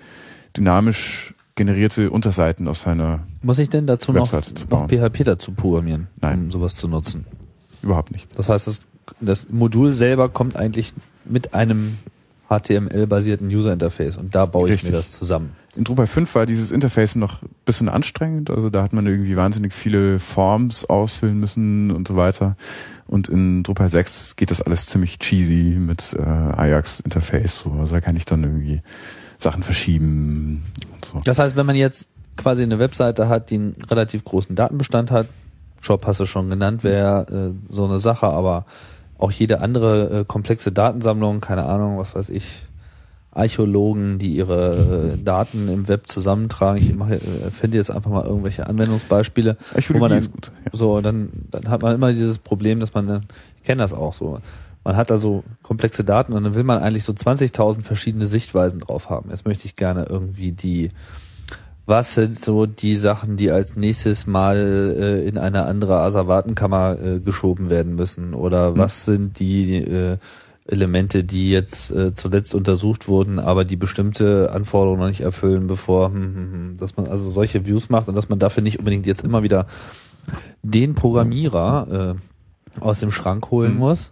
dynamisch 0.56 1.34
generierte 1.56 2.10
Unterseiten 2.10 2.68
auf 2.68 2.78
seiner 2.78 3.20
Muss 3.42 3.60
ich 3.60 3.70
denn 3.70 3.86
dazu 3.86 4.12
noch, 4.12 4.32
noch. 4.70 4.88
PHP 4.88 5.24
dazu 5.24 5.52
programmieren, 5.52 6.08
Nein. 6.22 6.46
um 6.46 6.52
sowas 6.52 6.76
zu 6.76 6.88
nutzen? 6.88 7.26
überhaupt 7.84 8.12
nicht. 8.12 8.28
Das 8.38 8.50
heißt, 8.50 8.68
das, 8.68 8.88
das 9.20 9.50
Modul 9.50 9.94
selber 9.94 10.30
kommt 10.30 10.56
eigentlich 10.56 10.94
mit 11.26 11.54
einem 11.54 11.98
HTML-basierten 12.50 13.48
User-Interface 13.48 14.18
und 14.18 14.34
da 14.34 14.46
baue 14.46 14.68
ich 14.70 14.74
Richtig. 14.76 14.92
mir 14.92 14.98
das 14.98 15.12
zusammen. 15.12 15.56
In 15.76 15.84
Drupal 15.84 16.06
5 16.06 16.36
war 16.36 16.46
dieses 16.46 16.72
Interface 16.72 17.16
noch 17.16 17.40
bisschen 17.66 17.90
anstrengend, 17.90 18.52
also 18.52 18.70
da 18.70 18.84
hat 18.84 18.94
man 18.94 19.08
irgendwie 19.08 19.36
wahnsinnig 19.36 19.74
viele 19.74 20.20
Forms 20.20 20.86
ausfüllen 20.86 21.40
müssen 21.40 21.92
und 21.92 22.08
so 22.08 22.16
weiter. 22.16 22.56
Und 23.08 23.28
in 23.28 23.64
Drupal 23.64 23.90
6 23.90 24.36
geht 24.36 24.52
das 24.52 24.62
alles 24.62 24.86
ziemlich 24.86 25.20
cheesy 25.20 25.78
mit 25.80 26.14
äh, 26.14 26.22
Ajax-Interface, 26.22 27.60
so. 27.60 27.72
also 27.72 27.96
da 27.96 28.02
kann 28.02 28.16
ich 28.16 28.26
dann 28.26 28.44
irgendwie 28.44 28.82
Sachen 29.38 29.64
verschieben 29.64 30.64
und 30.94 31.06
so. 31.06 31.22
Das 31.26 31.40
heißt, 31.40 31.56
wenn 31.56 31.66
man 31.66 31.76
jetzt 31.76 32.10
quasi 32.38 32.64
eine 32.64 32.80
Webseite 32.80 33.28
hat, 33.28 33.50
die 33.50 33.56
einen 33.56 33.76
relativ 33.90 34.24
großen 34.24 34.56
Datenbestand 34.56 35.12
hat, 35.12 35.28
Shop 35.82 36.06
hast 36.06 36.20
du 36.20 36.26
schon 36.26 36.50
genannt, 36.50 36.84
wäre 36.84 37.54
äh, 37.54 37.74
so 37.74 37.86
eine 37.86 38.00
Sache, 38.00 38.28
aber 38.28 38.66
auch 39.18 39.32
jede 39.32 39.60
andere 39.60 40.22
äh, 40.22 40.26
komplexe 40.26 40.72
Datensammlung, 40.72 41.42
keine 41.42 41.66
Ahnung, 41.66 41.98
was 41.98 42.16
weiß 42.16 42.30
ich, 42.30 42.64
Archäologen, 43.36 44.20
die 44.20 44.36
ihre 44.36 45.14
äh, 45.16 45.24
Daten 45.24 45.68
im 45.70 45.88
Web 45.88 46.08
zusammentragen. 46.08 46.78
Ich 46.82 46.96
mache, 46.96 47.16
äh, 47.16 47.20
finde 47.52 47.78
jetzt 47.78 47.92
einfach 47.92 48.12
mal 48.12 48.26
irgendwelche 48.26 48.68
Anwendungsbeispiele. 48.68 49.58
wo 49.58 49.66
man 49.68 49.76
Archäologie 49.78 50.10
dann, 50.10 50.18
ist 50.20 50.32
gut. 50.32 50.52
Ja. 50.66 50.72
So, 50.74 51.02
dann, 51.02 51.30
dann 51.52 51.70
hat 51.70 51.82
man 51.82 51.96
immer 51.96 52.12
dieses 52.12 52.38
Problem, 52.38 52.80
dass 52.80 52.94
man, 52.94 53.08
dann- 53.08 53.26
ich 53.58 53.64
kenne 53.64 53.82
das 53.82 53.94
auch 53.94 54.14
so, 54.14 54.40
man 54.84 54.96
hat 54.98 55.10
da 55.10 55.18
so 55.18 55.44
komplexe 55.62 56.04
Daten 56.04 56.34
und 56.34 56.44
dann 56.44 56.56
will 56.56 56.64
man 56.64 56.78
eigentlich 56.78 57.06
so 57.06 57.14
20.000 57.14 57.82
verschiedene 57.84 58.26
Sichtweisen 58.26 58.80
drauf 58.82 59.10
haben. 59.10 59.30
Jetzt 59.30 59.46
möchte 59.46 59.66
ich 59.66 59.76
gerne 59.78 60.06
irgendwie 60.10 60.52
die, 60.52 60.90
was 61.86 62.16
sind 62.16 62.38
so 62.38 62.66
die 62.66 62.96
Sachen, 62.96 63.36
die 63.38 63.50
als 63.52 63.76
nächstes 63.76 64.28
mal 64.28 64.56
äh, 64.98 65.28
in 65.28 65.38
eine 65.38 65.66
andere 65.66 66.00
Asservatenkammer 66.00 66.98
äh, 67.02 67.20
geschoben 67.20 67.70
werden 67.70 67.96
müssen? 67.96 68.34
Oder 68.34 68.70
Hm. 68.70 68.78
was 68.78 69.06
sind 69.06 69.40
die 69.40 69.76
äh, 69.78 70.18
Elemente, 70.66 71.24
die 71.24 71.50
jetzt 71.50 71.92
äh, 71.92 72.14
zuletzt 72.14 72.56
untersucht 72.56 73.08
wurden, 73.08 73.40
aber 73.40 73.66
die 73.66 73.76
bestimmte 73.76 74.52
Anforderungen 74.54 75.02
noch 75.02 75.08
nicht 75.08 75.22
erfüllen, 75.22 75.68
bevor, 75.68 76.10
hm, 76.10 76.16
hm, 76.16 76.36
hm, 76.36 76.78
dass 76.78 76.96
man 76.96 77.08
also 77.08 77.30
solche 77.30 77.66
Views 77.66 77.90
macht 77.90 78.08
und 78.08 78.16
dass 78.16 78.30
man 78.30 78.40
dafür 78.40 78.64
nicht 78.64 78.80
unbedingt 78.80 79.06
jetzt 79.06 79.26
immer 79.26 79.44
wieder 79.44 79.68
den 80.62 80.96
Programmierer 80.96 82.16
äh, 82.78 82.82
aus 82.82 83.02
dem 83.02 83.12
Schrank 83.12 83.52
holen 83.52 83.74
Mhm. 83.74 83.80
muss, 83.80 84.12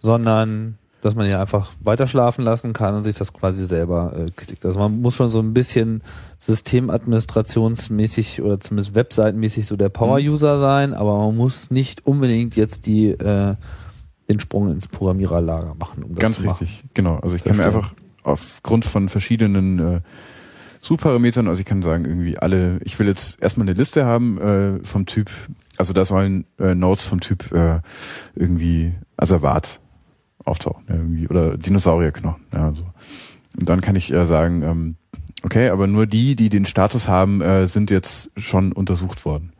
sondern 0.00 0.78
dass 1.00 1.16
man 1.16 1.26
ihn 1.26 1.34
einfach 1.34 1.72
weiter 1.80 2.06
schlafen 2.06 2.44
lassen 2.44 2.72
kann 2.72 2.94
und 2.94 3.02
sich 3.02 3.16
das 3.16 3.32
quasi 3.34 3.66
selber 3.66 4.14
äh, 4.16 4.30
klickt. 4.30 4.64
Also 4.64 4.78
man 4.78 5.02
muss 5.02 5.14
schon 5.14 5.28
so 5.28 5.40
ein 5.40 5.52
bisschen 5.52 6.02
systemadministrationsmäßig 6.38 8.40
oder 8.40 8.58
zumindest 8.58 8.94
webseitenmäßig 8.94 9.66
so 9.66 9.76
der 9.76 9.90
Power-User 9.90 10.58
sein, 10.58 10.94
aber 10.94 11.18
man 11.18 11.36
muss 11.36 11.70
nicht 11.70 12.06
unbedingt 12.06 12.56
jetzt 12.56 12.86
die 12.86 13.08
äh, 13.08 13.56
den 14.28 14.40
Sprung 14.40 14.70
ins 14.70 14.88
Programmiererlager 14.88 15.74
machen, 15.74 16.02
um 16.02 16.14
das 16.14 16.20
Ganz 16.20 16.36
zu 16.36 16.42
machen. 16.44 16.64
richtig, 16.64 16.84
genau. 16.94 17.16
Also 17.16 17.36
ich 17.36 17.44
kann 17.44 17.56
mir 17.56 17.66
einfach 17.66 17.92
aufgrund 18.22 18.84
von 18.84 19.08
verschiedenen 19.08 19.78
äh, 19.78 20.00
Suchparametern, 20.80 21.48
also 21.48 21.60
ich 21.60 21.66
kann 21.66 21.82
sagen, 21.82 22.04
irgendwie 22.04 22.38
alle, 22.38 22.78
ich 22.84 22.98
will 22.98 23.06
jetzt 23.06 23.40
erstmal 23.42 23.66
eine 23.66 23.76
Liste 23.76 24.04
haben 24.04 24.38
äh, 24.38 24.84
vom 24.84 25.06
Typ, 25.06 25.30
also 25.78 25.92
da 25.92 26.04
sollen 26.04 26.44
äh, 26.58 26.74
Nodes 26.74 27.06
vom 27.06 27.20
Typ 27.20 27.52
äh, 27.52 27.80
irgendwie 28.34 28.92
Asservat 29.16 29.80
auftauchen, 30.44 30.84
ja, 30.88 30.96
irgendwie, 30.96 31.28
oder 31.28 31.56
Dinosaurierknochen, 31.56 32.44
ja, 32.52 32.72
so. 32.74 32.84
Und 33.58 33.68
dann 33.68 33.80
kann 33.80 33.96
ich 33.96 34.12
äh, 34.12 34.26
sagen, 34.26 34.62
ähm, 34.62 34.96
okay, 35.42 35.70
aber 35.70 35.86
nur 35.86 36.06
die, 36.06 36.36
die 36.36 36.50
den 36.50 36.66
Status 36.66 37.08
haben, 37.08 37.40
äh, 37.40 37.66
sind 37.66 37.90
jetzt 37.90 38.30
schon 38.36 38.72
untersucht 38.72 39.24
worden. 39.24 39.53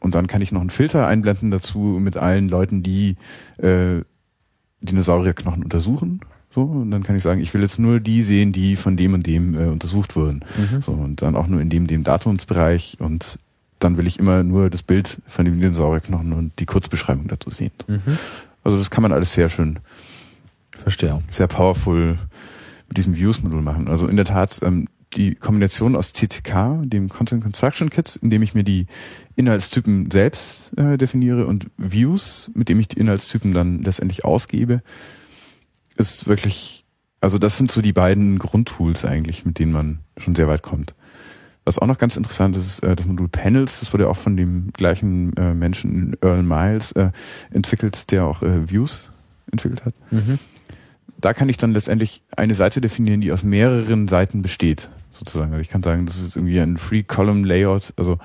Und 0.00 0.14
dann 0.14 0.26
kann 0.26 0.42
ich 0.42 0.50
noch 0.50 0.60
einen 0.60 0.70
Filter 0.70 1.06
einblenden 1.06 1.50
dazu 1.50 1.78
mit 1.78 2.16
allen 2.16 2.48
Leuten, 2.48 2.82
die 2.82 3.16
äh, 3.58 4.00
Dinosaurierknochen 4.80 5.62
untersuchen. 5.62 6.20
So, 6.52 6.62
und 6.62 6.90
dann 6.90 7.04
kann 7.04 7.14
ich 7.14 7.22
sagen, 7.22 7.40
ich 7.40 7.54
will 7.54 7.60
jetzt 7.60 7.78
nur 7.78 8.00
die 8.00 8.22
sehen, 8.22 8.52
die 8.52 8.74
von 8.74 8.96
dem 8.96 9.14
und 9.14 9.26
dem 9.26 9.54
äh, 9.54 9.66
untersucht 9.66 10.16
wurden. 10.16 10.44
Mhm. 10.56 10.82
So, 10.82 10.92
und 10.92 11.22
dann 11.22 11.36
auch 11.36 11.46
nur 11.46 11.60
in 11.60 11.68
dem, 11.68 11.86
dem 11.86 12.02
Datumsbereich 12.02 12.96
und 12.98 13.38
dann 13.78 13.96
will 13.96 14.06
ich 14.06 14.18
immer 14.18 14.42
nur 14.42 14.68
das 14.68 14.82
Bild 14.82 15.20
von 15.26 15.44
dem 15.44 15.60
Dinosaurierknochen 15.60 16.32
und 16.32 16.58
die 16.58 16.66
Kurzbeschreibung 16.66 17.28
dazu 17.28 17.50
sehen. 17.50 17.72
Mhm. 17.86 18.18
Also 18.64 18.78
das 18.78 18.90
kann 18.90 19.02
man 19.02 19.12
alles 19.12 19.32
sehr 19.32 19.48
schön, 19.48 19.78
Verstehe. 20.82 21.16
sehr 21.30 21.46
powerful 21.46 22.18
mit 22.88 22.98
diesem 22.98 23.16
Views-Modul 23.16 23.62
machen. 23.62 23.88
Also 23.88 24.06
in 24.08 24.16
der 24.16 24.26
Tat 24.26 24.60
ähm, 24.62 24.88
die 25.14 25.34
Kombination 25.34 25.96
aus 25.96 26.12
CTK, 26.12 26.82
dem 26.84 27.08
Content 27.08 27.42
Construction 27.42 27.90
Kit, 27.90 28.16
in 28.22 28.30
dem 28.30 28.42
ich 28.42 28.54
mir 28.54 28.64
die 28.64 28.86
Inhaltstypen 29.36 30.10
selbst 30.10 30.76
äh, 30.78 30.96
definiere 30.96 31.46
und 31.46 31.66
Views, 31.76 32.50
mit 32.54 32.68
dem 32.68 32.78
ich 32.78 32.88
die 32.88 32.98
Inhaltstypen 32.98 33.52
dann 33.52 33.82
letztendlich 33.82 34.24
ausgebe, 34.24 34.82
ist 35.96 36.28
wirklich, 36.28 36.84
also 37.20 37.38
das 37.38 37.58
sind 37.58 37.72
so 37.72 37.82
die 37.82 37.92
beiden 37.92 38.38
Grundtools 38.38 39.04
eigentlich, 39.04 39.44
mit 39.44 39.58
denen 39.58 39.72
man 39.72 39.98
schon 40.16 40.34
sehr 40.34 40.48
weit 40.48 40.62
kommt. 40.62 40.94
Was 41.64 41.78
auch 41.78 41.86
noch 41.86 41.98
ganz 41.98 42.16
interessant 42.16 42.56
ist, 42.56 42.80
äh, 42.80 42.96
das 42.96 43.06
Modul 43.06 43.28
Panels, 43.28 43.80
das 43.80 43.92
wurde 43.92 44.08
auch 44.08 44.16
von 44.16 44.36
dem 44.36 44.72
gleichen 44.72 45.36
äh, 45.36 45.54
Menschen, 45.54 46.16
Earl 46.22 46.42
Miles, 46.42 46.92
äh, 46.92 47.10
entwickelt, 47.52 48.10
der 48.10 48.24
auch 48.24 48.42
Views 48.42 49.12
entwickelt 49.50 49.84
hat. 49.84 49.94
Mhm. 50.10 50.38
Da 51.20 51.34
kann 51.34 51.48
ich 51.48 51.56
dann 51.56 51.72
letztendlich 51.72 52.22
eine 52.36 52.54
Seite 52.54 52.80
definieren, 52.80 53.20
die 53.20 53.32
aus 53.32 53.42
mehreren 53.42 54.08
Seiten 54.08 54.42
besteht, 54.42 54.90
sozusagen. 55.12 55.52
Also 55.52 55.60
ich 55.60 55.68
kann 55.68 55.82
sagen, 55.82 56.06
das 56.06 56.18
ist 56.18 56.36
irgendwie 56.36 56.60
ein 56.60 56.76
Free-Column-Layout, 56.76 57.94
also 57.96 58.18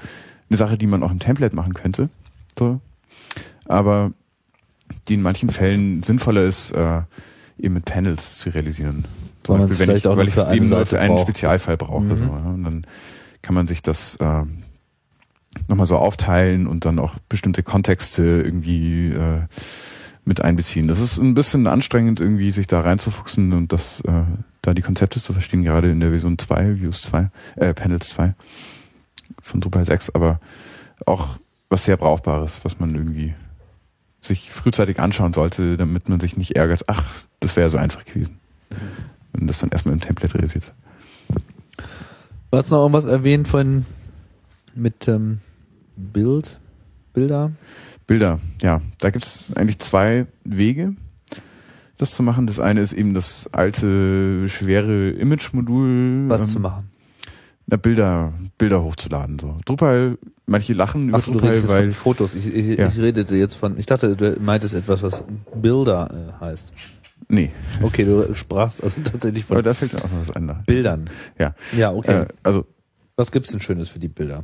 eine 0.49 0.57
Sache, 0.57 0.77
die 0.77 0.87
man 0.87 1.03
auch 1.03 1.11
im 1.11 1.19
Template 1.19 1.55
machen 1.55 1.73
könnte. 1.73 2.09
So. 2.57 2.79
Aber 3.67 4.11
die 5.07 5.15
in 5.15 5.21
manchen 5.21 5.49
Fällen 5.49 6.03
sinnvoller 6.03 6.43
ist, 6.43 6.71
äh, 6.71 7.01
eben 7.59 7.73
mit 7.73 7.85
Panels 7.85 8.39
zu 8.39 8.49
realisieren. 8.49 9.05
Weil 9.45 9.59
man 9.59 9.69
es 9.69 9.79
wenn 9.79 9.89
ich, 9.91 10.05
weil 10.05 10.27
ich 10.27 10.37
es 10.37 10.47
eben 10.47 10.69
nur 10.69 10.85
für 10.85 10.99
einen 10.99 11.15
braucht. 11.15 11.23
Spezialfall 11.23 11.77
brauche. 11.77 12.03
Mhm. 12.03 12.17
So, 12.17 12.23
ja. 12.23 12.29
Und 12.31 12.63
dann 12.63 12.87
kann 13.41 13.55
man 13.55 13.67
sich 13.67 13.81
das 13.81 14.15
äh, 14.17 14.43
nochmal 15.67 15.85
so 15.85 15.97
aufteilen 15.97 16.67
und 16.67 16.85
dann 16.85 16.99
auch 16.99 17.15
bestimmte 17.29 17.63
Kontexte 17.63 18.23
irgendwie 18.23 19.09
äh, 19.09 19.41
mit 20.25 20.41
einbeziehen. 20.41 20.87
Das 20.87 20.99
ist 20.99 21.17
ein 21.17 21.35
bisschen 21.35 21.67
anstrengend, 21.67 22.19
irgendwie 22.19 22.51
sich 22.51 22.67
da 22.67 22.81
reinzufuchsen 22.81 23.53
und 23.53 23.71
das, 23.71 24.01
äh, 24.01 24.23
da 24.61 24.73
die 24.73 24.81
Konzepte 24.81 25.21
zu 25.21 25.33
verstehen, 25.33 25.63
gerade 25.63 25.91
in 25.91 25.99
der 25.99 26.09
Version 26.09 26.37
2, 26.37 26.81
Views 26.81 27.03
2, 27.03 27.29
äh, 27.55 27.73
Panels 27.73 28.09
2 28.09 28.33
von 29.41 29.61
Drupal 29.61 29.85
6, 29.85 30.09
aber 30.15 30.39
auch 31.05 31.39
was 31.69 31.85
sehr 31.85 31.97
Brauchbares, 31.97 32.61
was 32.63 32.79
man 32.79 32.95
irgendwie 32.95 33.33
sich 34.21 34.51
frühzeitig 34.51 34.99
anschauen 34.99 35.33
sollte, 35.33 35.77
damit 35.77 36.09
man 36.09 36.19
sich 36.19 36.35
nicht 36.35 36.55
ärgert, 36.55 36.83
ach, 36.87 37.03
das 37.39 37.55
wäre 37.55 37.69
so 37.69 37.77
einfach 37.77 38.03
gewesen. 38.05 38.39
Wenn 39.33 39.47
das 39.47 39.59
dann 39.59 39.69
erstmal 39.69 39.93
im 39.93 40.01
Template 40.01 40.33
realisiert. 40.33 40.73
Du 42.49 42.57
hast 42.57 42.71
noch 42.71 42.81
irgendwas 42.81 43.05
erwähnt 43.05 43.47
von 43.47 43.85
mit 44.73 45.07
ähm, 45.07 45.41
Bild, 45.95 46.59
Bilder. 47.13 47.51
Bilder, 48.07 48.39
ja, 48.61 48.81
da 48.99 49.09
gibt 49.09 49.25
es 49.25 49.51
eigentlich 49.55 49.79
zwei 49.79 50.27
Wege, 50.43 50.93
das 51.97 52.11
zu 52.13 52.21
machen. 52.23 52.45
Das 52.45 52.59
eine 52.59 52.81
ist 52.81 52.93
eben 52.93 53.13
das 53.13 53.49
alte, 53.51 54.47
schwere 54.47 55.09
Image-Modul. 55.11 56.25
Was 56.27 56.41
ähm, 56.43 56.47
zu 56.47 56.59
machen. 56.59 56.89
Na, 57.67 57.77
Bilder, 57.77 58.33
Bilder 58.59 58.83
hochzuladen. 58.83 59.39
So. 59.39 59.57
Drupal, 59.65 60.19
manche 60.45 60.73
lachen 60.73 61.09
über 61.09 61.17
du 61.17 61.31
Drupal, 61.31 61.47
redest 61.49 61.63
jetzt 61.63 61.71
weil 61.71 61.83
von 61.85 61.91
Fotos. 61.93 62.35
Ich, 62.35 62.45
ich, 62.53 62.77
Ja. 62.77 62.87
ich 62.89 62.97
redete 62.99 63.35
jetzt 63.35 63.55
von, 63.55 63.77
ich 63.79 63.87
dachte, 63.87 64.15
du 64.15 64.37
meintest 64.39 64.75
etwas, 64.75 65.01
was 65.01 65.23
Bilder 65.55 66.11
äh, 66.39 66.43
heißt. 66.43 66.73
nee, 67.29 67.51
Okay, 67.81 68.05
du 68.05 68.35
sprachst 68.35 68.83
also 68.83 69.01
tatsächlich 69.03 69.45
aber 69.45 69.55
von 69.55 69.63
da 69.63 69.73
fällt 69.73 69.93
mir 69.93 69.99
auch 69.99 70.11
noch 70.11 70.19
was 70.27 70.31
da. 70.47 70.63
Bildern. 70.67 71.09
Ja. 71.39 71.55
Ja, 71.75 71.91
okay. 71.91 72.21
Äh, 72.21 72.27
also 72.43 72.67
was 73.15 73.31
gibt's 73.31 73.49
denn 73.49 73.61
Schönes 73.61 73.89
für 73.89 73.97
die 73.99 74.09
Bilder? 74.09 74.43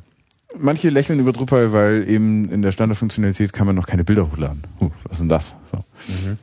Manche 0.58 0.90
lächeln 0.90 1.20
über 1.20 1.34
Drupal, 1.34 1.72
weil 1.74 2.10
eben 2.10 2.50
in 2.50 2.62
der 2.62 2.72
Standardfunktionalität 2.72 3.54
kann 3.54 3.68
man 3.68 3.76
noch 3.76 3.88
keine 3.88 4.04
Bilder 4.04 4.32
hochladen. 4.32 4.64
Huh, 4.80 4.92
was 5.04 5.14
ist 5.14 5.20
denn 5.20 5.30
das? 5.30 5.56
So. 5.72 5.78
Mhm. 6.08 6.38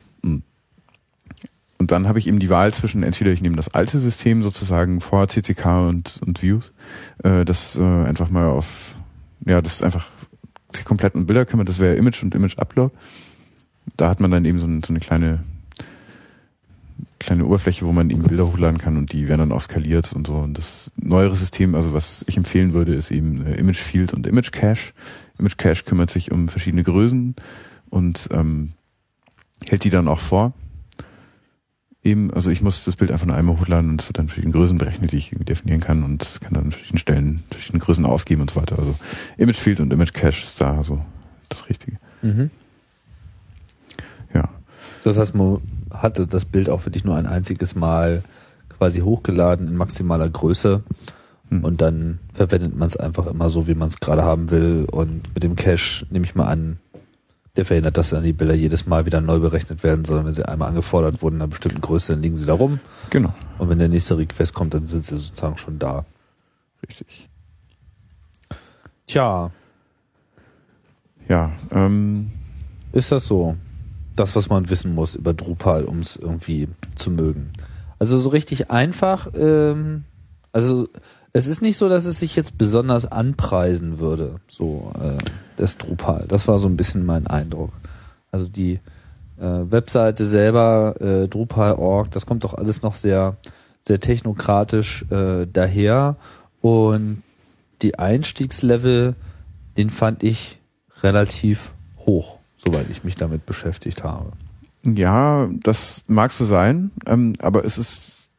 Und 1.79 1.91
dann 1.91 2.09
habe 2.09 2.19
ich 2.19 2.27
eben 2.27 2.39
die 2.39 2.49
Wahl 2.49 2.73
zwischen 2.73 3.03
entweder 3.03 3.31
ich 3.31 3.41
nehme 3.41 3.55
das 3.55 3.69
alte 3.69 3.99
System 3.99 4.43
sozusagen 4.43 4.99
vor 4.99 5.27
CCK 5.29 5.65
und, 5.87 6.19
und 6.25 6.43
Views, 6.43 6.73
äh, 7.23 7.45
das 7.45 7.79
äh, 7.79 7.81
einfach 7.81 8.29
mal 8.29 8.47
auf, 8.47 8.95
ja, 9.45 9.61
das 9.61 9.75
ist 9.75 9.83
einfach 9.83 10.05
die 10.77 10.83
kompletten 10.83 11.25
Bilder 11.25 11.45
kümmert, 11.45 11.69
das 11.69 11.79
wäre 11.79 11.95
Image 11.95 12.21
und 12.21 12.35
Image 12.35 12.57
Upload. 12.57 12.93
Da 13.95 14.09
hat 14.09 14.19
man 14.19 14.29
dann 14.29 14.43
eben 14.43 14.59
so, 14.59 14.67
ein, 14.67 14.83
so 14.83 14.91
eine 14.91 14.99
kleine 14.99 15.45
kleine 17.19 17.45
Oberfläche, 17.45 17.85
wo 17.85 17.91
man 17.91 18.09
eben 18.09 18.23
Bilder 18.23 18.47
hochladen 18.47 18.77
kann 18.77 18.97
und 18.97 19.11
die 19.13 19.27
werden 19.27 19.39
dann 19.39 19.51
auch 19.51 19.61
skaliert 19.61 20.13
und 20.13 20.27
so. 20.27 20.35
Und 20.35 20.57
das 20.57 20.91
neuere 20.95 21.35
System, 21.35 21.75
also 21.75 21.93
was 21.93 22.23
ich 22.27 22.37
empfehlen 22.37 22.73
würde, 22.73 22.95
ist 22.95 23.11
eben 23.11 23.45
äh, 23.45 23.55
Image 23.55 23.79
Field 23.79 24.13
und 24.13 24.25
Image 24.25 24.51
Cache. 24.51 24.93
Image 25.37 25.57
Cache 25.57 25.83
kümmert 25.83 26.09
sich 26.09 26.31
um 26.31 26.49
verschiedene 26.49 26.83
Größen 26.83 27.35
und 27.89 28.29
ähm, 28.31 28.73
hält 29.67 29.83
die 29.83 29.89
dann 29.89 30.07
auch 30.07 30.19
vor. 30.19 30.53
Eben, 32.01 32.33
also 32.33 32.49
ich 32.49 32.61
muss 32.61 32.85
das 32.85 32.95
Bild 32.95 33.11
einfach 33.11 33.25
nur 33.25 33.35
einmal 33.35 33.59
hochladen 33.59 33.89
und 33.89 34.01
es 34.01 34.07
wird 34.07 34.17
dann 34.17 34.29
verschiedene 34.29 34.53
Größen 34.53 34.77
berechnet, 34.77 35.11
die 35.11 35.17
ich 35.17 35.33
irgendwie 35.33 35.45
definieren 35.45 35.81
kann 35.81 36.03
und 36.03 36.39
kann 36.41 36.53
dann 36.53 36.65
an 36.65 36.71
verschiedenen 36.71 36.99
Stellen 36.99 37.43
verschiedene 37.51 37.83
Größen 37.83 38.05
ausgeben 38.05 38.41
und 38.41 38.51
so 38.51 38.61
weiter. 38.61 38.79
Also 38.79 38.95
Image 39.37 39.57
Field 39.57 39.81
und 39.81 39.91
Image 39.91 40.13
Cache 40.13 40.43
ist 40.43 40.61
da 40.61 40.81
so 40.81 41.03
das 41.49 41.67
Richtige. 41.67 41.97
Mhm. 42.21 42.49
Ja. 44.33 44.47
Das 45.03 45.17
heißt, 45.17 45.35
man 45.35 45.59
hatte 46.01 46.27
das 46.27 46.45
Bild 46.45 46.69
auch 46.69 46.81
für 46.81 46.89
dich 46.91 47.03
nur 47.05 47.15
ein 47.15 47.25
einziges 47.27 47.75
Mal 47.75 48.23
quasi 48.69 48.99
hochgeladen 49.01 49.67
in 49.67 49.75
maximaler 49.77 50.29
Größe 50.29 50.83
Hm. 51.49 51.63
und 51.63 51.81
dann 51.81 52.19
verwendet 52.33 52.75
man 52.75 52.87
es 52.87 52.95
einfach 52.95 53.25
immer 53.27 53.49
so, 53.49 53.67
wie 53.67 53.73
man 53.73 53.87
es 53.87 53.99
gerade 53.99 54.23
haben 54.23 54.51
will 54.51 54.85
und 54.91 55.33
mit 55.33 55.41
dem 55.43 55.55
Cache 55.55 56.05
nehme 56.11 56.23
ich 56.25 56.35
mal 56.35 56.45
an, 56.47 56.77
der 57.55 57.65
verhindert, 57.65 57.97
dass 57.97 58.11
dann 58.11 58.23
die 58.23 58.33
Bilder 58.33 58.53
jedes 58.53 58.85
Mal 58.85 59.07
wieder 59.07 59.19
neu 59.19 59.39
berechnet 59.39 59.81
werden, 59.83 60.05
sondern 60.05 60.27
wenn 60.27 60.33
sie 60.33 60.47
einmal 60.47 60.69
angefordert 60.69 61.23
wurden 61.23 61.37
in 61.37 61.41
einer 61.41 61.49
bestimmten 61.49 61.81
Größe, 61.81 62.13
dann 62.13 62.21
liegen 62.21 62.35
sie 62.35 62.45
da 62.45 62.53
rum 62.53 62.79
Genau. 63.09 63.33
und 63.57 63.67
wenn 63.67 63.79
der 63.79 63.87
nächste 63.89 64.17
Request 64.17 64.53
kommt, 64.53 64.75
dann 64.75 64.87
sind 64.87 65.05
sie 65.05 65.17
sozusagen 65.17 65.57
schon 65.57 65.79
da. 65.79 66.05
Richtig. 66.87 67.27
Tja, 69.07 69.49
Ja, 71.27 71.51
ähm, 71.71 72.31
Ist 72.91 73.11
das 73.11 73.25
so? 73.25 73.55
Das, 74.19 74.35
was 74.35 74.49
man 74.49 74.69
wissen 74.69 74.93
muss 74.93 75.15
über 75.15 75.33
Drupal, 75.33 75.85
um 75.85 75.99
es 75.99 76.15
irgendwie 76.15 76.67
zu 76.95 77.09
mögen. 77.09 77.51
Also 77.99 78.19
so 78.19 78.29
richtig 78.29 78.69
einfach, 78.69 79.27
ähm, 79.33 80.03
also 80.51 80.87
es 81.31 81.47
ist 81.47 81.61
nicht 81.61 81.77
so, 81.77 81.89
dass 81.89 82.05
es 82.05 82.19
sich 82.19 82.35
jetzt 82.35 82.57
besonders 82.57 83.05
anpreisen 83.05 83.99
würde, 83.99 84.39
so 84.47 84.91
äh, 84.95 85.23
das 85.57 85.77
Drupal. 85.77 86.25
Das 86.27 86.47
war 86.47 86.59
so 86.59 86.67
ein 86.67 86.77
bisschen 86.77 87.05
mein 87.05 87.27
Eindruck. 87.27 87.71
Also 88.31 88.47
die 88.47 88.79
äh, 89.39 89.71
Webseite 89.71 90.25
selber, 90.25 90.95
äh, 90.99 91.27
Drupal.org, 91.27 92.11
das 92.11 92.25
kommt 92.25 92.43
doch 92.43 92.55
alles 92.55 92.81
noch 92.81 92.95
sehr, 92.95 93.37
sehr 93.83 93.99
technokratisch 93.99 95.05
äh, 95.11 95.45
daher. 95.45 96.17
Und 96.61 97.23
die 97.81 97.99
Einstiegslevel, 97.99 99.15
den 99.77 99.89
fand 99.89 100.23
ich 100.23 100.59
relativ 101.03 101.73
hoch, 102.05 102.38
soweit 102.63 102.89
ich 102.89 103.03
mich 103.03 103.15
damit 103.15 103.45
beschäftigt 103.45 104.03
habe. 104.03 104.31
Ja, 104.83 105.49
das 105.63 106.05
mag 106.07 106.31
so 106.31 106.45
sein, 106.45 106.91
ähm, 107.05 107.33
aber 107.41 107.65
es 107.65 107.77
ist, 107.77 108.29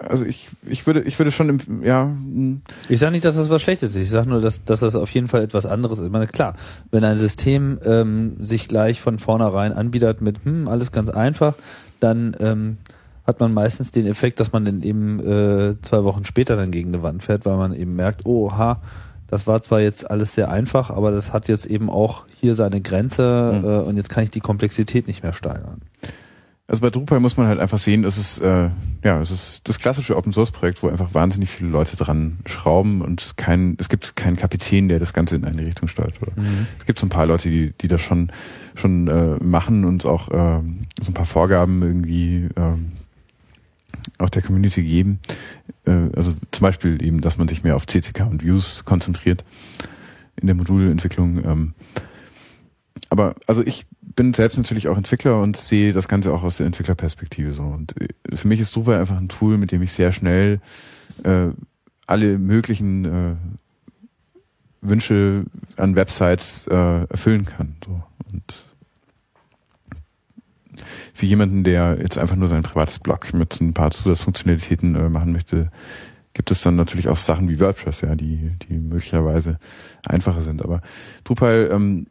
also 0.00 0.24
ich, 0.24 0.48
ich 0.66 0.86
würde, 0.86 1.02
ich 1.02 1.18
würde 1.18 1.30
schon 1.30 1.48
im, 1.48 1.82
ja, 1.82 2.04
hm, 2.04 2.62
Ich 2.88 3.00
sage 3.00 3.12
nicht, 3.12 3.24
dass 3.24 3.36
das 3.36 3.50
was 3.50 3.60
Schlechtes 3.62 3.90
ist. 3.90 4.02
Ich 4.02 4.10
sage 4.10 4.28
nur, 4.28 4.40
dass, 4.40 4.64
dass 4.64 4.80
das 4.80 4.96
auf 4.96 5.10
jeden 5.10 5.28
Fall 5.28 5.42
etwas 5.42 5.66
anderes 5.66 5.98
ist. 5.98 6.06
Ich 6.06 6.12
meine, 6.12 6.26
klar, 6.26 6.54
wenn 6.90 7.04
ein 7.04 7.16
System 7.16 7.78
ähm, 7.84 8.44
sich 8.44 8.66
gleich 8.68 9.00
von 9.00 9.18
vornherein 9.18 9.72
anbietet 9.72 10.20
mit, 10.20 10.44
hm, 10.44 10.68
alles 10.68 10.90
ganz 10.90 11.10
einfach, 11.10 11.54
dann 12.00 12.34
ähm, 12.40 12.78
hat 13.26 13.40
man 13.40 13.52
meistens 13.52 13.90
den 13.90 14.06
Effekt, 14.06 14.40
dass 14.40 14.52
man 14.52 14.64
dann 14.64 14.82
eben 14.82 15.20
äh, 15.20 15.80
zwei 15.80 16.04
Wochen 16.04 16.24
später 16.24 16.56
dann 16.56 16.70
gegen 16.70 16.88
eine 16.88 17.02
Wand 17.02 17.22
fährt, 17.22 17.46
weil 17.46 17.56
man 17.56 17.74
eben 17.74 17.94
merkt, 17.94 18.26
oh, 18.26 18.52
ha, 18.52 18.80
das 19.28 19.46
war 19.46 19.60
zwar 19.62 19.80
jetzt 19.80 20.08
alles 20.10 20.34
sehr 20.34 20.50
einfach, 20.50 20.90
aber 20.90 21.10
das 21.10 21.32
hat 21.32 21.48
jetzt 21.48 21.66
eben 21.66 21.90
auch 21.90 22.24
hier 22.40 22.54
seine 22.54 22.80
Grenze 22.80 23.60
Mhm. 23.62 23.68
äh, 23.68 23.78
und 23.78 23.96
jetzt 23.96 24.08
kann 24.10 24.24
ich 24.24 24.30
die 24.30 24.40
Komplexität 24.40 25.06
nicht 25.06 25.22
mehr 25.22 25.32
steigern. 25.32 25.80
also 26.66 26.80
bei 26.80 26.88
Drupal 26.90 27.20
muss 27.20 27.36
man 27.36 27.46
halt 27.46 27.60
einfach 27.60 27.76
sehen, 27.78 28.04
es 28.04 28.16
ist, 28.16 28.38
äh, 28.40 28.70
ja, 29.04 29.20
es 29.20 29.30
ist 29.30 29.68
das 29.68 29.78
klassische 29.78 30.16
Open 30.16 30.32
Source 30.32 30.50
Projekt, 30.50 30.82
wo 30.82 30.88
einfach 30.88 31.12
wahnsinnig 31.12 31.50
viele 31.50 31.68
Leute 31.68 31.96
dran 31.96 32.38
schrauben 32.46 33.02
und 33.02 33.36
kein, 33.36 33.76
es 33.78 33.90
gibt 33.90 34.16
keinen 34.16 34.36
Kapitän, 34.36 34.88
der 34.88 34.98
das 34.98 35.12
Ganze 35.12 35.36
in 35.36 35.44
eine 35.44 35.60
Richtung 35.66 35.88
steuert. 35.88 36.14
Oder? 36.22 36.32
Es 36.78 36.86
gibt 36.86 36.98
so 36.98 37.06
ein 37.06 37.10
paar 37.10 37.26
Leute, 37.26 37.50
die, 37.50 37.72
die 37.78 37.88
das 37.88 38.00
schon, 38.00 38.32
schon 38.74 39.08
äh, 39.08 39.36
machen 39.44 39.84
und 39.84 40.06
auch 40.06 40.30
äh, 40.30 40.60
so 41.02 41.10
ein 41.10 41.14
paar 41.14 41.26
Vorgaben 41.26 41.82
irgendwie 41.82 42.48
ähm, 42.56 42.92
auch 44.18 44.30
der 44.30 44.42
Community 44.42 44.82
geben. 44.82 45.20
Äh, 45.86 46.10
also 46.14 46.34
zum 46.50 46.62
Beispiel 46.62 47.02
eben, 47.02 47.20
dass 47.20 47.38
man 47.38 47.48
sich 47.48 47.64
mehr 47.64 47.76
auf 47.76 47.86
CCK 47.86 48.26
und 48.30 48.44
Views 48.44 48.84
konzentriert 48.84 49.44
in 50.36 50.46
der 50.46 50.56
Modulentwicklung. 50.56 51.44
Ähm, 51.44 51.74
aber 53.10 53.34
also 53.46 53.62
ich 53.64 53.86
bin 54.00 54.34
selbst 54.34 54.56
natürlich 54.56 54.88
auch 54.88 54.96
Entwickler 54.96 55.40
und 55.40 55.56
sehe 55.56 55.92
das 55.92 56.08
Ganze 56.08 56.32
auch 56.32 56.42
aus 56.42 56.58
der 56.58 56.66
Entwicklerperspektive 56.66 57.52
so. 57.52 57.62
Und 57.62 58.00
äh, 58.00 58.08
für 58.36 58.48
mich 58.48 58.60
ist 58.60 58.74
Drupal 58.74 58.98
einfach 58.98 59.16
ein 59.16 59.28
Tool, 59.28 59.58
mit 59.58 59.72
dem 59.72 59.82
ich 59.82 59.92
sehr 59.92 60.12
schnell 60.12 60.60
äh, 61.22 61.48
alle 62.06 62.38
möglichen 62.38 63.04
äh, 63.04 63.34
Wünsche 64.80 65.44
an 65.76 65.96
Websites 65.96 66.66
äh, 66.66 67.04
erfüllen 67.08 67.46
kann. 67.46 67.76
So. 67.84 68.02
Und 68.32 68.66
für 71.12 71.26
jemanden, 71.26 71.64
der 71.64 71.98
jetzt 72.00 72.18
einfach 72.18 72.36
nur 72.36 72.48
sein 72.48 72.62
privates 72.62 72.98
Blog 72.98 73.32
mit 73.34 73.60
ein 73.60 73.74
paar 73.74 73.90
Zusatzfunktionalitäten 73.90 74.94
äh, 74.94 75.08
machen 75.08 75.32
möchte, 75.32 75.70
gibt 76.32 76.50
es 76.50 76.62
dann 76.62 76.76
natürlich 76.76 77.08
auch 77.08 77.16
Sachen 77.16 77.48
wie 77.48 77.60
WordPress, 77.60 78.02
ja, 78.02 78.14
die, 78.14 78.50
die 78.68 78.74
möglicherweise 78.74 79.58
einfacher 80.04 80.42
sind. 80.42 80.62
Aber 80.62 80.82
Drupal 81.22 81.70
ähm, 81.72 82.06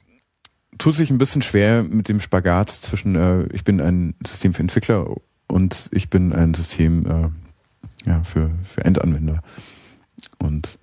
tut 0.78 0.96
sich 0.96 1.12
ein 1.12 1.18
bisschen 1.18 1.42
schwer 1.42 1.84
mit 1.84 2.10
dem 2.10 2.20
Spagat 2.20 2.70
zwischen, 2.70 3.16
äh, 3.16 3.44
ich 3.54 3.64
bin 3.64 3.82
ein 3.82 4.16
System 4.26 4.54
für 4.54 4.62
Entwickler 4.62 5.16
und 5.48 5.90
ich 5.92 6.10
bin 6.10 6.34
ein 6.34 6.54
System 6.54 7.06
äh, 7.06 8.10
ja, 8.10 8.24
für, 8.24 8.52
für 8.64 8.86
Endanwender. 8.86 9.42
Und 10.40 10.80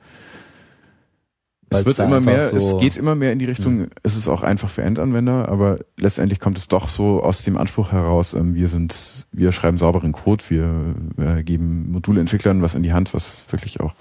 es 1.71 1.87
wird 1.87 1.99
immer 2.01 2.21
mehr, 2.21 2.51
so 2.51 2.57
es 2.57 2.81
geht 2.81 2.97
immer 2.97 3.15
mehr 3.15 3.33
in 3.33 3.39
die 3.39 3.45
Richtung, 3.47 3.79
mhm. 3.79 3.91
es 4.03 4.17
ist 4.17 4.29
auch 4.29 4.43
einfach 4.43 4.69
für 4.69 4.83
Endanwender, 4.83 5.49
aber 5.49 5.79
letztendlich 5.97 6.41
kommt 6.41 6.59
es 6.59 6.69
doch 6.69 6.89
so 6.89 7.23
aus 7.23 7.43
dem 7.43 7.57
Anspruch 7.57 7.93
heraus, 7.93 8.35
ähm, 8.35 8.55
wir 8.55 8.69
sind, 8.69 9.27
wir 9.33 9.53
schreiben 9.53 9.79
sauberen 9.79 10.13
Code, 10.13 10.45
wir, 10.49 10.95
wir 11.17 11.43
geben 11.43 11.91
Moduleentwicklern 11.93 12.61
was 12.63 12.75
in 12.75 12.83
die 12.83 12.93
Hand, 12.93 13.15
was 13.15 13.47
wirklich 13.51 13.81
auch 13.81 13.95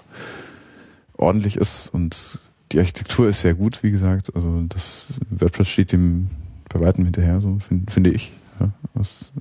ordentlich 1.16 1.56
ist 1.56 1.88
und 1.94 2.40
die 2.72 2.78
Architektur 2.78 3.28
ist 3.28 3.40
sehr 3.40 3.54
gut, 3.54 3.82
wie 3.82 3.90
gesagt. 3.90 4.34
Also 4.34 4.62
das 4.68 5.14
WordPress 5.30 5.68
steht 5.68 5.92
dem 5.92 6.30
bei 6.68 6.80
weitem 6.80 7.04
hinterher, 7.04 7.40
so 7.40 7.58
find, 7.58 7.90
finde 7.90 8.10
ich. 8.10 8.32
Ja, 8.60 8.70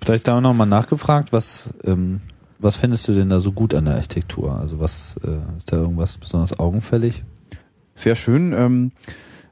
Vielleicht 0.01 0.27
da 0.27 0.41
nochmal 0.41 0.67
nachgefragt, 0.67 1.31
was, 1.31 1.71
ähm, 1.83 2.21
was 2.57 2.75
findest 2.75 3.07
du 3.07 3.13
denn 3.13 3.29
da 3.29 3.39
so 3.39 3.51
gut 3.51 3.73
an 3.73 3.85
der 3.85 3.95
Architektur? 3.95 4.55
Also 4.55 4.79
was 4.79 5.17
äh, 5.23 5.57
ist 5.57 5.71
da 5.71 5.77
irgendwas 5.77 6.17
besonders 6.17 6.57
augenfällig? 6.57 7.23
Sehr 7.99 8.15
schön. 8.15 8.53
Ähm, 8.53 8.91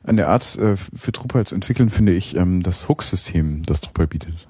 an 0.03 0.15
der 0.15 0.29
Art 0.29 0.57
äh, 0.57 0.77
für 0.77 1.11
Drupal 1.11 1.45
zu 1.45 1.53
entwickeln, 1.53 1.89
finde 1.89 2.13
ich 2.13 2.35
ähm, 2.37 2.63
das 2.63 2.87
Hook-System, 2.87 3.63
das 3.63 3.81
Drupal 3.81 4.07
bietet. 4.07 4.47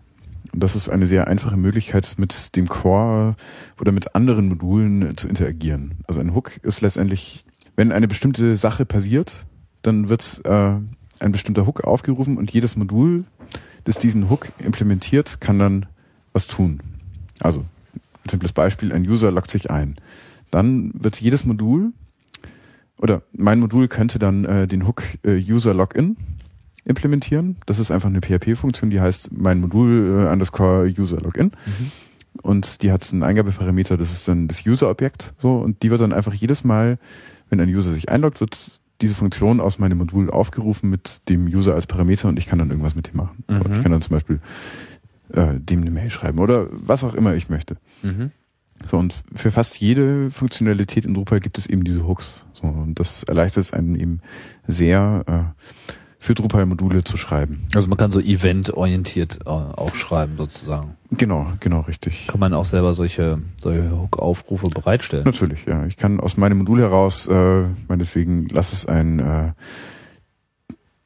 Und 0.54 0.62
das 0.62 0.76
ist 0.76 0.88
eine 0.88 1.08
sehr 1.08 1.28
einfache 1.28 1.58
Möglichkeit, 1.58 2.14
mit 2.18 2.56
dem 2.56 2.68
Core 2.68 3.36
oder 3.82 3.92
mit 3.92 4.14
anderen 4.14 4.50
Modulen 4.50 5.18
zu 5.18 5.28
interagieren. 5.28 5.96
Also 6.08 6.20
ein 6.20 6.36
Hook 6.36 6.58
ist 6.62 6.82
letztendlich 6.82 7.44
wenn 7.76 7.92
eine 7.92 8.08
bestimmte 8.08 8.56
Sache 8.56 8.86
passiert, 8.86 9.46
dann 9.84 10.10
wird 10.10 10.42
äh, 10.46 10.74
ein 11.20 11.32
bestimmter 11.32 11.66
Hook 11.66 11.84
aufgerufen 11.84 12.38
und 12.38 12.52
jedes 12.52 12.76
Modul, 12.76 13.24
das 13.86 13.98
diesen 13.98 14.30
Hook 14.30 14.52
implementiert, 14.58 15.40
kann 15.40 15.60
dann 15.60 15.86
was 16.34 16.48
tun. 16.48 16.82
Also, 17.40 17.62
ein 18.26 18.30
simples 18.30 18.52
Beispiel, 18.52 18.92
ein 18.92 19.08
User 19.08 19.32
loggt 19.32 19.52
sich 19.52 19.72
ein. 19.72 19.96
Dann 20.52 20.92
wird 20.96 21.22
jedes 21.22 21.46
Modul, 21.46 21.94
oder 23.00 23.22
mein 23.32 23.60
Modul 23.60 23.88
könnte 23.88 24.20
dann 24.20 24.46
äh, 24.46 24.68
den 24.68 24.88
Hook 24.88 25.04
äh, 25.24 25.36
User 25.36 25.74
Login 25.74 26.18
implementieren. 26.86 27.58
Das 27.66 27.80
ist 27.80 27.92
einfach 27.92 28.10
eine 28.10 28.22
PHP-Funktion, 28.22 28.90
die 28.90 29.02
heißt 29.02 29.32
mein 29.32 29.60
Modul 29.60 30.26
äh, 30.26 30.32
underscore 30.32 30.92
User 30.98 31.20
Login. 31.20 31.52
Mhm. 31.66 31.92
Und 32.42 32.84
die 32.84 32.92
hat 32.92 33.12
einen 33.12 33.24
Eingabeparameter, 33.24 33.98
das 33.98 34.12
ist 34.12 34.28
dann 34.28 34.48
das 34.48 34.66
User-Objekt. 34.66 35.34
So, 35.40 35.58
und 35.58 35.82
die 35.82 35.90
wird 35.90 36.02
dann 36.02 36.14
einfach 36.14 36.34
jedes 36.34 36.64
Mal 36.64 37.00
wenn 37.50 37.60
ein 37.60 37.70
User 37.70 37.94
sich 37.94 38.10
einloggt, 38.10 38.40
wird 38.40 38.80
diese 39.02 39.16
Funktion 39.16 39.60
aus 39.60 39.80
meinem 39.80 40.00
Modul 40.00 40.30
aufgerufen 40.30 40.90
mit 40.90 41.30
dem 41.30 41.46
User 41.46 41.76
als 41.76 41.88
Parameter 41.88 42.28
und 42.30 42.40
ich 42.40 42.48
kann 42.48 42.60
dann 42.60 42.70
irgendwas 42.70 42.96
mit 42.96 43.08
dem 43.08 43.18
machen. 43.18 43.44
Mhm. 43.48 43.58
Ich 43.58 43.84
kann 43.84 43.92
dann 43.92 44.02
zum 44.02 44.16
Beispiel 44.16 44.40
äh, 45.34 45.54
dem 45.60 45.82
eine 45.82 45.92
Mail 45.92 46.10
schreiben 46.10 46.40
oder 46.40 46.68
was 46.72 47.04
auch 47.04 47.14
immer 47.14 47.36
ich 47.36 47.50
möchte. 47.50 47.78
Mhm. 48.02 48.32
So, 48.86 48.98
und 48.98 49.14
für 49.36 49.52
fast 49.52 49.80
jede 49.80 50.30
Funktionalität 50.32 51.06
in 51.06 51.14
Drupal 51.14 51.40
gibt 51.40 51.58
es 51.58 51.68
eben 51.68 51.84
diese 51.84 52.08
Hooks. 52.08 52.46
So, 52.54 52.68
und 52.68 53.00
das 53.00 53.24
erleichtert 53.24 53.64
es 53.64 53.74
einem 53.74 53.96
eben 53.96 54.22
sehr, 54.68 55.24
äh, 55.28 55.64
für 56.20 56.34
Drupal-Module 56.34 57.04
zu 57.04 57.16
schreiben. 57.16 57.68
Also 57.76 57.88
man 57.88 57.98
kann 57.98 58.12
so 58.12 58.20
eventorientiert 58.20 59.40
äh, 59.46 59.50
auch 59.50 59.96
schreiben 59.96 60.34
sozusagen. 60.38 60.98
Genau, 61.12 61.54
genau, 61.60 61.82
richtig. 61.82 62.28
Kann 62.28 62.40
man 62.40 62.54
auch 62.54 62.66
selber 62.66 62.94
solche, 62.94 63.40
solche 63.62 63.92
Hook-Aufrufe 63.92 64.70
bereitstellen? 64.70 65.24
Natürlich, 65.26 65.66
ja. 65.66 65.86
Ich 65.86 65.96
kann 65.96 66.20
aus 66.20 66.36
meinem 66.36 66.58
Modul 66.58 66.80
heraus, 66.80 67.28
äh, 67.28 67.64
meinetwegen, 67.88 68.48
lass 68.50 68.74
es 68.74 68.86
ein, 68.86 69.20
äh, 69.20 69.54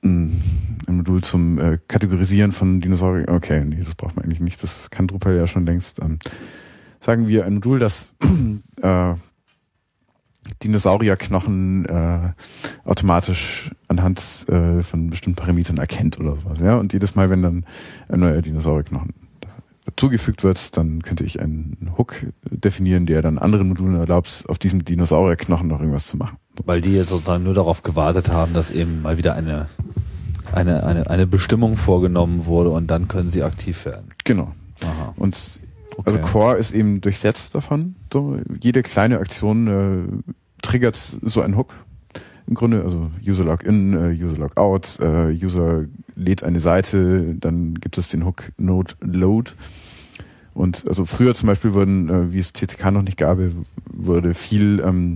ein 0.04 0.42
Modul 0.88 1.24
zum 1.24 1.60
äh, 1.60 1.78
Kategorisieren 1.88 2.52
von 2.52 2.82
Dinosauriern. 2.82 3.30
Okay, 3.30 3.64
nee, 3.64 3.82
das 3.84 3.96
braucht 3.96 4.16
man 4.16 4.26
eigentlich 4.26 4.40
nicht. 4.40 4.64
Das 4.64 4.90
kann 4.90 5.08
Drupal 5.08 5.36
ja 5.36 5.46
schon 5.46 5.66
längst. 5.66 6.02
Ähm, 6.02 6.18
sagen 7.02 7.28
wir 7.28 7.46
ein 7.46 7.56
Modul, 7.56 7.80
das 7.80 8.14
äh, 8.82 9.16
Dinosaurierknochen 10.64 11.86
äh, 11.86 12.32
automatisch 12.86 13.72
anhand 13.88 14.20
äh, 14.48 14.84
von 14.84 15.10
bestimmten 15.10 15.36
Parametern 15.36 15.78
erkennt 15.78 16.20
oder 16.20 16.38
sowas. 16.38 16.60
Ja? 16.62 16.78
Und 16.78 16.94
jedes 16.94 17.16
Mal, 17.16 17.30
wenn 17.30 17.42
dann 17.42 17.66
ein 18.08 18.20
neuer 18.20 18.42
Dinosaurierknochen 18.42 19.14
dazugefügt 19.86 20.44
wird, 20.44 20.78
dann 20.78 21.02
könnte 21.02 21.24
ich 21.24 21.42
einen 21.42 21.94
Hook 21.98 22.16
definieren, 22.50 23.06
der 23.06 23.22
dann 23.22 23.38
anderen 23.38 23.70
Modulen 23.70 23.96
erlaubt, 23.96 24.46
auf 24.48 24.60
diesem 24.60 24.86
Dinosaurierknochen 24.86 25.68
noch 25.68 25.80
irgendwas 25.80 26.08
zu 26.08 26.18
machen. 26.18 26.38
Weil 26.66 26.82
die 26.82 26.96
jetzt 26.96 27.10
sozusagen 27.10 27.44
nur 27.44 27.56
darauf 27.56 27.82
gewartet 27.82 28.30
haben, 28.30 28.54
dass 28.54 28.70
eben 28.72 29.02
mal 29.02 29.18
wieder 29.18 29.36
eine, 29.36 29.68
eine, 30.52 30.84
eine, 30.86 31.10
eine 31.10 31.28
Bestimmung 31.28 31.78
vorgenommen 31.78 32.46
wurde 32.46 32.70
und 32.70 32.88
dann 32.88 33.08
können 33.08 33.30
sie 33.30 33.42
aktiv 33.42 33.86
werden. 33.86 34.10
Genau. 34.24 34.52
Aha. 34.84 35.14
Und 35.18 35.62
okay. 36.02 36.18
Also 36.18 36.32
Core 36.32 36.58
ist 36.58 36.72
eben 36.72 37.02
durchsetzt 37.02 37.56
davon. 37.56 37.96
So, 38.12 38.38
jede 38.60 38.84
kleine 38.84 39.20
Aktion 39.20 39.68
äh, 39.68 40.34
triggert 40.62 40.96
so 40.96 41.42
einen 41.42 41.58
Hook. 41.58 41.76
Im 42.48 42.56
Grunde, 42.56 42.84
also 42.84 43.12
User 43.26 43.46
Login, 43.46 43.94
äh, 43.94 44.24
User 44.24 44.38
Logout, 44.38 45.00
äh, 45.00 45.32
User 45.32 45.86
lädt 46.16 46.44
eine 46.44 46.60
Seite, 46.60 47.36
dann 47.36 47.76
gibt 47.76 47.98
es 47.98 48.10
den 48.10 48.26
Hook 48.26 48.52
Node 48.58 48.94
Load. 49.00 49.52
Und 50.54 50.84
also 50.90 51.06
früher 51.06 51.34
zum 51.34 51.48
Beispiel 51.48 51.74
wurden, 51.74 52.10
äh, 52.10 52.34
wie 52.34 52.40
es 52.40 52.54
CTK 52.54 52.92
noch 52.92 53.04
nicht 53.04 53.18
gab, 53.18 53.38
wurde 53.86 54.34
viel 54.34 54.82
ähm, 54.86 55.16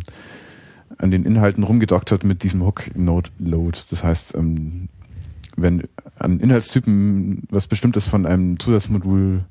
an 0.97 1.11
den 1.11 1.25
Inhalten 1.25 1.63
rumgedoktert 1.63 2.23
mit 2.23 2.43
diesem 2.43 2.63
Hook 2.63 2.95
Node 2.95 3.29
Load. 3.39 3.77
Das 3.89 4.03
heißt, 4.03 4.35
ähm, 4.35 4.87
wenn 5.57 5.83
an 6.17 6.39
Inhaltstypen 6.39 7.43
was 7.49 7.67
Bestimmtes 7.67 8.07
von 8.07 8.25
einem 8.25 8.59
Zusatzmodul 8.59 9.43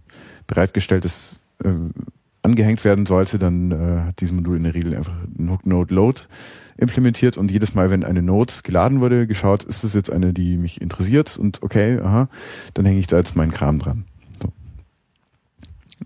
bereitgestellt 0.47 1.05
ist, 1.05 1.41
äh, 1.63 1.71
angehängt 2.43 2.85
werden 2.85 3.07
sollte, 3.07 3.39
dann 3.39 3.71
äh, 3.71 4.01
hat 4.09 4.21
dieses 4.21 4.35
Modul 4.35 4.57
in 4.57 4.65
der 4.65 4.75
Regel 4.75 4.95
einfach 4.95 5.15
einen 5.39 5.51
Hook 5.51 5.67
Node 5.67 5.95
Load 5.95 6.23
implementiert 6.77 7.37
und 7.37 7.51
jedes 7.51 7.75
Mal, 7.75 7.91
wenn 7.91 8.05
eine 8.05 8.23
Node 8.23 8.53
geladen 8.63 9.01
wurde, 9.01 9.27
geschaut, 9.27 9.63
ist 9.65 9.85
es 9.85 9.95
jetzt 9.95 10.11
eine, 10.11 10.33
die 10.33 10.57
mich 10.57 10.81
interessiert 10.81 11.39
und 11.39 11.63
okay, 11.63 11.99
aha, 12.01 12.29
dann 12.75 12.85
hänge 12.85 12.99
ich 12.99 13.07
da 13.07 13.17
jetzt 13.17 13.37
meinen 13.37 13.53
Kram 13.53 13.79
dran. 13.79 14.05
So. 14.43 14.53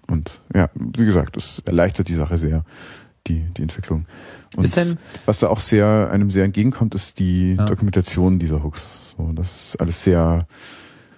Und 0.06 0.40
ja, 0.54 0.70
wie 0.74 1.06
gesagt, 1.06 1.36
das 1.36 1.60
erleichtert 1.66 2.08
die 2.08 2.14
Sache 2.14 2.38
sehr, 2.38 2.64
die, 3.26 3.40
die 3.56 3.62
Entwicklung. 3.62 4.06
Und 4.56 4.98
was 5.26 5.38
da 5.38 5.48
auch 5.48 5.60
sehr, 5.60 6.10
einem 6.12 6.30
sehr 6.30 6.44
entgegenkommt, 6.44 6.94
ist 6.94 7.18
die 7.18 7.54
ja. 7.54 7.64
Dokumentation 7.64 8.38
dieser 8.38 8.62
Hooks. 8.62 9.14
So, 9.16 9.32
das 9.32 9.70
ist 9.70 9.80
alles 9.80 10.04
sehr 10.04 10.46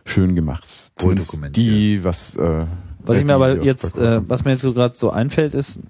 schön 0.05 0.34
gemacht. 0.34 0.92
Die, 1.56 2.02
was 2.02 2.36
äh, 2.36 2.66
was 3.05 3.18
ich 3.18 3.24
mir 3.24 3.35
aber 3.35 3.62
jetzt, 3.62 3.97
äh, 3.97 4.20
was 4.28 4.44
mir 4.44 4.52
jetzt 4.52 4.62
so 4.62 4.72
gerade 4.72 4.94
so 4.94 5.10
einfällt, 5.10 5.55
ist, 5.55 5.81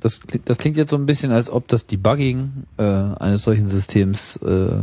das, 0.00 0.20
das 0.44 0.58
klingt 0.58 0.76
jetzt 0.76 0.90
so 0.90 0.96
ein 0.96 1.06
bisschen, 1.06 1.32
als 1.32 1.50
ob 1.50 1.68
das 1.68 1.86
Debugging 1.86 2.64
äh, 2.76 2.82
eines 2.82 3.44
solchen 3.44 3.68
Systems 3.68 4.36
äh, 4.36 4.82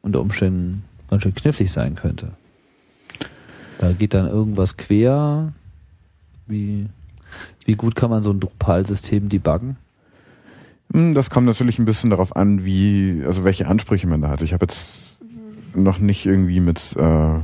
unter 0.00 0.20
Umständen 0.20 0.84
ganz 1.10 1.22
schön 1.22 1.34
knifflig 1.34 1.70
sein 1.70 1.94
könnte. 1.94 2.32
Da 3.78 3.92
geht 3.92 4.14
dann 4.14 4.26
irgendwas 4.26 4.76
quer. 4.76 5.52
Wie, 6.46 6.86
wie 7.64 7.74
gut 7.74 7.96
kann 7.96 8.10
man 8.10 8.22
so 8.22 8.30
ein 8.30 8.40
Drupal-System 8.40 9.28
debuggen? 9.28 9.76
Hm, 10.92 11.14
das 11.14 11.30
kommt 11.30 11.46
natürlich 11.46 11.78
ein 11.78 11.84
bisschen 11.84 12.10
darauf 12.10 12.36
an, 12.36 12.64
wie, 12.64 13.22
also 13.26 13.44
welche 13.44 13.66
Ansprüche 13.66 14.06
man 14.06 14.22
da 14.22 14.28
hat. 14.28 14.42
Ich 14.42 14.52
habe 14.52 14.64
jetzt 14.64 15.20
noch 15.74 15.98
nicht 15.98 16.26
irgendwie 16.26 16.60
mit 16.60 16.96
äh, 16.96 17.38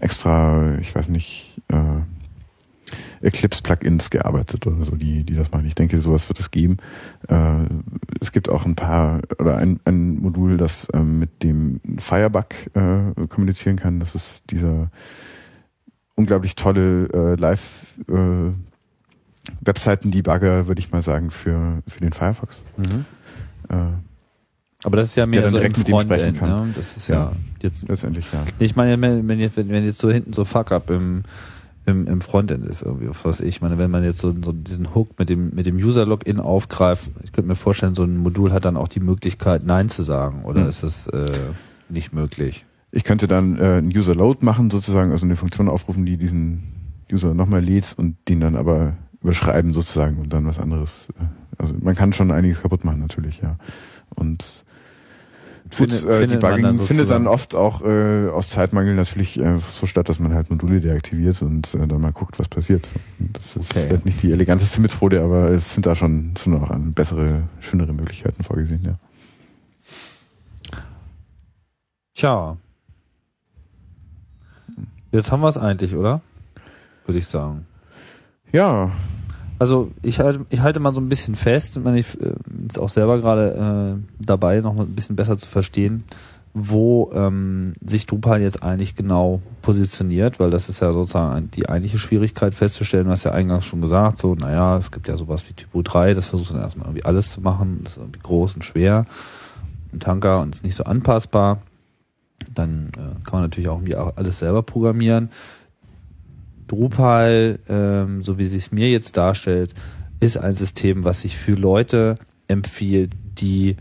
extra, 0.00 0.76
ich 0.78 0.94
weiß 0.94 1.08
nicht, 1.08 1.60
äh, 1.68 2.00
Eclipse-Plugins 3.20 4.10
gearbeitet 4.10 4.66
oder 4.66 4.84
so, 4.84 4.94
die, 4.94 5.24
die 5.24 5.34
das 5.34 5.50
machen. 5.50 5.66
Ich 5.66 5.74
denke, 5.74 5.98
sowas 6.00 6.28
wird 6.28 6.38
es 6.38 6.50
geben. 6.50 6.76
Äh, 7.28 7.64
es 8.20 8.32
gibt 8.32 8.48
auch 8.48 8.64
ein 8.64 8.76
paar 8.76 9.20
oder 9.38 9.56
ein, 9.56 9.80
ein 9.84 10.18
Modul, 10.20 10.56
das 10.56 10.88
ähm, 10.94 11.18
mit 11.18 11.42
dem 11.42 11.80
Firebug 11.98 12.46
äh, 12.74 13.26
kommunizieren 13.28 13.76
kann. 13.76 13.98
Das 14.00 14.14
ist 14.14 14.44
dieser 14.50 14.90
unglaublich 16.14 16.54
tolle 16.54 17.08
äh, 17.12 17.34
Live 17.40 17.86
äh, 18.08 18.52
Webseiten-Debugger, 19.60 20.66
würde 20.66 20.78
ich 20.80 20.90
mal 20.90 21.02
sagen, 21.02 21.30
für, 21.30 21.82
für 21.86 22.00
den 22.00 22.12
Firefox. 22.12 22.62
Mhm. 22.76 23.04
Äh, 23.68 23.74
Aber 24.84 24.96
das 24.96 25.08
ist 25.10 25.16
ja 25.16 25.26
mehr 25.26 25.42
dann 25.42 25.50
so 25.50 25.56
direkt 25.58 25.76
im 25.76 25.80
mit 25.82 25.88
ihm 25.88 26.00
sprechen 26.00 26.34
Frontend, 26.34 26.38
kann. 26.38 26.68
ne? 26.68 26.72
Das 26.76 26.96
ist 26.96 27.08
ja, 27.08 27.14
Ja. 27.16 27.32
jetzt. 27.62 27.88
Letztendlich, 27.88 28.26
ja. 28.32 28.44
Ich 28.58 28.76
meine, 28.76 29.00
wenn, 29.00 29.28
wenn 29.28 29.38
jetzt, 29.40 29.56
wenn 29.56 29.84
jetzt 29.84 29.98
so 29.98 30.10
hinten 30.10 30.32
so 30.32 30.44
Fuck-up 30.44 30.90
im, 30.90 31.22
im, 31.86 32.06
im 32.06 32.20
Frontend 32.20 32.66
ist, 32.66 32.82
irgendwie, 32.82 33.08
was 33.08 33.24
weiß 33.24 33.40
ich. 33.40 33.46
Ich 33.48 33.62
meine, 33.62 33.78
wenn 33.78 33.90
man 33.90 34.04
jetzt 34.04 34.18
so, 34.18 34.30
so 34.42 34.52
diesen 34.52 34.94
Hook 34.94 35.18
mit 35.18 35.28
dem, 35.28 35.54
mit 35.54 35.66
dem 35.66 35.76
User-Login 35.76 36.40
aufgreift, 36.40 37.10
ich 37.22 37.32
könnte 37.32 37.48
mir 37.48 37.54
vorstellen, 37.54 37.94
so 37.94 38.02
ein 38.04 38.16
Modul 38.18 38.52
hat 38.52 38.64
dann 38.64 38.76
auch 38.76 38.88
die 38.88 39.00
Möglichkeit, 39.00 39.64
Nein 39.64 39.88
zu 39.88 40.02
sagen. 40.02 40.44
Oder 40.44 40.62
Hm. 40.62 40.68
ist 40.68 40.82
das 40.82 41.06
äh, 41.08 41.26
nicht 41.88 42.12
möglich? 42.12 42.64
Ich 42.90 43.04
könnte 43.04 43.26
dann 43.26 43.56
äh, 43.58 43.62
einen 43.78 43.96
User 43.96 44.14
Load 44.14 44.44
machen, 44.44 44.70
sozusagen, 44.70 45.12
also 45.12 45.26
eine 45.26 45.36
Funktion 45.36 45.68
aufrufen, 45.68 46.04
die 46.06 46.16
diesen 46.16 46.72
User 47.12 47.34
nochmal 47.34 47.60
lädt 47.62 47.94
und 47.96 48.16
den 48.28 48.40
dann 48.40 48.56
aber 48.56 48.94
überschreiben 49.22 49.72
sozusagen 49.72 50.18
und 50.18 50.32
dann 50.32 50.44
was 50.46 50.58
anderes. 50.58 51.08
äh, 51.20 51.24
Also 51.58 51.74
man 51.80 51.94
kann 51.94 52.12
schon 52.12 52.30
einiges 52.32 52.62
kaputt 52.62 52.84
machen 52.84 53.00
natürlich, 53.00 53.40
ja. 53.40 53.58
Und 54.14 54.64
Gut, 55.68 55.74
Findet- 55.92 56.04
äh, 56.04 56.18
findet 56.20 56.42
Debugging 56.42 56.62
dann 56.62 56.78
findet 56.78 57.10
dann 57.10 57.26
oft 57.26 57.56
auch 57.56 57.82
äh, 57.82 58.28
aus 58.28 58.50
Zeitmangel 58.50 58.94
natürlich 58.94 59.36
äh, 59.40 59.58
so 59.58 59.86
statt, 59.86 60.08
dass 60.08 60.20
man 60.20 60.32
halt 60.32 60.48
Module 60.48 60.80
deaktiviert 60.80 61.42
und 61.42 61.74
äh, 61.74 61.86
dann 61.88 62.00
mal 62.00 62.12
guckt, 62.12 62.38
was 62.38 62.48
passiert. 62.48 62.86
Das 63.18 63.56
ist 63.56 63.72
Okay. 63.72 63.86
vielleicht 63.88 64.04
nicht 64.04 64.22
die 64.22 64.30
eleganteste 64.30 64.80
Methode, 64.80 65.20
aber 65.22 65.50
es 65.50 65.74
sind 65.74 65.84
da 65.86 65.96
schon, 65.96 66.34
schon 66.38 66.54
auch 66.62 66.70
bessere, 66.94 67.42
schönere 67.60 67.92
Möglichkeiten 67.92 68.44
vorgesehen, 68.44 68.80
ja. 68.84 68.94
Tja. 72.14 72.56
Jetzt 75.12 75.32
haben 75.32 75.40
wir 75.40 75.48
es 75.48 75.58
eigentlich, 75.58 75.94
oder? 75.96 76.20
Würde 77.06 77.18
ich 77.18 77.26
sagen. 77.26 77.66
Ja, 78.52 78.90
Also 79.58 79.90
ich 80.02 80.20
halte, 80.20 80.44
ich 80.50 80.60
halte 80.60 80.80
mal 80.80 80.94
so 80.94 81.00
ein 81.00 81.08
bisschen 81.08 81.34
fest, 81.34 81.76
ich 81.76 81.82
meine, 81.84 81.98
ich 81.98 82.20
äh, 82.20 82.34
ist 82.68 82.78
auch 82.78 82.90
selber 82.90 83.18
gerade 83.18 83.96
äh, 83.98 84.24
dabei, 84.24 84.60
noch 84.60 84.74
mal 84.74 84.84
ein 84.84 84.94
bisschen 84.94 85.16
besser 85.16 85.38
zu 85.38 85.46
verstehen, 85.46 86.04
wo 86.52 87.10
ähm, 87.14 87.74
sich 87.84 88.06
Drupal 88.06 88.42
jetzt 88.42 88.62
eigentlich 88.62 88.96
genau 88.96 89.40
positioniert, 89.62 90.40
weil 90.40 90.50
das 90.50 90.68
ist 90.68 90.80
ja 90.80 90.92
sozusagen 90.92 91.50
die 91.50 91.68
eigentliche 91.68 91.98
Schwierigkeit 91.98 92.54
festzustellen, 92.54 93.08
was 93.08 93.24
ja 93.24 93.32
eingangs 93.32 93.64
schon 93.64 93.80
gesagt, 93.80 94.18
so, 94.18 94.34
naja, 94.34 94.76
es 94.76 94.90
gibt 94.90 95.08
ja 95.08 95.16
sowas 95.16 95.48
wie 95.48 95.54
Typo 95.54 95.82
3, 95.82 96.14
das 96.14 96.26
versucht 96.26 96.52
dann 96.52 96.60
erstmal 96.60 96.86
irgendwie 96.86 97.04
alles 97.04 97.30
zu 97.30 97.40
machen, 97.40 97.80
das 97.82 97.92
ist 97.92 97.98
irgendwie 97.98 98.20
groß 98.20 98.54
und 98.54 98.64
schwer, 98.64 99.04
ein 99.92 100.00
Tanker 100.00 100.40
und 100.40 100.54
ist 100.54 100.64
nicht 100.64 100.76
so 100.76 100.84
anpassbar. 100.84 101.60
Dann 102.54 102.90
äh, 102.94 103.24
kann 103.24 103.32
man 103.32 103.42
natürlich 103.42 103.68
auch 103.68 103.76
irgendwie 103.76 103.96
alles 103.96 104.38
selber 104.38 104.62
programmieren. 104.62 105.30
Drupal, 106.66 107.58
ähm, 107.68 108.22
so 108.22 108.38
wie 108.38 108.46
sie 108.46 108.58
es 108.58 108.72
mir 108.72 108.90
jetzt 108.90 109.16
darstellt, 109.16 109.74
ist 110.20 110.36
ein 110.36 110.52
System, 110.52 111.04
was 111.04 111.20
sich 111.20 111.36
für 111.36 111.54
Leute 111.54 112.16
empfiehlt, 112.48 113.12
die 113.38 113.76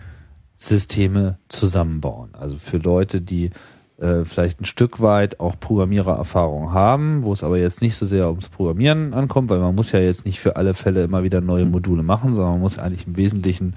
Systeme 0.56 1.38
zusammenbauen. 1.48 2.30
Also 2.34 2.58
für 2.58 2.78
Leute, 2.78 3.22
die 3.22 3.52
äh, 3.98 4.26
vielleicht 4.26 4.62
ein 4.62 4.66
Stück 4.66 5.02
weit 5.02 5.40
auch 5.40 5.60
Programmierererfahrung 5.60 6.74
haben, 6.74 7.24
wo 7.24 7.32
es 7.32 7.44
aber 7.44 7.58
jetzt 7.58 7.82
nicht 7.82 7.96
so 7.96 8.06
sehr 8.06 8.30
ums 8.30 8.50
Programmieren 8.50 9.14
ankommt, 9.14 9.50
weil 9.50 9.60
man 9.60 9.76
muss 9.76 9.92
ja 9.92 10.00
jetzt 10.00 10.26
nicht 10.26 10.40
für 10.40 10.56
alle 10.56 10.74
Fälle 10.74 11.04
immer 11.04 11.24
wieder 11.24 11.42
neue 11.42 11.66
Module 11.66 12.04
machen, 12.04 12.34
sondern 12.34 12.54
man 12.54 12.62
muss 12.62 12.78
eigentlich 12.78 13.08
im 13.08 13.18
Wesentlichen 13.18 13.76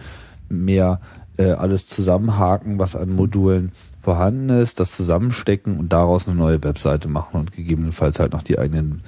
mehr 0.48 1.00
äh, 1.36 1.52
alles 1.52 1.86
zusammenhaken, 1.86 2.80
was 2.80 2.96
an 2.96 3.14
Modulen 3.14 3.72
vorhanden 3.98 4.50
ist, 4.50 4.80
das 4.80 4.92
zusammenstecken 4.92 5.78
und 5.78 5.92
daraus 5.92 6.26
eine 6.26 6.36
neue 6.36 6.62
Webseite 6.62 7.08
machen 7.08 7.38
und 7.40 7.52
gegebenenfalls 7.52 8.20
halt 8.20 8.32
noch 8.32 8.42
die 8.42 8.58
eigenen 8.58 9.02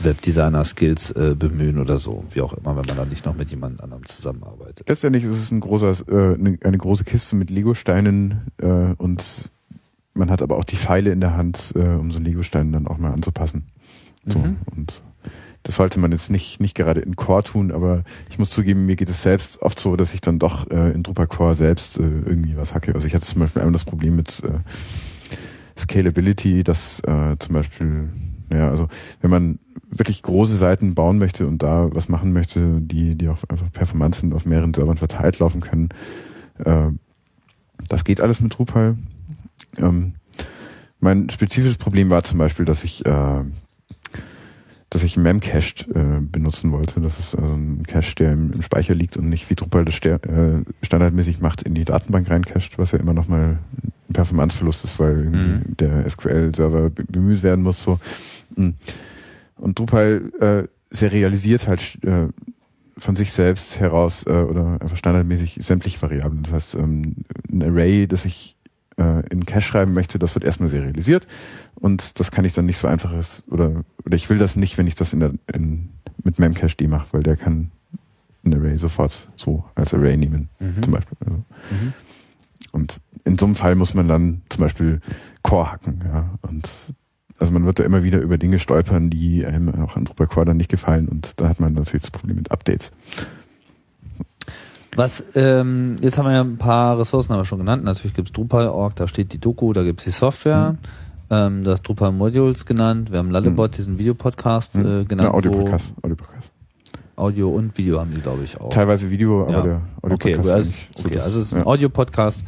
Webdesigner-Skills 0.00 1.12
äh, 1.12 1.34
bemühen 1.38 1.78
oder 1.78 1.98
so, 1.98 2.24
wie 2.30 2.40
auch 2.40 2.52
immer, 2.52 2.76
wenn 2.76 2.86
man 2.86 2.96
dann 2.96 3.08
nicht 3.08 3.24
noch 3.24 3.36
mit 3.36 3.50
jemand 3.50 3.82
anderem 3.82 4.04
zusammenarbeitet. 4.04 4.88
letztendlich 4.88 5.24
ist 5.24 5.32
es 5.36 5.50
ein 5.50 5.60
großer, 5.60 5.92
äh, 6.08 6.34
eine, 6.34 6.58
eine 6.62 6.78
große 6.78 7.04
Kiste 7.04 7.36
mit 7.36 7.50
Legosteinen 7.50 8.48
äh, 8.58 8.94
und 8.96 9.52
man 10.14 10.30
hat 10.30 10.42
aber 10.42 10.56
auch 10.56 10.64
die 10.64 10.76
Pfeile 10.76 11.10
in 11.10 11.20
der 11.20 11.36
Hand, 11.36 11.72
äh, 11.76 11.80
um 11.80 12.10
so 12.10 12.18
Legosteine 12.18 12.70
dann 12.72 12.86
auch 12.86 12.98
mal 12.98 13.12
anzupassen. 13.12 13.66
So, 14.26 14.38
Mhm. 14.38 14.56
Und 14.74 15.02
das 15.64 15.76
sollte 15.76 15.98
man 15.98 16.12
jetzt 16.12 16.30
nicht, 16.30 16.60
nicht 16.60 16.76
gerade 16.76 17.00
in 17.00 17.16
Core 17.16 17.42
tun, 17.42 17.72
aber 17.72 18.04
ich 18.28 18.38
muss 18.38 18.50
zugeben, 18.50 18.84
mir 18.84 18.96
geht 18.96 19.08
es 19.08 19.22
selbst 19.22 19.62
oft 19.62 19.80
so, 19.80 19.96
dass 19.96 20.12
ich 20.12 20.20
dann 20.20 20.38
doch 20.38 20.70
äh, 20.70 20.90
in 20.92 21.02
Drupal 21.02 21.26
Core 21.26 21.54
selbst 21.54 21.98
äh, 21.98 22.02
irgendwie 22.02 22.56
was 22.56 22.74
hacke. 22.74 22.94
Also 22.94 23.06
ich 23.06 23.14
hatte 23.14 23.24
zum 23.24 23.40
Beispiel 23.40 23.62
einmal 23.62 23.72
das 23.72 23.86
Problem 23.86 24.14
mit 24.14 24.42
äh, 24.44 24.58
Scalability, 25.78 26.64
dass 26.64 27.00
äh, 27.00 27.36
zum 27.38 27.54
Beispiel, 27.54 28.10
ja, 28.50 28.68
also 28.68 28.88
wenn 29.22 29.30
man 29.30 29.58
wirklich 29.88 30.22
große 30.22 30.56
Seiten 30.58 30.94
bauen 30.94 31.18
möchte 31.18 31.46
und 31.46 31.62
da 31.62 31.88
was 31.92 32.10
machen 32.10 32.34
möchte, 32.34 32.80
die, 32.80 33.16
die 33.16 33.28
auch 33.28 33.42
einfach 33.48 33.72
performant 33.72 34.16
sind, 34.16 34.34
auf 34.34 34.44
mehreren 34.44 34.74
Servern 34.74 34.98
verteilt 34.98 35.38
laufen 35.38 35.62
können, 35.62 35.88
äh, 36.58 36.90
das 37.88 38.04
geht 38.04 38.20
alles 38.20 38.42
mit 38.42 38.56
Drupal. 38.58 38.98
Ähm, 39.78 40.12
mein 41.00 41.30
spezifisches 41.30 41.78
Problem 41.78 42.10
war 42.10 42.22
zum 42.22 42.38
Beispiel, 42.38 42.66
dass 42.66 42.84
ich 42.84 43.04
äh, 43.06 43.44
dass 44.94 45.02
ich 45.02 45.16
Memcached 45.16 45.88
äh, 45.94 46.20
benutzen 46.20 46.70
wollte. 46.72 47.00
Das 47.00 47.18
ist 47.18 47.34
also 47.34 47.52
ein 47.52 47.82
Cache, 47.82 48.14
der 48.14 48.32
im, 48.32 48.52
im 48.52 48.62
Speicher 48.62 48.94
liegt 48.94 49.16
und 49.16 49.28
nicht 49.28 49.50
wie 49.50 49.54
Drupal 49.56 49.84
das 49.84 49.94
ster 49.96 50.22
äh, 50.24 50.62
standardmäßig 50.82 51.40
macht, 51.40 51.62
in 51.64 51.74
die 51.74 51.84
Datenbank 51.84 52.30
reincached, 52.30 52.78
was 52.78 52.92
ja 52.92 52.98
immer 53.00 53.12
noch 53.12 53.26
mal 53.28 53.58
ein 53.82 54.12
Performanceverlust 54.12 54.84
ist, 54.84 54.98
weil 55.00 55.24
irgendwie 55.24 55.38
Mhm. 55.70 55.76
der 55.78 56.08
SQL-Server 56.08 56.90
be- 56.90 57.04
bemüht 57.04 57.42
werden 57.42 57.62
muss. 57.64 57.82
So. 57.82 57.98
Mm. 58.56 58.70
Und 59.56 59.78
Drupal 59.78 60.30
äh, 60.40 60.68
serialisiert 60.90 61.66
halt 61.66 61.98
äh, 62.04 62.28
von 62.96 63.16
sich 63.16 63.32
selbst 63.32 63.80
heraus 63.80 64.24
äh, 64.26 64.30
oder 64.30 64.78
einfach 64.80 64.96
standardmäßig 64.96 65.58
sämtliche 65.60 66.00
Variablen. 66.02 66.42
Das 66.44 66.52
heißt, 66.52 66.74
ähm, 66.76 67.16
ein 67.52 67.62
Array, 67.64 68.06
das 68.06 68.24
ich 68.24 68.56
äh, 68.96 69.26
in 69.28 69.44
Cache 69.46 69.60
schreiben 69.62 69.92
möchte, 69.94 70.18
das 70.18 70.34
wird 70.34 70.44
erstmal 70.44 70.68
serialisiert 70.68 71.26
und 71.74 72.18
das 72.20 72.30
kann 72.30 72.44
ich 72.44 72.52
dann 72.52 72.66
nicht 72.66 72.78
so 72.78 72.88
einfaches 72.88 73.44
oder 73.48 73.84
oder 74.04 74.16
ich 74.16 74.28
will 74.30 74.38
das 74.38 74.56
nicht, 74.56 74.76
wenn 74.78 74.86
ich 74.86 74.94
das 74.94 75.12
in 75.12 75.20
der 75.20 75.32
in, 75.52 75.90
mit 76.22 76.38
Memcached 76.38 76.80
mache, 76.88 77.08
weil 77.12 77.22
der 77.22 77.36
kann 77.36 77.70
ein 78.44 78.54
Array 78.54 78.76
sofort 78.76 79.30
so 79.36 79.64
als 79.74 79.94
Array 79.94 80.16
nehmen, 80.16 80.48
Mhm. 80.58 80.82
zum 80.82 80.92
Beispiel. 80.92 81.16
Also. 81.24 81.36
Mhm. 81.38 81.92
Und 82.72 82.98
in 83.24 83.38
so 83.38 83.46
einem 83.46 83.54
Fall 83.54 83.74
muss 83.74 83.94
man 83.94 84.08
dann 84.08 84.42
zum 84.48 84.60
Beispiel 84.60 85.00
Core 85.42 85.72
hacken, 85.72 86.02
ja. 86.04 86.30
Und 86.42 86.94
also 87.38 87.52
man 87.52 87.64
wird 87.64 87.78
da 87.78 87.84
immer 87.84 88.02
wieder 88.04 88.20
über 88.20 88.36
Dinge 88.38 88.58
stolpern, 88.58 89.10
die 89.10 89.46
einem 89.46 89.68
auch 89.82 89.96
an 89.96 90.04
Drupal 90.04 90.26
Core 90.26 90.46
dann 90.46 90.56
nicht 90.56 90.70
gefallen 90.70 91.08
und 91.08 91.40
da 91.40 91.48
hat 91.48 91.58
man 91.60 91.74
natürlich 91.74 92.02
das 92.02 92.10
Problem 92.10 92.36
mit 92.36 92.50
Updates. 92.50 92.92
Was, 94.96 95.24
ähm, 95.34 95.96
jetzt 96.00 96.18
haben 96.18 96.26
wir 96.26 96.32
ja 96.34 96.40
ein 96.42 96.56
paar 96.56 96.98
Ressourcen 96.98 97.32
aber 97.32 97.44
schon 97.44 97.58
genannt. 97.58 97.84
Natürlich 97.84 98.14
gibt's 98.14 98.32
Drupal.org, 98.32 98.94
da 98.96 99.06
steht 99.08 99.32
die 99.32 99.38
Doku, 99.38 99.72
da 99.72 99.82
gibt's 99.82 100.04
die 100.04 100.10
Software. 100.10 100.72
Mhm. 100.72 100.78
Ähm, 101.30 101.64
du 101.64 101.70
hast 101.70 101.82
Drupal 101.82 102.12
Modules 102.12 102.66
genannt. 102.66 103.10
Wir 103.10 103.18
haben 103.18 103.30
Lullabot, 103.30 103.76
diesen 103.76 103.98
Videopodcast 103.98 104.76
äh, 104.76 104.80
Hm? 104.82 105.08
genannt. 105.08 105.28
Ja, 105.30 105.34
Audio-Podcast. 105.34 105.94
Audio-Podcast. 106.02 106.50
wo 107.16 107.22
Audio 107.22 107.48
und 107.50 107.76
Video 107.78 108.00
haben 108.00 108.12
die, 108.14 108.20
glaube 108.20 108.42
ich, 108.44 108.60
auch. 108.60 108.68
Teilweise 108.70 109.08
Video, 109.10 109.42
aber 109.42 109.52
Ja. 109.52 109.62
der 109.62 109.80
Okay, 110.02 110.36
Audio-Podcast 110.36 110.54
also, 110.54 110.70
ist 110.70 111.04
okay, 111.06 111.18
also 111.20 111.40
es 111.40 111.46
ist 111.46 111.52
ein 111.54 111.60
ja. 111.60 111.66
Audio-Podcast, 111.66 112.44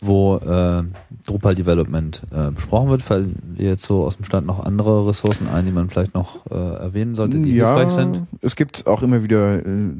wo 0.00 0.36
äh, 0.36 0.84
Drupal 1.26 1.54
Development 1.54 2.22
äh, 2.30 2.50
besprochen 2.50 2.90
wird. 2.90 3.02
Fallen 3.02 3.56
jetzt 3.58 3.84
so 3.84 4.04
aus 4.04 4.16
dem 4.16 4.24
Stand 4.24 4.46
noch 4.46 4.64
andere 4.64 5.06
Ressourcen 5.08 5.48
ein, 5.48 5.66
die 5.66 5.72
man 5.72 5.90
vielleicht 5.90 6.14
noch 6.14 6.46
äh, 6.50 6.54
erwähnen 6.54 7.16
sollte, 7.16 7.38
die 7.38 7.54
ja, 7.54 7.74
hilfreich 7.74 7.92
sind? 7.92 8.22
Es 8.40 8.54
gibt 8.54 8.86
auch 8.86 9.02
immer 9.02 9.22
wieder, 9.24 9.58
äh, 9.58 9.90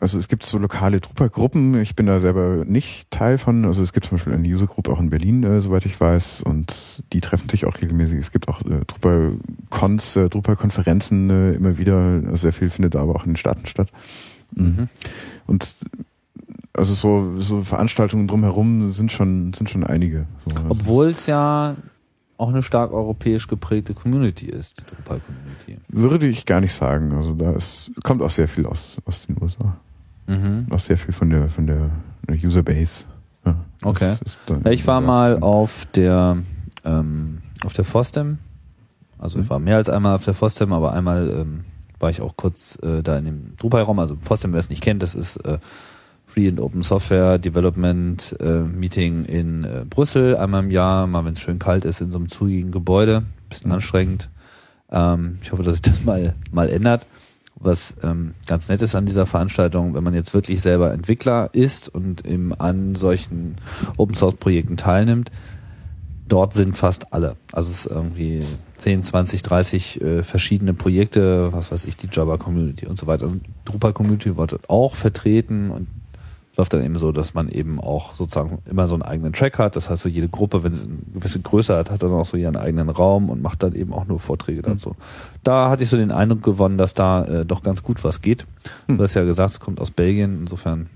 also 0.00 0.18
es 0.18 0.28
gibt 0.28 0.44
so 0.44 0.58
lokale 0.58 1.00
Drupal-Gruppen. 1.00 1.80
Ich 1.80 1.94
bin 1.94 2.06
da 2.06 2.18
selber 2.18 2.64
nicht 2.64 3.10
Teil 3.10 3.38
von. 3.38 3.64
Also 3.64 3.82
es 3.82 3.92
gibt 3.92 4.06
zum 4.06 4.18
Beispiel 4.18 4.32
eine 4.32 4.48
User-Group 4.48 4.88
auch 4.88 4.98
in 4.98 5.10
Berlin, 5.10 5.44
äh, 5.44 5.60
soweit 5.60 5.86
ich 5.86 5.98
weiß, 6.00 6.42
und 6.42 7.04
die 7.12 7.20
treffen 7.20 7.48
sich 7.48 7.64
auch 7.64 7.80
regelmäßig. 7.80 8.18
Es 8.18 8.32
gibt 8.32 8.48
auch 8.48 8.60
äh, 8.62 8.84
Drupal-Cons, 8.86 10.16
äh, 10.16 10.28
Drupal-Konferenzen 10.28 11.30
äh, 11.30 11.52
immer 11.52 11.78
wieder. 11.78 11.96
Also 11.96 12.36
sehr 12.36 12.52
viel 12.52 12.70
findet 12.70 12.96
da 12.96 13.02
aber 13.02 13.14
auch 13.14 13.24
in 13.24 13.32
den 13.32 13.36
Staaten 13.36 13.66
statt. 13.66 13.88
Mhm. 14.54 14.88
Und 15.46 15.76
also 16.74 16.94
so, 16.94 17.40
so 17.40 17.62
Veranstaltungen 17.62 18.28
drumherum 18.28 18.90
sind 18.92 19.10
schon, 19.12 19.52
sind 19.52 19.68
schon 19.70 19.84
einige. 19.84 20.26
So, 20.44 20.50
also 20.56 20.70
Obwohl 20.70 21.06
es 21.08 21.26
ja 21.26 21.76
auch 22.36 22.48
eine 22.50 22.62
stark 22.62 22.92
europäisch 22.92 23.48
geprägte 23.48 23.94
Community 23.94 24.46
ist, 24.46 24.78
die 24.78 24.84
Drupal-Community. 24.94 25.78
Würde 25.88 26.28
ich 26.28 26.46
gar 26.46 26.60
nicht 26.60 26.72
sagen. 26.72 27.12
Also 27.12 27.34
da 27.34 27.52
ist, 27.52 27.90
kommt 28.04 28.22
auch 28.22 28.30
sehr 28.30 28.46
viel 28.46 28.64
aus, 28.66 28.96
aus 29.06 29.26
den 29.26 29.36
USA. 29.42 29.76
Mhm. 30.28 30.66
Auch 30.70 30.78
sehr 30.78 30.96
viel 30.96 31.12
von 31.12 31.30
der, 31.30 31.48
von 31.48 31.66
der 31.66 31.90
Userbase. 32.44 33.04
Ja, 33.44 33.56
Okay. 33.82 34.14
ich 34.70 34.86
war 34.86 35.00
mal 35.00 35.38
auf 35.40 35.86
der 35.94 36.36
ähm, 36.84 37.38
auf 37.64 37.72
der 37.72 37.84
FOSDEM. 37.84 38.38
Also 39.18 39.38
ich 39.40 39.46
Mhm. 39.46 39.50
war 39.50 39.58
mehr 39.58 39.76
als 39.76 39.88
einmal 39.88 40.14
auf 40.14 40.24
der 40.24 40.34
FOSDEM, 40.34 40.72
aber 40.72 40.92
einmal 40.92 41.28
ähm, 41.30 41.64
war 41.98 42.10
ich 42.10 42.20
auch 42.20 42.36
kurz 42.36 42.78
äh, 42.82 43.02
da 43.02 43.18
in 43.18 43.24
dem 43.24 43.56
Drupal-Raum. 43.56 43.98
Also 43.98 44.16
FOSDEM, 44.20 44.52
wer 44.52 44.60
es 44.60 44.68
nicht 44.68 44.82
kennt, 44.82 45.02
das 45.02 45.14
ist 45.16 45.36
äh, 45.38 45.58
Free 46.28 46.48
and 46.48 46.60
Open 46.60 46.82
Software 46.82 47.38
Development 47.38 48.36
äh, 48.40 48.60
Meeting 48.60 49.24
in 49.24 49.64
äh, 49.64 49.84
Brüssel 49.88 50.36
einmal 50.36 50.62
im 50.62 50.70
Jahr, 50.70 51.06
mal 51.06 51.24
wenn 51.24 51.32
es 51.32 51.40
schön 51.40 51.58
kalt 51.58 51.84
ist, 51.84 52.00
in 52.00 52.12
so 52.12 52.18
einem 52.18 52.28
zugigen 52.28 52.70
Gebäude. 52.70 53.24
Bisschen 53.48 53.68
Mhm. 53.68 53.74
anstrengend. 53.74 54.28
Ähm, 54.90 55.38
ich 55.42 55.50
hoffe, 55.52 55.62
dass 55.62 55.74
sich 55.74 55.82
das 55.82 56.04
mal 56.04 56.34
mal 56.52 56.68
ändert. 56.68 57.06
was 57.60 57.96
ähm, 58.04 58.34
ganz 58.46 58.68
nett 58.68 58.82
ist 58.82 58.94
an 58.94 59.04
dieser 59.06 59.26
Veranstaltung, 59.26 59.94
wenn 59.94 60.04
man 60.04 60.14
jetzt 60.14 60.32
wirklich 60.32 60.62
selber 60.62 60.92
Entwickler 60.92 61.50
ist 61.54 61.88
und 61.88 62.24
eben 62.24 62.54
an 62.54 62.94
solchen 62.94 63.56
Open 63.96 64.14
Source 64.14 64.36
Projekten 64.36 64.76
teilnimmt, 64.76 65.32
dort 66.28 66.54
sind 66.54 66.76
fast 66.76 67.12
alle. 67.12 67.34
Also 67.50 67.70
es 67.72 67.86
ist 67.86 67.90
irgendwie 67.90 68.44
10, 68.76 69.02
20, 69.02 69.42
30 69.42 70.00
äh, 70.00 70.22
verschiedene 70.22 70.72
Projekte, 70.74 71.52
was 71.52 71.72
weiß 71.72 71.86
ich, 71.86 71.96
die 71.96 72.08
Java 72.12 72.36
Community 72.36 72.86
und 72.86 72.96
so 72.96 73.08
weiter. 73.08 73.26
Und 73.26 73.42
Drupal 73.64 73.92
Community 73.92 74.36
wird 74.36 74.52
dort 74.52 74.70
auch 74.70 74.94
vertreten 74.94 75.70
und 75.72 75.88
läuft 76.58 76.72
dann 76.72 76.84
eben 76.84 76.98
so, 76.98 77.12
dass 77.12 77.34
man 77.34 77.48
eben 77.48 77.80
auch 77.80 78.16
sozusagen 78.16 78.58
immer 78.68 78.88
so 78.88 78.94
einen 78.96 79.02
eigenen 79.02 79.32
Track 79.32 79.60
hat. 79.60 79.76
Das 79.76 79.88
heißt, 79.88 80.02
so 80.02 80.08
jede 80.08 80.28
Gruppe, 80.28 80.64
wenn 80.64 80.74
sie 80.74 80.86
eine 80.86 80.96
gewisse 81.14 81.40
Größe 81.40 81.76
hat, 81.76 81.90
hat 81.90 82.02
dann 82.02 82.10
auch 82.10 82.26
so 82.26 82.36
ihren 82.36 82.56
eigenen 82.56 82.88
Raum 82.88 83.30
und 83.30 83.40
macht 83.40 83.62
dann 83.62 83.74
eben 83.74 83.92
auch 83.92 84.06
nur 84.06 84.18
Vorträge 84.18 84.62
Hm. 84.64 84.72
dazu. 84.72 84.96
Da 85.44 85.70
hatte 85.70 85.84
ich 85.84 85.88
so 85.88 85.96
den 85.96 86.10
Eindruck 86.10 86.42
gewonnen, 86.42 86.76
dass 86.76 86.94
da 86.94 87.24
äh, 87.24 87.46
doch 87.46 87.62
ganz 87.62 87.84
gut 87.84 88.02
was 88.02 88.20
geht. 88.22 88.44
Hm. 88.86 88.98
Du 88.98 89.04
hast 89.04 89.14
ja 89.14 89.22
gesagt, 89.22 89.50
es 89.50 89.60
kommt 89.60 89.80
aus 89.80 89.92
Belgien, 89.92 90.40
insofern. 90.40 90.90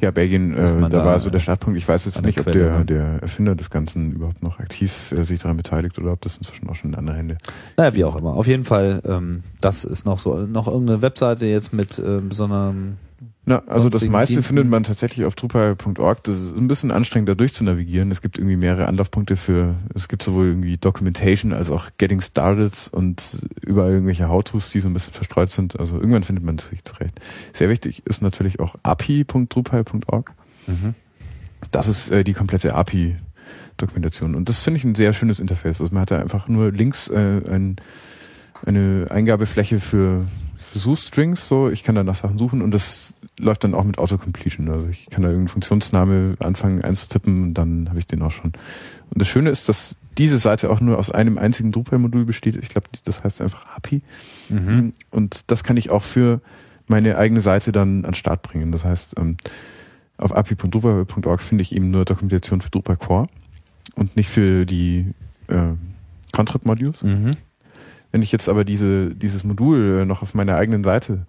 Ja, 0.00 0.12
Belgien, 0.12 0.56
äh, 0.56 0.66
da, 0.66 0.88
da 0.88 1.04
war 1.04 1.18
so 1.18 1.30
der 1.30 1.40
Startpunkt. 1.40 1.78
Ich 1.78 1.86
weiß 1.86 2.04
jetzt 2.04 2.22
nicht, 2.22 2.38
ob 2.38 2.50
der, 2.50 2.78
hat. 2.78 2.90
der 2.90 3.22
Erfinder 3.22 3.54
des 3.56 3.70
Ganzen 3.70 4.12
überhaupt 4.12 4.42
noch 4.42 4.60
aktiv 4.60 5.12
äh, 5.12 5.24
sich 5.24 5.40
daran 5.40 5.56
beteiligt 5.56 5.98
oder 5.98 6.12
ob 6.12 6.20
das 6.20 6.36
inzwischen 6.36 6.68
auch 6.68 6.76
schon 6.76 6.90
in 6.90 6.96
andere 6.96 7.16
Hände. 7.16 7.38
Naja, 7.76 7.94
wie 7.94 8.04
auch 8.04 8.14
immer. 8.14 8.34
Auf 8.34 8.46
jeden 8.46 8.64
Fall, 8.64 9.02
ähm, 9.04 9.42
das 9.60 9.84
ist 9.84 10.06
noch 10.06 10.20
so, 10.20 10.36
noch 10.46 10.68
irgendeine 10.68 11.02
Webseite 11.02 11.46
jetzt 11.46 11.72
mit 11.72 11.98
äh, 11.98 12.20
besonderen 12.20 12.98
Na, 13.44 13.60
also 13.66 13.88
das 13.88 14.04
meiste 14.04 14.34
Diensten. 14.34 14.54
findet 14.54 14.70
man 14.70 14.84
tatsächlich 14.84 15.26
auf 15.26 15.34
Drupal.org. 15.34 16.22
Das 16.22 16.38
ist 16.38 16.56
ein 16.56 16.68
bisschen 16.68 16.92
anstrengend, 16.92 17.28
da 17.28 17.34
durchzunavigieren. 17.34 18.12
Es 18.12 18.22
gibt 18.22 18.38
irgendwie 18.38 18.54
mehrere 18.54 18.86
Anlaufpunkte 18.86 19.34
für, 19.34 19.74
es 19.94 20.06
gibt 20.06 20.22
sowohl 20.22 20.46
irgendwie 20.46 20.76
Documentation 20.76 21.52
als 21.52 21.70
auch 21.70 21.88
Getting 21.98 22.20
Started 22.20 22.90
und 22.92 23.38
überall 23.60 23.90
irgendwelche 23.90 24.28
How-Tos, 24.28 24.70
die 24.70 24.78
so 24.78 24.88
ein 24.88 24.94
bisschen 24.94 25.12
verstreut 25.12 25.50
sind. 25.50 25.80
Also 25.80 25.96
irgendwann 25.96 26.22
findet 26.22 26.44
man 26.44 26.58
sich 26.58 26.84
zurecht. 26.84 27.20
Sehr 27.52 27.68
wichtig 27.68 28.06
ist 28.06 28.22
natürlich 28.22 28.60
auch 28.60 28.76
api.drupal.org. 28.84 30.32
Das 31.72 31.88
ist 31.88 32.10
äh, 32.10 32.22
die 32.22 32.34
komplette 32.34 32.74
API-Dokumentation. 32.74 34.36
Und 34.36 34.48
das 34.48 34.62
finde 34.62 34.78
ich 34.78 34.84
ein 34.84 34.94
sehr 34.94 35.12
schönes 35.12 35.40
Interface. 35.40 35.80
Also 35.80 35.92
man 35.92 36.02
hat 36.02 36.12
da 36.12 36.20
einfach 36.20 36.46
nur 36.46 36.70
links 36.70 37.08
äh, 37.08 37.40
ein, 37.50 37.76
eine 38.64 39.08
Eingabefläche 39.10 39.80
für, 39.80 40.26
für 40.58 40.78
Suchstrings. 40.78 41.48
So, 41.48 41.70
ich 41.70 41.82
kann 41.82 41.96
da 41.96 42.04
nach 42.04 42.14
Sachen 42.14 42.38
suchen 42.38 42.62
und 42.62 42.72
das 42.72 43.14
läuft 43.38 43.64
dann 43.64 43.74
auch 43.74 43.84
mit 43.84 43.98
Autocompletion. 43.98 44.70
Also 44.70 44.88
ich 44.88 45.06
kann 45.10 45.22
da 45.22 45.28
irgendeinen 45.28 45.48
Funktionsname 45.48 46.36
anfangen 46.40 46.82
einzutippen 46.82 47.42
und 47.42 47.54
dann 47.54 47.88
habe 47.88 47.98
ich 47.98 48.06
den 48.06 48.22
auch 48.22 48.30
schon. 48.30 48.52
Und 49.10 49.20
das 49.20 49.28
Schöne 49.28 49.50
ist, 49.50 49.68
dass 49.68 49.98
diese 50.18 50.38
Seite 50.38 50.70
auch 50.70 50.80
nur 50.80 50.98
aus 50.98 51.10
einem 51.10 51.38
einzigen 51.38 51.72
Drupal-Modul 51.72 52.24
besteht. 52.24 52.56
Ich 52.56 52.68
glaube, 52.68 52.88
das 53.04 53.24
heißt 53.24 53.40
einfach 53.40 53.64
API. 53.76 54.02
Mhm. 54.50 54.92
Und 55.10 55.50
das 55.50 55.64
kann 55.64 55.76
ich 55.76 55.90
auch 55.90 56.02
für 56.02 56.40
meine 56.86 57.16
eigene 57.16 57.40
Seite 57.40 57.72
dann 57.72 58.04
an 58.04 58.14
Start 58.14 58.42
bringen. 58.42 58.72
Das 58.72 58.84
heißt, 58.84 59.18
ähm, 59.18 59.36
auf 60.18 60.32
api.drupal.org 60.32 61.40
finde 61.40 61.62
ich 61.62 61.74
eben 61.74 61.90
nur 61.90 62.04
Dokumentation 62.04 62.60
für 62.60 62.70
Drupal 62.70 62.96
Core 62.96 63.28
und 63.94 64.16
nicht 64.16 64.28
für 64.28 64.66
die 64.66 65.12
äh, 65.48 65.72
Contrib-Modules. 66.32 67.02
Mhm. 67.02 67.30
Wenn 68.12 68.22
ich 68.22 68.30
jetzt 68.30 68.48
aber 68.48 68.64
diese, 68.64 69.14
dieses 69.14 69.42
Modul 69.42 70.00
äh, 70.02 70.04
noch 70.04 70.22
auf 70.22 70.34
meiner 70.34 70.54
eigenen 70.56 70.84
Seite 70.84 71.26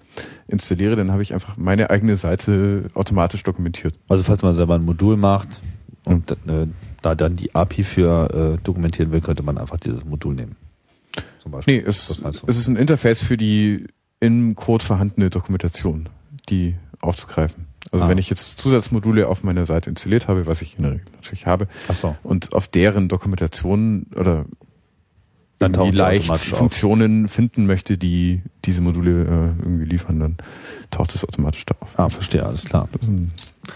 installiere, 0.48 0.96
dann 0.96 1.12
habe 1.12 1.22
ich 1.24 1.34
einfach 1.34 1.58
meine 1.58 1.90
eigene 1.90 2.18
Seite 2.18 2.86
automatisch 2.94 3.42
dokumentiert. 3.44 3.96
Also 4.10 4.24
falls 4.24 4.44
man 4.44 4.54
selber 4.54 4.76
ein 4.76 4.84
Modul 4.86 5.18
macht 5.18 5.48
und 6.06 6.32
äh, 6.32 6.68
da 7.02 7.16
dann 7.16 7.38
die 7.38 7.56
API 7.56 7.84
für 7.84 8.58
äh, 8.60 8.64
dokumentieren 8.64 9.12
will, 9.12 9.22
könnte 9.22 9.44
man 9.44 9.58
einfach 9.58 9.80
dieses 9.80 10.06
Modul 10.06 10.36
nehmen. 10.36 10.56
Zum 11.40 11.52
Beispiel. 11.54 11.78
Nee, 11.78 11.84
es, 11.88 12.22
es 12.48 12.58
ist 12.58 12.68
ein 12.68 12.76
Interface 12.76 13.22
für 13.24 13.38
die 13.38 13.86
im 14.20 14.56
Code 14.56 14.84
vorhandene 14.84 15.30
Dokumentation, 15.30 16.10
die 16.50 16.76
aufzugreifen. 17.00 17.66
Also 17.92 18.06
Ah. 18.06 18.10
wenn 18.10 18.18
ich 18.18 18.30
jetzt 18.30 18.58
Zusatzmodule 18.60 19.28
auf 19.28 19.44
meiner 19.44 19.66
Seite 19.66 19.90
installiert 19.90 20.28
habe, 20.28 20.46
was 20.48 20.62
ich 20.62 20.78
in 20.78 20.84
der 20.84 20.92
Regel 20.94 21.06
natürlich 21.16 21.46
habe, 21.46 21.68
so. 21.92 22.16
und 22.24 22.54
auf 22.54 22.68
deren 22.68 23.08
Dokumentation 23.10 24.08
oder 24.16 24.46
Dann 25.64 25.74
irgendwie 25.74 25.98
leicht 25.98 26.24
automatisch 26.26 26.54
auf. 26.54 26.60
Funktionen 26.60 27.28
finden 27.28 27.66
möchte, 27.66 27.98
die 27.98 28.42
diese 28.66 28.82
Module 28.82 29.24
äh, 29.24 29.62
irgendwie 29.64 29.86
liefern, 29.86 30.20
dann 30.20 30.38
taucht 30.92 31.16
es 31.16 31.24
automatisch 31.24 31.66
da 31.66 31.76
auf. 31.80 31.98
Ah, 31.98 32.10
verstehe, 32.10 32.46
alles 32.46 32.66
klar. 32.66 32.88
Das 32.92 33.02
ist 33.04 33.08
ein 33.10 33.32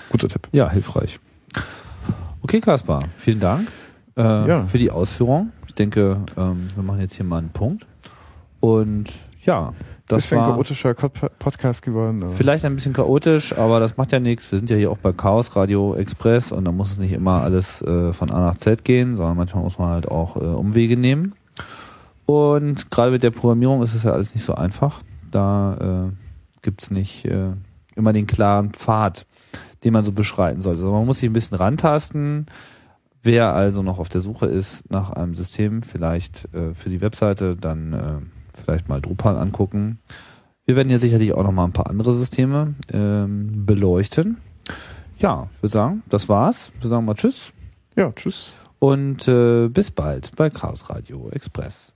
guter 0.10 0.28
Tipp. 0.28 0.48
Ja, 0.52 0.70
hilfreich. 0.70 1.20
Okay, 2.42 2.60
Kaspar, 2.62 3.04
vielen 3.18 3.40
Dank 3.40 3.68
äh, 4.16 4.22
Ja. 4.22 4.66
für 4.66 4.78
die 4.78 4.92
Ausführung. 4.92 5.52
Ich 5.68 5.74
denke, 5.74 6.18
ähm, 6.38 6.68
wir 6.76 6.84
machen 6.84 7.02
jetzt 7.02 7.16
hier 7.16 7.26
mal 7.26 7.40
einen 7.40 7.50
Punkt. 7.50 7.86
Und 8.60 9.06
ja, 9.46 9.74
das 10.08 10.24
Bisschen 10.24 10.40
war 10.40 10.52
chaotischer 10.54 10.94
Podcast 10.94 11.82
geworden. 11.82 12.24
aber- 12.24 12.34
vielleicht 12.34 12.66
ein 12.66 12.76
bisschen 12.76 12.94
chaotisch, 12.94 13.56
aber 13.58 13.80
das 13.80 13.98
macht 13.98 14.12
ja 14.12 14.20
nichts. 14.20 14.50
Wir 14.52 14.60
sind 14.60 14.70
ja 14.70 14.78
hier 14.78 14.92
auch 14.92 14.98
bei 14.98 15.12
Chaos 15.12 15.56
Radio 15.56 15.96
Express 15.96 16.52
und 16.52 16.66
da 16.66 16.72
muss 16.72 16.92
es 16.92 16.98
nicht 16.98 17.12
immer 17.14 17.44
alles 17.44 17.82
äh, 17.82 18.14
von 18.14 18.32
A 18.32 18.40
nach 18.40 18.56
Z 18.56 18.84
gehen, 18.84 19.16
sondern 19.16 19.38
manchmal 19.38 19.64
muss 19.64 19.78
man 19.78 19.90
halt 19.90 20.08
auch 20.10 20.36
äh, 20.38 20.40
Umwege 20.40 20.98
nehmen. 20.98 21.34
Und 22.28 22.92
gerade 22.92 23.10
mit 23.10 23.24
der 23.24 23.32
Programmierung 23.32 23.82
ist 23.82 23.96
es 23.96 24.04
ja 24.04 24.12
alles 24.12 24.36
nicht 24.36 24.44
so 24.44 24.54
einfach. 24.54 25.02
Da 25.32 26.10
äh, 26.10 26.12
gibt's 26.62 26.92
nicht 26.92 27.24
äh, 27.24 27.54
immer 27.96 28.12
den 28.12 28.28
klaren 28.28 28.72
Pfad, 28.72 29.26
den 29.86 29.94
man 29.94 30.04
so 30.04 30.12
beschreiten 30.12 30.60
sollte. 30.60 30.82
Also 30.82 30.92
man 30.92 31.06
muss 31.06 31.20
sich 31.20 31.30
ein 31.30 31.34
bisschen 31.34 31.58
rantasten. 31.58 32.46
Wer 33.24 33.54
also 33.54 33.82
noch 33.82 33.98
auf 33.98 34.10
der 34.10 34.20
Suche 34.20 34.46
ist 34.46 34.92
nach 34.92 35.12
einem 35.12 35.36
System, 35.36 35.84
vielleicht 35.84 36.54
äh, 36.54 36.74
für 36.74 36.90
die 36.90 37.00
Webseite, 37.00 37.56
dann 37.56 37.94
äh, 37.94 38.62
vielleicht 38.62 38.90
mal 38.90 39.00
Drupal 39.00 39.38
angucken. 39.38 40.00
Wir 40.66 40.76
werden 40.76 40.90
hier 40.90 41.00
sicherlich 41.00 41.34
auch 41.34 41.44
noch 41.44 41.54
mal 41.54 41.64
ein 41.64 41.72
paar 41.72 41.90
andere 41.90 42.12
Systeme 42.12 42.76
ähm, 42.92 43.66
beleuchten. 43.66 44.36
Ja, 45.18 45.48
ich 45.56 45.64
würde 45.64 45.72
sagen, 45.72 46.04
das 46.10 46.28
war's. 46.28 46.74
Wir 46.82 46.90
sagen 46.90 47.06
mal 47.06 47.16
Tschüss 47.16 47.54
ja, 47.96 48.12
tschüss. 48.12 48.52
und 48.80 49.30
äh, 49.30 49.70
bis 49.70 49.92
bald 49.92 50.36
bei 50.36 50.50
Chaos 50.50 50.90
Radio 50.90 51.30
Express. 51.32 51.94